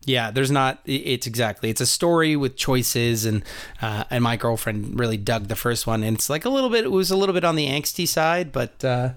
Yeah, 0.05 0.31
there's 0.33 0.51
not. 0.51 0.81
It's 0.85 1.27
exactly. 1.27 1.71
It's 1.71 1.81
a 1.81 1.87
story 1.87 2.35
with 2.35 2.57
choices, 2.57 3.25
and 3.25 3.45
uh, 3.81 4.05
and 4.11 4.25
my 4.25 4.37
girlfriend 4.37 4.99
really 4.99 5.17
dug 5.17 5.47
the 5.49 5.57
first 5.57 5.87
one, 5.87 6.03
and 6.03 6.17
it's 6.17 6.29
like 6.29 6.45
a 6.45 6.49
little 6.49 6.71
bit. 6.71 6.85
It 6.85 6.91
was 6.91 7.11
a 7.11 7.17
little 7.17 7.33
bit 7.33 7.45
on 7.45 7.55
the 7.55 7.69
angsty 7.69 8.09
side, 8.09 8.51
but 8.51 8.85
uh, 8.85 9.11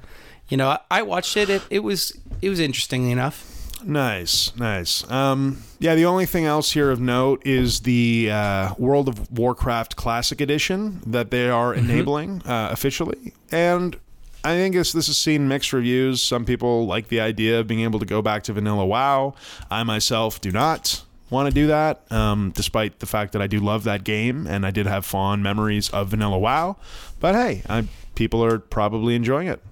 you 0.47 0.57
know, 0.57 0.69
I, 0.69 0.79
I 0.91 1.01
watched 1.01 1.37
it. 1.37 1.49
it. 1.49 1.63
It 1.69 1.79
was 1.79 2.15
it 2.41 2.49
was 2.49 2.59
interesting 2.59 3.09
enough. 3.09 3.51
Nice, 3.83 4.55
nice. 4.55 5.09
Um, 5.11 5.63
yeah, 5.79 5.95
the 5.95 6.05
only 6.05 6.25
thing 6.25 6.45
else 6.45 6.71
here 6.71 6.89
of 6.89 6.99
note 6.99 7.45
is 7.45 7.81
the 7.81 8.29
uh, 8.31 8.73
World 8.77 9.07
of 9.07 9.31
Warcraft 9.31 9.95
Classic 9.95 10.41
Edition 10.41 11.01
that 11.05 11.29
they 11.29 11.49
are 11.49 11.73
enabling 11.73 12.41
uh, 12.45 12.69
officially, 12.71 13.33
and 13.51 13.97
I 14.45 14.49
think 14.49 14.75
this 14.75 14.91
this 14.91 15.07
has 15.07 15.17
seen 15.17 15.47
mixed 15.47 15.73
reviews. 15.73 16.21
Some 16.21 16.45
people 16.45 16.85
like 16.85 17.07
the 17.07 17.19
idea 17.19 17.59
of 17.59 17.65
being 17.65 17.79
able 17.79 17.99
to 17.99 18.05
go 18.05 18.21
back 18.21 18.43
to 18.43 18.53
Vanilla 18.53 18.85
WoW. 18.85 19.33
I 19.71 19.81
myself 19.81 20.39
do 20.39 20.51
not 20.51 21.03
want 21.31 21.49
to 21.49 21.53
do 21.53 21.65
that, 21.65 22.09
um, 22.11 22.51
despite 22.55 22.99
the 22.99 23.07
fact 23.07 23.33
that 23.33 23.41
I 23.41 23.47
do 23.47 23.59
love 23.59 23.85
that 23.85 24.03
game 24.03 24.45
and 24.45 24.63
I 24.63 24.69
did 24.69 24.85
have 24.85 25.03
fond 25.03 25.41
memories 25.41 25.89
of 25.89 26.09
Vanilla 26.09 26.37
WoW. 26.37 26.77
But 27.19 27.33
hey, 27.33 27.63
I, 27.67 27.87
people 28.13 28.43
are 28.45 28.59
probably 28.59 29.15
enjoying 29.15 29.47
it. 29.47 29.63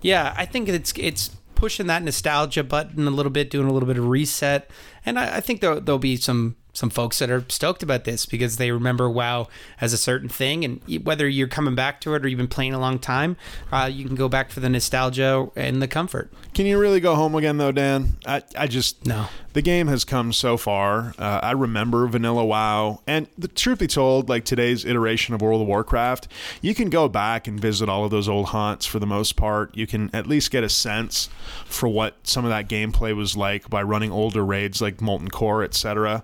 Yeah, 0.00 0.34
I 0.36 0.44
think 0.44 0.68
it's 0.68 0.92
it's 0.96 1.30
pushing 1.54 1.86
that 1.86 2.02
nostalgia 2.02 2.64
button 2.64 3.06
a 3.06 3.10
little 3.12 3.30
bit, 3.30 3.48
doing 3.48 3.68
a 3.68 3.72
little 3.72 3.86
bit 3.86 3.96
of 3.96 4.08
reset, 4.08 4.68
and 5.06 5.20
I, 5.20 5.36
I 5.36 5.40
think 5.40 5.60
there'll, 5.60 5.80
there'll 5.80 6.00
be 6.00 6.16
some 6.16 6.56
some 6.72 6.88
folks 6.90 7.18
that 7.18 7.30
are 7.30 7.44
stoked 7.48 7.82
about 7.82 8.04
this 8.04 8.24
because 8.26 8.56
they 8.56 8.70
remember 8.70 9.08
WoW 9.10 9.48
as 9.80 9.92
a 9.92 9.98
certain 9.98 10.28
thing, 10.28 10.64
and 10.64 10.80
whether 11.04 11.28
you're 11.28 11.48
coming 11.48 11.74
back 11.74 12.00
to 12.02 12.14
it 12.14 12.24
or 12.24 12.28
you've 12.28 12.38
been 12.38 12.48
playing 12.48 12.72
a 12.74 12.78
long 12.80 12.98
time, 12.98 13.36
uh, 13.70 13.90
you 13.92 14.04
can 14.06 14.14
go 14.14 14.28
back 14.28 14.50
for 14.50 14.60
the 14.60 14.68
nostalgia 14.68 15.48
and 15.54 15.82
the 15.82 15.88
comfort. 15.88 16.30
Can 16.54 16.66
you 16.66 16.78
really 16.78 17.00
go 17.00 17.14
home 17.14 17.34
again 17.34 17.56
though, 17.58 17.72
Dan? 17.72 18.16
I, 18.26 18.42
I 18.56 18.66
just 18.66 19.06
No. 19.06 19.28
the 19.52 19.62
game 19.62 19.86
has 19.88 20.04
come 20.04 20.32
so 20.32 20.56
far. 20.56 21.14
Uh, 21.18 21.40
I 21.42 21.52
remember 21.52 22.06
Vanilla 22.06 22.44
WoW, 22.44 23.00
and 23.06 23.26
the 23.36 23.48
truth 23.48 23.78
be 23.80 23.86
told, 23.86 24.28
like 24.28 24.44
today's 24.44 24.84
iteration 24.84 25.34
of 25.34 25.42
World 25.42 25.62
of 25.62 25.66
Warcraft, 25.68 26.28
you 26.60 26.74
can 26.74 26.88
go 26.90 27.08
back 27.08 27.46
and 27.46 27.58
visit 27.60 27.88
all 27.88 28.04
of 28.04 28.10
those 28.10 28.28
old 28.28 28.46
haunts 28.46 28.86
for 28.86 28.98
the 28.98 29.06
most 29.06 29.36
part. 29.36 29.76
You 29.76 29.86
can 29.86 30.10
at 30.14 30.26
least 30.26 30.50
get 30.50 30.64
a 30.64 30.68
sense 30.68 31.28
for 31.66 31.88
what 31.88 32.14
some 32.26 32.44
of 32.44 32.50
that 32.50 32.68
gameplay 32.68 33.14
was 33.14 33.36
like 33.36 33.68
by 33.68 33.82
running 33.82 34.10
older 34.12 34.44
raids 34.44 34.80
like 34.80 35.00
Molten 35.00 35.28
Core, 35.30 35.62
etc. 35.62 36.22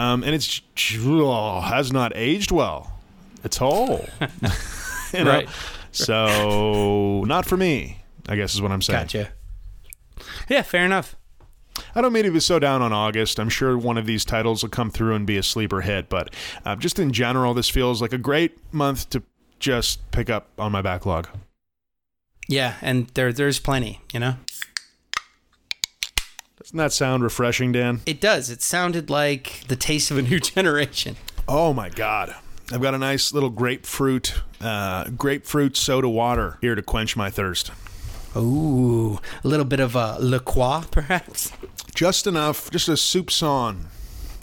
um, 0.00 0.24
and 0.24 0.34
it's 0.34 0.62
oh, 0.98 1.60
has 1.60 1.92
not 1.92 2.12
aged 2.14 2.50
well 2.50 3.00
at 3.44 3.60
all. 3.60 4.06
You 5.12 5.24
know? 5.24 5.30
Right. 5.30 5.48
So 5.90 7.24
not 7.26 7.44
for 7.44 7.56
me. 7.56 8.02
I 8.28 8.36
guess 8.36 8.54
is 8.54 8.62
what 8.62 8.70
I'm 8.70 8.82
saying. 8.82 9.06
Gotcha. 9.06 9.32
Yeah, 10.48 10.62
fair 10.62 10.84
enough. 10.84 11.16
I 11.94 12.00
don't 12.00 12.12
mean 12.12 12.24
to 12.24 12.30
be 12.30 12.40
so 12.40 12.58
down 12.58 12.82
on 12.82 12.92
August. 12.92 13.40
I'm 13.40 13.48
sure 13.48 13.76
one 13.76 13.98
of 13.98 14.06
these 14.06 14.24
titles 14.24 14.62
will 14.62 14.70
come 14.70 14.90
through 14.90 15.14
and 15.14 15.26
be 15.26 15.36
a 15.36 15.42
sleeper 15.42 15.80
hit, 15.80 16.08
but 16.08 16.32
uh, 16.64 16.76
just 16.76 16.98
in 16.98 17.12
general, 17.12 17.54
this 17.54 17.68
feels 17.68 18.00
like 18.00 18.12
a 18.12 18.18
great 18.18 18.72
month 18.72 19.10
to 19.10 19.22
just 19.58 20.08
pick 20.10 20.30
up 20.30 20.48
on 20.58 20.70
my 20.70 20.82
backlog. 20.82 21.28
Yeah, 22.46 22.74
and 22.82 23.08
there 23.14 23.32
there's 23.32 23.58
plenty, 23.58 24.00
you 24.12 24.20
know? 24.20 24.36
Doesn't 26.70 26.78
that 26.78 26.92
sound 26.92 27.24
refreshing, 27.24 27.72
Dan? 27.72 28.00
It 28.06 28.20
does. 28.20 28.48
It 28.48 28.62
sounded 28.62 29.10
like 29.10 29.64
the 29.66 29.74
taste 29.74 30.12
of 30.12 30.18
a 30.18 30.22
new 30.22 30.38
generation. 30.40 31.16
Oh 31.48 31.74
my 31.74 31.88
God. 31.88 32.32
I've 32.70 32.80
got 32.80 32.94
a 32.94 32.98
nice 32.98 33.32
little 33.34 33.50
grapefruit, 33.50 34.34
uh, 34.60 35.08
grapefruit 35.10 35.76
soda 35.76 36.08
water 36.08 36.58
here 36.60 36.76
to 36.76 36.82
quench 36.82 37.16
my 37.16 37.28
thirst. 37.28 37.72
Ooh, 38.36 39.18
a 39.42 39.48
little 39.48 39.64
bit 39.64 39.80
of 39.80 39.96
a 39.96 40.16
La 40.20 40.38
Croix, 40.38 40.84
perhaps? 40.92 41.50
Just 41.92 42.28
enough, 42.28 42.70
just 42.70 42.88
a 42.88 42.92
soupçon 42.92 43.86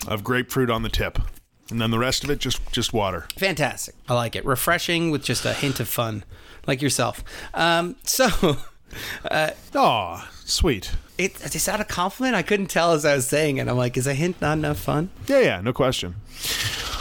of 0.05 0.25
grapefruit 0.25 0.69
on 0.69 0.83
the 0.83 0.89
tip, 0.89 1.19
and 1.71 1.79
then 1.79 1.91
the 1.91 1.99
rest 1.99 2.25
of 2.25 2.29
it 2.29 2.39
just 2.39 2.59
just 2.73 2.91
water. 2.91 3.25
Fantastic. 3.37 3.95
I 4.09 4.15
like 4.15 4.35
it. 4.35 4.43
Refreshing 4.43 5.11
with 5.11 5.23
just 5.23 5.45
a 5.45 5.53
hint 5.53 5.79
of 5.79 5.87
fun, 5.87 6.25
like 6.67 6.81
yourself. 6.81 7.23
Um, 7.53 7.95
so, 8.03 8.57
Uh, 9.31 9.51
Aw, 9.75 10.29
sweet. 10.43 10.91
It, 11.17 11.55
is 11.55 11.65
that 11.65 11.79
a 11.79 11.85
compliment? 11.85 12.35
I 12.35 12.41
couldn't 12.41 12.67
tell 12.67 12.93
as 12.93 13.05
I 13.05 13.15
was 13.15 13.27
saying 13.27 13.57
it. 13.57 13.67
I'm 13.67 13.77
like, 13.77 13.97
is 13.97 14.07
a 14.07 14.13
hint 14.13 14.41
not 14.41 14.57
enough 14.57 14.79
fun? 14.79 15.09
Yeah, 15.27 15.39
yeah, 15.39 15.61
no 15.61 15.73
question. 15.73 16.15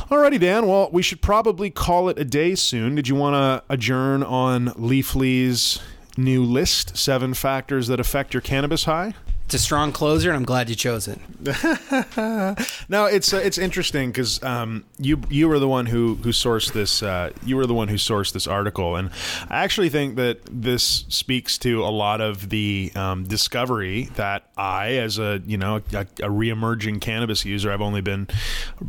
Alrighty, 0.08 0.38
Dan. 0.38 0.66
Well, 0.68 0.88
we 0.92 1.02
should 1.02 1.20
probably 1.20 1.68
call 1.70 2.08
it 2.08 2.18
a 2.18 2.24
day 2.24 2.54
soon. 2.54 2.94
Did 2.94 3.08
you 3.08 3.14
want 3.14 3.34
to 3.34 3.72
adjourn 3.72 4.22
on 4.22 4.72
Leafly's 4.76 5.80
new 6.16 6.44
list, 6.44 6.96
seven 6.96 7.34
factors 7.34 7.88
that 7.88 7.98
affect 8.00 8.32
your 8.32 8.40
cannabis 8.40 8.84
high? 8.84 9.14
It's 9.46 9.54
a 9.54 9.58
strong 9.60 9.92
closer, 9.92 10.28
and 10.28 10.36
I'm 10.36 10.44
glad 10.44 10.68
you 10.68 10.74
chose 10.74 11.06
it. 11.08 11.20
No, 12.88 13.06
it's 13.06 13.32
uh, 13.32 13.38
it's 13.38 13.58
interesting 13.58 14.10
because 14.10 14.42
um, 14.42 14.84
you 14.98 15.20
you 15.28 15.48
were 15.48 15.58
the 15.58 15.68
one 15.68 15.86
who 15.86 16.14
who 16.16 16.30
sourced 16.30 16.72
this. 16.72 17.02
Uh, 17.02 17.30
you 17.44 17.56
were 17.56 17.66
the 17.66 17.74
one 17.74 17.88
who 17.88 17.96
sourced 17.96 18.32
this 18.32 18.46
article, 18.46 18.96
and 18.96 19.10
I 19.48 19.62
actually 19.64 19.88
think 19.88 20.16
that 20.16 20.40
this 20.50 21.04
speaks 21.08 21.58
to 21.58 21.84
a 21.84 21.90
lot 21.90 22.20
of 22.20 22.48
the 22.48 22.92
um, 22.94 23.24
discovery 23.24 24.04
that 24.14 24.48
I, 24.56 24.94
as 24.94 25.18
a 25.18 25.42
you 25.46 25.58
know 25.58 25.76
a, 25.92 26.00
a 26.00 26.30
reemerging 26.30 27.00
cannabis 27.00 27.44
user, 27.44 27.70
I've 27.72 27.80
only 27.80 28.00
been 28.00 28.28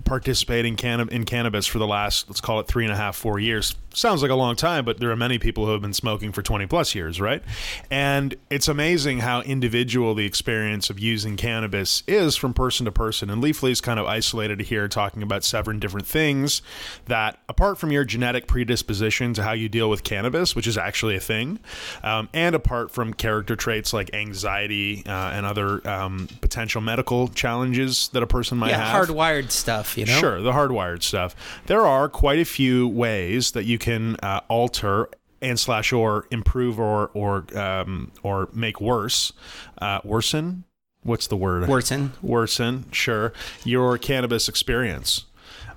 participating 0.05 0.75
canna- 0.75 1.07
in 1.07 1.25
cannabis 1.25 1.65
for 1.67 1.79
the 1.79 1.87
last 1.87 2.29
let's 2.29 2.41
call 2.41 2.59
it 2.59 2.67
three 2.67 2.85
and 2.85 2.93
a 2.93 2.97
half 2.97 3.15
four 3.15 3.39
years. 3.39 3.75
Sounds 3.93 4.21
like 4.21 4.31
a 4.31 4.35
long 4.35 4.55
time, 4.55 4.85
but 4.85 4.99
there 4.99 5.09
are 5.09 5.15
many 5.15 5.39
people 5.39 5.65
who 5.65 5.71
have 5.71 5.81
been 5.81 5.93
smoking 5.93 6.31
for 6.31 6.41
twenty 6.41 6.65
plus 6.67 6.93
years, 6.95 7.19
right? 7.19 7.43
And 7.89 8.35
it's 8.49 8.67
amazing 8.67 9.19
how 9.19 9.41
individual 9.41 10.13
the 10.13 10.25
experience 10.25 10.46
of 10.47 10.97
using 10.97 11.35
cannabis 11.35 12.03
is 12.07 12.37
from 12.37 12.53
person 12.53 12.85
to 12.85 12.91
person. 12.91 13.29
And 13.29 13.43
Leafly 13.43 13.71
is 13.71 13.81
kind 13.81 13.99
of 13.99 14.05
isolated 14.05 14.61
here, 14.61 14.87
talking 14.87 15.21
about 15.21 15.43
seven 15.43 15.77
different 15.77 16.07
things 16.07 16.61
that, 17.05 17.37
apart 17.49 17.77
from 17.77 17.91
your 17.91 18.05
genetic 18.05 18.47
predisposition 18.47 19.33
to 19.33 19.43
how 19.43 19.51
you 19.51 19.67
deal 19.67 19.89
with 19.89 20.03
cannabis, 20.05 20.55
which 20.55 20.65
is 20.65 20.77
actually 20.77 21.15
a 21.17 21.19
thing, 21.19 21.59
um, 22.01 22.29
and 22.33 22.55
apart 22.55 22.91
from 22.91 23.13
character 23.13 23.57
traits 23.57 23.91
like 23.91 24.13
anxiety 24.13 25.03
uh, 25.05 25.11
and 25.11 25.45
other 25.45 25.85
um, 25.85 26.29
potential 26.39 26.79
medical 26.79 27.27
challenges 27.29 28.07
that 28.13 28.23
a 28.23 28.27
person 28.27 28.57
might 28.57 28.69
Yeah, 28.69 28.91
have. 28.91 29.09
hardwired 29.09 29.51
stuff, 29.51 29.97
you 29.97 30.05
know? 30.05 30.17
Sure, 30.17 30.41
the 30.41 30.51
hardwired 30.53 31.03
stuff. 31.03 31.35
There 31.65 31.85
are 31.85 32.07
quite 32.07 32.39
a 32.39 32.45
few 32.45 32.87
ways 32.87 33.51
that 33.51 33.65
you 33.65 33.77
can 33.77 34.15
uh, 34.23 34.39
alter 34.47 35.09
and 35.41 35.59
slash 35.59 35.93
or 35.93 36.27
improve 36.31 36.79
or 36.79 37.09
or 37.13 37.45
um, 37.57 38.11
or 38.23 38.49
make 38.53 38.81
worse, 38.81 39.33
uh, 39.79 39.99
worsen. 40.03 40.63
What's 41.03 41.27
the 41.27 41.37
word? 41.37 41.67
Worsen. 41.69 42.13
Worsen. 42.21 42.85
Sure, 42.91 43.33
your 43.63 43.97
cannabis 43.97 44.49
experience. 44.49 45.25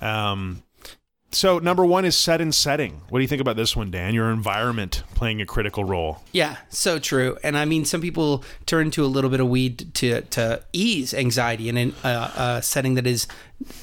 Um, 0.01 0.63
so 1.33 1.59
number 1.59 1.85
one 1.85 2.05
is 2.05 2.17
set 2.17 2.41
and 2.41 2.53
setting. 2.53 3.03
What 3.09 3.21
do 3.21 3.23
you 3.23 3.29
think 3.29 3.41
about 3.41 3.57
this 3.57 3.77
one, 3.77 3.91
Dan? 3.91 4.15
Your 4.15 4.31
environment 4.31 5.05
playing 5.15 5.41
a 5.41 5.47
critical 5.47 5.85
role. 5.85 6.23
Yeah, 6.33 6.57
so 6.71 6.99
true. 6.99 7.39
And 7.45 7.57
I 7.57 7.65
mean, 7.65 7.85
some 7.85 8.01
people 8.01 8.43
turn 8.67 8.91
to 8.93 9.05
a 9.05 9.07
little 9.07 9.31
bit 9.31 9.39
of 9.39 9.49
weed 9.49 9.95
to 9.95 10.23
to 10.23 10.63
ease 10.73 11.15
anxiety 11.15 11.69
in 11.69 11.95
a, 12.03 12.09
a, 12.09 12.61
setting 12.63 12.95
that 12.95 13.07
is, 13.07 13.29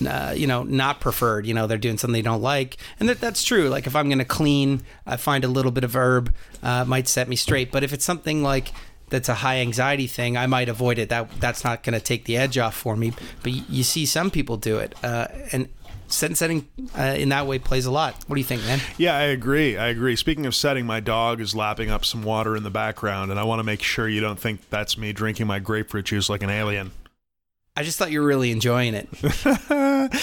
uh, 0.06 0.34
you 0.36 0.46
know, 0.46 0.64
not 0.64 1.00
preferred. 1.00 1.46
You 1.46 1.54
know, 1.54 1.68
they're 1.68 1.78
doing 1.78 1.98
something 1.98 2.14
they 2.14 2.22
don't 2.22 2.42
like, 2.42 2.78
and 3.00 3.08
that 3.08 3.22
that's 3.22 3.44
true. 3.44 3.70
Like 3.70 3.88
if 3.88 3.96
I'm 3.96 4.10
going 4.10 4.20
to 4.20 4.26
clean, 4.26 4.84
I 5.06 5.16
find 5.16 5.46
a 5.46 5.50
little 5.50 5.72
bit 5.72 5.86
of 5.86 5.96
herb 5.96 6.34
uh, 6.62 6.84
might 6.86 7.08
set 7.08 7.30
me 7.30 7.38
straight. 7.38 7.72
But 7.72 7.84
if 7.84 7.94
it's 7.94 8.06
something 8.06 8.44
like 8.44 8.74
that's 9.10 9.30
a 9.30 9.36
high 9.36 9.60
anxiety 9.60 10.08
thing, 10.08 10.36
I 10.36 10.48
might 10.48 10.68
avoid 10.68 11.00
it. 11.00 11.10
That 11.10 11.32
that's 11.40 11.64
not 11.64 11.84
going 11.84 11.94
to 11.94 12.04
take 12.04 12.26
the 12.26 12.36
edge 12.36 12.58
off 12.58 12.76
for 12.76 12.98
me. 12.98 13.14
But 13.42 13.54
you 13.70 13.84
see 13.84 14.06
some 14.06 14.32
people 14.32 14.58
do 14.58 14.80
it, 14.80 14.96
uh, 15.02 15.28
and 15.54 15.70
set 16.08 16.30
and 16.30 16.38
setting 16.38 16.68
uh, 16.98 17.16
in 17.18 17.30
that 17.30 17.48
way 17.48 17.60
plays 17.60 17.86
a 17.86 17.92
lot. 17.92 18.16
What 18.28 18.36
do 18.36 18.40
you 18.40 18.46
think, 18.46 18.64
man? 18.64 18.80
Yeah, 18.98 19.16
I 19.16 19.24
agree. 19.24 19.78
I 19.78 19.88
agree. 19.88 20.16
Speaking 20.16 20.46
of 20.46 20.56
setting, 20.56 20.86
my 20.86 21.00
dog 21.00 21.42
is 21.42 21.56
lapping 21.56 21.90
up 21.90 22.06
some 22.06 22.24
water 22.24 22.56
in 22.56 22.64
the 22.64 22.70
background, 22.70 23.32
and 23.32 23.40
I 23.40 23.44
want 23.44 23.60
to 23.60 23.64
make 23.64 23.82
sure 23.82 24.08
you 24.08 24.22
don't 24.22 24.40
think 24.40 24.70
that's 24.70 24.98
me 24.98 25.14
drinking 25.14 25.48
my 25.48 25.60
grapefruit 25.60 26.06
juice 26.06 26.30
like 26.30 26.44
an 26.44 26.50
alien. 26.50 26.92
I 27.76 27.84
just 27.84 28.00
thought 28.00 28.10
you 28.10 28.22
were 28.22 28.28
really 28.28 28.50
enjoying 28.50 28.96
it. 28.96 29.08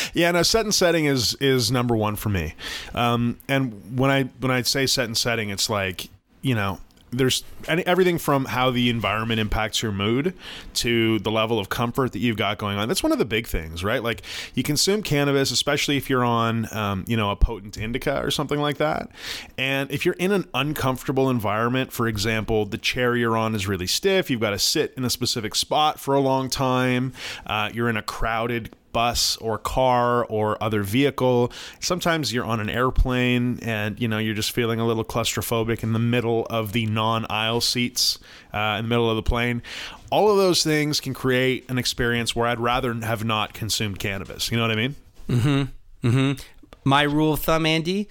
yeah, 0.15 0.33
no, 0.33 0.43
set 0.43 0.65
and 0.65 0.75
setting 0.75 1.05
is 1.05 1.35
is 1.35 1.71
number 1.71 1.97
one 1.97 2.17
for 2.17 2.29
me. 2.29 2.55
Um, 2.95 3.39
and 3.49 3.97
when 3.97 4.11
I 4.11 4.25
when 4.41 4.51
I 4.51 4.63
say 4.63 4.87
set 4.87 5.05
and 5.05 5.17
setting, 5.17 5.51
it's 5.51 5.71
like 5.71 6.09
you 6.43 6.55
know. 6.55 6.81
There's 7.17 7.45
any, 7.69 7.87
everything 7.87 8.19
from 8.19 8.47
how 8.47 8.71
the 8.71 8.91
environment 8.91 9.41
impacts 9.41 9.83
your 9.83 9.93
mood 9.93 10.35
to 10.75 11.19
the 11.21 11.31
level 11.31 11.59
of 11.59 11.69
comfort 11.69 12.13
that 12.13 12.19
you've 12.19 12.37
got 12.37 12.59
going 12.59 12.79
on. 12.79 12.89
That's 12.89 13.03
one 13.03 13.13
of 13.13 13.19
the 13.19 13.25
big 13.25 13.47
things, 13.47 13.85
right? 13.85 14.03
Like 14.03 14.23
you 14.55 14.63
consume 14.63 15.03
cannabis, 15.03 15.51
especially 15.51 15.97
if 15.97 16.11
you're 16.11 16.25
on, 16.25 16.73
um, 16.75 17.05
you 17.07 17.17
know, 17.17 17.31
a 17.31 17.37
potent 17.37 17.77
indica 17.79 18.21
or 18.21 18.31
something 18.31 18.61
like 18.61 18.79
that. 18.79 19.11
And 19.59 19.91
if 19.91 20.05
you're 20.05 20.17
in 20.19 20.33
an 20.33 20.49
uncomfortable 20.55 21.31
environment, 21.31 21.93
for 21.93 22.09
example, 22.09 22.67
the 22.67 22.79
chair 22.79 23.17
you're 23.17 23.37
on 23.37 23.55
is 23.55 23.67
really 23.67 23.87
stiff, 23.87 24.31
you've 24.31 24.41
got 24.41 24.51
to 24.51 24.59
sit 24.59 24.95
in 24.97 25.05
a 25.05 25.11
specific 25.11 25.55
spot 25.55 25.99
for 25.99 26.15
a 26.15 26.21
long 26.21 26.49
time, 26.51 27.13
uh, 27.47 27.71
you're 27.73 27.89
in 27.89 27.97
a 27.97 28.03
crowded 28.03 28.75
bus 28.95 29.37
or 29.37 29.59
car 29.59 30.25
or 30.25 30.57
other 30.63 30.83
vehicle. 30.83 31.53
Sometimes 31.81 32.33
you're 32.33 32.47
on 32.47 32.61
an 32.61 32.71
airplane 32.71 33.59
and 33.61 34.01
you 34.01 34.09
know 34.09 34.17
you're 34.17 34.35
just 34.35 34.53
feeling 34.53 34.81
a 34.81 34.87
little 34.87 35.05
claustrophobic 35.05 35.83
in 35.83 35.93
the 35.93 35.99
middle 35.99 36.47
of 36.49 36.73
the 36.73 36.87
non-aisle 36.87 37.61
seats 37.61 38.19
uh, 38.55 38.77
in 38.79 38.87
the 38.87 38.89
middle 38.89 39.11
of 39.11 39.17
the 39.17 39.23
plane. 39.23 39.63
All 40.11 40.31
of 40.31 40.39
those 40.39 40.65
things 40.65 41.01
can 41.01 41.13
create 41.13 41.69
an 41.69 41.77
experience 41.77 42.35
where 42.35 42.47
I'd 42.47 42.61
rather 42.61 42.95
have 42.95 43.25
not 43.25 43.53
consumed 43.53 43.99
cannabis. 43.99 44.51
You 44.51 44.57
know 44.57 44.63
what 44.63 44.71
I 44.71 44.77
mean? 44.77 44.95
Mm-hmm. 45.29 46.09
Mm-hmm. 46.09 46.43
My 46.85 47.03
rule 47.03 47.35
of 47.35 47.41
thumb, 47.41 47.67
Andy, 47.67 48.09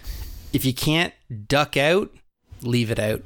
if 0.52 0.66
you 0.66 0.74
can't 0.74 1.14
duck 1.48 1.78
out, 1.78 2.12
leave 2.62 2.92
it 2.92 3.00
out. 3.00 3.24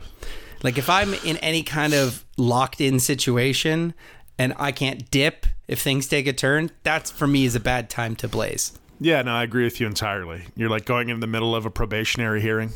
Like 0.64 0.78
if 0.78 0.90
I'm 0.90 1.14
in 1.26 1.38
any 1.38 1.64
kind 1.64 1.94
of 1.94 2.24
locked 2.38 2.82
in 2.82 3.00
situation 3.00 3.94
and 4.38 4.54
I 4.58 4.72
can't 4.72 5.10
dip 5.10 5.46
if 5.68 5.82
things 5.82 6.08
take 6.08 6.28
a 6.28 6.34
turn, 6.34 6.72
that's 6.84 7.12
for 7.12 7.28
me 7.28 7.46
is 7.46 7.56
a 7.56 7.60
bad 7.60 7.90
time 7.90 8.16
to 8.18 8.28
blaze. 8.28 8.78
Yeah, 9.00 9.22
no, 9.22 9.34
I 9.34 9.44
agree 9.44 9.64
with 9.64 9.80
you 9.80 9.88
entirely. 9.88 10.46
You're 10.56 10.70
like 10.70 10.86
going 10.86 11.10
in 11.10 11.20
the 11.20 11.28
middle 11.28 11.56
of 11.56 11.66
a 11.66 11.70
probationary 11.70 12.42
hearing. 12.42 12.72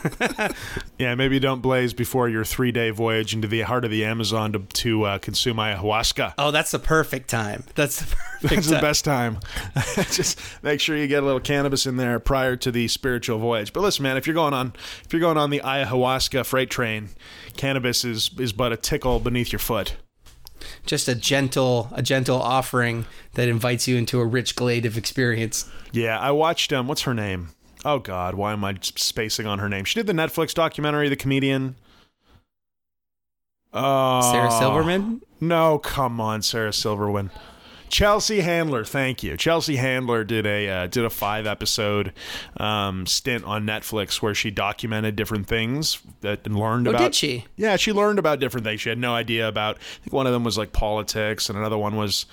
yeah, 0.98 1.14
maybe 1.14 1.38
don't 1.38 1.60
blaze 1.60 1.92
before 1.92 2.28
your 2.28 2.44
three 2.44 2.72
day 2.72 2.90
voyage 2.90 3.34
into 3.34 3.46
the 3.46 3.60
heart 3.62 3.84
of 3.84 3.90
the 3.90 4.04
Amazon 4.04 4.52
to, 4.52 4.58
to 4.60 5.02
uh, 5.04 5.18
consume 5.18 5.58
ayahuasca. 5.58 6.34
Oh, 6.38 6.50
that's 6.50 6.70
the 6.70 6.78
perfect 6.78 7.28
time. 7.28 7.64
That's 7.74 8.00
the 8.00 8.06
perfect 8.40 8.54
That's 8.54 8.70
the 8.70 8.80
best 8.80 9.04
time. 9.04 9.38
Just 10.10 10.40
make 10.62 10.80
sure 10.80 10.96
you 10.96 11.06
get 11.06 11.22
a 11.22 11.26
little 11.26 11.40
cannabis 11.40 11.86
in 11.86 11.96
there 11.96 12.18
prior 12.18 12.56
to 12.56 12.70
the 12.70 12.88
spiritual 12.88 13.38
voyage. 13.38 13.72
But 13.72 13.80
listen, 13.80 14.02
man, 14.02 14.16
if 14.16 14.26
you're 14.26 14.34
going 14.34 14.54
on 14.54 14.72
if 15.04 15.12
you're 15.12 15.20
going 15.20 15.38
on 15.38 15.50
the 15.50 15.60
ayahuasca 15.60 16.46
freight 16.46 16.70
train, 16.70 17.10
cannabis 17.56 18.04
is 18.04 18.30
is 18.38 18.52
but 18.52 18.72
a 18.72 18.76
tickle 18.76 19.20
beneath 19.20 19.52
your 19.52 19.58
foot. 19.58 19.96
Just 20.86 21.08
a 21.08 21.14
gentle, 21.14 21.88
a 21.92 22.02
gentle 22.02 22.40
offering 22.40 23.06
that 23.34 23.48
invites 23.48 23.88
you 23.88 23.96
into 23.96 24.20
a 24.20 24.26
rich 24.26 24.56
glade 24.56 24.86
of 24.86 24.96
experience. 24.98 25.70
Yeah, 25.92 26.18
I 26.18 26.30
watched 26.30 26.72
um 26.72 26.88
what's 26.88 27.02
her 27.02 27.14
name? 27.14 27.48
Oh 27.84 27.98
god, 27.98 28.34
why 28.34 28.52
am 28.52 28.64
I 28.64 28.76
spacing 28.80 29.46
on 29.46 29.58
her 29.58 29.68
name? 29.68 29.84
She 29.84 29.98
did 29.98 30.06
the 30.06 30.12
Netflix 30.12 30.54
documentary 30.54 31.08
The 31.08 31.16
Comedian. 31.16 31.76
Oh, 33.74 34.32
Sarah 34.32 34.50
Silverman? 34.50 35.22
No, 35.40 35.78
come 35.78 36.20
on, 36.20 36.42
Sarah 36.42 36.72
Silverman. 36.72 37.30
Chelsea 37.92 38.40
Handler, 38.40 38.84
thank 38.86 39.22
you. 39.22 39.36
Chelsea 39.36 39.76
Handler 39.76 40.24
did 40.24 40.46
a 40.46 40.66
uh, 40.68 40.86
did 40.86 41.04
a 41.04 41.10
five 41.10 41.46
episode 41.46 42.14
um, 42.56 43.04
stint 43.06 43.44
on 43.44 43.66
Netflix 43.66 44.22
where 44.22 44.34
she 44.34 44.50
documented 44.50 45.14
different 45.14 45.46
things 45.46 46.00
that 46.22 46.40
and 46.46 46.58
learned 46.58 46.86
about 46.86 46.94
Oh, 46.94 47.04
about. 47.04 47.12
did 47.12 47.14
she? 47.14 47.44
Yeah, 47.54 47.76
she 47.76 47.92
learned 47.92 48.18
about 48.18 48.40
different 48.40 48.64
things. 48.64 48.80
She 48.80 48.88
had 48.88 48.96
no 48.98 49.14
idea 49.14 49.46
about. 49.46 49.76
I 49.76 49.98
think 50.04 50.12
one 50.14 50.26
of 50.26 50.32
them 50.32 50.42
was 50.42 50.56
like 50.56 50.72
politics, 50.72 51.50
and 51.50 51.58
another 51.58 51.76
one 51.76 51.94
was 51.96 52.24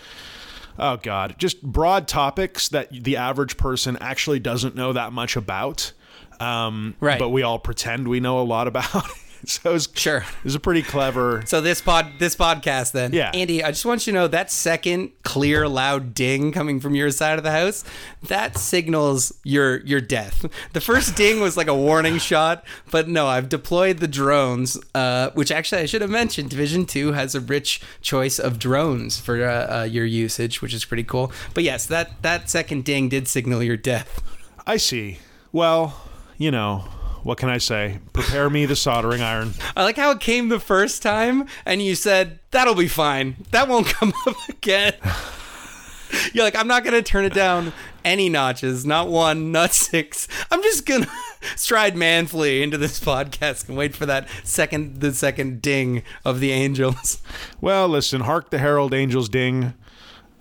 Oh 0.78 0.96
God, 0.96 1.36
just 1.38 1.62
broad 1.62 2.08
topics 2.08 2.70
that 2.70 2.88
the 2.92 3.18
average 3.18 3.58
person 3.58 3.98
actually 4.00 4.40
doesn't 4.40 4.76
know 4.78 4.94
that 4.94 5.12
much 5.12 5.36
about. 5.36 5.92
Um, 6.40 6.96
Right. 7.02 7.20
But 7.20 7.30
we 7.30 7.44
all 7.44 7.60
pretend 7.60 8.08
we 8.08 8.22
know 8.22 8.40
a 8.40 8.44
lot 8.48 8.68
about. 8.70 8.88
so 9.46 9.76
it's 9.76 9.88
Sure. 10.00 10.26
It's 10.46 10.56
a 10.56 10.60
pretty 10.60 10.82
clever. 10.82 11.44
So 11.46 11.62
this 11.62 11.82
pod, 11.82 12.14
this 12.20 12.36
podcast, 12.36 12.92
then, 12.92 13.14
Yeah. 13.14 13.32
Andy, 13.34 13.64
I 13.64 13.72
just 13.72 13.86
want 13.86 14.06
you 14.08 14.14
to 14.14 14.20
know 14.20 14.28
that 14.28 14.52
second 14.52 15.12
clear, 15.24 15.68
loud 15.68 16.14
ding 16.14 16.52
coming 16.52 16.80
from 16.80 16.96
your 16.96 17.12
side 17.12 17.38
of 17.38 17.44
the 17.44 17.52
house, 17.52 17.84
that 18.24 18.58
signals 18.58 19.34
your 19.44 19.78
your 19.82 20.02
death. 20.02 20.46
The 20.74 20.82
first 20.82 21.16
ding 21.16 21.40
was 21.42 21.58
like 21.58 21.68
a 21.68 21.76
warning 21.76 22.18
shot, 22.18 22.64
but 22.92 23.08
no, 23.08 23.28
I've 23.28 23.50
deployed 23.50 23.98
the 24.00 24.08
drones, 24.08 24.78
uh, 24.96 25.30
which 25.32 25.52
actually 25.52 25.82
I 25.82 25.86
should 25.86 26.02
have 26.02 26.10
mentioned. 26.10 26.50
Division 26.50 26.86
Two 26.86 27.12
has 27.14 27.36
a 27.36 27.40
rich 27.40 27.82
choice 28.02 28.40
of 28.40 28.60
drones 28.60 29.20
for 29.20 29.44
uh, 29.44 29.80
uh, 29.80 29.84
your 29.84 30.06
usage, 30.06 30.62
which 30.62 30.74
is 30.74 30.86
pretty 30.86 31.04
cool. 31.04 31.32
But 31.54 31.64
yes, 31.64 31.86
that 31.88 32.22
that 32.22 32.50
second 32.50 32.86
ding 32.86 33.10
did 33.10 33.28
signal 33.28 33.64
your 33.64 33.78
death. 33.78 34.22
I 34.68 34.78
see. 34.78 35.20
Well, 35.52 36.00
you 36.38 36.52
know, 36.52 36.86
what 37.24 37.38
can 37.38 37.50
I 37.50 37.58
say? 37.58 38.00
Prepare 38.14 38.50
me 38.50 38.66
the 38.66 38.76
soldering 38.76 39.22
iron. 39.22 39.54
I 39.76 39.84
like 39.84 39.98
how 39.98 40.12
it 40.12 40.20
came 40.20 40.50
the 40.50 40.60
first 40.60 41.02
time, 41.02 41.48
and 41.66 41.82
you 41.82 41.96
said 41.96 42.40
that'll 42.52 42.76
be 42.76 42.88
fine. 42.88 43.36
That 43.52 43.68
won't 43.68 43.88
come 44.00 44.14
up 44.28 44.36
again. 44.48 44.94
You're 46.34 46.44
like, 46.44 46.56
I'm 46.56 46.68
not 46.68 46.84
gonna 46.84 47.04
turn 47.04 47.26
it 47.26 47.34
down 47.34 47.72
any 48.04 48.30
notches, 48.30 48.86
not 48.86 49.10
one, 49.10 49.52
not 49.52 49.74
six. 49.74 50.28
I'm 50.50 50.62
just 50.64 50.86
gonna 50.86 51.08
stride 51.56 51.96
manfully 51.96 52.64
into 52.64 52.78
this 52.78 53.00
podcast 53.00 53.68
and 53.68 53.78
wait 53.78 53.96
for 53.96 54.06
that 54.08 54.28
second, 54.44 55.02
the 55.02 55.14
second 55.14 55.62
ding 55.62 56.04
of 56.26 56.40
the 56.40 56.52
angels. 56.52 57.22
Well, 57.62 57.88
listen, 57.88 58.22
hark 58.22 58.50
the 58.50 58.58
herald 58.58 58.94
angels 58.94 59.30
ding. 59.30 59.74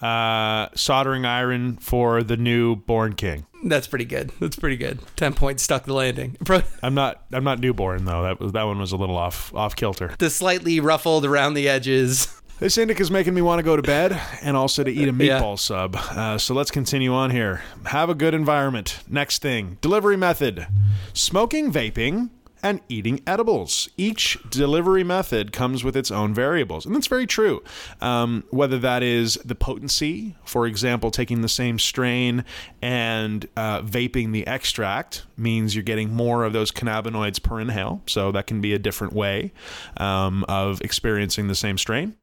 Uh, 0.00 0.68
soldering 0.76 1.24
iron 1.24 1.76
for 1.78 2.22
the 2.22 2.36
new 2.36 2.76
born 2.76 3.14
king. 3.14 3.44
That's 3.64 3.86
pretty 3.86 4.04
good. 4.04 4.30
That's 4.40 4.56
pretty 4.56 4.76
good. 4.76 5.00
Ten 5.16 5.34
points 5.34 5.62
stuck 5.62 5.84
the 5.84 5.94
landing. 5.94 6.36
I'm 6.82 6.94
not. 6.94 7.24
I'm 7.32 7.44
not 7.44 7.58
newborn 7.60 8.04
though. 8.04 8.22
That 8.22 8.40
was 8.40 8.52
that 8.52 8.62
one 8.64 8.78
was 8.78 8.92
a 8.92 8.96
little 8.96 9.16
off 9.16 9.52
off 9.54 9.74
kilter. 9.76 10.14
The 10.18 10.30
slightly 10.30 10.80
ruffled 10.80 11.24
around 11.24 11.54
the 11.54 11.68
edges. 11.68 12.34
This 12.60 12.76
indica 12.76 12.82
indica's 12.98 13.10
making 13.12 13.34
me 13.34 13.40
want 13.42 13.60
to 13.60 13.62
go 13.62 13.76
to 13.76 13.82
bed 13.82 14.20
and 14.42 14.56
also 14.56 14.82
to 14.82 14.90
eat 14.90 15.08
a 15.08 15.12
Yeah. 15.12 15.38
meatball 15.40 15.56
sub. 15.56 15.94
Uh, 15.94 16.38
so 16.38 16.54
let's 16.54 16.72
continue 16.72 17.14
on 17.14 17.30
here. 17.30 17.62
Have 17.86 18.10
a 18.10 18.16
good 18.16 18.34
environment. 18.34 18.98
Next 19.08 19.42
thing 19.42 19.78
delivery 19.80 20.16
method 20.16 20.66
smoking, 21.12 21.72
vaping, 21.72 22.30
and 22.62 22.80
eating 22.88 23.22
edibles. 23.26 23.88
Each 23.96 24.38
delivery 24.50 25.04
method 25.04 25.52
comes 25.52 25.84
with 25.84 25.96
its 25.96 26.10
own 26.10 26.34
variables. 26.34 26.86
And 26.86 26.94
that's 26.94 27.06
very 27.06 27.26
true. 27.26 27.62
Um, 28.00 28.44
whether 28.50 28.78
that 28.78 29.02
is 29.02 29.34
the 29.44 29.54
potency, 29.54 30.36
for 30.44 30.66
example, 30.66 31.10
taking 31.10 31.42
the 31.42 31.48
same 31.48 31.78
strain 31.78 32.44
and 32.82 33.46
uh, 33.56 33.82
vaping 33.82 34.32
the 34.32 34.46
extract 34.46 35.24
means 35.36 35.74
you're 35.74 35.82
getting 35.82 36.12
more 36.12 36.44
of 36.44 36.52
those 36.52 36.70
cannabinoids 36.70 37.42
per 37.42 37.60
inhale. 37.60 38.02
So 38.06 38.32
that 38.32 38.46
can 38.46 38.60
be 38.60 38.74
a 38.74 38.78
different 38.78 39.12
way 39.12 39.52
um, 39.96 40.44
of 40.48 40.80
experiencing 40.80 41.48
the 41.48 41.54
same 41.54 41.78
strain. 41.78 42.16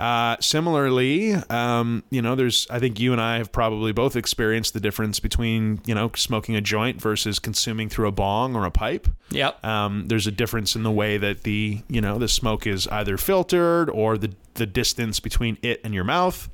Uh, 0.00 0.36
similarly, 0.40 1.34
um, 1.50 2.02
you 2.08 2.22
know, 2.22 2.34
there's, 2.34 2.66
I 2.70 2.78
think 2.78 2.98
you 2.98 3.12
and 3.12 3.20
I 3.20 3.36
have 3.36 3.52
probably 3.52 3.92
both 3.92 4.16
experienced 4.16 4.72
the 4.72 4.80
difference 4.80 5.20
between, 5.20 5.82
you 5.84 5.94
know, 5.94 6.10
smoking 6.16 6.56
a 6.56 6.62
joint 6.62 6.98
versus 6.98 7.38
consuming 7.38 7.90
through 7.90 8.08
a 8.08 8.12
bong 8.12 8.56
or 8.56 8.64
a 8.64 8.70
pipe. 8.70 9.08
Yep. 9.30 9.62
Um, 9.62 10.08
there's 10.08 10.26
a 10.26 10.32
difference 10.32 10.74
in 10.74 10.84
the 10.84 10.90
way 10.90 11.18
that 11.18 11.42
the, 11.42 11.82
you 11.88 12.00
know, 12.00 12.18
the 12.18 12.28
smoke 12.28 12.66
is 12.66 12.88
either 12.88 13.18
filtered 13.18 13.90
or 13.90 14.16
the, 14.16 14.32
the 14.60 14.66
distance 14.66 15.20
between 15.20 15.56
it 15.62 15.80
and 15.82 15.94
your 15.94 16.04
mouth. 16.04 16.48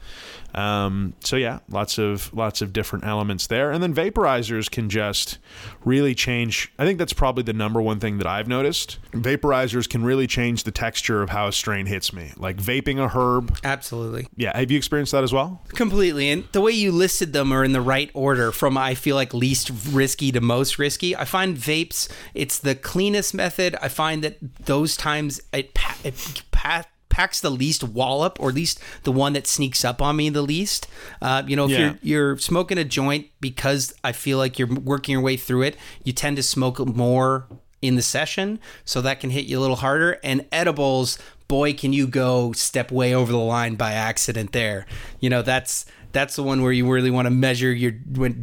Um, 0.54 1.12
so 1.20 1.36
yeah, 1.36 1.58
lots 1.68 1.98
of 1.98 2.32
lots 2.32 2.62
of 2.62 2.72
different 2.72 3.04
elements 3.04 3.48
there, 3.48 3.70
and 3.72 3.82
then 3.82 3.94
vaporizers 3.94 4.70
can 4.70 4.88
just 4.88 5.38
really 5.84 6.14
change. 6.14 6.72
I 6.78 6.86
think 6.86 6.98
that's 6.98 7.12
probably 7.12 7.42
the 7.42 7.52
number 7.52 7.82
one 7.82 8.00
thing 8.00 8.16
that 8.18 8.26
I've 8.26 8.48
noticed. 8.48 8.98
Vaporizers 9.12 9.86
can 9.86 10.02
really 10.02 10.26
change 10.26 10.62
the 10.62 10.70
texture 10.70 11.20
of 11.20 11.28
how 11.28 11.48
a 11.48 11.52
strain 11.52 11.84
hits 11.84 12.12
me. 12.12 12.32
Like 12.36 12.56
vaping 12.56 12.98
a 12.98 13.08
herb. 13.08 13.58
Absolutely. 13.64 14.28
Yeah, 14.36 14.56
have 14.56 14.70
you 14.70 14.78
experienced 14.78 15.12
that 15.12 15.24
as 15.24 15.32
well? 15.32 15.62
Completely. 15.68 16.30
And 16.30 16.44
the 16.52 16.62
way 16.62 16.72
you 16.72 16.90
listed 16.90 17.34
them 17.34 17.52
are 17.52 17.64
in 17.64 17.72
the 17.72 17.82
right 17.82 18.10
order 18.14 18.50
from 18.50 18.78
I 18.78 18.94
feel 18.94 19.16
like 19.16 19.34
least 19.34 19.70
risky 19.90 20.32
to 20.32 20.40
most 20.40 20.78
risky. 20.78 21.14
I 21.14 21.26
find 21.26 21.56
vapes, 21.56 22.08
it's 22.32 22.58
the 22.58 22.74
cleanest 22.74 23.34
method. 23.34 23.76
I 23.82 23.88
find 23.88 24.24
that 24.24 24.38
those 24.64 24.96
times 24.96 25.40
it, 25.52 25.74
pa- 25.74 25.98
it 26.02 26.42
pa- 26.50 26.84
packs 27.16 27.40
the 27.40 27.50
least 27.50 27.82
wallop 27.82 28.38
or 28.40 28.50
at 28.50 28.54
least 28.54 28.78
the 29.04 29.12
one 29.12 29.32
that 29.32 29.46
sneaks 29.46 29.84
up 29.84 30.02
on 30.02 30.16
me 30.16 30.28
the 30.28 30.42
least. 30.42 30.86
Uh, 31.22 31.42
you 31.46 31.56
know, 31.56 31.64
if 31.64 31.70
Yeah. 31.70 31.78
you're 31.78 31.98
you're 32.02 32.38
smoking 32.38 32.76
a 32.78 32.84
joint 32.84 33.26
because 33.40 33.94
I 34.04 34.12
feel 34.12 34.36
like 34.38 34.58
you're 34.58 34.68
working 34.68 35.12
your 35.14 35.22
way 35.22 35.36
through 35.38 35.62
it, 35.62 35.76
you 36.04 36.12
tend 36.12 36.36
to 36.36 36.42
smoke 36.42 36.78
more 36.86 37.46
in 37.80 37.96
the 37.96 38.02
session, 38.02 38.58
so 38.84 39.00
that 39.00 39.20
can 39.20 39.30
hit 39.30 39.46
you 39.46 39.58
a 39.58 39.60
little 39.60 39.76
harder. 39.76 40.18
And 40.24 40.44
edibles, 40.52 41.18
boy, 41.48 41.72
can 41.74 41.92
you 41.92 42.06
go 42.06 42.52
step 42.52 42.90
way 42.90 43.14
over 43.14 43.30
the 43.32 43.38
line 43.38 43.76
by 43.76 43.92
accident 43.92 44.52
there. 44.52 44.86
You 45.20 45.30
know, 45.30 45.42
that's 45.42 45.86
that's 46.12 46.36
the 46.36 46.42
one 46.42 46.62
where 46.62 46.72
you 46.72 46.90
really 46.90 47.10
want 47.10 47.26
to 47.26 47.30
measure 47.30 47.72
your 47.72 47.92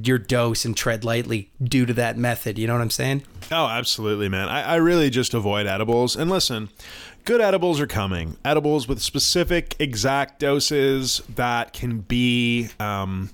your 0.04 0.20
dose 0.20 0.66
and 0.66 0.78
tread 0.78 1.04
lightly 1.04 1.52
due 1.64 1.86
to 1.88 1.94
that 1.96 2.18
method. 2.18 2.58
You 2.60 2.68
know 2.68 2.74
what 2.74 2.82
I'm 2.82 2.90
saying? 2.92 3.24
Oh, 3.52 3.68
absolutely, 3.68 4.30
man. 4.30 4.48
I, 4.50 4.62
I 4.62 4.76
really 4.76 5.10
just 5.10 5.34
avoid 5.34 5.66
edibles. 5.68 6.16
And 6.16 6.30
listen, 6.30 6.70
good 7.26 7.42
edibles 7.42 7.80
are 7.80 7.88
coming. 7.88 8.38
Edibles 8.44 8.88
with 8.88 9.02
specific, 9.02 9.76
exact 9.80 10.40
doses 10.40 11.22
that 11.36 11.74
can 11.74 12.00
be 12.00 12.70
um, 12.80 13.30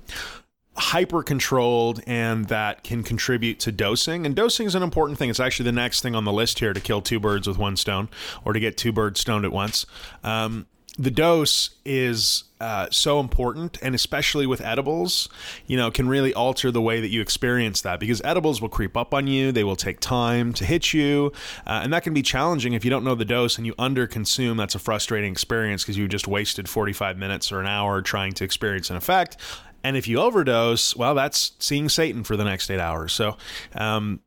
hyper 0.75 1.23
controlled 1.23 2.01
and 2.07 2.45
that 2.47 2.83
can 2.83 3.03
contribute 3.03 3.59
to 3.59 3.71
dosing. 3.71 4.25
And 4.25 4.35
dosing 4.35 4.67
is 4.67 4.75
an 4.75 4.83
important 4.83 5.17
thing. 5.17 5.29
It's 5.29 5.39
actually 5.39 5.65
the 5.65 5.73
next 5.73 6.01
thing 6.01 6.15
on 6.15 6.23
the 6.23 6.33
list 6.33 6.59
here 6.59 6.73
to 6.73 6.79
kill 6.79 7.01
two 7.01 7.19
birds 7.19 7.47
with 7.47 7.57
one 7.57 7.75
stone 7.75 8.09
or 8.45 8.53
to 8.53 8.59
get 8.59 8.77
two 8.77 8.91
birds 8.91 9.19
stoned 9.19 9.45
at 9.45 9.51
once. 9.51 9.85
Um, 10.23 10.67
the 10.99 11.09
dose 11.09 11.69
is 11.85 12.43
uh, 12.59 12.87
so 12.91 13.21
important, 13.21 13.77
and 13.81 13.95
especially 13.95 14.45
with 14.45 14.59
edibles, 14.59 15.29
you 15.65 15.77
know, 15.77 15.89
can 15.89 16.09
really 16.09 16.33
alter 16.33 16.71
the 16.71 16.81
way 16.81 16.99
that 16.99 17.07
you 17.07 17.21
experience 17.21 17.79
that 17.81 18.01
because 18.01 18.21
edibles 18.25 18.61
will 18.61 18.67
creep 18.67 18.97
up 18.97 19.13
on 19.13 19.25
you. 19.25 19.53
They 19.53 19.63
will 19.63 19.77
take 19.77 20.01
time 20.01 20.51
to 20.53 20.65
hit 20.65 20.93
you, 20.93 21.31
uh, 21.65 21.79
and 21.83 21.93
that 21.93 22.03
can 22.03 22.13
be 22.13 22.21
challenging 22.21 22.73
if 22.73 22.83
you 22.83 22.91
don't 22.91 23.05
know 23.05 23.15
the 23.15 23.23
dose 23.23 23.57
and 23.57 23.65
you 23.65 23.73
underconsume. 23.75 24.57
That's 24.57 24.75
a 24.75 24.79
frustrating 24.79 25.31
experience 25.31 25.83
because 25.83 25.97
you 25.97 26.05
just 26.09 26.27
wasted 26.27 26.67
45 26.67 27.17
minutes 27.17 27.49
or 27.49 27.61
an 27.61 27.67
hour 27.67 28.01
trying 28.01 28.33
to 28.33 28.43
experience 28.43 28.89
an 28.89 28.97
effect. 28.97 29.37
And 29.85 29.95
if 29.95 30.05
you 30.09 30.19
overdose, 30.19 30.97
well, 30.97 31.15
that's 31.15 31.53
seeing 31.59 31.87
Satan 31.87 32.25
for 32.25 32.35
the 32.35 32.43
next 32.43 32.69
eight 32.69 32.81
hours. 32.81 33.13
So, 33.13 33.37
um, 33.73 34.19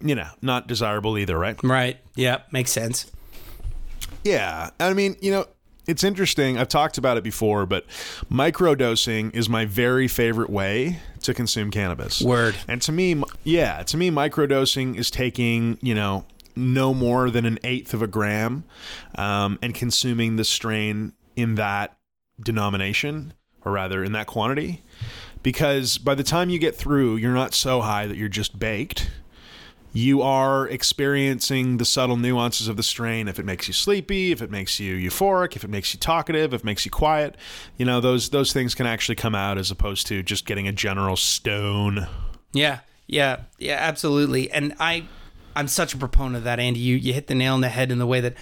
you 0.00 0.14
know, 0.14 0.28
not 0.40 0.68
desirable 0.68 1.18
either, 1.18 1.38
right? 1.38 1.62
Right. 1.62 1.98
Yeah, 2.14 2.38
makes 2.50 2.70
sense. 2.70 3.12
Yeah. 4.24 4.70
I 4.80 4.94
mean, 4.94 5.16
you 5.20 5.30
know, 5.30 5.46
it's 5.86 6.04
interesting. 6.04 6.58
I've 6.58 6.68
talked 6.68 6.98
about 6.98 7.16
it 7.16 7.24
before, 7.24 7.66
but 7.66 7.86
microdosing 8.30 9.34
is 9.34 9.48
my 9.48 9.64
very 9.64 10.08
favorite 10.08 10.50
way 10.50 11.00
to 11.22 11.34
consume 11.34 11.70
cannabis. 11.70 12.20
Word. 12.20 12.56
And 12.68 12.80
to 12.82 12.92
me, 12.92 13.22
yeah, 13.44 13.82
to 13.84 13.96
me, 13.96 14.10
microdosing 14.10 14.96
is 14.96 15.10
taking, 15.10 15.78
you 15.80 15.94
know, 15.94 16.24
no 16.56 16.94
more 16.94 17.30
than 17.30 17.44
an 17.44 17.58
eighth 17.64 17.94
of 17.94 18.02
a 18.02 18.06
gram 18.06 18.64
um, 19.16 19.58
and 19.60 19.74
consuming 19.74 20.36
the 20.36 20.44
strain 20.44 21.12
in 21.36 21.56
that 21.56 21.96
denomination, 22.40 23.32
or 23.64 23.72
rather 23.72 24.04
in 24.04 24.12
that 24.12 24.26
quantity. 24.26 24.82
Because 25.42 25.98
by 25.98 26.14
the 26.14 26.22
time 26.22 26.48
you 26.48 26.58
get 26.58 26.74
through, 26.74 27.16
you're 27.16 27.34
not 27.34 27.54
so 27.54 27.80
high 27.82 28.06
that 28.06 28.16
you're 28.16 28.28
just 28.28 28.58
baked 28.58 29.10
you 29.94 30.20
are 30.20 30.68
experiencing 30.68 31.78
the 31.78 31.84
subtle 31.84 32.18
nuances 32.18 32.68
of 32.68 32.76
the 32.76 32.82
strain 32.82 33.28
if 33.28 33.38
it 33.38 33.46
makes 33.46 33.66
you 33.68 33.72
sleepy 33.72 34.32
if 34.32 34.42
it 34.42 34.50
makes 34.50 34.78
you 34.78 34.94
euphoric 34.96 35.56
if 35.56 35.64
it 35.64 35.70
makes 35.70 35.94
you 35.94 36.00
talkative 36.00 36.52
if 36.52 36.60
it 36.60 36.64
makes 36.64 36.84
you 36.84 36.90
quiet 36.90 37.36
you 37.78 37.86
know 37.86 38.00
those 38.00 38.28
those 38.30 38.52
things 38.52 38.74
can 38.74 38.86
actually 38.86 39.14
come 39.14 39.34
out 39.34 39.56
as 39.56 39.70
opposed 39.70 40.06
to 40.06 40.22
just 40.22 40.44
getting 40.44 40.68
a 40.68 40.72
general 40.72 41.16
stone 41.16 42.06
Yeah, 42.54 42.80
yeah, 43.06 43.40
yeah, 43.58 43.76
absolutely. 43.80 44.50
And 44.50 44.74
I, 44.78 45.06
I'm 45.56 45.68
such 45.68 45.92
a 45.92 45.98
proponent 45.98 46.36
of 46.36 46.44
that, 46.44 46.58
Andy. 46.60 46.80
You 46.80 46.96
you 46.96 47.12
hit 47.12 47.26
the 47.26 47.34
nail 47.34 47.54
on 47.54 47.60
the 47.60 47.68
head 47.68 47.90
in 47.90 47.98
the 47.98 48.06
way 48.06 48.20
that 48.20 48.34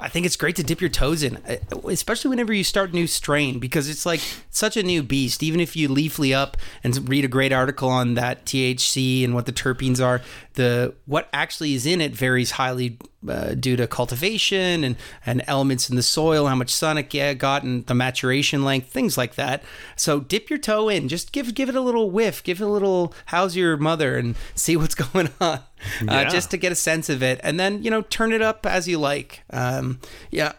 I 0.00 0.08
think 0.08 0.24
it's 0.26 0.36
great 0.36 0.56
to 0.56 0.62
dip 0.62 0.80
your 0.80 0.90
toes 0.90 1.22
in, 1.22 1.36
uh, 1.36 1.56
especially 1.88 2.30
whenever 2.30 2.52
you 2.52 2.64
start 2.64 2.90
a 2.90 2.94
new 2.94 3.06
strain 3.06 3.58
because 3.58 3.88
it's 3.88 4.06
like 4.06 4.20
such 4.50 4.76
a 4.76 4.82
new 4.82 5.02
beast. 5.02 5.42
Even 5.42 5.60
if 5.60 5.76
you 5.76 5.88
leafly 5.88 6.34
up 6.34 6.56
and 6.82 7.08
read 7.08 7.24
a 7.24 7.28
great 7.28 7.52
article 7.52 7.88
on 7.88 8.14
that 8.14 8.46
THC 8.46 9.22
and 9.24 9.34
what 9.34 9.46
the 9.46 9.52
terpenes 9.52 10.04
are, 10.04 10.22
the 10.54 10.94
what 11.04 11.28
actually 11.32 11.74
is 11.74 11.86
in 11.86 12.00
it 12.00 12.14
varies 12.14 12.52
highly 12.52 12.98
uh, 13.28 13.54
due 13.54 13.76
to 13.76 13.86
cultivation 13.86 14.82
and, 14.82 14.96
and 15.26 15.42
elements 15.46 15.90
in 15.90 15.96
the 15.96 16.02
soil, 16.02 16.46
how 16.46 16.54
much 16.54 16.70
sun 16.70 16.96
it 16.96 17.08
got, 17.38 17.62
and 17.62 17.86
the 17.86 17.94
maturation 17.94 18.64
length, 18.64 18.88
things 18.88 19.18
like 19.18 19.34
that. 19.34 19.62
So 19.96 20.20
dip 20.20 20.48
your 20.48 20.58
toe 20.58 20.88
in, 20.88 21.08
just 21.08 21.32
give 21.32 21.54
give 21.54 21.68
it 21.68 21.74
a 21.74 21.80
little 21.80 22.10
whiff, 22.10 22.42
give 22.42 22.60
it 22.60 22.64
a 22.64 22.68
little 22.68 23.12
how's 23.26 23.56
your 23.56 23.76
mother, 23.76 24.16
and 24.16 24.36
see 24.54 24.76
what's 24.76 24.94
going 24.94 25.28
on, 25.40 25.58
uh, 25.58 25.62
Yeah. 26.02 26.28
just 26.28 26.50
to 26.52 26.56
get 26.56 26.72
a 26.72 26.76
sense 26.76 27.08
of 27.08 27.22
it, 27.22 27.40
and 27.42 27.60
then 27.60 27.82
you 27.82 27.90
know 27.90 28.02
turn 28.02 28.32
it 28.32 28.42
up 28.42 28.64
as 28.64 28.88
you 28.88 28.98
like. 28.98 29.42
Um, 29.50 30.00
yeah. 30.30 30.52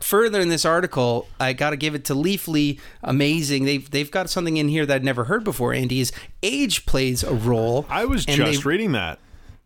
further 0.00 0.40
in 0.40 0.48
this 0.48 0.64
article, 0.64 1.28
I 1.38 1.52
got 1.52 1.70
to 1.70 1.76
give 1.76 1.94
it 1.94 2.04
to 2.06 2.14
Leafly. 2.14 2.80
Amazing. 3.04 3.64
They've 3.64 3.88
they've 3.90 4.10
got 4.10 4.28
something 4.30 4.56
in 4.56 4.68
here 4.68 4.86
that 4.86 4.94
I'd 4.96 5.04
never 5.04 5.24
heard 5.24 5.44
before. 5.44 5.72
Andy 5.72 6.00
is 6.00 6.10
age 6.42 6.86
plays 6.86 7.22
a 7.22 7.34
role. 7.34 7.86
I 7.88 8.06
was 8.06 8.24
just 8.26 8.64
reading 8.64 8.92
that. 8.92 9.18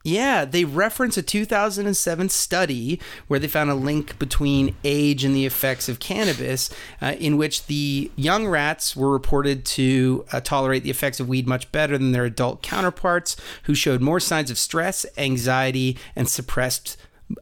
Yeah, 0.06 0.44
they 0.44 0.66
reference 0.66 1.16
a 1.16 1.22
2007 1.22 2.28
study 2.28 3.00
where 3.26 3.40
they 3.40 3.48
found 3.48 3.70
a 3.70 3.74
link 3.74 4.18
between 4.18 4.76
age 4.84 5.24
and 5.24 5.34
the 5.34 5.46
effects 5.46 5.88
of 5.88 5.98
cannabis, 5.98 6.68
uh, 7.00 7.14
in 7.18 7.38
which 7.38 7.66
the 7.66 8.10
young 8.14 8.46
rats 8.46 8.94
were 8.94 9.10
reported 9.10 9.64
to 9.64 10.26
uh, 10.30 10.40
tolerate 10.40 10.82
the 10.82 10.90
effects 10.90 11.20
of 11.20 11.28
weed 11.30 11.46
much 11.46 11.72
better 11.72 11.96
than 11.96 12.12
their 12.12 12.26
adult 12.26 12.62
counterparts, 12.62 13.34
who 13.62 13.74
showed 13.74 14.02
more 14.02 14.20
signs 14.20 14.50
of 14.50 14.58
stress, 14.58 15.06
anxiety, 15.16 15.96
and 16.14 16.28
suppressed 16.28 16.98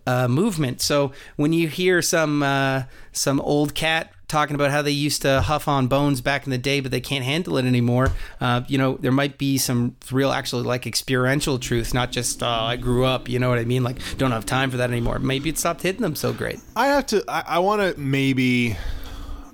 uh, 0.07 0.29
movement. 0.29 0.81
So 0.81 1.11
when 1.35 1.53
you 1.53 1.67
hear 1.67 2.01
some 2.01 2.45
uh, 2.45 2.85
some 3.11 3.41
old 3.41 3.75
cat 3.75 4.13
talking 4.33 4.55
about 4.55 4.71
how 4.71 4.81
they 4.83 4.91
used 4.91 5.23
to 5.23 5.43
huff 5.43 5.69
on 5.69 5.87
bones 5.87 6.23
back 6.23 6.45
in 6.45 6.51
the 6.51 6.59
day, 6.59 6.81
but 6.81 6.91
they 6.91 7.01
can't 7.01 7.25
handle 7.25 7.59
it 7.59 7.67
anymore. 7.67 8.11
Uh, 8.41 8.63
you 8.67 8.79
know, 8.79 8.97
there 8.97 9.13
might 9.13 9.37
be 9.37 9.59
some 9.59 9.95
real, 10.11 10.33
actually, 10.33 10.63
like 10.63 10.87
experiential 10.87 11.59
truth, 11.59 11.93
not 11.93 12.11
just 12.11 12.43
oh, 12.43 12.47
I 12.47 12.77
grew 12.77 13.05
up. 13.05 13.29
You 13.29 13.39
know 13.39 13.51
what 13.51 13.59
I 13.59 13.65
mean? 13.65 13.85
Like, 13.85 13.99
don't 14.17 14.33
have 14.33 14.47
time 14.47 14.71
for 14.71 14.79
that 14.79 14.91
anymore. 14.91 15.19
Maybe 15.19 15.51
it 15.51 15.59
stopped 15.59 15.83
hitting 15.83 16.01
them 16.01 16.17
so 16.17 16.33
great. 16.33 16.59
I 16.75 16.87
have 16.89 17.07
to. 17.07 17.23
I, 17.29 17.45
I 17.47 17.59
want 17.59 17.83
to 17.83 18.01
maybe. 18.01 18.77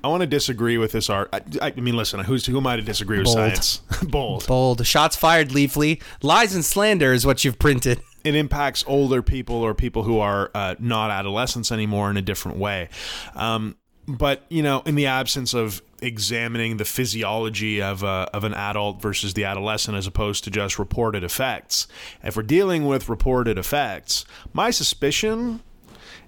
I 0.02 0.06
want 0.06 0.20
to 0.20 0.28
disagree 0.28 0.78
with 0.78 0.92
this 0.92 1.10
art. 1.10 1.28
I, 1.32 1.42
I 1.60 1.72
mean, 1.72 1.96
listen. 1.96 2.20
Who's 2.20 2.46
who 2.46 2.56
am 2.56 2.66
I 2.68 2.76
to 2.76 2.82
disagree 2.82 3.18
with 3.18 3.24
Bold. 3.26 3.36
science? 3.36 3.82
Bold. 4.04 4.46
Bold 4.46 4.86
shots 4.86 5.16
fired, 5.16 5.48
Leafly. 5.48 6.00
Lies 6.22 6.54
and 6.54 6.64
slander 6.64 7.12
is 7.12 7.26
what 7.26 7.44
you've 7.44 7.58
printed. 7.58 8.00
It 8.22 8.36
impacts 8.36 8.84
older 8.86 9.22
people 9.22 9.56
or 9.56 9.74
people 9.74 10.04
who 10.04 10.20
are 10.20 10.50
uh, 10.54 10.76
not 10.78 11.10
adolescents 11.10 11.72
anymore 11.72 12.10
in 12.10 12.16
a 12.16 12.22
different 12.22 12.58
way. 12.58 12.90
Um, 13.34 13.76
but 14.08 14.42
you 14.48 14.62
know, 14.62 14.82
in 14.86 14.94
the 14.94 15.06
absence 15.06 15.52
of 15.54 15.82
examining 16.00 16.76
the 16.78 16.84
physiology 16.84 17.82
of 17.82 18.02
a, 18.02 18.28
of 18.32 18.42
an 18.44 18.54
adult 18.54 19.02
versus 19.02 19.34
the 19.34 19.44
adolescent, 19.44 19.96
as 19.96 20.06
opposed 20.06 20.44
to 20.44 20.50
just 20.50 20.78
reported 20.78 21.22
effects, 21.22 21.86
if 22.24 22.36
we're 22.36 22.42
dealing 22.42 22.86
with 22.86 23.08
reported 23.08 23.58
effects, 23.58 24.24
my 24.52 24.70
suspicion 24.70 25.60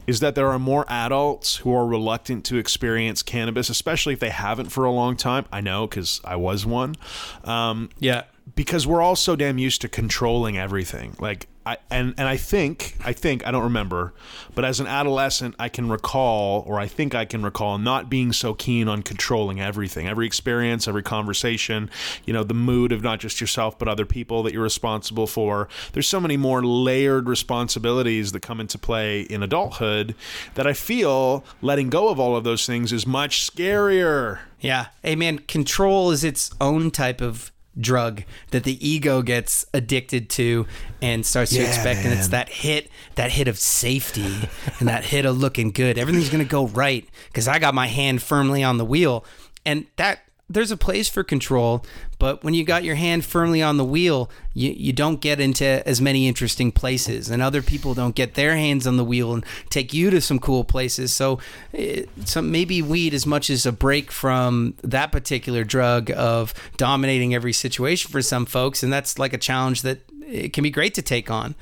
is 0.07 0.21
that 0.21 0.35
there 0.35 0.49
are 0.49 0.59
more 0.59 0.85
adults 0.89 1.57
who 1.57 1.73
are 1.75 1.87
reluctant 1.87 2.45
to 2.45 2.57
experience 2.57 3.23
cannabis, 3.23 3.69
especially 3.69 4.13
if 4.13 4.19
they 4.21 4.31
haven't 4.31 4.71
for 4.71 4.85
a 4.85 4.91
long 4.91 5.17
time. 5.17 5.45
I 5.53 5.61
know 5.61 5.87
because 5.87 6.21
I 6.25 6.37
was 6.37 6.67
one. 6.67 6.97
Um, 7.45 7.91
Yeah. 7.99 8.25
because 8.57 8.87
we're 8.87 9.03
all 9.03 9.15
so 9.15 9.37
damn 9.37 9.59
used 9.59 9.81
to 9.83 9.89
controlling 9.89 10.59
everything. 10.59 11.15
Like 11.21 11.47
I 11.67 11.77
and 11.91 12.15
and 12.17 12.27
I 12.27 12.37
think 12.39 12.97
I 13.05 13.13
think 13.13 13.47
I 13.47 13.51
don't 13.51 13.65
remember, 13.65 14.15
but 14.55 14.65
as 14.65 14.81
an 14.81 14.87
adolescent, 14.87 15.55
I 15.59 15.69
can 15.69 15.91
recall, 15.91 16.65
or 16.67 16.81
I 16.81 16.87
think 16.87 17.15
I 17.15 17.27
can 17.27 17.43
recall, 17.43 17.77
not 17.77 18.09
being 18.09 18.33
so 18.33 18.55
keen 18.55 18.89
on 18.89 19.03
controlling 19.03 19.61
everything, 19.61 20.09
every 20.09 20.27
experience, 20.27 20.89
every 20.89 21.03
conversation. 21.03 21.91
You 22.25 22.33
know, 22.33 22.45
the 22.45 22.55
mood 22.55 22.93
of 22.93 23.03
not 23.03 23.21
just 23.21 23.41
yourself 23.41 23.79
but 23.79 23.89
other 23.89 24.07
people 24.07 24.43
that 24.45 24.55
you're 24.55 24.63
responsible 24.63 25.27
for. 25.27 25.69
There's 25.93 26.09
so 26.09 26.21
many 26.21 26.39
more 26.39 26.65
layered 26.65 27.29
responsibilities 27.29 28.33
that 28.33 28.41
come 28.41 28.61
into 28.61 28.79
play 28.79 29.23
in 29.23 29.43
adulthood 29.43 30.15
that 30.55 30.67
I 30.67 30.73
feel 30.73 31.45
letting 31.61 31.91
go 31.91 32.09
of 32.09 32.19
all 32.19 32.37
of 32.37 32.45
those 32.45 32.67
things 32.67 32.91
is 32.91 33.07
much 33.07 33.47
scarier. 33.47 34.39
Yeah. 34.61 34.87
Hey, 35.03 35.17
man, 35.17 35.41
control 35.41 36.11
is 36.11 36.25
its 36.25 36.51
own 36.61 36.91
type 36.91 37.21
of 37.21 37.53
drug 37.81 38.25
that 38.51 38.65
the 38.65 38.87
ego 38.87 39.23
gets 39.23 39.65
addicted 39.73 40.29
to 40.31 40.67
and 41.01 41.25
starts 41.25 41.51
to 41.53 41.61
Yeah, 41.61 41.69
expect 41.69 42.05
and 42.05 42.13
it's 42.13 42.29
that 42.29 42.49
hit 42.49 42.91
that 43.15 43.31
hit 43.33 43.49
of 43.49 43.59
safety 43.59 44.49
and 44.79 44.89
that 44.89 45.05
hit 45.05 45.25
of 45.25 45.39
looking 45.39 45.71
good. 45.71 45.99
Everything's 45.99 46.29
going 46.31 46.45
to 46.45 46.51
go 46.51 46.67
right 46.69 47.09
because 47.29 47.49
i 47.49 47.59
got 47.59 47.75
my 47.75 47.87
hand 47.87 48.23
firmly 48.23 48.63
on 48.63 48.79
the 48.79 48.85
wheel. 48.85 49.25
And 49.67 49.87
that 49.97 50.21
there's 50.51 50.73
a 50.73 50.77
place 50.77 51.09
for 51.09 51.23
control 51.23 51.85
but 52.19 52.43
when 52.43 52.53
you 52.53 52.65
got 52.65 52.83
your 52.83 52.97
hand 52.97 53.25
firmly 53.25 53.63
on 53.63 53.77
the 53.77 53.85
wheel 53.85 54.29
you, 54.53 54.73
you 54.73 54.93
don't 54.93 55.21
get 55.21 55.39
into 55.39 55.87
as 55.89 56.01
many 56.01 56.27
interesting 56.27 56.73
places 56.73 57.31
and 57.31 57.41
other 57.41 57.63
people 57.63 57.95
don't 57.95 58.17
get 58.17 58.35
their 58.35 58.57
hands 58.57 58.87
on 58.87 58.97
the 58.97 59.05
wheel 59.05 59.33
and 59.33 59.47
take 59.71 59.95
you 59.95 60.11
to 60.11 60.21
some 60.21 60.39
cool 60.39 60.65
places 60.65 61.13
so 61.13 61.39
it, 61.73 62.09
some 62.25 62.51
maybe 62.51 62.83
weed 62.83 63.15
as 63.15 63.25
much 63.25 63.49
as 63.49 63.65
a 63.65 63.73
break 63.73 64.11
from 64.11 64.75
that 64.83 65.13
particular 65.13 65.63
drug 65.63 66.11
of 66.11 66.53
dominating 66.77 67.35
every 67.35 67.53
situation 67.53 68.11
for 68.11 68.21
some 68.21 68.45
folks 68.45 68.83
and 68.83 68.93
that's 68.93 69.19
like 69.19 69.33
a 69.33 69.39
challenge 69.39 69.83
that 69.83 70.01
it 70.27 70.53
can 70.53 70.63
be 70.63 70.71
great 70.71 70.95
to 70.95 71.03
take 71.03 71.31
on 71.31 71.55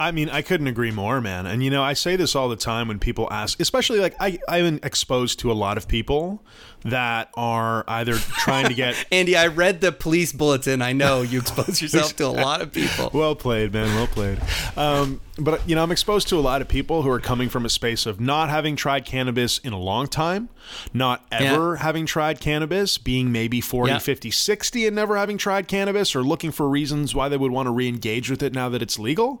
I 0.00 0.12
mean, 0.12 0.30
I 0.30 0.42
couldn't 0.42 0.68
agree 0.68 0.92
more, 0.92 1.20
man. 1.20 1.46
And 1.46 1.62
you 1.62 1.70
know, 1.70 1.82
I 1.82 1.94
say 1.94 2.14
this 2.14 2.36
all 2.36 2.48
the 2.48 2.56
time 2.56 2.86
when 2.86 3.00
people 3.00 3.26
ask, 3.32 3.58
especially 3.58 3.98
like 3.98 4.14
I, 4.20 4.38
I'm 4.48 4.78
exposed 4.84 5.40
to 5.40 5.50
a 5.50 5.54
lot 5.54 5.76
of 5.76 5.88
people 5.88 6.44
that 6.84 7.30
are 7.34 7.84
either 7.88 8.14
trying 8.14 8.66
to 8.68 8.74
get 8.74 8.94
andy 9.12 9.36
i 9.36 9.46
read 9.46 9.80
the 9.80 9.92
police 9.92 10.32
bulletin 10.32 10.80
i 10.82 10.92
know 10.92 11.22
you 11.22 11.40
expose 11.40 11.80
yourself 11.82 12.14
to 12.16 12.24
a 12.24 12.28
lot 12.28 12.60
of 12.60 12.72
people 12.72 13.10
well 13.14 13.34
played, 13.34 13.72
man, 13.72 13.94
well 13.94 14.06
played. 14.06 14.38
Um, 14.76 15.20
but 15.40 15.66
you 15.68 15.76
know, 15.76 15.82
I'm 15.84 15.92
exposed 15.92 16.28
to 16.28 16.36
a 16.36 16.40
lot 16.40 16.60
of 16.62 16.68
people 16.68 17.02
who 17.02 17.10
are 17.10 17.20
coming 17.20 17.48
from 17.48 17.64
a 17.64 17.68
space 17.68 18.06
of 18.06 18.20
not 18.20 18.48
having 18.48 18.74
tried 18.74 19.04
cannabis 19.04 19.58
in 19.58 19.72
a 19.72 19.78
long 19.78 20.08
time, 20.08 20.48
not 20.92 21.24
ever 21.30 21.76
having 21.76 22.06
tried 22.06 22.40
cannabis, 22.40 22.98
being 22.98 23.30
maybe 23.30 23.60
40, 23.60 23.92
Yeah. 23.92 23.98
50, 23.98 24.30
60 24.32 24.86
and 24.86 24.96
never 24.96 25.16
having 25.16 25.38
tried 25.38 25.68
cannabis 25.68 26.16
or 26.16 26.22
looking 26.22 26.50
for 26.50 26.68
reasons 26.68 27.14
why 27.14 27.28
they 27.28 27.36
would 27.36 27.52
want 27.52 27.66
to 27.66 27.70
re-engage 27.70 28.30
with 28.30 28.42
it 28.42 28.52
now 28.52 28.68
that 28.68 28.82
it's 28.82 28.98
legal. 28.98 29.40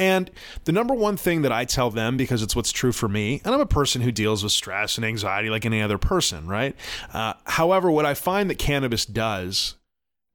And 0.00 0.30
the 0.64 0.72
number 0.72 0.94
one 0.94 1.16
thing 1.16 1.42
that 1.42 1.52
I 1.52 1.64
tell 1.64 1.90
them 1.90 2.16
because 2.16 2.42
it's 2.42 2.56
what's 2.56 2.72
true 2.72 2.92
for 2.92 3.08
me, 3.08 3.40
and 3.44 3.54
I'm 3.54 3.60
a 3.60 3.66
person 3.66 4.02
who 4.02 4.10
deals 4.10 4.42
with 4.42 4.52
stress 4.52 4.96
and 4.98 5.04
anxiety 5.04 5.48
like 5.48 5.64
any 5.64 5.80
other 5.80 5.98
person, 5.98 6.48
right? 6.48 6.74
Uh, 7.12 7.34
however, 7.44 7.90
what 7.90 8.06
I 8.06 8.14
find 8.14 8.50
that 8.50 8.58
cannabis 8.58 9.06
does 9.06 9.74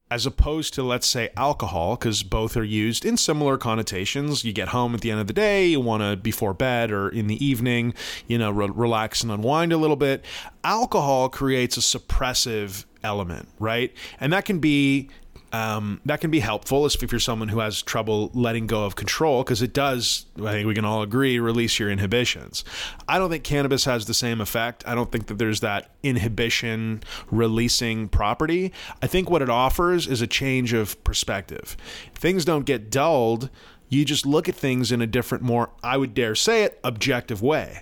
as 0.09 0.25
opposed 0.25 0.73
to 0.73 0.83
let's 0.83 1.07
say 1.07 1.29
alcohol 1.37 1.95
because 1.95 2.21
both 2.21 2.57
are 2.57 2.65
used 2.65 3.05
in 3.05 3.15
similar 3.15 3.57
connotations 3.57 4.43
you 4.43 4.51
get 4.51 4.67
home 4.67 4.93
at 4.93 4.99
the 4.99 5.09
end 5.09 5.21
of 5.21 5.27
the 5.27 5.31
day 5.31 5.65
you 5.67 5.79
want 5.79 6.03
to 6.03 6.17
before 6.17 6.53
bed 6.53 6.91
or 6.91 7.07
in 7.07 7.27
the 7.27 7.43
evening 7.43 7.93
you 8.27 8.37
know 8.37 8.51
re- 8.51 8.69
relax 8.75 9.23
and 9.23 9.31
unwind 9.31 9.71
a 9.71 9.77
little 9.77 9.95
bit 9.95 10.25
alcohol 10.65 11.29
creates 11.29 11.77
a 11.77 11.79
suppressive 11.79 12.83
element 13.03 13.47
right? 13.59 13.93
And 14.19 14.33
that 14.33 14.45
can 14.45 14.59
be 14.59 15.09
um, 15.53 16.01
that 16.05 16.21
can 16.21 16.31
be 16.31 16.39
helpful 16.39 16.85
if 16.85 17.11
you're 17.11 17.19
someone 17.19 17.49
who 17.49 17.59
has 17.59 17.81
trouble 17.81 18.31
letting 18.33 18.67
go 18.67 18.85
of 18.85 18.95
control 18.95 19.43
because 19.43 19.61
it 19.61 19.73
does 19.73 20.25
i 20.39 20.51
think 20.51 20.67
we 20.67 20.73
can 20.73 20.85
all 20.85 21.01
agree 21.01 21.39
release 21.39 21.79
your 21.79 21.89
inhibitions. 21.89 22.63
I 23.07 23.19
don't 23.19 23.29
think 23.29 23.43
cannabis 23.43 23.85
has 23.85 24.05
the 24.05 24.13
same 24.13 24.41
effect. 24.41 24.83
I 24.87 24.95
don't 24.95 25.11
think 25.11 25.27
that 25.27 25.37
there's 25.37 25.59
that 25.61 25.91
inhibition 26.03 27.03
releasing 27.29 28.07
property. 28.07 28.71
I 29.01 29.07
think 29.07 29.29
what 29.29 29.41
it 29.41 29.49
offers 29.49 30.07
is 30.07 30.21
a 30.21 30.27
change 30.27 30.73
of 30.73 31.01
perspective. 31.03 31.75
Things 32.13 32.45
don't 32.45 32.65
get 32.65 32.89
dulled. 32.89 33.49
You 33.89 34.05
just 34.05 34.25
look 34.25 34.47
at 34.47 34.55
things 34.55 34.91
in 34.91 35.01
a 35.01 35.07
different 35.07 35.43
more 35.43 35.69
i 35.83 35.97
would 35.97 36.13
dare 36.13 36.35
say 36.35 36.63
it 36.63 36.79
objective 36.83 37.41
way 37.41 37.81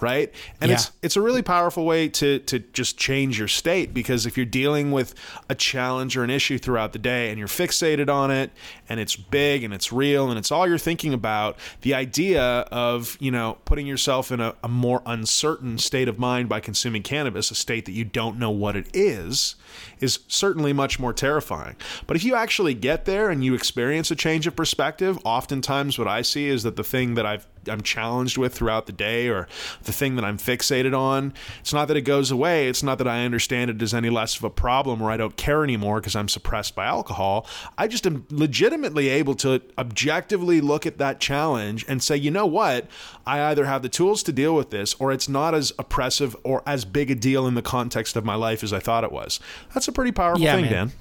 right 0.00 0.32
and 0.60 0.70
Yeah. 0.70 0.76
it's 0.76 0.92
it's 1.02 1.16
a 1.16 1.20
really 1.20 1.42
powerful 1.42 1.84
way 1.84 2.08
to 2.08 2.38
to 2.40 2.58
just 2.58 2.96
change 2.98 3.38
your 3.38 3.48
state 3.48 3.92
because 3.92 4.26
if 4.26 4.36
you're 4.36 4.46
dealing 4.46 4.92
with 4.92 5.14
a 5.48 5.54
challenge 5.54 6.16
or 6.16 6.24
an 6.24 6.30
issue 6.30 6.58
throughout 6.58 6.92
the 6.92 6.98
day 6.98 7.30
and 7.30 7.38
you're 7.38 7.48
fixated 7.48 8.08
on 8.08 8.30
it 8.30 8.50
and 8.88 9.00
it's 9.00 9.16
big 9.16 9.64
and 9.64 9.74
it's 9.74 9.92
real 9.92 10.30
and 10.30 10.38
it's 10.38 10.50
all 10.52 10.66
you're 10.68 10.78
thinking 10.78 11.12
about 11.14 11.56
the 11.82 11.94
idea 11.94 12.42
of 12.70 13.16
you 13.20 13.30
know 13.30 13.58
putting 13.64 13.86
yourself 13.86 14.30
in 14.30 14.40
a, 14.40 14.54
a 14.62 14.68
more 14.68 15.02
uncertain 15.06 15.78
state 15.78 16.08
of 16.08 16.18
mind 16.18 16.48
by 16.48 16.60
consuming 16.60 17.02
cannabis 17.02 17.50
a 17.50 17.54
state 17.54 17.84
that 17.84 17.92
you 17.92 18.04
don't 18.04 18.38
know 18.38 18.50
what 18.50 18.76
it 18.76 18.86
is 18.94 19.54
is 20.00 20.20
certainly 20.28 20.72
much 20.72 20.98
more 20.98 21.12
terrifying 21.12 21.76
but 22.06 22.16
if 22.16 22.24
you 22.24 22.34
actually 22.34 22.74
get 22.74 23.04
there 23.04 23.30
and 23.30 23.44
you 23.44 23.54
experience 23.54 24.10
a 24.10 24.16
change 24.16 24.46
of 24.46 24.54
perspective 24.54 25.18
oftentimes 25.24 25.98
what 25.98 26.08
i 26.08 26.22
see 26.22 26.48
is 26.48 26.62
that 26.62 26.76
the 26.76 26.84
thing 26.84 27.14
that 27.14 27.26
i've 27.26 27.46
I'm 27.70 27.82
challenged 27.82 28.36
with 28.38 28.54
throughout 28.54 28.86
the 28.86 28.92
day 28.92 29.28
or 29.28 29.48
the 29.84 29.92
thing 29.92 30.16
that 30.16 30.24
I'm 30.24 30.38
fixated 30.38 30.96
on. 30.96 31.34
It's 31.60 31.72
not 31.72 31.88
that 31.88 31.96
it 31.96 32.02
goes 32.02 32.30
away. 32.30 32.68
It's 32.68 32.82
not 32.82 32.98
that 32.98 33.08
I 33.08 33.24
understand 33.24 33.70
it 33.70 33.80
as 33.82 33.94
any 33.94 34.10
less 34.10 34.36
of 34.36 34.44
a 34.44 34.50
problem 34.50 35.02
or 35.02 35.10
I 35.10 35.16
don't 35.16 35.36
care 35.36 35.64
anymore 35.64 36.00
because 36.00 36.16
I'm 36.16 36.28
suppressed 36.28 36.74
by 36.74 36.86
alcohol. 36.86 37.46
I 37.76 37.88
just 37.88 38.06
am 38.06 38.26
legitimately 38.30 39.08
able 39.08 39.34
to 39.36 39.62
objectively 39.76 40.60
look 40.60 40.86
at 40.86 40.98
that 40.98 41.20
challenge 41.20 41.84
and 41.88 42.02
say, 42.02 42.16
you 42.16 42.30
know 42.30 42.46
what? 42.46 42.86
I 43.26 43.42
either 43.50 43.66
have 43.66 43.82
the 43.82 43.88
tools 43.88 44.22
to 44.24 44.32
deal 44.32 44.54
with 44.54 44.70
this 44.70 44.94
or 44.98 45.12
it's 45.12 45.28
not 45.28 45.54
as 45.54 45.72
oppressive 45.78 46.36
or 46.44 46.62
as 46.66 46.84
big 46.84 47.10
a 47.10 47.14
deal 47.14 47.46
in 47.46 47.54
the 47.54 47.62
context 47.62 48.16
of 48.16 48.24
my 48.24 48.34
life 48.34 48.62
as 48.62 48.72
I 48.72 48.78
thought 48.80 49.04
it 49.04 49.12
was. 49.12 49.40
That's 49.74 49.88
a 49.88 49.92
pretty 49.92 50.12
powerful 50.12 50.42
Yeah, 50.42 50.54
thing, 50.56 50.64
man. 50.64 50.72
Dan. 50.72 50.92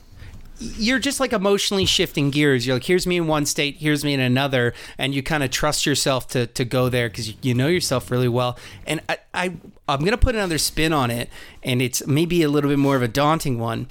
You're 0.59 0.99
just 0.99 1.19
like 1.19 1.33
emotionally 1.33 1.85
shifting 1.85 2.31
gears. 2.31 2.65
You're 2.65 2.77
like, 2.77 2.83
here's 2.83 3.05
me 3.05 3.17
in 3.17 3.27
one 3.27 3.45
state, 3.45 3.77
here's 3.77 4.03
me 4.03 4.13
in 4.13 4.19
another, 4.19 4.73
and 4.97 5.13
you 5.13 5.21
kind 5.21 5.43
of 5.43 5.51
trust 5.51 5.85
yourself 5.85 6.27
to 6.29 6.47
to 6.47 6.65
go 6.65 6.89
there 6.89 7.09
because 7.09 7.29
you, 7.29 7.35
you 7.41 7.53
know 7.53 7.67
yourself 7.67 8.09
really 8.09 8.27
well. 8.27 8.57
And 8.85 9.01
I, 9.07 9.17
I 9.33 9.43
I'm 9.87 10.03
gonna 10.03 10.17
put 10.17 10.35
another 10.35 10.57
spin 10.57 10.93
on 10.93 11.11
it, 11.11 11.29
and 11.63 11.81
it's 11.81 12.05
maybe 12.07 12.43
a 12.43 12.49
little 12.49 12.69
bit 12.69 12.79
more 12.79 12.95
of 12.95 13.01
a 13.01 13.07
daunting 13.07 13.59
one. 13.59 13.87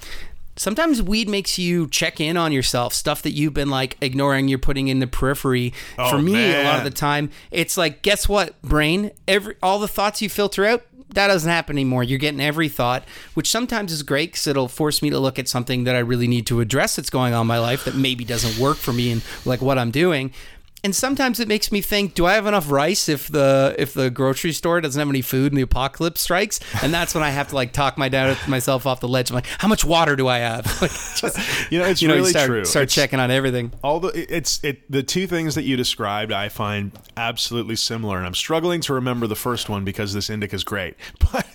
Sometimes 0.55 1.03
weed 1.03 1.29
makes 1.29 1.59
you 1.59 1.87
check 1.87 2.19
in 2.19 2.35
on 2.35 2.51
yourself, 2.51 2.91
stuff 2.91 3.21
that 3.21 3.31
you've 3.31 3.53
been 3.53 3.69
like 3.69 3.95
ignoring, 4.01 4.47
you're 4.47 4.57
putting 4.57 4.87
in 4.87 4.97
the 4.97 5.05
periphery. 5.05 5.71
Oh, 5.99 6.09
For 6.09 6.19
me, 6.19 6.55
a 6.55 6.63
lot 6.63 6.79
of 6.79 6.83
the 6.83 6.89
time, 6.89 7.29
it's 7.51 7.77
like, 7.77 8.01
guess 8.01 8.27
what, 8.27 8.59
brain? 8.63 9.11
Every 9.27 9.55
all 9.61 9.77
the 9.77 9.87
thoughts 9.87 10.21
you 10.21 10.29
filter 10.29 10.65
out, 10.65 10.83
that 11.13 11.27
doesn't 11.27 11.49
happen 11.49 11.75
anymore. 11.75 12.03
You're 12.03 12.19
getting 12.19 12.41
every 12.41 12.69
thought, 12.69 13.03
which 13.33 13.49
sometimes 13.49 13.91
is 13.91 14.03
great 14.03 14.31
because 14.31 14.47
it'll 14.47 14.67
force 14.67 15.01
me 15.01 15.09
to 15.09 15.19
look 15.19 15.39
at 15.39 15.47
something 15.47 15.85
that 15.85 15.95
I 15.95 15.99
really 15.99 16.27
need 16.27 16.45
to 16.47 16.59
address 16.59 16.95
that's 16.95 17.09
going 17.09 17.33
on 17.33 17.41
in 17.41 17.47
my 17.47 17.59
life 17.59 17.85
that 17.85 17.95
maybe 17.95 18.25
doesn't 18.25 18.61
work 18.61 18.77
for 18.77 18.93
me 18.93 19.11
and 19.11 19.23
like 19.45 19.61
what 19.61 19.77
I'm 19.77 19.91
doing 19.91 20.33
and 20.83 20.95
sometimes 20.95 21.39
it 21.39 21.47
makes 21.47 21.71
me 21.71 21.81
think 21.81 22.13
do 22.13 22.25
i 22.25 22.33
have 22.33 22.45
enough 22.45 22.69
rice 22.71 23.09
if 23.09 23.27
the 23.27 23.75
if 23.77 23.93
the 23.93 24.09
grocery 24.09 24.51
store 24.51 24.79
doesn't 24.81 24.99
have 24.99 25.09
any 25.09 25.21
food 25.21 25.51
and 25.51 25.57
the 25.57 25.61
apocalypse 25.63 26.21
strikes? 26.21 26.59
And 26.83 26.93
that's 26.93 27.13
when 27.15 27.23
i 27.23 27.29
have 27.29 27.47
to 27.49 27.55
like 27.55 27.73
talk 27.73 27.97
my 27.97 28.09
down 28.09 28.37
myself 28.47 28.85
off 28.85 28.99
the 28.99 29.07
ledge. 29.07 29.29
I'm 29.31 29.35
like 29.35 29.47
how 29.47 29.67
much 29.67 29.83
water 29.83 30.15
do 30.15 30.27
i 30.27 30.39
have? 30.39 30.65
Like 30.81 30.91
just, 30.91 31.71
You 31.71 31.79
know, 31.79 31.85
it's 31.85 32.01
you 32.01 32.07
know 32.07 32.13
really 32.15 32.27
you 32.27 32.31
start, 32.31 32.47
true. 32.47 32.65
start 32.65 32.83
It's- 32.83 32.95
checking 32.95 33.19
on 33.19 33.31
everything. 33.31 33.71
All 33.83 33.99
the 33.99 34.09
it's 34.33 34.63
it 34.63 34.89
the 34.91 35.03
two 35.03 35.27
things 35.27 35.55
that 35.55 35.63
you 35.63 35.75
described 35.77 36.31
I 36.31 36.49
find 36.49 36.91
absolutely 37.17 37.75
similar, 37.75 38.17
and 38.17 38.25
I'm 38.27 38.35
struggling 38.35 38.81
to 38.81 38.93
remember 38.93 39.27
the 39.27 39.35
first 39.35 39.69
one 39.69 39.83
because 39.83 40.13
this 40.13 40.29
indica 40.29 40.55
is 40.55 40.63
great, 40.63 40.95
but. 41.31 41.45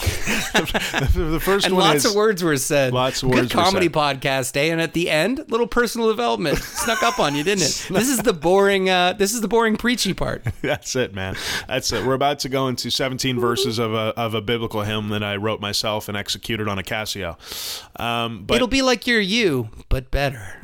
the, 0.54 1.28
the 1.32 1.40
first 1.40 1.66
and 1.66 1.74
one 1.74 1.84
lots 1.84 2.04
is 2.04 2.10
of 2.10 2.16
words 2.16 2.42
were 2.42 2.56
said 2.56 2.92
Lots 2.92 3.22
of 3.22 3.30
good 3.30 3.40
words 3.40 3.54
were 3.54 3.62
comedy 3.62 3.88
podcast 3.88 4.56
eh 4.56 4.70
and 4.72 4.80
at 4.80 4.94
the 4.94 5.10
end 5.10 5.44
little 5.48 5.66
personal 5.66 6.08
development 6.08 6.58
snuck 6.58 7.02
up 7.02 7.18
on 7.18 7.34
you 7.34 7.44
didn't 7.44 7.64
it 7.64 7.86
this 7.90 8.08
is 8.08 8.18
the 8.18 8.32
boring 8.32 8.88
uh 8.88 9.12
this 9.12 9.34
is 9.34 9.40
the 9.40 9.48
boring 9.48 9.76
preachy 9.76 10.14
part 10.14 10.42
That's 10.62 10.94
it, 10.96 11.14
man. 11.14 11.36
That's 11.68 11.92
it. 11.92 12.04
We're 12.04 12.14
about 12.14 12.40
to 12.40 12.48
go 12.48 12.68
into 12.68 12.90
17 12.90 13.40
verses 13.40 13.78
of 13.78 13.92
a 13.92 14.12
of 14.16 14.34
a 14.34 14.40
biblical 14.40 14.82
hymn 14.82 15.08
that 15.08 15.22
I 15.22 15.36
wrote 15.36 15.60
myself 15.60 16.08
and 16.08 16.16
executed 16.16 16.68
on 16.68 16.78
a 16.78 16.82
Casio. 16.82 17.36
Um, 18.00 18.44
but 18.44 18.56
it'll 18.56 18.68
be 18.68 18.82
like 18.82 19.06
you're 19.06 19.20
you 19.20 19.70
but 19.88 20.10
better 20.10 20.60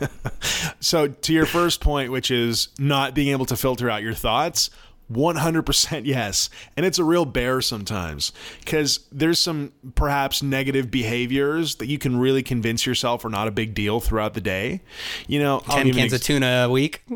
so 0.80 1.08
to 1.08 1.32
your 1.32 1.46
first 1.46 1.80
point, 1.80 2.10
which 2.10 2.30
is 2.30 2.68
not 2.78 3.14
being 3.14 3.28
able 3.28 3.46
to 3.46 3.56
filter 3.56 3.88
out 3.88 4.02
your 4.02 4.14
thoughts. 4.14 4.70
100% 5.10 6.02
yes. 6.04 6.50
And 6.76 6.84
it's 6.86 6.98
a 6.98 7.04
real 7.04 7.24
bear 7.24 7.60
sometimes 7.60 8.32
because 8.60 9.00
there's 9.10 9.38
some 9.38 9.72
perhaps 9.94 10.42
negative 10.42 10.90
behaviors 10.90 11.76
that 11.76 11.86
you 11.86 11.98
can 11.98 12.18
really 12.18 12.42
convince 12.42 12.86
yourself 12.86 13.24
are 13.24 13.28
not 13.30 13.48
a 13.48 13.50
big 13.50 13.74
deal 13.74 14.00
throughout 14.00 14.34
the 14.34 14.40
day. 14.40 14.80
You 15.26 15.38
know, 15.40 15.60
10 15.68 15.86
give 15.86 15.96
an 15.96 16.00
cans 16.00 16.12
of 16.12 16.22
tuna 16.22 16.64
a 16.66 16.70
week 16.70 17.02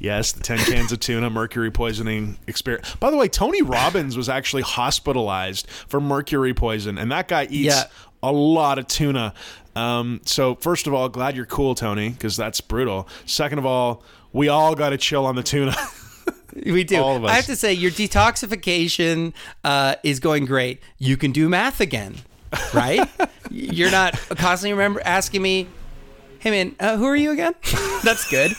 Yes, 0.00 0.32
the 0.32 0.40
10 0.42 0.58
cans 0.58 0.90
of 0.92 0.98
tuna, 1.00 1.30
mercury 1.30 1.70
poisoning 1.70 2.36
experience. 2.48 2.94
By 2.96 3.10
the 3.10 3.16
way, 3.16 3.28
Tony 3.28 3.62
Robbins 3.62 4.16
was 4.16 4.28
actually 4.28 4.62
hospitalized 4.62 5.68
for 5.86 6.00
mercury 6.00 6.52
poison, 6.52 6.98
and 6.98 7.12
that 7.12 7.28
guy 7.28 7.44
eats 7.44 7.76
Yeah. 7.76 7.84
a 8.22 8.32
lot 8.32 8.78
of 8.78 8.88
tuna. 8.88 9.34
Um, 9.76 10.20
so, 10.24 10.56
first 10.56 10.88
of 10.88 10.94
all, 10.94 11.08
glad 11.08 11.36
you're 11.36 11.46
cool, 11.46 11.76
Tony, 11.76 12.08
because 12.10 12.36
that's 12.36 12.60
brutal. 12.60 13.08
Second 13.24 13.58
of 13.58 13.66
all, 13.66 14.02
we 14.32 14.48
all 14.48 14.74
got 14.74 14.90
to 14.90 14.98
chill 14.98 15.24
on 15.26 15.36
the 15.36 15.42
tuna. 15.44 15.76
We 16.78 16.84
do. 16.84 16.96
All 17.00 17.16
of 17.16 17.24
us. 17.24 17.30
I 17.30 17.34
have 17.34 17.46
to 17.46 17.56
say, 17.56 17.72
your 17.72 17.90
detoxification 17.90 19.32
uh, 19.64 19.96
is 20.02 20.20
going 20.20 20.44
great. 20.44 20.80
You 20.98 21.16
can 21.16 21.32
do 21.32 21.48
math 21.48 21.80
again, 21.80 22.16
right? 22.74 23.08
You're 23.50 23.90
not 23.90 24.14
constantly 24.14 24.72
remember 24.72 25.00
asking 25.04 25.42
me, 25.42 25.66
"Hey 26.38 26.50
man, 26.50 26.76
uh, 26.80 26.96
who 26.96 27.06
are 27.06 27.16
you 27.16 27.30
again?" 27.30 27.54
That's 28.04 28.28
good, 28.30 28.52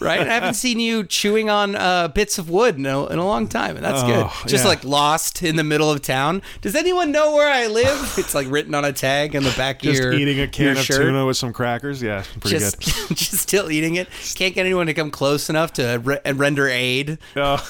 right? 0.00 0.20
I 0.20 0.24
haven't 0.24 0.54
seen 0.64 0.78
you 0.80 1.04
chewing 1.04 1.50
on 1.50 1.74
uh, 1.76 2.08
bits 2.08 2.38
of 2.38 2.48
wood 2.50 2.76
in 2.76 2.86
a, 2.86 3.06
in 3.06 3.18
a 3.18 3.26
long 3.26 3.48
time, 3.48 3.76
and 3.76 3.84
that's 3.84 4.02
Oh, 4.02 4.06
good. 4.42 4.48
Just 4.48 4.64
yeah. 4.64 4.68
like 4.70 4.84
lost 4.84 5.42
in 5.42 5.56
the 5.56 5.64
middle 5.64 5.90
of 5.90 6.02
town. 6.02 6.42
Does 6.60 6.74
anyone 6.74 7.10
know 7.12 7.34
where 7.34 7.50
I 7.52 7.66
live? 7.66 8.14
It's 8.18 8.34
like 8.34 8.50
written 8.50 8.74
on 8.74 8.84
a 8.84 8.92
tag 8.92 9.34
in 9.34 9.42
the 9.44 9.54
back 9.56 9.80
Just 9.80 9.98
of 10.00 10.04
your 10.04 10.12
eating 10.12 10.40
a 10.40 10.48
can 10.48 10.76
of 10.76 10.78
shirt. 10.84 10.98
tuna 11.02 11.24
with 11.24 11.36
some 11.36 11.52
crackers. 11.52 12.02
Yeah, 12.02 12.24
pretty 12.40 12.58
Just, 12.58 12.78
good. 13.08 13.16
just 13.16 13.32
still 13.38 13.70
eating 13.70 13.94
it. 13.94 14.08
Can't 14.34 14.54
get 14.54 14.66
anyone 14.66 14.86
to 14.86 14.94
come 14.94 15.10
close 15.10 15.48
enough 15.48 15.72
to 15.74 16.00
re- 16.02 16.20
render 16.32 16.68
aid. 16.68 17.18
Oh, 17.36 17.64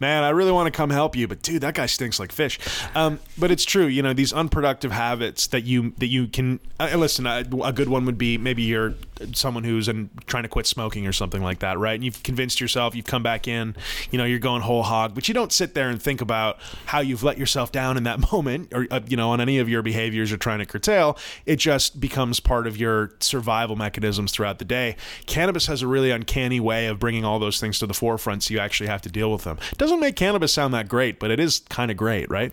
man, 0.00 0.24
I 0.24 0.30
really 0.30 0.52
want 0.52 0.66
to 0.66 0.70
come 0.76 0.90
help 0.90 1.14
you, 1.16 1.28
but 1.28 1.42
dude, 1.42 1.62
that 1.62 1.74
guy 1.74 1.86
stinks 1.86 2.18
like 2.18 2.32
fish. 2.32 2.58
Um, 2.94 3.20
but 3.38 3.50
it's 3.50 3.64
true, 3.64 3.86
you 3.86 4.02
know, 4.02 4.12
these 4.12 4.32
unproductive 4.32 4.90
habits 4.92 5.46
that 5.48 5.64
you 5.64 5.92
that 5.98 6.06
you 6.08 6.26
can 6.26 6.60
uh, 6.78 6.90
listen. 6.96 7.26
A, 7.26 7.44
a 7.62 7.72
good 7.72 7.88
one 7.88 8.04
would 8.06 8.18
be 8.18 8.38
maybe 8.38 8.62
you're 8.62 8.94
someone 9.34 9.64
who's 9.64 9.86
in, 9.88 10.08
trying 10.26 10.42
to 10.44 10.48
quit 10.48 10.66
smoking 10.66 11.06
or 11.06 11.12
something 11.12 11.42
like 11.42 11.58
that, 11.60 11.69
right? 11.78 11.94
And 11.94 12.04
you've 12.04 12.22
convinced 12.22 12.60
yourself, 12.60 12.94
you've 12.94 13.06
come 13.06 13.22
back 13.22 13.48
in, 13.48 13.76
you 14.10 14.18
know, 14.18 14.24
you're 14.24 14.38
going 14.38 14.62
whole 14.62 14.82
hog, 14.82 15.14
but 15.14 15.28
you 15.28 15.34
don't 15.34 15.52
sit 15.52 15.74
there 15.74 15.88
and 15.88 16.00
think 16.00 16.20
about 16.20 16.58
how 16.86 17.00
you've 17.00 17.22
let 17.22 17.38
yourself 17.38 17.72
down 17.72 17.96
in 17.96 18.04
that 18.04 18.32
moment, 18.32 18.72
or 18.72 18.86
uh, 18.90 19.00
you 19.06 19.16
know, 19.16 19.30
on 19.30 19.40
any 19.40 19.58
of 19.58 19.68
your 19.68 19.82
behaviors 19.82 20.30
you're 20.30 20.38
trying 20.38 20.58
to 20.58 20.66
curtail. 20.66 21.18
It 21.46 21.56
just 21.56 22.00
becomes 22.00 22.40
part 22.40 22.66
of 22.66 22.76
your 22.76 23.12
survival 23.20 23.76
mechanisms 23.76 24.32
throughout 24.32 24.58
the 24.58 24.64
day. 24.64 24.96
Cannabis 25.26 25.66
has 25.66 25.82
a 25.82 25.86
really 25.86 26.10
uncanny 26.10 26.60
way 26.60 26.86
of 26.86 26.98
bringing 26.98 27.24
all 27.24 27.38
those 27.38 27.60
things 27.60 27.78
to 27.80 27.86
the 27.86 27.94
forefront, 27.94 28.42
so 28.44 28.54
you 28.54 28.60
actually 28.60 28.88
have 28.88 29.02
to 29.02 29.10
deal 29.10 29.30
with 29.30 29.44
them. 29.44 29.58
It 29.72 29.78
Doesn't 29.78 30.00
make 30.00 30.16
cannabis 30.16 30.52
sound 30.52 30.74
that 30.74 30.88
great, 30.88 31.18
but 31.18 31.30
it 31.30 31.40
is 31.40 31.60
kind 31.68 31.90
of 31.90 31.96
great, 31.96 32.30
right? 32.30 32.52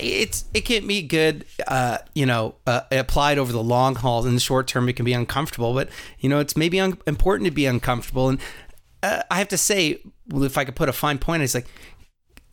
It's 0.00 0.44
it 0.54 0.62
can 0.62 0.86
be 0.86 1.02
good 1.02 1.44
uh 1.66 1.98
you 2.14 2.26
know 2.26 2.54
uh, 2.66 2.82
applied 2.90 3.38
over 3.38 3.52
the 3.52 3.62
long 3.62 3.94
haul 3.94 4.26
in 4.26 4.34
the 4.34 4.40
short 4.40 4.66
term 4.66 4.88
it 4.88 4.94
can 4.94 5.04
be 5.04 5.12
uncomfortable 5.12 5.74
but 5.74 5.88
you 6.18 6.28
know 6.28 6.38
it's 6.38 6.56
maybe 6.56 6.80
un- 6.80 6.98
important 7.06 7.46
to 7.46 7.50
be 7.50 7.66
uncomfortable. 7.66 8.28
And 8.28 8.40
uh, 9.02 9.22
i 9.30 9.38
have 9.38 9.48
to 9.48 9.58
say 9.58 9.98
well, 10.28 10.44
if 10.44 10.56
i 10.58 10.64
could 10.64 10.76
put 10.76 10.88
a 10.88 10.92
fine 10.92 11.18
point 11.18 11.42
it's 11.42 11.54
like 11.54 11.66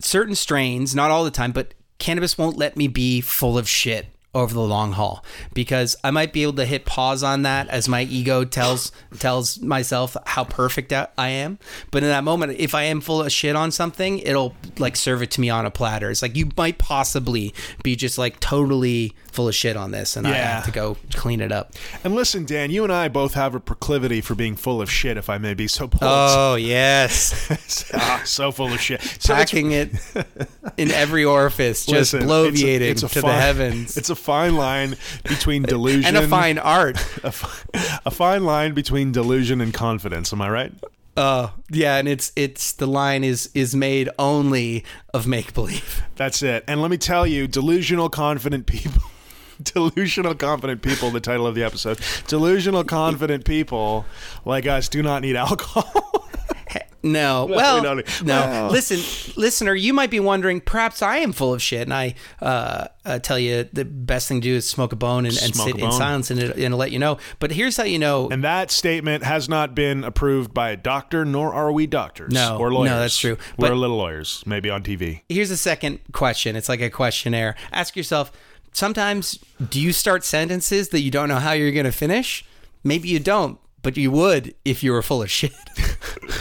certain 0.00 0.34
strains 0.34 0.94
not 0.94 1.10
all 1.10 1.24
the 1.24 1.30
time 1.30 1.52
but 1.52 1.74
cannabis 1.98 2.38
won't 2.38 2.56
let 2.56 2.76
me 2.76 2.88
be 2.88 3.20
full 3.20 3.58
of 3.58 3.68
shit 3.68 4.06
over 4.34 4.54
the 4.54 4.60
long 4.60 4.92
haul 4.92 5.24
because 5.54 5.96
I 6.04 6.10
might 6.10 6.32
be 6.32 6.42
able 6.42 6.52
to 6.54 6.64
hit 6.64 6.84
pause 6.84 7.22
on 7.22 7.42
that 7.42 7.68
as 7.68 7.88
my 7.88 8.02
ego 8.02 8.44
tells 8.44 8.92
tells 9.18 9.60
myself 9.60 10.16
how 10.26 10.44
perfect 10.44 10.92
I 10.92 11.28
am. 11.28 11.58
But 11.90 12.02
in 12.02 12.08
that 12.10 12.24
moment, 12.24 12.56
if 12.58 12.74
I 12.74 12.84
am 12.84 13.00
full 13.00 13.22
of 13.22 13.32
shit 13.32 13.56
on 13.56 13.72
something, 13.72 14.20
it'll 14.20 14.54
like 14.78 14.96
serve 14.96 15.22
it 15.22 15.30
to 15.32 15.40
me 15.40 15.50
on 15.50 15.66
a 15.66 15.70
platter. 15.70 16.10
It's 16.10 16.22
like 16.22 16.36
you 16.36 16.50
might 16.56 16.78
possibly 16.78 17.54
be 17.82 17.96
just 17.96 18.18
like 18.18 18.38
totally 18.40 19.14
full 19.32 19.48
of 19.48 19.54
shit 19.54 19.76
on 19.76 19.90
this, 19.90 20.16
and 20.16 20.26
I 20.26 20.32
have 20.32 20.64
to 20.66 20.70
go 20.70 20.96
clean 21.14 21.40
it 21.40 21.52
up. 21.52 21.72
And 22.04 22.14
listen, 22.14 22.44
Dan, 22.44 22.70
you 22.70 22.84
and 22.84 22.92
I 22.92 23.08
both 23.08 23.34
have 23.34 23.54
a 23.54 23.60
proclivity 23.60 24.20
for 24.20 24.34
being 24.34 24.56
full 24.56 24.80
of 24.82 24.90
shit, 24.90 25.16
if 25.16 25.30
I 25.30 25.38
may 25.38 25.54
be 25.54 25.66
so 25.68 25.86
bold. 25.86 26.00
Oh 26.02 26.54
yes, 26.60 27.90
Ah, 27.94 28.22
so 28.24 28.52
full 28.52 28.72
of 28.72 28.80
shit. 28.80 29.02
So 29.18 29.34
packing 29.34 29.72
it 29.72 29.90
in 30.76 30.90
every 30.90 31.24
orifice, 31.24 31.86
just 31.86 32.12
listen, 32.14 32.28
bloviating 32.28 32.80
it's 32.90 33.02
a, 33.02 33.06
it's 33.06 33.16
a 33.16 33.20
to 33.20 33.20
fine, 33.22 33.30
the 33.34 33.40
heavens, 33.40 33.96
It's 33.96 34.10
a 34.10 34.16
fine 34.16 34.56
line 34.56 34.96
between 35.24 35.62
delusion 35.62 36.16
and 36.16 36.24
a 36.24 36.28
fine 36.28 36.58
art. 36.58 36.96
a, 37.22 37.32
fi- 37.32 38.00
a 38.04 38.10
fine 38.10 38.44
line 38.44 38.74
between 38.74 39.12
delusion 39.12 39.60
and 39.60 39.72
confidence. 39.74 40.32
Am 40.32 40.40
I 40.42 40.50
right? 40.50 40.72
Oh 41.16 41.52
yeah, 41.70 41.96
and 41.96 42.08
it's 42.08 42.32
it's 42.36 42.72
the 42.72 42.86
line 42.86 43.24
is 43.24 43.50
is 43.52 43.74
made 43.74 44.08
only 44.18 44.84
of 45.12 45.26
make 45.26 45.52
believe. 45.52 46.02
That's 46.16 46.42
it. 46.42 46.64
And 46.68 46.80
let 46.80 46.90
me 46.90 46.96
tell 46.98 47.26
you, 47.26 47.46
delusional 47.48 48.08
confident 48.08 48.66
people. 48.66 49.02
Delusional 49.64 50.34
confident 50.34 50.82
people, 50.82 51.10
the 51.10 51.20
title 51.20 51.46
of 51.46 51.54
the 51.54 51.62
episode. 51.62 52.00
Delusional 52.26 52.84
confident 52.84 53.44
people 53.44 54.04
like 54.44 54.66
us 54.66 54.88
do 54.88 55.02
not 55.02 55.22
need 55.22 55.36
alcohol. 55.36 56.28
No, 57.02 57.46
well, 57.50 57.82
no. 57.82 58.02
Well. 58.24 58.70
Listen, 58.70 58.98
listener, 59.40 59.74
you 59.74 59.94
might 59.94 60.10
be 60.10 60.20
wondering. 60.20 60.60
Perhaps 60.60 61.00
I 61.00 61.18
am 61.18 61.32
full 61.32 61.54
of 61.54 61.62
shit, 61.62 61.80
and 61.82 61.94
I 61.94 62.14
uh, 62.42 62.88
uh, 63.06 63.18
tell 63.20 63.38
you 63.38 63.66
the 63.72 63.86
best 63.86 64.28
thing 64.28 64.42
to 64.42 64.48
do 64.48 64.54
is 64.56 64.68
smoke 64.68 64.92
a 64.92 64.96
bone 64.96 65.24
and, 65.24 65.34
and 65.42 65.56
sit 65.56 65.78
in 65.78 65.90
silence, 65.92 66.30
and, 66.30 66.38
and 66.40 66.76
let 66.76 66.90
you 66.90 66.98
know. 66.98 67.16
But 67.38 67.52
here's 67.52 67.76
how 67.78 67.84
you 67.84 67.98
know. 67.98 68.28
and 68.28 68.44
that 68.44 68.70
statement 68.70 69.24
has 69.24 69.48
not 69.48 69.74
been 69.74 70.04
approved 70.04 70.52
by 70.52 70.70
a 70.70 70.76
doctor, 70.76 71.24
nor 71.24 71.54
are 71.54 71.72
we 71.72 71.86
doctors 71.86 72.34
No, 72.34 72.58
or 72.58 72.70
lawyers. 72.70 72.90
no, 72.90 73.00
that's 73.00 73.18
true. 73.18 73.38
We're 73.56 73.68
But- 73.70 73.76
little 73.76 73.96
lawyers, 73.96 74.42
maybe 74.44 74.68
on 74.68 74.82
TV. 74.82 75.22
here's 75.28 75.50
a 75.50 75.56
second 75.56 76.00
question. 76.12 76.54
It's 76.54 76.68
like 76.68 76.82
a 76.82 76.90
questionnaire. 76.90 77.56
Ask 77.72 77.96
yourself. 77.96 78.30
Sometimes, 78.72 79.38
do 79.68 79.80
you 79.80 79.92
start 79.92 80.24
sentences 80.24 80.88
that 80.90 81.00
you 81.00 81.10
don't 81.10 81.28
know 81.28 81.38
how 81.38 81.52
you're 81.52 81.72
going 81.72 81.84
to 81.84 81.92
finish? 81.92 82.44
Maybe 82.84 83.08
you 83.08 83.18
don't, 83.18 83.58
but 83.82 83.96
you 83.96 84.10
would 84.10 84.54
if 84.64 84.82
you 84.82 84.92
were 84.92 85.02
full 85.02 85.22
of 85.22 85.30
shit. 85.30 85.52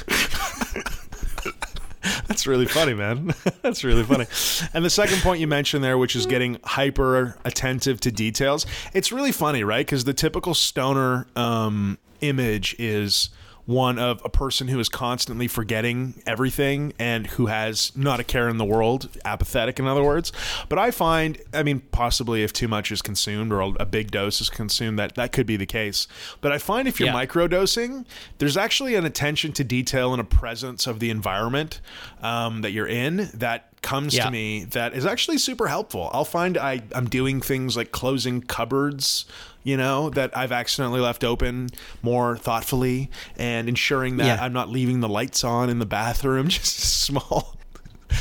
That's 2.27 2.47
really 2.47 2.67
funny, 2.67 2.93
man. 2.93 3.33
That's 3.61 3.83
really 3.83 4.03
funny. 4.03 4.25
And 4.73 4.85
the 4.85 4.89
second 4.89 5.21
point 5.21 5.41
you 5.41 5.47
mentioned 5.47 5.83
there, 5.83 5.97
which 5.97 6.15
is 6.15 6.25
getting 6.25 6.59
hyper 6.63 7.35
attentive 7.43 7.99
to 8.01 8.11
details, 8.11 8.65
it's 8.93 9.11
really 9.11 9.31
funny, 9.31 9.63
right? 9.63 9.85
Because 9.85 10.05
the 10.05 10.13
typical 10.13 10.53
stoner 10.53 11.27
um, 11.35 11.97
image 12.21 12.75
is 12.79 13.29
one 13.69 13.99
of 13.99 14.19
a 14.25 14.29
person 14.29 14.67
who 14.67 14.79
is 14.79 14.89
constantly 14.89 15.47
forgetting 15.47 16.19
everything 16.25 16.91
and 16.97 17.27
who 17.27 17.45
has 17.45 17.91
not 17.95 18.19
a 18.19 18.23
care 18.23 18.49
in 18.49 18.57
the 18.57 18.65
world, 18.65 19.07
apathetic, 19.25 19.77
in 19.77 19.85
other 19.85 20.03
words. 20.03 20.31
But 20.69 20.79
I 20.79 20.89
find, 20.89 21.37
I 21.53 21.61
mean, 21.61 21.81
possibly 21.91 22.41
if 22.41 22.51
too 22.51 22.67
much 22.67 22.91
is 22.91 23.03
consumed 23.03 23.53
or 23.53 23.61
a 23.79 23.85
big 23.85 24.09
dose 24.09 24.41
is 24.41 24.49
consumed, 24.49 24.97
that 24.97 25.13
that 25.15 25.31
could 25.31 25.45
be 25.45 25.55
the 25.55 25.67
case. 25.67 26.07
But 26.41 26.51
I 26.51 26.57
find 26.57 26.87
if 26.87 26.99
you're 26.99 27.09
Yeah. 27.09 27.13
microdosing, 27.25 28.05
there's 28.39 28.57
actually 28.57 28.95
an 28.95 29.05
attention 29.05 29.53
to 29.53 29.63
detail 29.63 30.13
and 30.13 30.19
a 30.19 30.23
presence 30.25 30.87
of 30.87 30.99
the 30.99 31.11
environment 31.11 31.79
um, 32.23 32.61
that 32.61 32.71
you're 32.71 32.87
in 32.87 33.29
that 33.35 33.67
comes 33.83 34.15
Yeah. 34.15 34.25
to 34.25 34.31
me 34.31 34.63
that 34.71 34.93
is 34.95 35.05
actually 35.05 35.37
super 35.37 35.67
helpful. 35.67 36.09
I'll 36.11 36.25
find 36.25 36.57
I, 36.57 36.81
I'm 36.93 37.07
doing 37.07 37.39
things 37.39 37.77
like 37.77 37.91
closing 37.91 38.41
cupboards, 38.41 39.25
you 39.63 39.75
know, 39.77 40.09
that 40.11 40.35
I've 40.37 40.51
accidentally 40.51 41.01
left 41.01 41.23
open 41.23 41.69
more 42.01 42.37
thoughtfully 42.37 43.09
and 43.37 43.67
ensuring 43.67 44.17
that 44.17 44.25
Yeah. 44.25 44.37
I'm 44.43 44.53
not 44.53 44.69
leaving 44.69 44.99
the 45.01 45.09
lights 45.09 45.43
on 45.43 45.69
in 45.69 45.79
the 45.79 45.85
bathroom, 45.85 46.47
just 46.49 46.77
small 46.79 47.55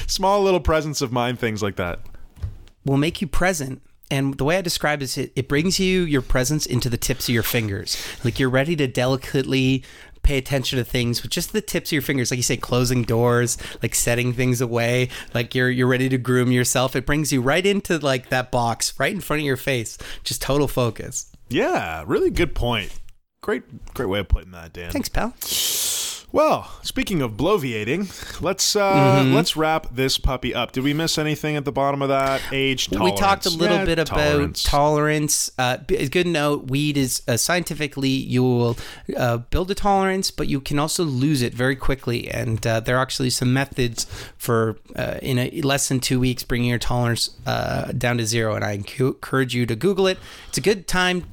small 0.06 0.42
little 0.42 0.60
presence 0.60 1.00
of 1.00 1.12
mind 1.12 1.38
things 1.38 1.62
like 1.62 1.76
that. 1.76 2.00
will 2.84 2.98
make 2.98 3.20
you 3.20 3.26
present. 3.26 3.82
And 4.10 4.38
the 4.38 4.44
way 4.44 4.56
I 4.56 4.62
describe 4.62 5.02
it 5.02 5.04
is 5.04 5.18
it, 5.18 5.32
it 5.36 5.48
brings 5.48 5.78
you 5.78 6.00
your 6.02 6.22
presence 6.22 6.64
into 6.64 6.88
the 6.88 6.96
tips 6.96 7.28
of 7.28 7.34
your 7.34 7.42
fingers. 7.42 8.02
Like 8.24 8.38
you're 8.38 8.48
ready 8.48 8.74
to 8.76 8.86
delicately 8.86 9.84
pay 10.28 10.36
attention 10.36 10.76
to 10.76 10.84
things 10.84 11.22
with 11.22 11.30
just 11.30 11.54
the 11.54 11.62
tips 11.62 11.88
of 11.88 11.92
your 11.92 12.02
fingers. 12.02 12.30
Like 12.30 12.36
you 12.36 12.42
say, 12.42 12.58
closing 12.58 13.02
doors, 13.02 13.56
like 13.82 13.94
setting 13.94 14.34
things 14.34 14.60
away, 14.60 15.08
like 15.32 15.54
you're 15.54 15.70
you're 15.70 15.86
ready 15.86 16.10
to 16.10 16.18
groom 16.18 16.52
yourself. 16.52 16.94
It 16.94 17.06
brings 17.06 17.32
you 17.32 17.40
right 17.40 17.64
into 17.64 17.98
like 17.98 18.28
that 18.28 18.50
box, 18.50 18.92
right 19.00 19.12
in 19.12 19.22
front 19.22 19.40
of 19.40 19.46
your 19.46 19.56
face. 19.56 19.96
Just 20.24 20.42
total 20.42 20.68
focus. 20.68 21.32
Yeah, 21.48 22.04
really 22.06 22.30
good 22.30 22.54
point. 22.54 22.92
Great, 23.40 23.94
great 23.94 24.10
way 24.10 24.18
of 24.18 24.28
putting 24.28 24.50
that, 24.50 24.74
Dan. 24.74 24.90
Thanks, 24.90 25.08
pal. 25.08 25.32
Well, 26.30 26.70
speaking 26.82 27.22
of 27.22 27.32
bloviating, 27.32 28.40
let's 28.42 28.76
uh, 28.76 29.24
let's 29.32 29.56
wrap 29.56 29.86
this 29.90 30.18
puppy 30.18 30.54
up. 30.54 30.72
Did 30.72 30.84
we 30.84 30.92
miss 30.92 31.16
anything 31.16 31.56
at 31.56 31.64
the 31.64 31.72
bottom 31.72 32.02
of 32.02 32.10
that? 32.10 32.42
Age 32.52 32.88
tolerance. 32.88 33.12
We 33.12 33.18
talked 33.18 33.46
a 33.46 33.50
little 33.50 33.78
Yeah, 33.78 33.84
bit 33.86 33.98
about 33.98 34.54
tolerance. 34.56 35.50
Uh, 35.58 35.78
it's 35.88 36.10
good 36.10 36.24
to 36.24 36.30
know 36.30 36.58
weed 36.58 36.98
is 36.98 37.22
uh, 37.26 37.38
scientifically 37.38 38.10
you 38.10 38.42
will 38.42 38.76
uh, 39.16 39.38
build 39.38 39.70
a 39.70 39.74
tolerance, 39.74 40.30
but 40.30 40.48
you 40.48 40.60
can 40.60 40.78
also 40.78 41.02
lose 41.02 41.40
it 41.40 41.54
very 41.54 41.76
quickly. 41.76 42.30
And 42.30 42.64
uh, 42.66 42.80
there 42.80 42.98
are 42.98 43.02
actually 43.02 43.30
some 43.30 43.54
methods 43.54 44.04
for 44.36 44.76
uh, 44.96 45.18
in 45.22 45.38
a, 45.38 45.62
less 45.62 45.88
than 45.88 45.98
two 45.98 46.20
weeks 46.20 46.42
bringing 46.42 46.68
your 46.68 46.78
tolerance 46.78 47.30
uh, 47.46 47.92
down 47.92 48.18
to 48.18 48.26
zero. 48.26 48.54
And 48.54 48.64
I 48.64 48.72
encourage 48.72 49.54
you 49.54 49.64
to 49.64 49.74
Google 49.74 50.06
it. 50.06 50.18
It's 50.48 50.58
a 50.58 50.62
good 50.62 50.86
time. 50.86 51.24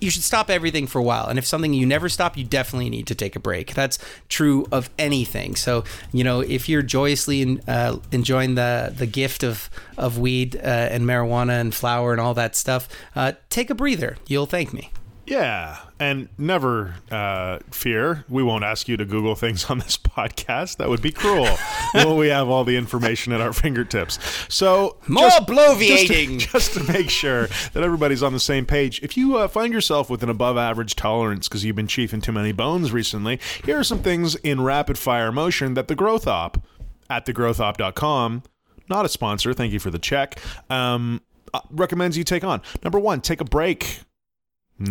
You 0.00 0.10
should 0.10 0.22
stop 0.22 0.48
everything 0.48 0.86
for 0.86 0.98
a 0.98 1.02
while. 1.02 1.26
And 1.26 1.38
if 1.38 1.46
something 1.46 1.74
you 1.74 1.86
never 1.86 2.08
stop, 2.08 2.36
you 2.36 2.44
definitely 2.44 2.88
need 2.88 3.06
to 3.08 3.14
take 3.14 3.36
a 3.36 3.40
break. 3.40 3.74
That's 3.74 3.98
true 4.28 4.66
of 4.72 4.90
anything. 4.98 5.56
So, 5.56 5.84
you 6.12 6.24
know, 6.24 6.40
if 6.40 6.68
you're 6.68 6.82
joyously 6.82 7.42
in, 7.42 7.60
uh, 7.68 7.98
enjoying 8.12 8.54
the, 8.54 8.94
the 8.96 9.06
gift 9.06 9.42
of, 9.42 9.68
of 9.98 10.18
weed 10.18 10.56
uh, 10.56 10.60
and 10.60 11.04
marijuana 11.04 11.60
and 11.60 11.74
flower 11.74 12.12
and 12.12 12.20
all 12.20 12.34
that 12.34 12.56
stuff, 12.56 12.88
uh, 13.16 13.32
take 13.50 13.70
a 13.70 13.74
breather. 13.74 14.16
You'll 14.26 14.46
thank 14.46 14.72
me. 14.72 14.90
Yeah, 15.26 15.78
and 16.04 16.28
never 16.36 16.96
uh, 17.10 17.60
fear. 17.70 18.24
We 18.28 18.42
won't 18.42 18.62
ask 18.62 18.88
you 18.88 18.96
to 18.98 19.06
Google 19.06 19.34
things 19.34 19.70
on 19.70 19.78
this 19.78 19.96
podcast. 20.16 20.76
That 20.76 20.88
would 20.90 21.00
be 21.00 21.10
cruel. 21.10 21.48
well, 21.94 22.16
we 22.16 22.28
have 22.28 22.48
all 22.48 22.62
the 22.64 22.76
information 22.76 23.32
at 23.32 23.40
our 23.40 23.52
fingertips. 23.54 24.18
So 24.48 24.98
More 25.08 25.28
just- 25.28 25.46
bloviating. 25.46 26.38
Just 26.40 26.72
to, 26.74 26.78
just 26.80 26.88
to 26.88 26.92
make 26.92 27.08
sure 27.10 27.46
that 27.72 27.82
everybody's 27.82 28.22
on 28.22 28.32
the 28.34 28.40
same 28.40 28.66
page. 28.66 29.02
If 29.02 29.16
you 29.16 29.38
uh, 29.38 29.48
find 29.48 29.72
yourself 29.72 30.10
with 30.10 30.22
an 30.22 30.28
above-average 30.28 30.94
tolerance 30.94 31.48
because 31.48 31.64
you've 31.64 31.76
been 31.76 31.86
chiefing 31.86 32.22
too 32.22 32.32
many 32.32 32.52
bones 32.52 32.92
recently, 32.92 33.40
here 33.64 33.78
are 33.78 33.84
some 33.84 34.00
things 34.00 34.34
in 34.36 34.60
rapid-fire 34.60 35.32
motion 35.32 35.72
that 35.74 35.88
the 35.88 35.94
Growth 35.94 36.26
Op 36.26 36.62
at 37.08 37.24
thegrowthop.com, 37.24 38.42
not 38.90 39.04
a 39.06 39.08
sponsor. 39.08 39.54
Thank 39.54 39.72
you 39.72 39.80
for 39.80 39.90
the 39.90 39.98
check. 39.98 40.38
Um, 40.68 41.22
uh, 41.54 41.60
recommends 41.70 42.18
you 42.18 42.24
take 42.24 42.44
on. 42.44 42.60
Number 42.82 42.98
one, 42.98 43.20
take 43.22 43.40
a 43.40 43.44
break. 43.44 44.00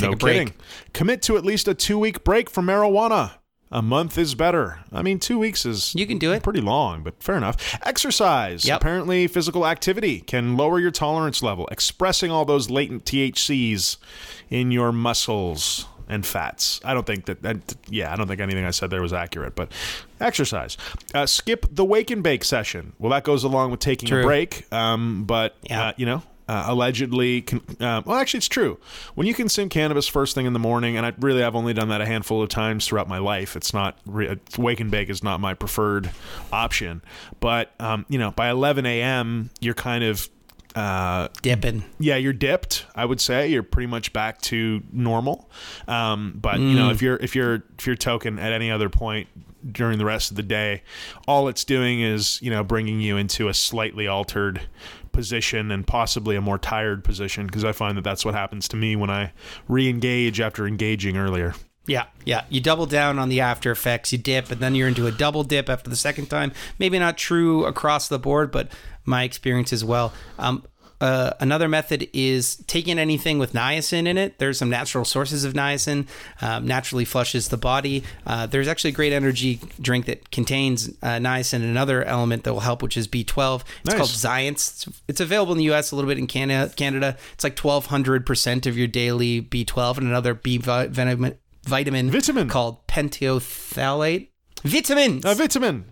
No 0.01 0.11
a 0.11 0.15
break. 0.15 0.37
kidding. 0.37 0.53
Commit 0.93 1.21
to 1.23 1.37
at 1.37 1.45
least 1.45 1.67
a 1.67 1.73
two 1.73 1.97
week 1.99 2.23
break 2.23 2.49
from 2.49 2.67
marijuana. 2.67 3.31
A 3.71 3.81
month 3.81 4.19
is 4.19 4.35
better. 4.35 4.81
I 4.91 5.01
mean, 5.01 5.17
two 5.17 5.39
weeks 5.39 5.65
is 5.65 5.95
You 5.95 6.05
can 6.05 6.19
do 6.19 6.31
it. 6.31 6.43
pretty 6.43 6.61
long, 6.61 7.01
but 7.01 7.23
fair 7.23 7.35
enough. 7.35 7.75
Exercise. 7.83 8.65
Yep. 8.65 8.77
Apparently, 8.81 9.25
physical 9.27 9.65
activity 9.65 10.19
can 10.19 10.55
lower 10.55 10.79
your 10.79 10.91
tolerance 10.91 11.41
level, 11.41 11.67
expressing 11.71 12.29
all 12.29 12.45
those 12.45 12.69
latent 12.69 13.03
THCs 13.05 13.97
in 14.51 14.69
your 14.69 14.91
muscles 14.91 15.87
and 16.07 16.23
fats. 16.23 16.81
I 16.85 16.93
don't 16.93 17.07
think 17.07 17.25
that, 17.25 17.41
that 17.41 17.75
yeah, 17.89 18.13
I 18.13 18.15
don't 18.15 18.27
think 18.27 18.41
anything 18.41 18.63
I 18.63 18.69
said 18.71 18.91
there 18.91 19.01
was 19.01 19.11
accurate, 19.13 19.55
but 19.55 19.71
exercise. 20.21 20.77
Uh, 21.15 21.25
skip 21.25 21.65
the 21.71 21.83
wake 21.85 22.11
and 22.11 22.21
bake 22.21 22.43
session. 22.43 22.93
Well, 22.99 23.09
that 23.09 23.23
goes 23.23 23.43
along 23.43 23.71
with 23.71 23.79
taking 23.79 24.11
a 24.13 24.21
break, 24.21 24.71
um, 24.71 25.23
but, 25.23 25.55
Yeah. 25.63 25.87
uh, 25.87 25.93
you 25.97 26.05
know, 26.05 26.21
uh, 26.47 26.65
allegedly, 26.67 27.41
con- 27.41 27.61
uh, 27.79 28.01
well, 28.05 28.17
actually, 28.17 28.39
it's 28.39 28.47
true. 28.47 28.79
When 29.15 29.27
you 29.27 29.33
consume 29.33 29.69
cannabis 29.69 30.07
first 30.07 30.35
thing 30.35 30.45
in 30.45 30.53
the 30.53 30.59
morning, 30.59 30.97
and 30.97 31.05
I 31.05 31.13
really 31.19 31.43
I've 31.43 31.55
only 31.55 31.73
done 31.73 31.89
that 31.89 32.01
a 32.01 32.05
handful 32.05 32.41
of 32.41 32.49
times 32.49 32.87
throughout 32.87 33.07
my 33.07 33.17
life. 33.19 33.55
It's 33.55 33.73
not 33.73 33.97
re- 34.05 34.37
wake 34.57 34.79
and 34.79 34.91
bake 34.91 35.09
is 35.09 35.23
not 35.23 35.39
my 35.39 35.53
preferred 35.53 36.11
option, 36.51 37.01
but 37.39 37.71
um, 37.79 38.05
you 38.09 38.19
know, 38.19 38.31
by 38.31 38.49
11 38.49 38.85
a.m., 38.85 39.49
you're 39.59 39.73
kind 39.73 40.03
of 40.03 40.29
uh, 40.75 41.27
Dipping. 41.43 41.83
yeah, 41.99 42.15
you're 42.15 42.33
dipped. 42.33 42.87
I 42.95 43.05
would 43.05 43.21
say 43.21 43.47
you're 43.47 43.61
pretty 43.61 43.87
much 43.87 44.11
back 44.11 44.41
to 44.43 44.81
normal. 44.91 45.47
Um, 45.87 46.37
but 46.41 46.59
you 46.59 46.75
know, 46.75 46.89
if 46.89 47.01
you're 47.01 47.17
if 47.17 47.35
you're 47.35 47.63
if 47.77 47.85
you're 47.85 47.95
token 47.95 48.39
at 48.39 48.51
any 48.51 48.71
other 48.71 48.89
point 48.89 49.27
during 49.71 49.97
the 49.99 50.05
rest 50.05 50.31
of 50.31 50.35
the 50.37 50.41
day, 50.43 50.81
all 51.27 51.47
it's 51.47 51.63
doing 51.63 52.01
is 52.01 52.41
you 52.41 52.49
know 52.49 52.63
bringing 52.63 52.99
you 52.99 53.17
into 53.17 53.49
a 53.49 53.53
slightly 53.53 54.07
altered 54.07 54.61
position 55.14 55.72
and 55.72 55.88
possibly 55.88 56.35
a 56.35 56.41
more 56.41 56.57
tired 56.57 57.03
position 57.03 57.45
because 57.45 57.64
I 57.64 57.72
find 57.72 57.98
that 57.98 58.03
that's 58.03 58.26
what 58.26 58.34
happens 58.34 58.68
to 58.69 58.76
me 58.76 58.95
when 58.95 59.10
I 59.10 59.31
re-engage 59.68 60.41
after 60.41 60.68
engaging 60.68 61.15
earlier. 61.15 61.53
Yeah, 61.85 62.06
yeah. 62.26 62.45
You 62.49 62.61
double 62.61 62.85
down 62.85 63.19
on 63.19 63.30
the 63.30 63.41
after 63.41 63.69
effects, 63.72 64.11
you 64.11 64.18
dip, 64.18 64.52
and 64.52 64.61
then 64.61 64.73
you're 64.73 64.88
into 64.88 65.06
a 65.06 65.11
double 65.11 65.44
dip 65.44 65.69
after 65.69 65.90
the 65.90 65.95
second 65.98 66.27
time. 66.27 66.53
Maybe 66.80 66.98
not 66.98 67.18
true 67.18 67.65
across 67.65 68.07
the 68.07 68.19
board, 68.19 68.52
but 68.52 68.69
my 69.06 69.23
experience 69.23 69.73
as 69.73 69.84
well. 69.84 70.14
Um, 70.40 70.64
uh, 71.03 71.34
another 71.39 71.67
method 71.67 72.07
is 72.13 72.55
taking 72.67 72.97
anything 72.97 73.38
with 73.39 73.51
niacin 73.53 74.07
in 74.07 74.17
it. 74.17 74.39
There's 74.39 74.57
some 74.57 74.69
natural 74.69 75.03
sources 75.05 75.43
of 75.43 75.53
niacin, 75.53 76.07
um, 76.41 76.65
naturally 76.65 77.05
flushes 77.05 77.49
the 77.49 77.57
body. 77.57 78.03
Uh, 78.25 78.45
there's 78.45 78.67
actually 78.67 78.91
a 78.91 78.93
great 78.93 79.11
energy 79.13 79.59
drink 79.81 80.05
that 80.05 80.31
contains 80.31 80.89
uh, 81.01 81.19
niacin 81.19 81.55
and 81.55 81.65
another 81.65 82.03
element 82.05 82.43
that 82.45 82.53
will 82.53 82.61
help, 82.61 82.81
which 82.81 82.95
is 82.95 83.07
B12. 83.07 83.61
It's 83.81 83.89
Nice. 83.89 83.97
called 83.97 84.09
Zions. 84.09 84.53
It's, 84.53 84.89
it's 85.09 85.19
available 85.21 85.51
in 85.51 85.57
the 85.57 85.65
U.S. 85.65 85.91
a 85.91 85.95
little 85.95 86.09
bit 86.09 86.17
in 86.17 86.27
Canada. 86.27 86.71
Canada, 86.75 87.17
it's 87.34 87.43
like 87.43 87.59
1,200 87.59 88.25
percent 88.25 88.65
of 88.65 88.77
your 88.77 88.88
daily 88.88 89.41
B12 89.41 89.97
and 89.97 90.07
another 90.07 90.34
B 90.34 90.57
vitamin 90.57 91.38
vitamin 91.65 92.11
Vitamin. 92.11 92.47
called 92.49 92.85
pentophthalate. 92.88 94.30
Vitamins. 94.63 95.25
A 95.25 95.35
vitamin. 95.35 95.85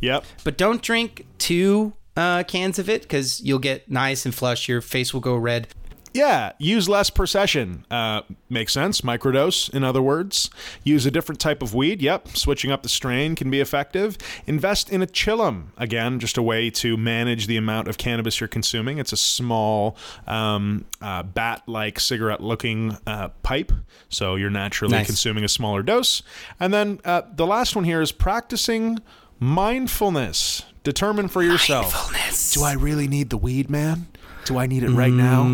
Yep. 0.00 0.24
but 0.44 0.56
don't 0.56 0.80
drink 0.82 1.26
two 1.38 1.92
uh, 2.18 2.42
cans 2.42 2.78
of 2.78 2.88
it 2.90 3.02
because 3.02 3.40
you'll 3.40 3.58
get 3.60 3.90
nice 3.90 4.26
and 4.26 4.34
flush. 4.34 4.68
Your 4.68 4.80
face 4.82 5.14
will 5.14 5.20
go 5.20 5.36
red. 5.36 5.68
Yeah, 6.14 6.52
use 6.58 6.88
less 6.88 7.10
per 7.10 7.26
session. 7.26 7.84
Uh, 7.90 8.22
makes 8.48 8.72
sense. 8.72 9.02
Microdose, 9.02 9.72
in 9.72 9.84
other 9.84 10.00
words. 10.02 10.50
Use 10.82 11.04
a 11.04 11.10
different 11.10 11.38
type 11.38 11.62
of 11.62 11.74
weed. 11.74 12.00
Yep, 12.00 12.28
switching 12.36 12.72
up 12.72 12.82
the 12.82 12.88
strain 12.88 13.36
can 13.36 13.50
be 13.50 13.60
effective. 13.60 14.16
Invest 14.46 14.90
in 14.90 15.02
a 15.02 15.06
chillum. 15.06 15.66
Again, 15.76 16.18
just 16.18 16.38
a 16.38 16.42
way 16.42 16.70
to 16.70 16.96
manage 16.96 17.46
the 17.46 17.58
amount 17.58 17.88
of 17.88 17.98
cannabis 17.98 18.40
you're 18.40 18.48
consuming. 18.48 18.98
It's 18.98 19.12
a 19.12 19.18
small, 19.18 19.96
um, 20.26 20.86
uh, 21.02 21.22
bat-like 21.24 22.00
cigarette-looking 22.00 22.96
uh, 23.06 23.28
pipe, 23.42 23.70
so 24.08 24.34
you're 24.34 24.50
naturally 24.50 24.92
Nice. 24.96 25.06
consuming 25.06 25.44
a 25.44 25.48
smaller 25.48 25.82
dose. 25.82 26.22
And 26.58 26.72
then 26.72 27.00
uh, 27.04 27.22
the 27.32 27.46
last 27.46 27.76
one 27.76 27.84
here 27.84 28.00
is 28.00 28.12
practicing 28.12 28.98
mindfulness. 29.38 30.64
Determine 30.82 31.28
for 31.28 31.42
yourself. 31.42 32.12
Do 32.52 32.62
I 32.62 32.72
really 32.72 33.08
need 33.08 33.30
the 33.30 33.36
weed, 33.36 33.70
man? 33.70 34.06
Do 34.44 34.58
I 34.58 34.66
need 34.66 34.82
it 34.82 34.90
right 34.90 35.12
now? 35.12 35.44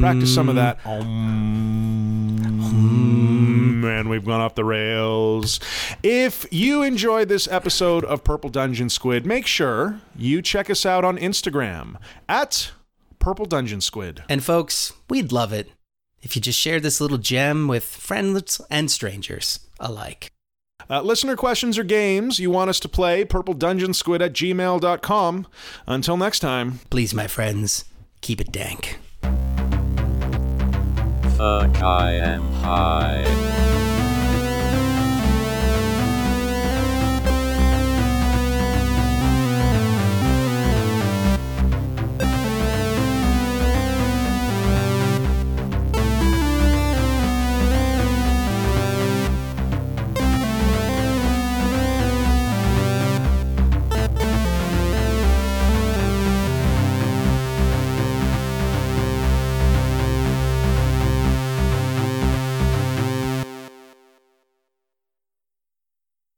Practice 0.00 0.32
some 0.32 0.48
of 0.48 0.54
that. 0.54 0.78
Om. 0.86 2.38
Mm. 2.38 3.80
Man, 3.80 4.08
we've 4.08 4.24
gone 4.24 4.40
off 4.40 4.54
the 4.54 4.64
rails. 4.64 5.60
If 6.02 6.46
you 6.50 6.82
enjoyed 6.82 7.28
this 7.28 7.48
episode 7.48 8.04
of 8.04 8.24
Purple 8.24 8.50
Dungeon 8.50 8.88
Squid, 8.88 9.26
make 9.26 9.46
sure 9.46 10.00
you 10.16 10.40
check 10.40 10.70
us 10.70 10.86
out 10.86 11.04
on 11.04 11.18
Instagram 11.18 11.96
at 12.28 12.70
Purple 13.18 13.46
Dungeon 13.46 13.80
Squid. 13.80 14.22
And 14.28 14.42
folks, 14.42 14.92
we'd 15.08 15.32
love 15.32 15.52
it 15.52 15.70
if 16.22 16.34
you 16.36 16.42
just 16.42 16.58
shared 16.58 16.82
this 16.82 17.00
little 17.00 17.18
gem 17.18 17.68
with 17.68 17.84
friends 17.84 18.60
and 18.70 18.90
strangers 18.90 19.60
alike. 19.80 20.30
Uh, 20.88 21.00
listener 21.02 21.36
questions 21.36 21.78
or 21.78 21.84
games 21.84 22.38
you 22.38 22.50
want 22.50 22.70
us 22.70 22.80
to 22.80 22.88
play, 22.88 23.24
purpledungeonsquid 23.24 24.20
at 24.20 24.32
gmail.com. 24.32 25.46
Until 25.86 26.16
next 26.16 26.40
time. 26.40 26.80
Please, 26.90 27.14
my 27.14 27.26
friends, 27.26 27.84
keep 28.20 28.40
it 28.40 28.52
dank. 28.52 28.98
Fuck, 31.36 31.82
I 31.82 32.12
am 32.12 32.42
high. 32.52 33.73